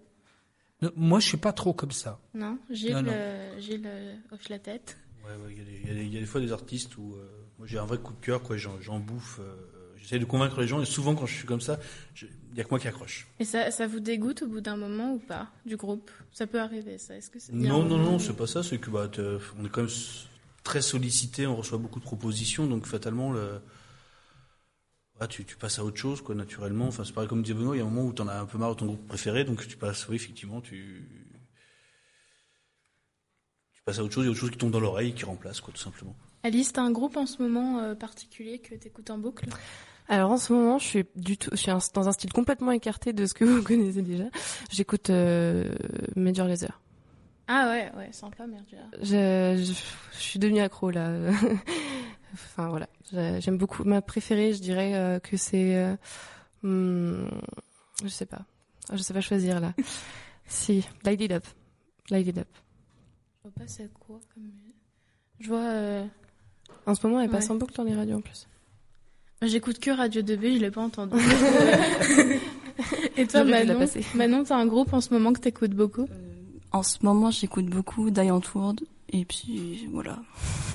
Non, 0.84 0.92
Moi, 0.96 1.20
je 1.20 1.28
suis 1.28 1.38
pas 1.38 1.54
trop 1.54 1.74
comme 1.74 1.92
ça. 1.92 2.20
Non 2.36 2.60
Gilles, 2.70 2.94
Non, 2.94 3.02
non. 3.02 3.14
euh, 3.16 3.60
Gilles 3.60 3.88
euh, 3.88 4.16
hoche 4.32 4.48
la 4.50 4.60
tête. 4.60 4.96
Ouais, 5.26 5.32
ouais, 5.44 5.54
il 5.54 5.58
y, 5.58 5.90
a 5.90 5.94
des- 5.96 6.06
y 6.06 6.20
y 6.20 6.24
a 6.24 6.26
fois 6.28 6.40
des 6.40 6.52
artistes 6.52 6.96
où 6.98 7.16
euh, 7.16 7.28
moi 7.58 7.66
j'ai 7.66 7.80
un 7.80 7.86
vrai 7.86 7.98
coup 7.98 8.14
de 8.14 8.20
cœur, 8.24 8.44
quoi. 8.44 8.58
J'en, 8.58 8.80
j'en 8.80 9.00
bouffe. 9.00 9.40
J'essaie 10.02 10.20
de 10.20 10.26
convaincre 10.26 10.60
les 10.60 10.68
gens 10.68 10.82
et 10.82 10.86
souvent 10.86 11.16
quand 11.16 11.26
je 11.26 11.36
suis 11.36 11.46
comme 11.46 11.62
ça, 11.62 11.80
il 12.20 12.58
y 12.58 12.62
a 12.62 12.64
que 12.64 12.70
moi 12.70 12.80
qui 12.80 12.88
accroche. 12.88 13.28
Et 13.40 13.46
ça, 13.46 13.72
ça 13.72 13.88
vous 13.88 14.00
dégoûte 14.00 14.42
au 14.42 14.48
bout 14.48 14.62
d'un 14.62 14.76
moment 14.76 15.14
ou 15.14 15.20
pas 15.20 15.50
du 15.66 15.78
groupe? 15.78 16.10
Ça 16.32 16.48
peut 16.48 16.60
arriver, 16.60 16.98
ça. 16.98 17.16
Est-ce 17.16 17.30
que 17.30 17.38
Non, 17.52 17.84
non, 17.84 17.98
non, 17.98 18.20
c'est 18.20 18.36
pas 18.36 18.48
ça. 18.48 18.64
C'est 18.64 18.80
que 18.80 18.90
bah, 18.90 19.10
on 19.60 19.66
est 19.66 19.70
quand 19.70 19.82
même 19.82 19.92
très 20.64 20.82
sollicité, 20.82 21.48
on 21.48 21.56
reçoit 21.56 21.78
beaucoup 21.78 22.00
de 22.00 22.06
propositions, 22.06 22.68
donc 22.68 22.86
fatalement, 22.86 23.32
le... 23.32 23.62
ah, 25.20 25.28
tu, 25.28 25.46
tu 25.46 25.56
passes 25.56 25.80
à 25.80 25.84
autre 25.84 25.98
chose, 25.98 26.22
quoi, 26.22 26.36
naturellement. 26.36 26.88
Enfin, 26.88 27.04
c'est 27.04 27.14
pareil 27.14 27.30
comme 27.30 27.42
disait 27.42 27.54
Benoît, 27.54 27.76
il 27.76 27.80
y 27.80 27.82
a 27.82 27.86
un 27.86 27.90
moment 27.90 28.08
où 28.08 28.14
t'en 28.14 28.28
as 28.28 28.40
un 28.40 28.46
peu 28.46 28.58
marre 28.58 28.76
de 28.76 28.80
ton 28.80 28.86
groupe 28.88 29.08
préféré, 29.08 29.44
donc 29.44 29.66
tu 29.68 29.78
passes, 29.78 30.08
oui, 30.08 30.16
effectivement, 30.16 30.62
tu. 30.62 31.08
je 33.74 33.82
passe 33.86 34.00
à 34.00 34.04
autre 34.04 34.14
chose, 34.14 34.24
il 34.24 34.28
y 34.28 34.30
a 34.30 34.32
autre 34.32 34.40
chose 34.40 34.52
qui 34.52 34.58
tombe 34.58 34.72
dans 34.72 34.80
l'oreille, 34.80 35.14
qui 35.14 35.26
remplace, 35.26 35.62
quoi, 35.62 35.74
tout 35.74 35.82
simplement. 35.82 36.16
Alice, 36.44 36.74
t'as 36.74 36.82
un 36.82 36.92
groupe 36.92 37.18
en 37.18 37.26
ce 37.26 37.42
moment 37.42 37.80
euh, 37.80 37.96
particulier 37.96 38.60
que 38.60 38.74
t'écoutes 38.76 39.10
en 39.10 39.18
boucle? 39.18 39.48
Alors 40.14 40.30
en 40.32 40.38
ce 40.38 40.52
moment, 40.52 40.78
je 40.78 40.86
suis 40.86 41.06
du 41.16 41.38
tout, 41.38 41.50
je 41.54 41.56
suis 41.56 41.72
un- 41.72 41.78
dans 41.94 42.10
un 42.10 42.12
style 42.12 42.34
complètement 42.34 42.72
écarté 42.74 43.14
de 43.14 43.26
ce 43.26 43.34
que 43.34 43.46
vous 43.46 43.64
connaissez 43.64 44.02
déjà. 44.02 44.26
J'écoute 44.70 45.10
euh, 45.10 45.74
Major 46.18 46.48
Lazer. 46.48 46.82
Ah 47.48 47.70
ouais, 47.70 47.92
ouais, 47.98 48.12
sympa, 48.12 48.46
merde. 48.46 48.66
déjà. 48.70 48.84
Je, 49.56 49.62
je, 49.64 49.72
je 49.74 50.20
suis 50.22 50.38
devenue 50.38 50.60
accro 50.60 50.90
là. 50.92 51.12
enfin 52.34 52.68
voilà, 52.68 52.88
j'aime 53.40 53.58
beaucoup. 53.58 53.86
Ma 53.86 54.02
préférée, 54.02 54.54
je 54.54 54.60
dirais 54.62 54.96
euh, 54.96 55.20
que 55.20 55.38
c'est, 55.38 55.76
euh, 55.78 55.96
hmm, 56.64 57.30
je 58.04 58.08
sais 58.10 58.26
pas, 58.26 58.42
je 58.92 58.98
sais 58.98 59.14
pas 59.14 59.22
choisir 59.22 59.62
là. 59.62 59.74
si, 60.46 60.86
Light 61.06 61.22
It 61.22 61.32
Up, 61.32 61.46
Light 62.10 62.28
It 62.28 62.38
Up. 62.38 62.48
Je 63.38 63.50
vois 63.50 63.52
pas 63.58 63.68
c'est 63.68 63.90
quoi 63.94 64.20
comme. 64.34 64.52
Je 65.40 65.48
vois. 65.48 65.60
euh, 65.60 66.06
En 66.86 66.96
ce 66.96 67.08
moment, 67.08 67.22
elle 67.22 67.30
passe 67.30 67.46
Ouais. 67.46 67.52
en 67.52 67.56
boucle 67.56 67.76
dans 67.76 67.84
les 67.84 67.96
radios 67.96 68.18
en 68.18 68.22
plus. 68.22 68.48
J'écoute 69.44 69.80
que 69.80 69.90
Radio 69.92 70.22
2B, 70.22 70.54
je 70.56 70.60
l'ai 70.60 70.70
pas 70.72 70.82
entendu. 70.82 71.16
Et 73.18 73.26
toi, 73.28 73.44
Manon? 73.44 73.86
Manon, 74.16 74.44
t'as 74.44 74.56
un 74.58 74.68
groupe 74.68 74.94
en 74.94 75.02
ce 75.02 75.12
moment 75.14 75.34
que 75.34 75.40
t'écoutes 75.40 75.72
beaucoup? 75.74 76.08
En 76.72 76.84
ce 76.84 76.98
moment, 77.02 77.32
j'écoute 77.32 77.66
beaucoup 77.66 78.12
Diane 78.12 78.40
Ward. 78.54 78.80
Et 79.10 79.26
puis, 79.26 79.88
voilà. 79.92 80.20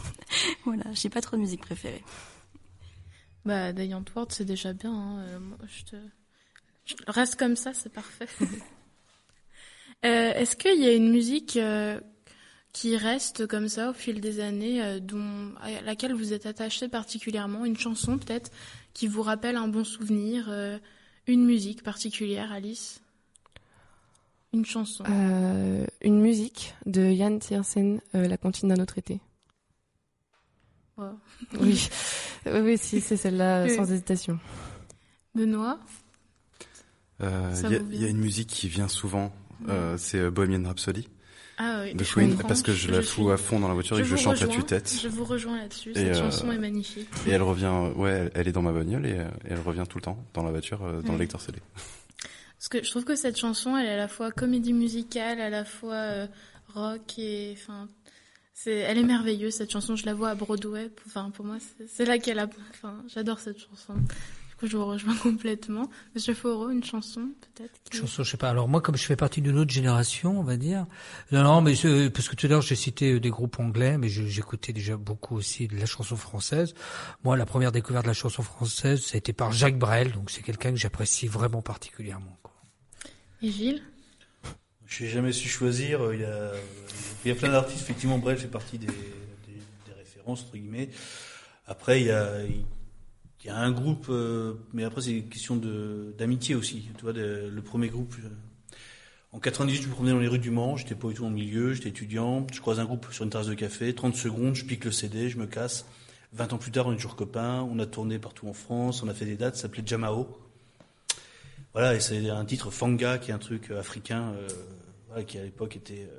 voilà, 0.64 0.84
j'ai 0.92 1.08
pas 1.08 1.20
trop 1.20 1.36
de 1.36 1.42
musique 1.42 1.60
préférée. 1.60 2.02
Bah, 3.44 3.72
Diane 3.72 4.04
Ward, 4.14 4.32
c'est 4.32 4.44
déjà 4.44 4.72
bien. 4.72 4.92
hein. 4.92 5.18
Euh, 5.20 5.38
moi, 5.38 5.58
je 5.68 5.84
te... 5.84 5.96
je- 6.86 6.94
Reste 7.06 7.36
comme 7.36 7.54
ça, 7.56 7.72
c'est 7.74 7.92
parfait. 7.92 8.26
Euh, 10.04 10.34
Est-ce 10.34 10.56
qu'il 10.56 10.78
y 10.78 10.86
a 10.86 10.92
une 10.92 11.10
musique 11.10 11.56
euh, 11.56 11.98
qui 12.76 12.94
reste 12.98 13.46
comme 13.46 13.68
ça 13.70 13.88
au 13.88 13.92
fil 13.94 14.20
des 14.20 14.38
années, 14.40 14.82
euh, 14.84 15.00
dont, 15.00 15.54
à 15.62 15.80
laquelle 15.80 16.12
vous 16.12 16.34
êtes 16.34 16.44
attaché 16.44 16.88
particulièrement 16.88 17.64
Une 17.64 17.78
chanson 17.78 18.18
peut-être 18.18 18.50
qui 18.92 19.06
vous 19.08 19.22
rappelle 19.22 19.56
un 19.56 19.66
bon 19.68 19.82
souvenir 19.82 20.48
euh, 20.50 20.78
Une 21.26 21.46
musique 21.46 21.82
particulière, 21.82 22.52
Alice? 22.52 23.00
Une 24.52 24.66
chanson 24.66 25.04
Euh, 25.08 25.86
une 26.02 26.20
musique 26.20 26.74
de 26.84 27.00
Yann 27.10 27.38
Tiersen, 27.38 28.00
euh, 28.14 28.28
La 28.28 28.36
comptine 28.36 28.68
d'un 28.68 28.82
autre 28.82 28.98
été. 28.98 29.20
Wow. 30.98 31.18
Oui, 31.60 31.88
oui, 32.46 32.76
si, 32.78 33.00
c'est 33.00 33.16
celle-là, 33.16 33.64
Oui. 33.64 33.74
sans 33.74 33.90
hésitation. 33.90 34.38
Benoît? 35.34 35.78
Euh, 37.22 37.54
Il 37.64 37.70
y, 37.70 38.04
a- 38.04 38.06
y 38.06 38.10
une 38.10 38.18
musique 38.18 38.48
qui 38.48 38.68
vient 38.68 38.88
souvent, 38.88 39.32
euh, 39.68 39.96
c'est 39.96 40.30
Bohemian 40.30 40.64
Rhapsody 40.68 41.08
Ah 41.58 41.80
oui, 41.84 41.94
de 41.94 42.04
Queen, 42.04 42.36
parce 42.36 42.62
que 42.62 42.72
je 42.72 42.90
la 42.90 43.00
Je 43.00 43.06
fous 43.06 43.22
suis- 43.24 43.30
à 43.32 43.36
fond 43.38 43.58
dans 43.60 43.68
la 43.68 43.74
voiture 43.74 43.98
et 43.98 44.02
que 44.02 44.08
je 44.08 44.16
chante 44.16 44.36
à 44.42 44.46
rejoins, 44.46 44.54
tue-tête. 44.56 44.98
Je 45.02 45.08
vous 45.08 45.24
rejoins 45.24 45.56
là-dessus, 45.58 45.90
Et, 45.92 45.94
cette 45.94 46.08
euh, 46.08 46.20
chanson 46.20 46.52
est 46.52 46.58
magnifique. 46.58 47.08
Et 47.26 47.30
elle 47.30 47.42
revient, 47.42 47.72
ouais, 47.96 48.30
elle- 48.34 48.46
est 48.48 48.52
dans 48.52 48.60
ma 48.62 48.72
bagnole 48.72 49.06
et, 49.06 49.12
euh, 49.18 49.24
elle 49.48 49.60
revient 49.60 49.84
tout 49.88 49.96
le 49.98 50.02
temps 50.02 50.22
dans 50.34 50.42
la 50.42 50.50
voiture, 50.50 50.84
euh, 50.84 51.00
dans 51.00 51.14
le 51.14 51.18
lecteur 51.18 51.40
CD. 51.40 51.58
Parce 52.58 52.68
que 52.68 52.82
je 52.84 52.90
trouve 52.90 53.04
que 53.04 53.16
cette 53.16 53.38
chanson, 53.38 53.76
elle 53.76 53.86
est 53.86 53.92
à 53.92 53.96
la 53.96 54.08
fois 54.08 54.30
comédie 54.32 54.72
musicale, 54.74 55.40
à 55.40 55.48
la 55.50 55.64
fois 55.64 55.94
euh, 55.94 56.26
rock 56.74 57.18
et 57.18 57.54
enfin, 57.56 57.88
c'est, 58.52 58.74
elle 58.74 58.98
est 58.98 59.02
merveilleuse 59.02 59.54
cette 59.54 59.70
chanson. 59.70 59.96
Je 59.96 60.04
la 60.06 60.12
vois 60.14 60.30
à 60.30 60.34
Broadway. 60.34 60.90
Enfin, 61.06 61.30
pour 61.30 61.44
moi, 61.46 61.56
c'est, 61.78 61.86
c'est 61.88 62.04
là 62.04 62.18
qu'elle 62.18 62.38
a. 62.38 62.48
Enfin, 62.70 63.02
j'adore 63.08 63.38
cette 63.40 63.58
chanson. 63.60 63.94
Coup, 64.58 64.66
je 64.66 64.76
vous 64.76 64.86
rejoins 64.86 65.14
complètement. 65.22 65.90
Monsieur 66.14 66.32
Faureau, 66.32 66.70
une 66.70 66.82
chanson 66.82 67.28
peut-être. 67.54 67.72
qui- 67.90 67.98
Chanson, 67.98 68.22
je 68.24 68.30
sais 68.30 68.36
pas. 68.38 68.48
Alors 68.48 68.68
moi, 68.68 68.80
comme 68.80 68.96
je 68.96 69.04
fais 69.04 69.16
partie 69.16 69.42
d'une 69.42 69.58
autre 69.58 69.70
génération, 69.70 70.38
on 70.40 70.42
va 70.42 70.56
dire. 70.56 70.86
Non, 71.30 71.42
non, 71.42 71.60
mais 71.60 71.74
parce 72.10 72.28
que 72.28 72.36
tout 72.36 72.46
à 72.46 72.48
l'heure 72.48 72.62
j'ai 72.62 72.74
cité 72.76 73.12
euh, 73.12 73.20
des 73.20 73.28
groupes 73.30 73.58
anglais, 73.60 73.98
mais 73.98 74.08
j'écoutais 74.08 74.72
déjà 74.72 74.96
beaucoup 74.96 75.36
aussi 75.36 75.68
de 75.68 75.76
la 75.76 75.84
chanson 75.86 76.16
française. 76.16 76.72
Moi, 77.22 77.36
la 77.36 77.44
première 77.44 77.70
découverte 77.72 78.04
de 78.04 78.08
la 78.10 78.14
chanson 78.14 78.42
française, 78.42 79.02
ça 79.04 79.16
a 79.16 79.18
été 79.18 79.32
par 79.34 79.52
Jacques 79.52 79.78
Brel, 79.78 80.12
donc 80.12 80.30
c'est 80.30 80.42
quelqu'un 80.42 80.70
que 80.70 80.76
j'apprécie 80.78 81.26
vraiment 81.26 81.60
particulièrement. 81.60 82.38
quoi. 82.42 82.54
Et 83.42 83.50
Gilles? 83.50 83.82
Je 84.86 85.04
n'ai 85.04 85.10
jamais 85.10 85.32
su 85.32 85.48
choisir. 85.48 86.12
Il 86.14 86.20
y 86.20 86.24
a, 86.24 86.52
il 87.24 87.28
y 87.28 87.30
a 87.32 87.34
plein 87.34 87.50
d'artistes. 87.50 87.82
Effectivement, 87.82 88.18
Brel 88.18 88.38
fait 88.38 88.46
partie 88.48 88.78
des, 88.78 88.86
des, 88.86 88.92
des 89.86 89.92
références, 89.98 90.42
entre 90.44 90.56
guillemets. 90.56 90.88
Après, 91.66 92.00
il 92.00 92.06
y 92.06 92.10
a, 92.12 92.38
il 93.46 93.50
y 93.50 93.52
a 93.52 93.58
un 93.58 93.70
groupe, 93.70 94.06
euh, 94.08 94.54
mais 94.72 94.82
après, 94.82 95.02
c'est 95.02 95.12
une 95.12 95.28
question 95.28 95.54
d'amitié 95.54 96.56
aussi. 96.56 96.88
Tu 96.96 97.02
vois, 97.02 97.12
le 97.12 97.60
premier 97.60 97.86
groupe. 97.86 98.16
euh, 98.24 98.28
en 99.30 99.38
98, 99.38 99.82
je 99.82 99.86
me 99.86 99.92
promenais 99.92 100.12
dans 100.12 100.18
les 100.18 100.26
rues 100.26 100.40
du 100.40 100.50
Mans. 100.50 100.76
J'étais 100.76 100.96
pas 100.96 101.06
du 101.06 101.14
tout 101.14 101.22
le 101.22 101.30
milieu. 101.30 101.72
J'étais 101.72 101.90
étudiant. 101.90 102.44
Je 102.52 102.60
croise 102.60 102.80
un 102.80 102.84
groupe 102.84 103.06
sur 103.12 103.22
une 103.22 103.30
terrasse 103.30 103.46
de 103.46 103.54
café. 103.54 103.94
30 103.94 104.16
secondes, 104.16 104.56
je 104.56 104.64
pique 104.64 104.84
le 104.84 104.90
CD, 104.90 105.28
je 105.28 105.38
me 105.38 105.46
casse. 105.46 105.86
20 106.32 106.54
ans 106.54 106.58
plus 106.58 106.72
tard, 106.72 106.88
on 106.88 106.92
est 106.92 106.96
toujours 106.96 107.14
copains. 107.14 107.62
On 107.70 107.78
a 107.78 107.86
tourné 107.86 108.18
partout 108.18 108.48
en 108.48 108.52
France. 108.52 109.04
On 109.04 109.08
a 109.08 109.14
fait 109.14 109.26
des 109.26 109.36
dates. 109.36 109.54
Ça 109.54 109.62
s'appelait 109.62 109.84
Jamao. 109.86 110.26
Voilà, 111.72 111.94
et 111.94 112.00
c'est 112.00 112.28
un 112.28 112.44
titre 112.46 112.72
Fanga, 112.72 113.18
qui 113.18 113.30
est 113.30 113.34
un 113.34 113.38
truc 113.38 113.70
euh, 113.70 113.78
africain, 113.78 114.34
qui 115.28 115.38
à 115.38 115.44
l'époque 115.44 115.76
était, 115.76 116.10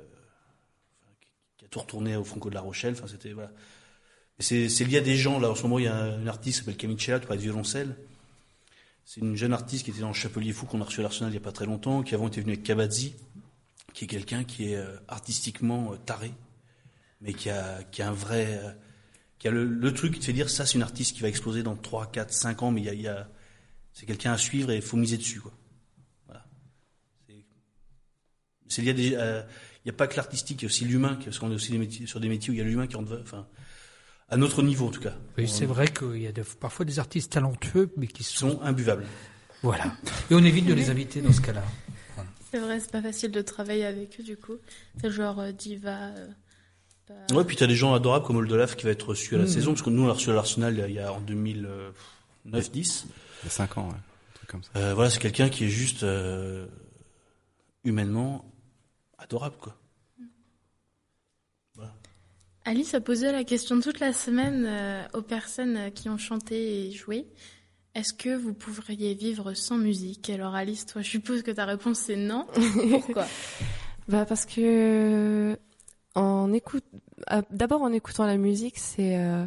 qui 1.58 1.66
a 1.66 1.68
tout 1.68 1.80
retourné 1.80 2.16
au 2.16 2.24
Franco 2.24 2.48
de 2.48 2.54
la 2.54 2.62
Rochelle. 2.62 2.94
Enfin, 2.94 3.06
c'était 3.06 3.34
voilà. 3.34 3.50
C'est 4.40 4.84
lié 4.84 4.98
à 4.98 5.00
des 5.00 5.16
gens. 5.16 5.40
Là, 5.40 5.50
en 5.50 5.54
ce 5.54 5.62
moment, 5.62 5.78
il 5.78 5.86
y 5.86 5.88
a 5.88 5.96
un, 5.96 6.20
une 6.20 6.28
artiste 6.28 6.58
qui 6.58 6.64
s'appelle 6.64 6.76
Camille 6.76 6.98
Chella, 6.98 7.18
tu 7.18 7.26
parles 7.26 7.38
de 7.38 7.44
violoncelle. 7.44 7.96
C'est 9.04 9.20
une 9.20 9.36
jeune 9.36 9.54
artiste 9.54 9.84
qui 9.84 9.90
était 9.90 10.00
dans 10.00 10.08
le 10.08 10.14
Chapelier 10.14 10.52
Fou 10.52 10.66
qu'on 10.66 10.82
a 10.82 10.84
reçu 10.84 11.00
à 11.00 11.02
l'Arsenal 11.02 11.32
il 11.32 11.34
y 11.34 11.38
a 11.38 11.40
pas 11.40 11.50
très 11.50 11.64
longtemps, 11.64 12.02
qui 12.02 12.14
avant 12.14 12.28
était 12.28 12.42
venue 12.42 12.52
avec 12.52 12.62
Kabadzi, 12.62 13.14
qui 13.94 14.04
est 14.04 14.06
quelqu'un 14.06 14.44
qui 14.44 14.70
est 14.70 14.76
euh, 14.76 14.98
artistiquement 15.08 15.94
euh, 15.94 15.96
taré, 15.96 16.30
mais 17.22 17.32
qui 17.32 17.48
a, 17.48 17.82
qui 17.84 18.02
a 18.02 18.10
un 18.10 18.12
vrai, 18.12 18.60
euh, 18.62 18.70
qui 19.38 19.48
a 19.48 19.50
le, 19.50 19.94
truc 19.94 20.12
qui 20.12 20.20
te 20.20 20.26
fait 20.26 20.34
dire 20.34 20.50
ça, 20.50 20.66
c'est 20.66 20.74
une 20.74 20.82
artiste 20.82 21.16
qui 21.16 21.22
va 21.22 21.28
exploser 21.28 21.62
dans 21.62 21.74
3, 21.74 22.12
4, 22.12 22.30
5 22.32 22.62
ans, 22.62 22.70
mais 22.70 22.82
il 22.82 23.00
y 23.00 23.08
a, 23.08 23.30
c'est 23.94 24.04
quelqu'un 24.04 24.32
à 24.32 24.36
suivre 24.36 24.70
et 24.70 24.76
il 24.76 24.82
faut 24.82 24.98
miser 24.98 25.16
dessus, 25.16 25.40
quoi. 25.40 25.54
Voilà. 26.26 26.44
C'est- 28.68 28.82
lié 28.82 28.90
à 28.90 28.92
des, 28.92 29.06
il 29.06 29.86
n'y 29.86 29.90
a 29.90 29.94
pas 29.94 30.06
que 30.06 30.16
l'artistique, 30.16 30.60
il 30.60 30.64
y 30.64 30.66
a 30.66 30.68
aussi 30.68 30.84
l'humain, 30.84 31.18
parce 31.24 31.38
qu'on 31.38 31.50
est 31.50 31.54
aussi 31.54 32.06
sur 32.06 32.20
des 32.20 32.28
métiers 32.28 32.50
où 32.50 32.52
il 32.52 32.58
y 32.58 32.60
a 32.60 32.64
l'humain 32.64 32.86
qui 32.86 32.96
rentre, 32.96 33.18
enfin, 33.22 33.48
à 34.28 34.36
notre 34.36 34.62
niveau 34.62 34.86
en 34.88 34.90
tout 34.90 35.00
cas. 35.00 35.14
Oui, 35.36 35.48
c'est 35.48 35.66
vrai 35.66 35.88
qu'il 35.88 36.18
y 36.20 36.26
a 36.26 36.32
de- 36.32 36.42
parfois 36.42 36.84
des 36.84 36.98
artistes 36.98 37.32
talentueux, 37.32 37.90
mais 37.96 38.06
qui 38.06 38.22
sont, 38.24 38.50
sont 38.52 38.62
imbuvables. 38.62 39.06
Voilà. 39.62 39.92
Et 40.30 40.34
on 40.34 40.44
évite 40.44 40.66
de 40.66 40.74
les 40.74 40.90
inviter 40.90 41.20
dans 41.20 41.32
ce 41.32 41.40
cas-là. 41.40 41.64
C'est 42.50 42.58
vrai, 42.60 42.80
c'est 42.80 42.90
pas 42.92 43.02
facile 43.02 43.30
de 43.30 43.42
travailler 43.42 43.84
avec 43.84 44.18
eux 44.20 44.22
du 44.22 44.36
coup. 44.36 44.56
C'est 45.00 45.10
genre 45.10 45.38
euh, 45.40 45.52
diva. 45.52 46.08
euh, 46.08 46.26
Ouais, 47.32 47.44
puis 47.44 47.56
tu 47.56 47.64
as 47.64 47.66
des 47.66 47.74
gens 47.74 47.94
adorables 47.94 48.24
comme 48.26 48.36
Oldolaf 48.36 48.76
qui 48.76 48.84
va 48.84 48.90
être 48.90 49.08
reçu 49.08 49.34
à 49.34 49.38
la 49.38 49.44
Mhm. 49.44 49.50
saison, 49.50 49.70
parce 49.72 49.82
que 49.82 49.88
nous 49.90 50.02
on 50.02 50.06
l'a 50.06 50.12
reçu 50.12 50.28
à 50.30 50.34
l'Arsenal 50.34 50.74
il 50.74 50.78
y 50.78 50.82
a- 50.82 50.88
il 50.88 50.94
y 50.94 50.98
a 50.98 51.12
en 51.12 51.20
2009-10. 51.20 53.06
Il 53.42 53.44
y 53.44 53.46
a 53.46 53.50
5 53.50 53.78
ans, 53.78 53.88
ouais. 53.88 53.94
Un 53.94 54.34
truc 54.34 54.50
comme 54.50 54.62
ça. 54.62 54.70
Euh, 54.76 54.94
voilà, 54.94 55.08
c'est 55.10 55.18
quelqu'un 55.20 55.48
qui 55.48 55.64
est 55.64 55.68
juste 55.70 56.02
euh, 56.02 56.66
humainement 57.84 58.44
adorable, 59.18 59.56
quoi. 59.58 59.77
Alice 62.68 62.92
a 62.92 63.00
posé 63.00 63.32
la 63.32 63.44
question 63.44 63.80
toute 63.80 63.98
la 63.98 64.12
semaine 64.12 64.66
euh, 64.68 65.02
aux 65.14 65.22
personnes 65.22 65.76
euh, 65.78 65.88
qui 65.88 66.10
ont 66.10 66.18
chanté 66.18 66.88
et 66.88 66.92
joué. 66.92 67.26
Est-ce 67.94 68.12
que 68.12 68.36
vous 68.36 68.52
pourriez 68.52 69.14
vivre 69.14 69.54
sans 69.54 69.78
musique? 69.78 70.28
Alors 70.28 70.54
Alice, 70.54 70.84
toi, 70.84 71.00
je 71.00 71.08
suppose 71.08 71.42
que 71.42 71.50
ta 71.50 71.64
réponse 71.64 71.98
c'est 71.98 72.16
non. 72.16 72.46
Pourquoi? 72.90 73.26
Bah 74.06 74.26
parce 74.26 74.44
que 74.44 75.58
en 76.14 76.52
écoute, 76.52 76.84
ah, 77.26 77.40
d'abord 77.50 77.80
en 77.80 77.90
écoutant 77.90 78.26
la 78.26 78.36
musique, 78.36 78.76
c'est 78.76 79.16
euh, 79.16 79.46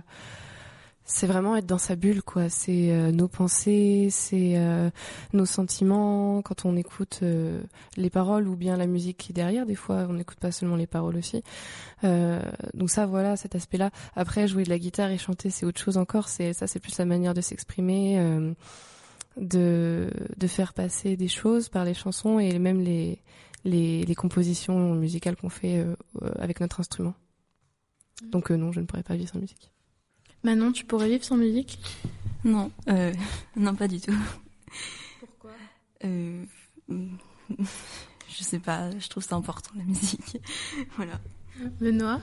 c'est 1.05 1.27
vraiment 1.27 1.55
être 1.55 1.65
dans 1.65 1.77
sa 1.77 1.95
bulle 1.95 2.21
quoi. 2.23 2.49
C'est 2.49 2.91
euh, 2.91 3.11
nos 3.11 3.27
pensées, 3.27 4.07
c'est 4.11 4.53
euh, 4.57 4.89
nos 5.33 5.45
sentiments. 5.45 6.41
Quand 6.41 6.65
on 6.65 6.75
écoute 6.77 7.19
euh, 7.23 7.61
les 7.97 8.09
paroles 8.09 8.47
ou 8.47 8.55
bien 8.55 8.77
la 8.77 8.87
musique 8.87 9.17
qui 9.17 9.31
est 9.31 9.35
derrière, 9.35 9.65
des 9.65 9.75
fois 9.75 10.05
on 10.09 10.13
n'écoute 10.13 10.39
pas 10.39 10.51
seulement 10.51 10.75
les 10.77 10.87
paroles 10.87 11.17
aussi. 11.17 11.43
Euh, 12.03 12.41
donc 12.73 12.89
ça 12.89 13.05
voilà 13.05 13.35
cet 13.35 13.55
aspect-là. 13.55 13.91
Après 14.15 14.47
jouer 14.47 14.63
de 14.63 14.69
la 14.69 14.79
guitare 14.79 15.09
et 15.11 15.17
chanter 15.17 15.49
c'est 15.49 15.65
autre 15.65 15.81
chose 15.81 15.97
encore. 15.97 16.27
C'est 16.29 16.53
ça 16.53 16.67
c'est 16.67 16.79
plus 16.79 16.97
la 16.97 17.05
manière 17.05 17.33
de 17.33 17.41
s'exprimer. 17.41 18.19
euh, 18.19 18.53
de, 19.37 20.09
de 20.37 20.47
faire 20.47 20.73
passer 20.73 21.15
des 21.15 21.29
choses 21.29 21.69
par 21.69 21.85
les 21.85 21.93
chansons 21.93 22.37
et 22.39 22.59
même 22.59 22.81
les, 22.81 23.21
les, 23.63 24.03
les 24.03 24.15
compositions 24.15 24.93
musicales 24.93 25.35
qu'on 25.37 25.49
fait 25.49 25.77
euh, 25.77 25.95
avec 26.37 26.59
notre 26.59 26.81
instrument. 26.81 27.13
Donc 28.29 28.51
euh, 28.51 28.55
non, 28.57 28.71
je 28.71 28.81
ne 28.81 28.85
pourrais 28.85 29.03
pas 29.03 29.15
vivre 29.15 29.31
sans 29.31 29.39
musique. 29.39 29.70
Manon, 30.43 30.71
tu 30.71 30.85
pourrais 30.85 31.09
vivre 31.09 31.23
sans 31.23 31.37
musique? 31.37 31.79
Non, 32.43 32.71
euh, 32.89 33.13
non, 33.55 33.75
pas 33.75 33.87
du 33.87 33.99
tout. 34.01 34.15
Pourquoi? 35.19 35.51
Euh, 36.03 36.43
Je 36.89 38.43
sais 38.43 38.59
pas, 38.59 38.89
je 38.97 39.07
trouve 39.09 39.23
ça 39.23 39.35
important 39.35 39.71
la 39.75 39.83
musique. 39.83 40.37
voilà. 40.95 41.19
Benoît? 41.79 42.21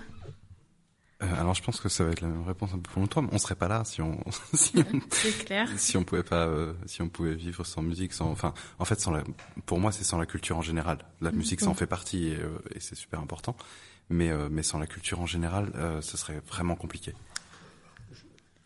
Euh, 1.22 1.34
alors 1.40 1.52
je 1.54 1.62
pense 1.64 1.80
que 1.80 1.88
ça 1.88 2.04
va 2.04 2.12
être 2.12 2.20
la 2.20 2.28
même 2.28 2.44
réponse 2.44 2.70
un 2.72 2.78
peu 2.78 2.90
pour 2.92 3.00
longtemps, 3.00 3.22
mais 3.22 3.28
on 3.32 3.38
serait 3.38 3.56
pas 3.56 3.66
là 3.66 3.82
si 3.84 4.00
on 4.00 4.18
si 4.54 4.72
on, 4.78 5.00
clair. 5.44 5.68
si 5.76 5.96
on 5.96 6.04
pouvait 6.04 6.22
pas 6.22 6.46
euh, 6.46 6.72
si 6.86 7.02
on 7.02 7.08
pouvait 7.08 7.34
vivre 7.34 7.64
sans 7.66 7.82
musique, 7.82 8.12
sans 8.12 8.30
enfin 8.30 8.54
en 8.78 8.84
fait 8.84 9.00
sans 9.00 9.10
la 9.10 9.24
pour 9.66 9.80
moi 9.80 9.90
c'est 9.90 10.04
sans 10.04 10.16
la 10.16 10.26
culture 10.26 10.56
en 10.56 10.62
général. 10.62 10.98
La 11.20 11.30
Mhm. 11.32 11.38
musique 11.38 11.60
ça 11.60 11.68
en 11.70 11.74
fait 11.74 11.88
partie 11.88 12.28
et, 12.28 12.36
euh, 12.36 12.58
et 12.72 12.78
c'est 12.80 12.94
super 12.94 13.18
important. 13.20 13.56
mais 14.10 14.30
euh, 14.30 14.48
mais 14.48 14.62
sans 14.62 14.78
la 14.78 14.86
culture 14.86 15.20
en 15.20 15.26
général, 15.26 15.72
euh, 15.74 16.00
ce 16.00 16.16
serait 16.16 16.40
vraiment 16.46 16.76
compliqué. 16.76 17.14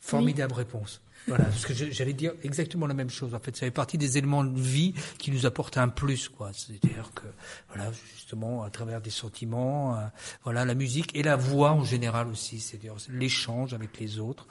Formidable 0.02 0.52
réponse. 0.52 1.00
Voilà, 1.28 1.44
parce 1.44 1.64
que 1.64 1.72
j'allais 1.72 2.12
dire 2.12 2.32
exactement 2.42 2.88
la 2.88 2.94
même 2.94 3.08
chose. 3.08 3.34
En 3.34 3.38
fait, 3.38 3.54
ça 3.56 3.66
fait 3.66 3.70
partie 3.70 3.96
des 3.96 4.18
éléments 4.18 4.42
de 4.42 4.60
vie 4.60 4.92
qui 5.18 5.30
nous 5.30 5.46
apportent 5.46 5.78
un 5.78 5.88
plus, 5.88 6.28
quoi. 6.28 6.50
C'est-à-dire 6.52 7.12
que, 7.14 7.22
voilà, 7.68 7.92
justement, 8.12 8.64
à 8.64 8.70
travers 8.70 9.00
des 9.00 9.10
sentiments, 9.10 9.96
euh, 9.96 10.00
voilà, 10.42 10.64
la 10.64 10.74
musique 10.74 11.14
et 11.14 11.22
la 11.22 11.36
voix 11.36 11.70
en 11.70 11.84
général 11.84 12.26
aussi, 12.26 12.58
c'est-à-dire 12.58 12.96
l'échange 13.08 13.72
avec 13.72 14.00
les 14.00 14.18
autres, 14.18 14.48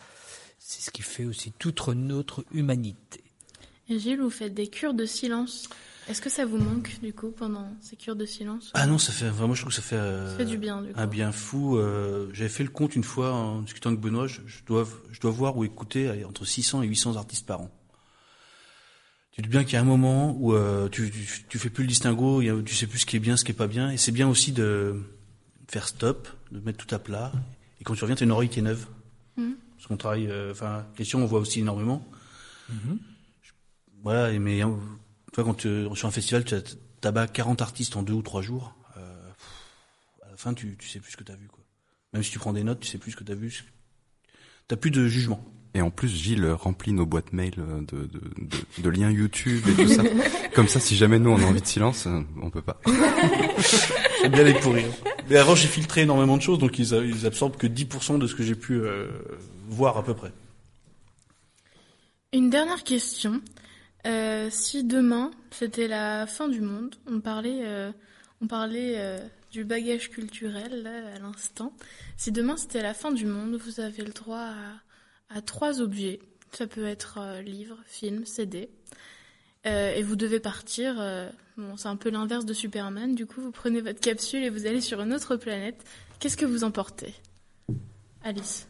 c'est 0.58 0.82
ce 0.82 0.92
qui 0.92 1.02
fait 1.02 1.26
aussi 1.26 1.52
toute 1.52 1.86
notre 1.90 2.46
humanité. 2.54 3.22
Et 3.90 4.00
Gilles, 4.00 4.22
vous 4.22 4.30
faites 4.30 4.54
des 4.54 4.68
cures 4.68 4.94
de 4.94 5.06
silence? 5.06 5.68
Est-ce 6.08 6.22
que 6.22 6.30
ça 6.30 6.46
vous 6.46 6.58
manque, 6.58 7.00
du 7.02 7.14
coup, 7.14 7.32
pendant 7.32 7.74
ces 7.80 7.96
cures 7.96 8.16
de 8.16 8.26
silence 8.26 8.72
Ah 8.74 8.88
non, 8.88 8.98
ça 8.98 9.12
fait 9.14 9.30
vraiment, 9.30 9.54
je 9.54 9.62
trouve 9.62 9.70
que 9.72 9.76
ça 9.76 9.82
fait, 9.84 9.96
euh, 9.96 10.32
Ça 10.32 10.38
fait 10.38 10.46
du 10.46 10.58
bien, 10.58 10.82
du 10.82 10.92
coup. 10.94 11.00
un 11.00 11.08
bien 11.08 11.32
fou. 11.32 11.78
Euh, 11.78 12.30
J'avais 12.34 12.50
fait 12.50 12.64
le 12.64 12.70
compte 12.72 12.96
une 12.96 13.04
fois 13.04 13.32
en 13.34 13.62
discutant 13.62 13.90
avec 13.90 14.02
Benoît. 14.02 14.28
Je, 14.28 14.42
je 14.48 14.64
dois, 14.66 14.88
je 15.12 15.20
dois 15.20 15.32
voir 15.32 15.56
ou 15.58 15.64
écouter 15.64 16.10
allez, 16.10 16.26
entre 16.26 16.44
600 16.46 16.82
et 16.82 16.88
800 16.88 17.18
artistes 17.18 17.46
par 17.46 17.62
an. 17.62 17.72
Tu 19.32 19.42
te 19.42 19.48
dis 19.48 19.52
bien 19.52 19.64
qu'il 19.64 19.74
y 19.74 19.78
a 19.78 19.82
un 19.82 19.86
moment 19.86 20.36
où 20.40 20.54
euh, 20.54 20.90
tu, 20.90 21.10
tu, 21.10 21.46
tu 21.48 21.58
fais 21.60 21.70
plus 21.70 21.84
le 21.84 21.88
distinguo, 21.88 22.42
tu 22.64 22.76
sais 22.76 22.88
plus 22.88 23.00
ce 23.00 23.06
qui 23.06 23.16
est 23.16 23.20
bien, 23.20 23.38
ce 23.38 23.46
qui 23.46 23.52
est 23.52 23.56
pas 23.56 23.68
bien, 23.68 23.90
et 23.92 23.96
c'est 23.98 24.12
bien 24.12 24.28
aussi 24.28 24.52
de 24.52 25.02
faire 25.70 25.88
stop, 25.88 26.28
de 26.52 26.60
mettre 26.60 26.86
tout 26.86 26.94
à 26.94 27.00
plat. 27.00 27.32
Et 27.80 27.84
quand 27.86 27.94
tu 27.94 28.02
reviens, 28.04 28.16
t'as 28.18 28.26
une 28.26 28.32
oreille 28.32 28.50
qui 28.50 28.60
est 28.60 28.64
neuve. 28.64 28.88
Mhm. 29.38 29.56
Parce 29.78 29.88
qu'on 29.88 29.96
travaille, 29.98 30.28
euh, 30.28 30.52
enfin, 30.52 30.86
question, 30.98 31.20
on 31.24 31.26
voit 31.28 31.40
aussi 31.40 31.62
énormément. 31.62 32.06
Voilà, 34.04 34.32
et 34.32 34.40
mais 34.40 34.62
tu 35.32 35.36
vois, 35.36 35.44
quand 35.46 35.54
tu, 35.56 35.88
sur 35.96 36.08
un 36.08 36.12
festival, 36.12 36.44
tu 36.44 36.56
as 36.56 37.28
40 37.28 37.62
artistes 37.62 37.96
en 37.96 38.04
deux 38.04 38.14
ou 38.14 38.22
trois 38.22 38.42
jours. 38.42 38.74
euh, 38.98 39.30
à 40.26 40.32
la 40.32 40.38
fin, 40.38 40.54
tu, 40.54 40.76
tu 40.78 40.88
sais 40.88 41.00
plus 41.00 41.12
ce 41.12 41.18
que 41.18 41.24
tu 41.24 41.32
as 41.32 41.36
vu. 41.36 41.48
Quoi. 41.48 41.64
Même 42.14 42.24
si 42.24 42.32
tu 42.32 42.40
prends 42.40 42.54
des 42.54 42.64
notes, 42.64 42.80
tu 42.82 42.88
sais 42.88 42.98
plus 42.98 43.12
ce 43.12 43.18
que 43.18 43.24
tu 43.24 43.32
as 43.32 43.36
vu. 43.36 43.64
T'as 44.68 44.76
plus 44.76 44.92
de 44.92 45.08
jugement. 45.08 45.44
Et 45.74 45.82
en 45.82 45.90
plus, 45.90 46.10
Gilles 46.10 46.46
remplit 46.52 46.92
nos 46.92 47.06
boîtes 47.06 47.32
mail 47.32 47.54
euh, 47.58 47.80
de, 47.82 48.06
de, 48.06 48.20
de, 48.20 48.82
de 48.84 48.90
liens 48.90 49.10
YouTube 49.10 49.64
et 49.70 49.74
tout 49.74 49.88
ça. 49.88 50.04
Comme 50.54 50.68
ça, 50.68 50.82
si 50.82 50.98
jamais 50.98 51.18
nous 51.18 51.30
on 51.30 51.40
a 51.40 51.46
envie 51.46 51.62
de 51.62 51.66
silence, 51.66 52.08
euh, 52.08 52.20
on 52.42 52.50
peut 52.50 52.62
pas. 52.62 52.82
J'aime 54.22 54.32
bien 54.34 54.44
les 54.44 54.54
pourrir. 54.56 54.86
Mais 55.30 55.38
avant, 55.38 55.56
j'ai 55.56 55.70
filtré 55.70 56.02
énormément 56.02 56.36
de 56.36 56.42
choses, 56.42 56.60
donc 56.60 56.78
ils, 56.78 56.92
ils 56.92 57.26
absorbent 57.26 57.56
que 57.56 57.68
10% 57.68 58.20
de 58.20 58.28
ce 58.28 58.36
que 58.36 58.44
j'ai 58.44 58.56
pu 58.56 58.74
euh, 58.82 59.08
voir 59.70 59.96
à 59.98 60.04
peu 60.04 60.14
près. 60.14 60.34
Une 62.34 62.50
dernière 62.50 62.84
question. 62.84 63.42
Euh, 64.06 64.50
si 64.50 64.84
demain 64.84 65.32
c'était 65.52 65.88
la 65.88 66.26
fin 66.26 66.48
du 66.48 66.62
monde, 66.62 66.96
on 67.08 67.20
parlait, 67.20 67.62
euh, 67.64 67.92
on 68.42 68.48
parlait 68.48 68.96
euh, 68.98 69.20
du 69.52 69.64
bagage 69.64 70.10
culturel 70.10 70.84
là, 70.84 71.16
à 71.16 71.20
l'instant. 71.20 71.74
Si 72.18 72.32
demain 72.32 72.58
c'était 72.58 72.82
la 72.82 72.94
fin 72.94 73.12
du 73.12 73.26
monde, 73.26 73.56
vous 73.56 73.80
avez 73.80 74.04
le 74.04 74.12
droit 74.12 74.40
à, 75.30 75.38
à 75.38 75.42
trois 75.42 75.82
objets. 75.82 76.20
Ça 76.52 76.68
peut 76.68 76.86
être 76.86 77.20
livre, 77.46 77.78
film, 77.86 78.26
CD. 78.26 78.70
Et 79.64 80.02
vous 80.02 80.16
devez 80.18 80.42
partir. 80.42 80.96
bon, 81.56 81.78
c'est 81.78 81.88
un 81.88 81.96
peu 81.96 82.10
l'inverse 82.10 82.46
de 82.46 82.54
Superman. 82.54 83.16
Du 83.16 83.26
coup, 83.26 83.40
vous 83.40 83.52
prenez 83.52 83.80
votre 83.80 84.02
capsule 84.02 84.44
et 84.44 84.50
vous 84.50 84.66
allez 84.66 84.82
sur 84.82 85.00
une 85.00 85.14
autre 85.14 85.38
planète. 85.38 85.86
Qu'est-ce 86.20 86.36
que 86.36 86.46
vous 86.46 86.66
emportez, 86.66 87.14
Alice 88.24 88.68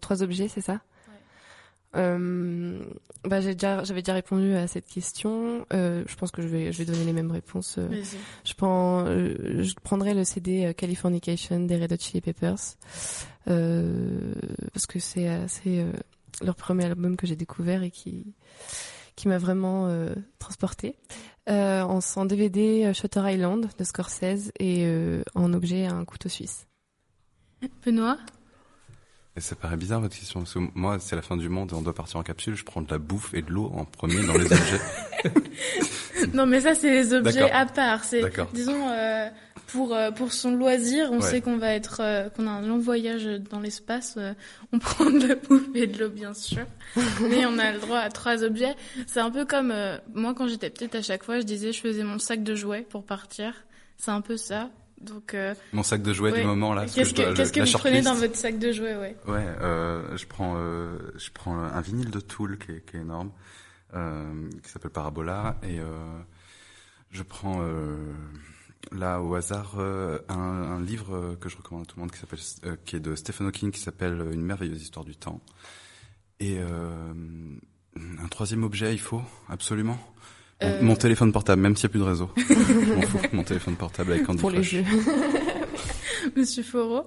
trois 0.00 0.22
objets, 0.22 0.48
c'est 0.48 0.60
ça? 0.60 0.80
Euh, 1.94 2.82
bah, 3.24 3.40
j'ai 3.40 3.52
déjà, 3.54 3.84
j'avais 3.84 4.00
déjà 4.02 4.14
répondu 4.14 4.54
à 4.54 4.66
cette 4.66 4.86
question. 4.86 5.66
Euh, 5.72 6.02
je 6.06 6.14
pense 6.16 6.30
que 6.30 6.40
je 6.42 6.48
vais, 6.48 6.72
je 6.72 6.78
vais 6.78 6.84
donner 6.84 7.04
les 7.04 7.12
mêmes 7.12 7.30
réponses. 7.30 7.76
euh. 7.78 7.88
Je 8.44 8.54
prends, 8.54 9.04
euh, 9.06 9.62
je 9.62 9.74
prendrai 9.82 10.14
le 10.14 10.24
CD 10.24 10.66
euh, 10.66 10.72
Californication 10.72 11.60
des 11.60 11.76
Red 11.76 11.92
Hot 11.92 11.96
Chili 12.00 12.20
Peppers 12.20 12.56
euh, 13.48 14.32
parce 14.72 14.86
que 14.86 14.98
c'est, 14.98 15.28
euh, 15.28 15.92
leur 16.40 16.54
premier 16.56 16.86
album 16.86 17.16
que 17.16 17.26
j'ai 17.26 17.36
découvert 17.36 17.82
et 17.82 17.90
qui, 17.90 18.34
qui 19.16 19.28
m'a 19.28 19.38
vraiment 19.38 19.94
transporté. 20.38 20.96
Euh, 21.50 21.82
en, 21.82 21.98
en 22.16 22.24
DVD 22.24 22.92
Shutter 22.94 23.22
Island 23.26 23.68
de 23.76 23.84
Scorsese 23.84 24.50
et 24.58 24.86
en 25.34 25.52
objet 25.52 25.84
un 25.86 26.04
couteau 26.04 26.28
suisse. 26.30 26.66
Benoît? 27.84 28.16
Et 29.36 29.40
ça 29.40 29.56
paraît 29.56 29.76
bizarre 29.78 30.00
votre 30.00 30.14
question, 30.16 30.40
parce 30.40 30.52
que 30.52 30.58
moi, 30.74 30.98
c'est 31.00 31.16
la 31.16 31.22
fin 31.22 31.38
du 31.38 31.48
monde 31.48 31.70
et 31.72 31.74
on 31.74 31.80
doit 31.80 31.94
partir 31.94 32.16
en 32.20 32.22
capsule, 32.22 32.54
je 32.54 32.64
prends 32.64 32.82
de 32.82 32.90
la 32.90 32.98
bouffe 32.98 33.32
et 33.32 33.40
de 33.40 33.50
l'eau 33.50 33.72
en 33.74 33.84
premier 33.86 34.22
dans 34.26 34.34
les 34.34 34.44
objets. 34.44 34.80
Non, 36.34 36.46
mais 36.46 36.60
ça, 36.60 36.74
c'est 36.74 36.90
les 36.90 37.12
objets 37.14 37.50
à 37.50 37.66
part. 37.66 38.04
C'est, 38.04 38.22
disons, 38.54 38.88
euh, 38.90 39.28
pour, 39.68 39.92
euh, 39.94 40.12
pour 40.12 40.32
son 40.32 40.54
loisir, 40.54 41.08
on 41.10 41.16
Ouais. 41.16 41.20
sait 41.22 41.40
qu'on 41.40 41.56
va 41.56 41.74
être, 41.74 42.00
euh, 42.00 42.28
qu'on 42.30 42.46
a 42.46 42.50
un 42.50 42.62
long 42.62 42.78
voyage 42.78 43.24
dans 43.50 43.58
l'espace. 43.58 44.14
euh, 44.18 44.32
on 44.72 44.78
prend 44.78 45.06
de 45.10 45.26
la 45.26 45.34
bouffe 45.34 45.66
et 45.74 45.88
de 45.88 45.98
l'eau, 45.98 46.10
bien 46.10 46.32
sûr. 46.32 46.64
mais 47.28 47.44
on 47.44 47.58
a 47.58 47.72
le 47.72 47.80
droit 47.80 47.98
à 47.98 48.08
trois 48.08 48.44
objets. 48.44 48.74
C'est 49.08 49.18
un 49.20 49.30
peu 49.32 49.44
comme, 49.44 49.72
euh, 49.72 49.98
moi, 50.14 50.32
quand 50.32 50.46
j'étais 50.46 50.70
petite, 50.70 50.94
à 50.94 51.02
chaque 51.02 51.24
fois, 51.24 51.40
je 51.40 51.44
disais, 51.44 51.72
je 51.72 51.80
faisais 51.80 52.04
mon 52.04 52.18
sac 52.20 52.44
de 52.44 52.54
jouets 52.54 52.82
pour 52.88 53.04
partir. 53.04 53.54
C'est 53.96 54.12
un 54.12 54.20
peu 54.20 54.36
ça. 54.36 54.70
Donc, 55.02 55.34
euh, 55.34 55.54
Mon 55.72 55.82
sac 55.82 56.02
de 56.02 56.12
jouets 56.12 56.32
ouais. 56.32 56.40
du 56.40 56.46
moment, 56.46 56.74
là. 56.74 56.86
Qu'est-ce 56.86 57.12
que, 57.12 57.22
dois- 57.22 57.34
qu'est-ce 57.34 57.52
que 57.52 57.60
vous 57.60 57.78
prenez 57.78 58.02
dans 58.02 58.14
votre 58.14 58.36
sac 58.36 58.58
de 58.58 58.70
jouets, 58.72 58.96
ouais? 58.96 59.16
Ouais, 59.26 59.44
euh, 59.60 60.16
je 60.16 60.26
prends, 60.26 60.54
euh, 60.56 60.96
je 61.16 61.30
prends 61.30 61.56
un 61.58 61.80
vinyle 61.80 62.10
de 62.10 62.20
Tool 62.20 62.58
qui 62.58 62.72
est, 62.72 62.84
qui 62.88 62.96
est 62.96 63.00
énorme, 63.00 63.32
euh, 63.94 64.48
qui 64.62 64.70
s'appelle 64.70 64.90
Parabola, 64.92 65.58
et 65.64 65.80
euh, 65.80 65.86
je 67.10 67.22
prends 67.22 67.58
euh, 67.62 67.96
là 68.92 69.20
au 69.20 69.34
hasard 69.34 69.74
euh, 69.78 70.18
un, 70.28 70.36
un 70.38 70.80
livre 70.80 71.36
que 71.40 71.48
je 71.48 71.56
recommande 71.56 71.82
à 71.82 71.86
tout 71.86 71.96
le 71.96 72.02
monde 72.02 72.12
qui 72.12 72.18
s'appelle, 72.20 72.38
euh, 72.64 72.76
qui 72.84 72.96
est 72.96 73.00
de 73.00 73.14
Stephen 73.16 73.46
Hawking, 73.48 73.70
qui 73.72 73.80
s'appelle 73.80 74.22
Une 74.32 74.42
merveilleuse 74.42 74.82
histoire 74.82 75.04
du 75.04 75.16
temps. 75.16 75.40
Et 76.40 76.58
euh, 76.60 77.12
un 77.96 78.28
troisième 78.28 78.62
objet, 78.64 78.92
il 78.94 79.00
faut 79.00 79.22
absolument. 79.48 79.98
Mon, 80.62 80.68
Euh. 80.68 80.82
mon 80.82 80.96
téléphone 80.96 81.32
portable, 81.32 81.62
même 81.62 81.76
s'il 81.76 81.84
n'y 81.88 81.90
a 81.90 81.92
plus 81.92 81.98
de 82.00 82.04
réseau. 82.04 82.30
je 82.36 82.94
m'en 82.94 83.02
fous. 83.02 83.18
Mon 83.32 83.42
téléphone 83.44 83.76
portable 83.76 84.12
avec 84.12 84.24
Candy 84.24 84.40
Pour 84.40 84.50
les 84.50 84.62
jeux. 84.62 84.84
Monsieur 86.36 86.62
Faureau? 86.62 87.06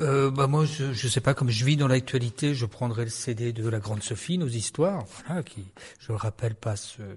Euh, 0.00 0.30
bah 0.30 0.46
moi, 0.48 0.64
je, 0.64 0.92
je 0.92 1.08
sais 1.08 1.20
pas, 1.20 1.34
comme 1.34 1.50
je 1.50 1.64
vis 1.64 1.76
dans 1.76 1.86
l'actualité, 1.88 2.54
je 2.54 2.66
prendrai 2.66 3.04
le 3.04 3.10
CD 3.10 3.52
de 3.52 3.68
La 3.68 3.78
Grande 3.78 4.02
Sophie, 4.02 4.38
nos 4.38 4.48
histoires, 4.48 5.04
voilà, 5.26 5.42
qui, 5.44 5.64
je 6.00 6.08
le 6.08 6.16
rappelle, 6.16 6.54
passe 6.56 6.96
euh, 7.00 7.14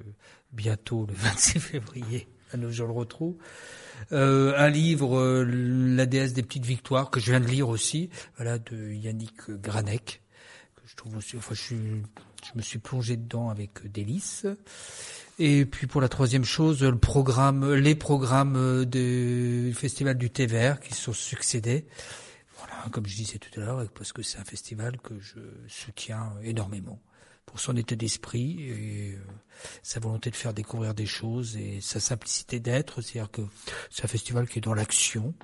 bientôt 0.52 1.06
le 1.08 1.14
26 1.18 1.60
février 1.60 2.28
à 2.54 2.58
nos 2.58 2.72
je 2.72 2.84
le 2.84 2.92
retrouve. 2.92 3.36
Euh, 4.12 4.54
un 4.58 4.70
livre, 4.70 5.18
euh, 5.18 5.44
La 5.44 6.06
déesse 6.06 6.34
des 6.34 6.44
petites 6.44 6.66
victoires, 6.66 7.10
que 7.10 7.20
je 7.20 7.32
viens 7.32 7.40
de 7.40 7.48
lire 7.48 7.68
aussi, 7.68 8.10
voilà, 8.38 8.60
de 8.60 8.92
Yannick 8.94 9.50
Granek, 9.50 10.22
que 10.76 10.82
je 10.86 10.96
trouve 10.96 11.18
aussi, 11.18 11.36
enfin, 11.36 11.56
je, 11.56 11.62
suis, 11.62 11.76
je 11.78 12.52
me 12.56 12.62
suis 12.62 12.80
plongé 12.80 13.18
dedans 13.18 13.50
avec 13.50 13.92
délice. 13.92 14.46
Et 15.40 15.66
puis 15.66 15.86
pour 15.86 16.02
la 16.02 16.10
troisième 16.10 16.46
chose, 16.46 16.82
le 16.82 16.98
programme, 16.98 17.76
les 17.76 17.94
programmes 17.94 18.56
euh, 18.56 18.86
du 18.86 19.72
Festival 19.76 20.18
du 20.18 20.32
thé 20.32 20.48
vert 20.48 20.80
qui 20.80 20.96
sont 20.96 21.14
succédés. 21.14 21.86
Voilà, 22.58 22.90
comme 22.92 23.06
je 23.06 23.16
disais 23.16 23.38
tout 23.38 23.52
à 23.60 23.64
l'heure, 23.64 23.88
parce 23.94 24.14
que 24.14 24.24
c'est 24.24 24.40
un 24.40 24.44
festival 24.44 24.98
que 25.00 25.20
je 25.20 25.38
soutiens 25.68 26.34
énormément 26.42 27.00
pour 27.46 27.60
son 27.60 27.78
état 27.78 27.96
d'esprit 27.96 28.64
et 28.64 29.14
euh, 29.14 29.20
sa 29.84 30.00
volonté 30.00 30.32
de 30.32 30.36
faire 30.36 30.56
découvrir 30.56 30.96
des 30.96 31.06
choses 31.06 31.56
et 31.56 31.82
sa 31.82 32.00
simplicité 32.00 32.60
d'être. 32.60 33.02
C'est-à-dire 33.02 33.30
que 33.30 33.44
c'est 33.92 34.06
un 34.06 34.08
festival 34.08 34.48
qui 34.48 34.58
est 34.58 34.62
dans 34.64 34.74
l'action, 34.74 35.36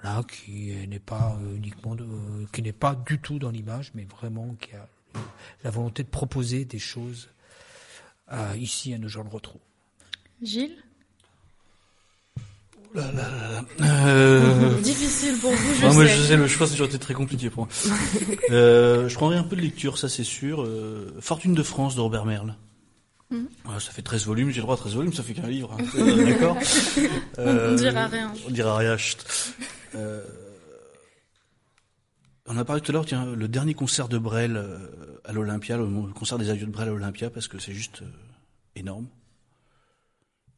voilà, 0.00 0.22
qui 0.22 0.74
n'est 0.88 0.98
pas 0.98 1.36
euh, 1.42 1.56
uniquement, 1.56 1.94
qui 2.54 2.62
n'est 2.62 2.72
pas 2.72 2.94
du 2.94 3.20
tout 3.20 3.38
dans 3.38 3.50
l'image, 3.50 3.92
mais 3.94 4.04
vraiment 4.04 4.54
qui 4.54 4.72
a 4.72 4.88
la 5.62 5.70
volonté 5.70 6.04
de 6.04 6.08
proposer 6.08 6.64
des 6.64 6.78
choses 6.78 7.28
à, 8.32 8.56
ici 8.56 8.92
à 8.94 8.98
nos 8.98 9.06
gens 9.08 9.22
le 9.22 9.28
retrouvent. 9.28 9.60
Gilles? 10.42 10.76
Euh, 13.80 14.80
Difficile 14.82 15.38
pour 15.38 15.50
vous, 15.52 15.74
je 15.80 15.86
Ouais, 15.86 15.94
moi, 15.94 16.06
sais. 16.06 16.14
je 16.16 16.22
sais, 16.22 16.36
le 16.36 16.46
choix, 16.46 16.66
c'est 16.66 16.72
toujours 16.72 16.88
été 16.88 16.98
très 16.98 17.14
compliqué 17.14 17.48
pour 17.48 17.66
moi. 17.66 17.74
euh, 18.50 19.08
je 19.08 19.14
prendrai 19.14 19.36
un 19.38 19.42
peu 19.44 19.56
de 19.56 19.62
lecture, 19.62 19.96
ça 19.98 20.08
c'est 20.08 20.24
sûr. 20.24 20.62
Euh, 20.62 21.14
Fortune 21.20 21.54
de 21.54 21.62
France 21.62 21.94
de 21.96 22.00
Robert 22.00 22.24
Merle. 22.26 22.54
Ouais, 23.30 23.40
ça 23.80 23.92
fait 23.92 24.02
13 24.02 24.26
volumes, 24.26 24.50
j'ai 24.50 24.56
le 24.56 24.62
droit 24.62 24.74
à 24.74 24.78
13 24.78 24.94
volumes, 24.94 25.12
ça 25.14 25.22
fait 25.22 25.32
qu'un 25.32 25.46
livre. 25.46 25.74
hein. 25.78 25.84
Euh, 25.96 26.26
D'accord 26.26 26.58
On- 27.38 27.74
dira 27.76 28.06
rien. 28.08 28.30
On 28.46 28.50
dira 28.50 28.76
rien, 28.76 28.96
chut. 28.98 29.24
Euh, 29.94 30.20
on 32.52 32.58
a 32.58 32.64
parlé 32.64 32.82
tout 32.82 32.90
à 32.90 32.92
l'heure, 32.92 33.06
tiens, 33.06 33.26
le 33.26 33.48
dernier 33.48 33.74
concert 33.74 34.08
de 34.08 34.18
Brel 34.18 34.56
euh, 34.56 34.78
à 35.24 35.32
l'Olympia, 35.32 35.76
le, 35.76 36.12
concert 36.12 36.38
des 36.38 36.50
adieux 36.50 36.66
de 36.66 36.70
Brel 36.70 36.88
à 36.88 36.90
l'Olympia, 36.90 37.30
parce 37.30 37.48
que 37.48 37.58
c'est 37.58 37.72
juste 37.72 38.02
euh, 38.02 38.06
énorme. 38.76 39.06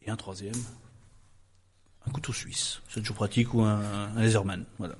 Et 0.02 0.10
un 0.10 0.16
troisième, 0.16 0.54
un 2.06 2.10
couteau 2.10 2.32
suisse. 2.32 2.80
C'est 2.88 3.00
toujours 3.00 3.16
pratique, 3.16 3.54
ou 3.54 3.62
un, 3.62 3.80
un 4.16 4.20
laserman, 4.20 4.64
voilà. 4.78 4.96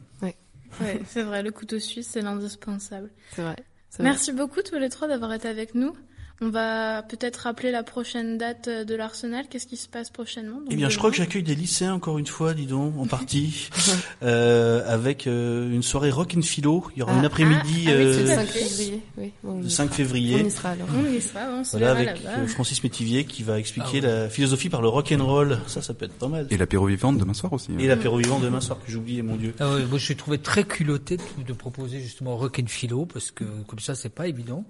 Ouais, 0.81 1.01
c'est 1.07 1.23
vrai, 1.23 1.43
le 1.43 1.53
couteau 1.53 1.79
suisse, 1.79 2.09
c'est 2.11 2.23
l'indispensable. 2.23 3.11
C'est 3.31 3.43
vrai. 3.43 3.57
c'est 3.91 4.03
vrai. 4.03 4.11
Merci 4.11 4.33
beaucoup 4.33 4.61
tous 4.63 4.77
les 4.77 4.89
trois 4.89 5.07
d'avoir 5.07 5.33
été 5.33 5.47
avec 5.47 5.75
nous. 5.75 5.95
On 6.41 6.51
va 6.51 7.03
peut-être 7.03 7.37
rappeler 7.37 7.71
la 7.71 7.85
prochaine 7.85 8.39
date 8.39 8.67
euh, 8.67 8.85
de 8.85 8.95
l'Arsenal. 8.97 9.45
Qu'est-ce 9.49 9.67
qui 9.69 9.77
se 9.77 9.89
passe 9.89 10.11
prochainement 10.11 10.57
Donc, 10.59 10.67
Eh 10.71 10.75
bien, 10.77 10.89
je 10.89 10.99
crois 10.99 11.11
que 11.11 11.17
j'accueille 11.17 11.45
des 11.45 11.55
lycéens 11.55 11.95
encore 11.95 12.19
une 12.19 12.27
fois, 12.27 12.55
dis 12.55 12.67
donc, 12.67 12.93
en 12.99 13.07
partie, 13.07 13.71
euh, 14.25 14.83
avec 14.87 15.27
euh, 15.29 15.73
une 15.73 15.83
soirée 15.85 16.11
rock 16.11 16.35
and 16.37 16.43
philo. 16.43 16.85
Il 16.97 16.99
y 16.99 17.03
aura 17.03 17.13
Ah, 17.15 17.21
un 17.21 17.25
après-midi 17.25 17.85
ah, 17.87 17.91
ah 17.93 17.97
oui, 17.97 18.13
c'est 18.13 18.21
euh, 18.21 18.23
le 18.23 18.27
5 18.27 18.47
février. 18.49 19.01
Oui, 19.17 19.33
on 19.45 19.59
le 19.61 19.67
y 19.67 19.71
5 19.71 19.85
sera. 19.87 19.95
février. 19.97 20.41
On 20.43 20.47
y 20.47 20.51
sera 20.51 20.71
alors. 20.71 20.89
On 20.93 21.13
y 21.13 21.21
sera, 21.21 21.41
on 21.53 21.63
se 21.65 21.71
Voilà, 21.71 21.93
avec 21.93 22.09
euh, 22.27 22.47
Francis 22.49 22.83
Métivier 22.83 23.25
qui 23.25 23.45
va 23.45 23.59
expliquer 23.61 24.01
Ah 24.03 24.07
ouais. 24.07 24.23
la 24.25 24.29
philosophie 24.29 24.69
par 24.69 24.83
le 24.83 24.89
rock 24.89 25.15
and 25.17 25.25
roll. 25.25 25.59
Ça, 25.69 25.83
ça 25.83 25.95
peut 25.95 26.07
être 26.07 26.15
pas 26.19 26.29
mal. 26.29 26.49
Et 26.51 26.57
l'apéro 26.57 26.87
vivante 26.87 27.17
demain 27.17 27.33
soir 27.35 27.53
aussi. 27.53 27.71
hein. 27.73 27.79
Et 27.79 27.87
l'apéro 27.87 28.17
vivant 28.19 28.41
demain 28.41 28.61
soir 28.61 28.79
que 28.85 28.91
j'oubliais, 28.91 29.23
mon 29.23 29.37
dieu. 29.37 29.55
Ah 29.61 29.73
ouais, 29.73 29.85
moi, 29.85 29.99
je 29.99 30.05
suis 30.05 30.17
trouvé 30.17 30.39
très 30.39 30.65
culotté 30.65 31.17
de, 31.17 31.23
de 31.47 31.53
proposer 31.53 32.01
justement 32.01 32.37
rock 32.37 32.59
and 32.61 32.67
philo 32.67 33.07
parce 33.07 33.31
que 33.31 33.45
comme 33.69 33.79
ça 33.79 33.95
c'est 33.95 34.09
pas 34.13 34.27
évident. 34.27 34.65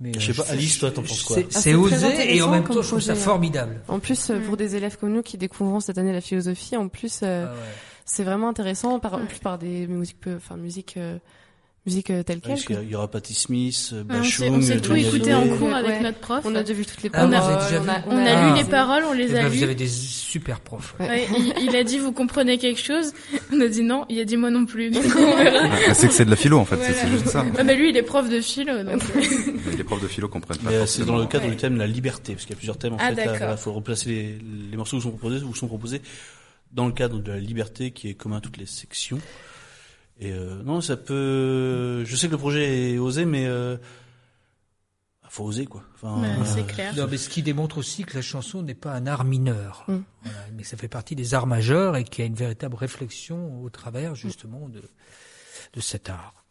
Mais 0.00 0.12
Je 0.18 0.32
sais 0.32 0.40
euh, 0.40 0.44
pas, 0.44 0.50
Alice, 0.50 0.78
toi, 0.78 0.90
t'en 0.90 1.02
penses 1.02 1.22
quoi 1.22 1.36
C'est 1.50 1.74
osé 1.74 2.34
et 2.36 2.42
en 2.42 2.50
même 2.50 2.64
temps 2.64 2.80
je 2.82 2.88
trouve 2.88 3.00
ça 3.00 3.12
hein. 3.12 3.16
formidable. 3.16 3.80
En 3.88 3.98
plus, 4.00 4.30
euh, 4.30 4.40
pour 4.40 4.56
des 4.56 4.74
élèves 4.76 4.96
comme 4.98 5.12
nous 5.12 5.22
qui 5.22 5.38
découvrons 5.38 5.80
cette 5.80 5.98
année 5.98 6.12
la 6.12 6.20
philosophie, 6.20 6.76
en 6.76 6.88
plus, 6.88 7.20
euh, 7.22 7.46
Ah 7.48 7.52
ouais. 7.52 7.58
c'est 8.04 8.24
vraiment 8.24 8.48
intéressant, 8.48 8.98
par, 8.98 9.14
en 9.14 9.26
plus 9.26 9.38
par 9.38 9.58
des 9.58 9.86
musiques, 9.86 10.20
peu- 10.20 10.36
enfin 10.36 10.56
musique, 10.56 10.96
euh, 10.96 11.18
musique 11.84 12.10
euh, 12.10 12.22
telle 12.22 12.40
quelle. 12.40 12.52
Parce 12.52 12.64
qu'il 12.64 12.76
y 12.76 12.78
a- 12.78 12.82
il 12.82 12.90
y 12.90 12.94
aura 12.94 13.10
Patti 13.10 13.34
Smith, 13.34 13.90
euh, 13.92 14.04
on 14.08 14.12
s'est- 14.12 14.18
Bachung, 14.18 14.54
on 14.54 14.62
s'est 14.62 14.80
tout 14.80 14.90
Johnny 14.90 15.06
écouté 15.06 15.34
en 15.34 15.48
cours 15.56 15.74
avec 15.74 15.90
Ouais. 15.90 16.00
notre 16.00 16.18
prof. 16.18 16.40
On 16.44 16.54
a 16.54 16.62
déjà 16.62 16.74
vu 16.74 16.86
toutes 16.86 17.02
les 17.02 17.10
Ah, 17.12 17.24
On 17.24 17.28
vous 17.28 17.34
a- 17.34 17.38
on 17.38 17.82
vu 17.82 17.90
a, 17.90 18.04
On 18.08 18.16
a 18.16 18.30
Ah. 18.30 18.50
lu 18.56 18.62
les 18.62 18.68
paroles, 18.68 19.02
on 19.08 19.14
Eh 19.14 19.18
les 19.18 19.28
ben, 19.28 19.44
a 19.44 19.48
vous 19.48 19.54
lues. 19.56 19.62
avez 19.64 19.74
des 19.74 19.88
super 19.88 20.60
profs. 20.60 20.94
Ouais. 21.00 21.08
Ouais, 21.08 21.26
il, 21.36 21.54
il 21.70 21.76
a 21.76 21.82
dit 21.84 21.98
vous 21.98 22.12
comprenez 22.12 22.58
quelque 22.58 22.80
chose? 22.80 23.12
On 23.52 23.60
a 23.60 23.66
dit 23.66 23.82
non, 23.82 24.04
il 24.08 24.20
a 24.20 24.24
dit 24.24 24.36
moi 24.36 24.50
non 24.50 24.64
plus. 24.64 24.92
Ah, 25.88 25.94
c'est 25.94 26.06
que 26.08 26.14
c'est 26.14 26.24
de 26.24 26.30
la 26.30 26.36
philo 26.36 26.58
en 26.58 26.64
fait, 26.64 26.76
c'est- 26.76 26.92
Voilà. 26.92 27.00
c'est 27.02 27.08
juste 27.10 27.28
ça. 27.28 27.44
Ah 27.58 27.64
bah 27.64 27.74
lui 27.74 27.90
il 27.90 27.96
est 27.96 28.02
prof 28.02 28.28
de 28.28 28.40
philo 28.40 28.82
donc. 28.84 29.02
Les 29.76 29.84
profs 29.84 30.02
de 30.02 30.08
philo 30.08 30.28
comprennent 30.28 30.58
pas 30.58 30.70
euh, 30.70 30.86
c'est 30.86 31.04
dans 31.04 31.16
le 31.18 31.26
cadre 31.26 31.44
Ouais. 31.46 31.50
du 31.50 31.56
thème 31.56 31.76
la 31.76 31.86
liberté, 31.86 32.34
parce 32.34 32.44
qu'il 32.44 32.50
y 32.52 32.56
a 32.56 32.58
plusieurs 32.58 32.78
thèmes 32.78 32.92
en 32.94 32.98
Ah, 33.00 33.12
fait. 33.14 33.28
Il 33.50 33.56
faut 33.56 33.72
replacer 33.72 34.08
les, 34.10 34.38
les 34.70 34.76
morceaux 34.76 34.96
qui 34.98 35.02
sont 35.02 35.10
proposés, 35.10 35.44
ou 35.44 35.54
sont 35.54 35.66
proposés 35.66 36.00
dans 36.72 36.86
le 36.86 36.92
cadre 36.92 37.18
de 37.18 37.32
la 37.32 37.38
liberté 37.38 37.90
qui 37.90 38.08
est 38.08 38.14
commun 38.14 38.36
à 38.36 38.40
toutes 38.40 38.56
les 38.56 38.66
sections. 38.66 39.18
Et 40.22 40.30
euh, 40.30 40.62
non, 40.62 40.80
ça 40.80 40.96
peut. 40.96 42.04
Je 42.04 42.14
sais 42.16 42.28
que 42.28 42.32
le 42.32 42.38
projet 42.38 42.92
est 42.92 42.98
osé, 42.98 43.24
mais 43.24 43.46
euh, 43.46 43.76
faut 45.28 45.44
oser 45.44 45.66
quoi. 45.66 45.82
Enfin, 45.94 46.20
Ouais, 46.20 46.28
euh, 46.28 46.44
c'est 46.44 46.64
clair. 46.66 46.94
Non, 46.94 47.08
mais 47.10 47.16
ce 47.16 47.28
qui 47.28 47.42
démontre 47.42 47.78
aussi 47.78 48.04
que 48.04 48.14
la 48.14 48.22
chanson 48.22 48.62
n'est 48.62 48.74
pas 48.74 48.92
un 48.92 49.06
art 49.06 49.24
mineur, 49.24 49.84
Mm. 49.88 49.98
Voilà, 50.22 50.38
mais 50.56 50.62
ça 50.62 50.76
fait 50.76 50.88
partie 50.88 51.16
des 51.16 51.34
arts 51.34 51.48
majeurs 51.48 51.96
et 51.96 52.04
qu'il 52.04 52.22
y 52.22 52.24
a 52.24 52.26
une 52.28 52.36
véritable 52.36 52.76
réflexion 52.76 53.60
au 53.62 53.68
travers 53.70 54.14
justement 54.14 54.68
de, 54.68 54.82
de 55.72 55.80
cet 55.80 56.08
art. 56.08 56.41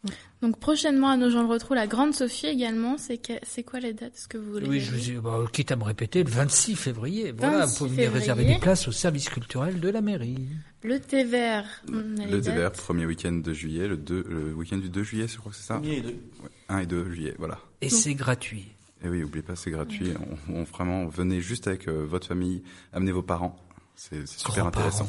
Donc 0.42 0.58
prochainement 0.58 1.10
à 1.10 1.16
nos 1.16 1.30
gens 1.30 1.42
le 1.42 1.48
retrouvent 1.48 1.76
la 1.76 1.86
grande 1.86 2.12
Sophie 2.14 2.46
également. 2.48 2.96
C'est 2.98 3.62
quoi 3.62 3.78
les 3.78 3.92
dates 3.92 4.14
Est-ce 4.14 4.26
que 4.26 4.38
vous 4.38 4.50
voulez 4.52 4.68
Oui, 4.68 4.80
je 4.80 4.90
vous 4.90 5.10
ai, 5.10 5.14
bah, 5.14 5.38
quitte 5.52 5.70
à 5.70 5.76
me 5.76 5.84
répéter, 5.84 6.24
le 6.24 6.30
26 6.30 6.74
février, 6.74 7.30
voilà, 7.32 7.58
26 7.66 7.72
vous 7.72 7.78
pouvez 7.78 7.88
venir 7.90 8.04
février. 8.12 8.18
réserver 8.32 8.54
des 8.54 8.58
places 8.60 8.88
au 8.88 8.92
service 8.92 9.28
culturel 9.28 9.78
de 9.78 9.88
la 9.88 10.00
mairie. 10.00 10.48
Le 10.82 10.98
thé 10.98 11.22
vert. 11.22 11.64
Le 11.88 12.40
dates. 12.40 12.54
DVR, 12.56 12.72
premier 12.72 13.06
week-end 13.06 13.32
de 13.32 13.52
juillet, 13.52 13.86
le, 13.86 13.96
2, 13.96 14.26
le 14.28 14.52
week-end 14.54 14.78
du 14.78 14.88
2 14.90 15.02
juillet, 15.04 15.28
je 15.28 15.36
crois 15.38 15.52
que 15.52 15.56
c'est 15.58 15.62
ça 15.66 15.74
premier 15.74 15.98
et 15.98 16.00
deux. 16.00 16.08
Ouais, 16.42 16.48
1 16.70 16.78
et 16.80 16.86
2 16.86 17.04
juillet, 17.12 17.34
voilà. 17.38 17.58
Et 17.80 17.88
c'est 17.88 18.14
gratuit. 18.14 18.66
Et 19.04 19.08
oui, 19.08 19.22
oubliez 19.22 19.42
pas, 19.42 19.54
c'est 19.54 19.70
gratuit. 19.70 20.12
On, 20.48 20.54
on- 20.60 20.64
vraiment, 20.64 21.06
venez 21.06 21.40
juste 21.40 21.68
avec 21.68 21.86
euh, 21.86 22.04
votre 22.04 22.26
famille, 22.26 22.62
amenez 22.92 23.12
vos 23.12 23.22
parents. 23.22 23.56
C'est 23.94 24.26
c'est 24.26 24.40
super 24.40 24.66
intéressant. 24.66 25.08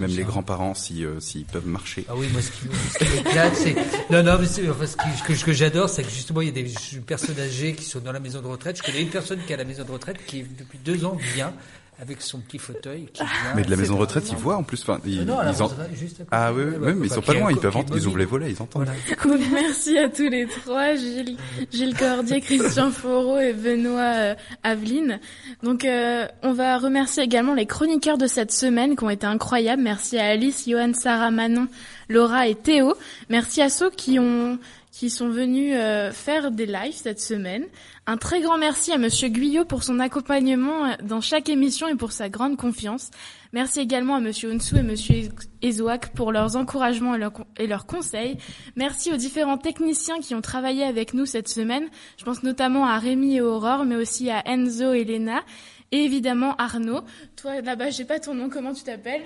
Même 0.00 0.10
les 0.10 0.24
grands-parents, 0.24 0.74
si, 0.74 1.04
euh, 1.04 1.20
s'ils 1.20 1.44
peuvent 1.44 1.66
marcher. 1.66 2.04
Ah 2.08 2.14
oui, 2.16 2.26
moi, 2.32 2.42
ce 2.42 2.50
qui, 2.50 2.66
ce 2.92 2.98
qui 2.98 3.16
m'éclate, 3.16 3.54
c'est... 3.54 3.76
Non, 4.10 4.22
non, 4.22 4.38
mais 4.40 4.46
c'est- 4.46 4.68
enfin, 4.68 4.86
ce, 4.86 4.96
qui- 4.96 5.18
ce 5.18 5.22
que, 5.22 5.34
ce 5.34 5.44
que 5.44 5.52
j'adore, 5.52 5.88
c'est 5.88 6.02
que 6.02 6.10
justement, 6.10 6.40
il 6.40 6.46
y 6.48 6.50
a 6.50 6.52
des 6.52 6.70
personnes 7.06 7.38
âgées 7.38 7.74
qui 7.74 7.84
sont 7.84 8.00
dans 8.00 8.12
la 8.12 8.20
maison 8.20 8.40
de 8.40 8.46
retraite. 8.48 8.76
Je 8.78 8.82
connais 8.82 9.02
une 9.02 9.08
personne 9.10 9.38
qui 9.46 9.52
est 9.52 9.54
à 9.54 9.58
la 9.58 9.64
maison 9.64 9.84
de 9.84 9.90
retraite 9.92 10.16
qui, 10.26 10.42
depuis 10.42 10.78
deux 10.84 11.04
ans, 11.04 11.16
vient 11.34 11.52
avec 12.00 12.20
son 12.22 12.38
petit 12.40 12.58
fauteuil. 12.58 13.06
Qui 13.12 13.22
vient, 13.22 13.30
Mais 13.56 13.62
de 13.62 13.70
la 13.70 13.76
maison 13.76 13.94
de 13.94 14.00
retraite, 14.00 14.24
ils 14.30 14.36
voient 14.36 14.56
en 14.56 14.62
plus. 14.62 14.82
Enfin, 14.82 15.00
ils, 15.06 15.20
Ah 15.20 15.24
non, 15.24 15.38
ils 15.52 15.62
en- 15.62 15.70
juste 15.94 16.20
à. 16.30 16.46
Ah 16.46 16.52
oui, 16.52 16.62
oui, 16.80 16.92
mais 16.96 17.06
ils 17.06 17.12
sont 17.12 17.20
pas 17.22 17.34
loin, 17.34 17.50
ils 17.50 17.56
peuvent 17.58 17.76
entendre, 17.76 17.96
ils 17.98 18.06
ouvrent 18.06 18.18
les 18.18 18.24
volets, 18.24 18.50
ils 18.50 18.60
entendent. 18.62 18.88
Voilà. 19.22 19.38
Merci 19.52 19.96
à 19.98 20.08
tous 20.08 20.28
les 20.28 20.46
trois, 20.46 20.94
Gilles, 20.96 21.36
Gilles 21.72 21.96
Cordier, 21.96 22.40
Christian 22.40 22.90
Foreau 22.90 23.38
et 23.38 23.52
Benoît 23.52 24.00
euh, 24.14 24.34
Aveline. 24.62 25.20
Donc, 25.62 25.84
euh, 25.84 26.26
on 26.42 26.52
va 26.52 26.78
remercier 26.78 27.22
également 27.22 27.54
les 27.54 27.66
chroniqueurs 27.66 28.18
de 28.18 28.26
cette 28.26 28.52
semaine 28.52 28.96
qui 28.96 29.04
ont 29.04 29.10
été 29.10 29.26
incroyables. 29.26 29.82
Merci 29.82 30.18
à 30.18 30.26
Alice, 30.26 30.68
Johan, 30.68 30.92
Sarah, 30.94 31.30
Manon, 31.30 31.68
Laura 32.08 32.48
et 32.48 32.54
Théo. 32.54 32.94
Merci 33.28 33.62
à 33.62 33.68
ceux 33.68 33.90
qui 33.90 34.18
ont 34.18 34.58
qui 34.94 35.10
sont 35.10 35.28
venus 35.28 35.74
euh, 35.76 36.12
faire 36.12 36.52
des 36.52 36.66
lives 36.66 36.94
cette 36.94 37.18
semaine. 37.18 37.64
Un 38.06 38.16
très 38.16 38.40
grand 38.40 38.58
merci 38.58 38.92
à 38.92 38.98
Monsieur 38.98 39.26
Guyot 39.26 39.64
pour 39.64 39.82
son 39.82 39.98
accompagnement 39.98 40.86
euh, 40.86 40.92
dans 41.02 41.20
chaque 41.20 41.48
émission 41.48 41.88
et 41.88 41.96
pour 41.96 42.12
sa 42.12 42.28
grande 42.28 42.56
confiance. 42.56 43.10
Merci 43.52 43.80
également 43.80 44.14
à 44.14 44.20
Monsieur 44.20 44.52
Unsu 44.52 44.76
et 44.76 44.84
Monsieur 44.84 45.30
Ezoak 45.62 46.12
pour 46.14 46.30
leurs 46.30 46.54
encouragements 46.54 47.16
et 47.16 47.26
et 47.58 47.66
leurs 47.66 47.86
conseils. 47.86 48.38
Merci 48.76 49.12
aux 49.12 49.16
différents 49.16 49.58
techniciens 49.58 50.20
qui 50.20 50.32
ont 50.36 50.40
travaillé 50.40 50.84
avec 50.84 51.12
nous 51.12 51.26
cette 51.26 51.48
semaine. 51.48 51.88
Je 52.16 52.24
pense 52.24 52.44
notamment 52.44 52.86
à 52.86 52.96
Rémi 53.00 53.34
et 53.34 53.40
Aurore, 53.40 53.84
mais 53.84 53.96
aussi 53.96 54.30
à 54.30 54.46
Enzo 54.46 54.92
et 54.92 55.02
Léna. 55.02 55.42
Et 55.90 56.04
évidemment 56.04 56.54
Arnaud. 56.56 57.00
Toi 57.34 57.60
là-bas, 57.62 57.90
j'ai 57.90 58.04
pas 58.04 58.20
ton 58.20 58.34
nom, 58.34 58.48
comment 58.48 58.72
tu 58.72 58.84
t'appelles? 58.84 59.22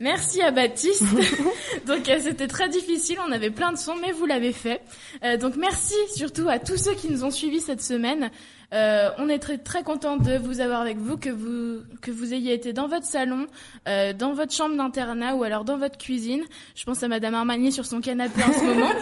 Merci 0.00 0.42
à 0.42 0.50
Baptiste. 0.50 1.04
donc 1.86 2.08
euh, 2.08 2.18
c'était 2.20 2.48
très 2.48 2.68
difficile, 2.68 3.18
on 3.26 3.32
avait 3.32 3.50
plein 3.50 3.72
de 3.72 3.78
sons, 3.78 3.96
mais 4.00 4.12
vous 4.12 4.26
l'avez 4.26 4.52
fait. 4.52 4.80
Euh, 5.24 5.36
donc 5.36 5.56
merci 5.56 5.94
surtout 6.14 6.48
à 6.48 6.58
tous 6.58 6.76
ceux 6.76 6.94
qui 6.94 7.10
nous 7.10 7.24
ont 7.24 7.30
suivis 7.30 7.60
cette 7.60 7.82
semaine. 7.82 8.30
Euh, 8.72 9.10
on 9.18 9.28
est 9.28 9.38
très 9.38 9.58
très 9.58 9.84
content 9.84 10.16
de 10.16 10.38
vous 10.38 10.60
avoir 10.60 10.80
avec 10.80 10.98
vous, 10.98 11.16
que 11.16 11.30
vous 11.30 11.82
que 12.02 12.10
vous 12.10 12.34
ayez 12.34 12.52
été 12.52 12.72
dans 12.72 12.88
votre 12.88 13.06
salon, 13.06 13.46
euh, 13.86 14.12
dans 14.12 14.32
votre 14.32 14.52
chambre 14.52 14.76
d'internat 14.76 15.36
ou 15.36 15.44
alors 15.44 15.64
dans 15.64 15.78
votre 15.78 15.96
cuisine. 15.98 16.42
Je 16.74 16.84
pense 16.84 17.02
à 17.02 17.08
Madame 17.08 17.34
Armani 17.34 17.70
sur 17.70 17.86
son 17.86 18.00
canapé 18.00 18.42
en 18.42 18.52
ce 18.52 18.64
moment. 18.64 18.90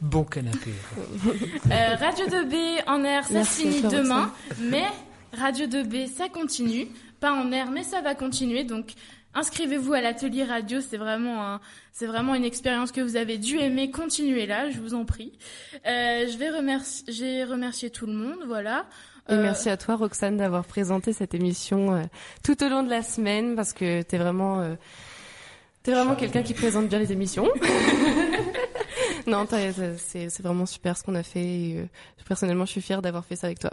Bon 0.00 0.22
canapé. 0.22 0.70
Euh, 1.72 1.94
Radio 1.96 2.26
2B 2.26 2.84
en 2.86 3.02
air, 3.02 3.24
ça 3.24 3.34
Merci 3.34 3.62
finit 3.62 3.82
demain, 3.82 4.32
mais 4.60 4.84
Radio 5.32 5.66
2B 5.66 6.06
ça 6.06 6.28
continue, 6.28 6.86
pas 7.18 7.32
en 7.32 7.50
air, 7.50 7.72
mais 7.72 7.82
ça 7.82 8.00
va 8.00 8.14
continuer. 8.14 8.62
Donc 8.62 8.92
inscrivez-vous 9.34 9.92
à 9.92 10.00
l'atelier 10.00 10.44
radio, 10.44 10.80
c'est 10.80 10.96
vraiment 10.96 11.44
un, 11.46 11.60
c'est 11.92 12.06
vraiment 12.06 12.34
une 12.34 12.44
expérience 12.44 12.92
que 12.92 13.00
vous 13.00 13.16
avez 13.16 13.38
dû 13.38 13.58
aimer. 13.58 13.90
Continuez 13.90 14.46
là, 14.46 14.70
je 14.70 14.78
vous 14.78 14.94
en 14.94 15.04
prie. 15.04 15.32
Euh, 15.86 16.26
je 16.28 16.36
vais 16.38 16.50
remercier, 16.50 17.04
j'ai 17.12 17.44
remercié 17.44 17.90
tout 17.90 18.06
le 18.06 18.12
monde, 18.12 18.38
voilà. 18.46 18.86
Et 19.28 19.34
Euh, 19.34 19.42
merci 19.42 19.68
à 19.68 19.76
toi, 19.76 19.96
Roxane, 19.96 20.38
d'avoir 20.38 20.64
présenté 20.64 21.12
cette 21.12 21.34
émission 21.34 21.94
euh, 21.94 22.02
tout 22.42 22.62
au 22.64 22.68
long 22.68 22.82
de 22.82 22.90
la 22.90 23.02
semaine, 23.02 23.56
parce 23.56 23.72
que 23.74 24.02
t'es 24.02 24.16
vraiment, 24.16 24.60
euh, 24.60 24.74
t'es 25.82 25.92
vraiment 25.92 26.14
quelqu'un 26.14 26.42
qui 26.42 26.54
présente 26.54 26.88
bien 26.88 26.98
les 26.98 27.12
émissions. 27.12 27.48
non, 29.26 29.46
c'est 29.50 30.28
c'est 30.28 30.42
vraiment 30.42 30.64
super 30.66 30.96
ce 30.96 31.02
qu'on 31.02 31.14
a 31.14 31.22
fait. 31.22 31.44
Et, 31.44 31.76
euh, 31.76 31.84
personnellement, 32.26 32.66
je 32.66 32.72
suis 32.72 32.82
fière 32.82 33.02
d'avoir 33.02 33.24
fait 33.24 33.36
ça 33.36 33.46
avec 33.48 33.58
toi. 33.58 33.72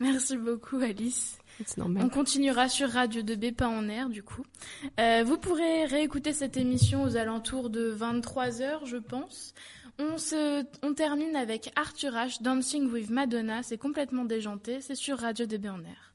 Merci 0.00 0.36
beaucoup, 0.36 0.76
Alice. 0.78 1.38
On 1.76 2.08
continuera 2.08 2.68
sur 2.68 2.90
Radio 2.90 3.22
2B, 3.22 3.54
pas 3.54 3.68
en 3.68 3.88
air, 3.88 4.08
du 4.08 4.22
coup. 4.22 4.44
Euh, 5.00 5.22
vous 5.24 5.38
pourrez 5.38 5.84
réécouter 5.86 6.32
cette 6.32 6.56
émission 6.56 7.02
aux 7.02 7.16
alentours 7.16 7.70
de 7.70 7.94
23h, 7.94 8.84
je 8.84 8.96
pense. 8.96 9.54
On, 9.98 10.18
se, 10.18 10.64
on 10.82 10.94
termine 10.94 11.36
avec 11.36 11.70
Arthur 11.76 12.12
H. 12.12 12.42
Dancing 12.42 12.90
with 12.90 13.10
Madonna. 13.10 13.62
C'est 13.62 13.78
complètement 13.78 14.24
déjanté. 14.24 14.80
C'est 14.80 14.94
sur 14.94 15.18
Radio 15.18 15.46
2B 15.46 15.70
en 15.70 15.80
air. 15.84 16.11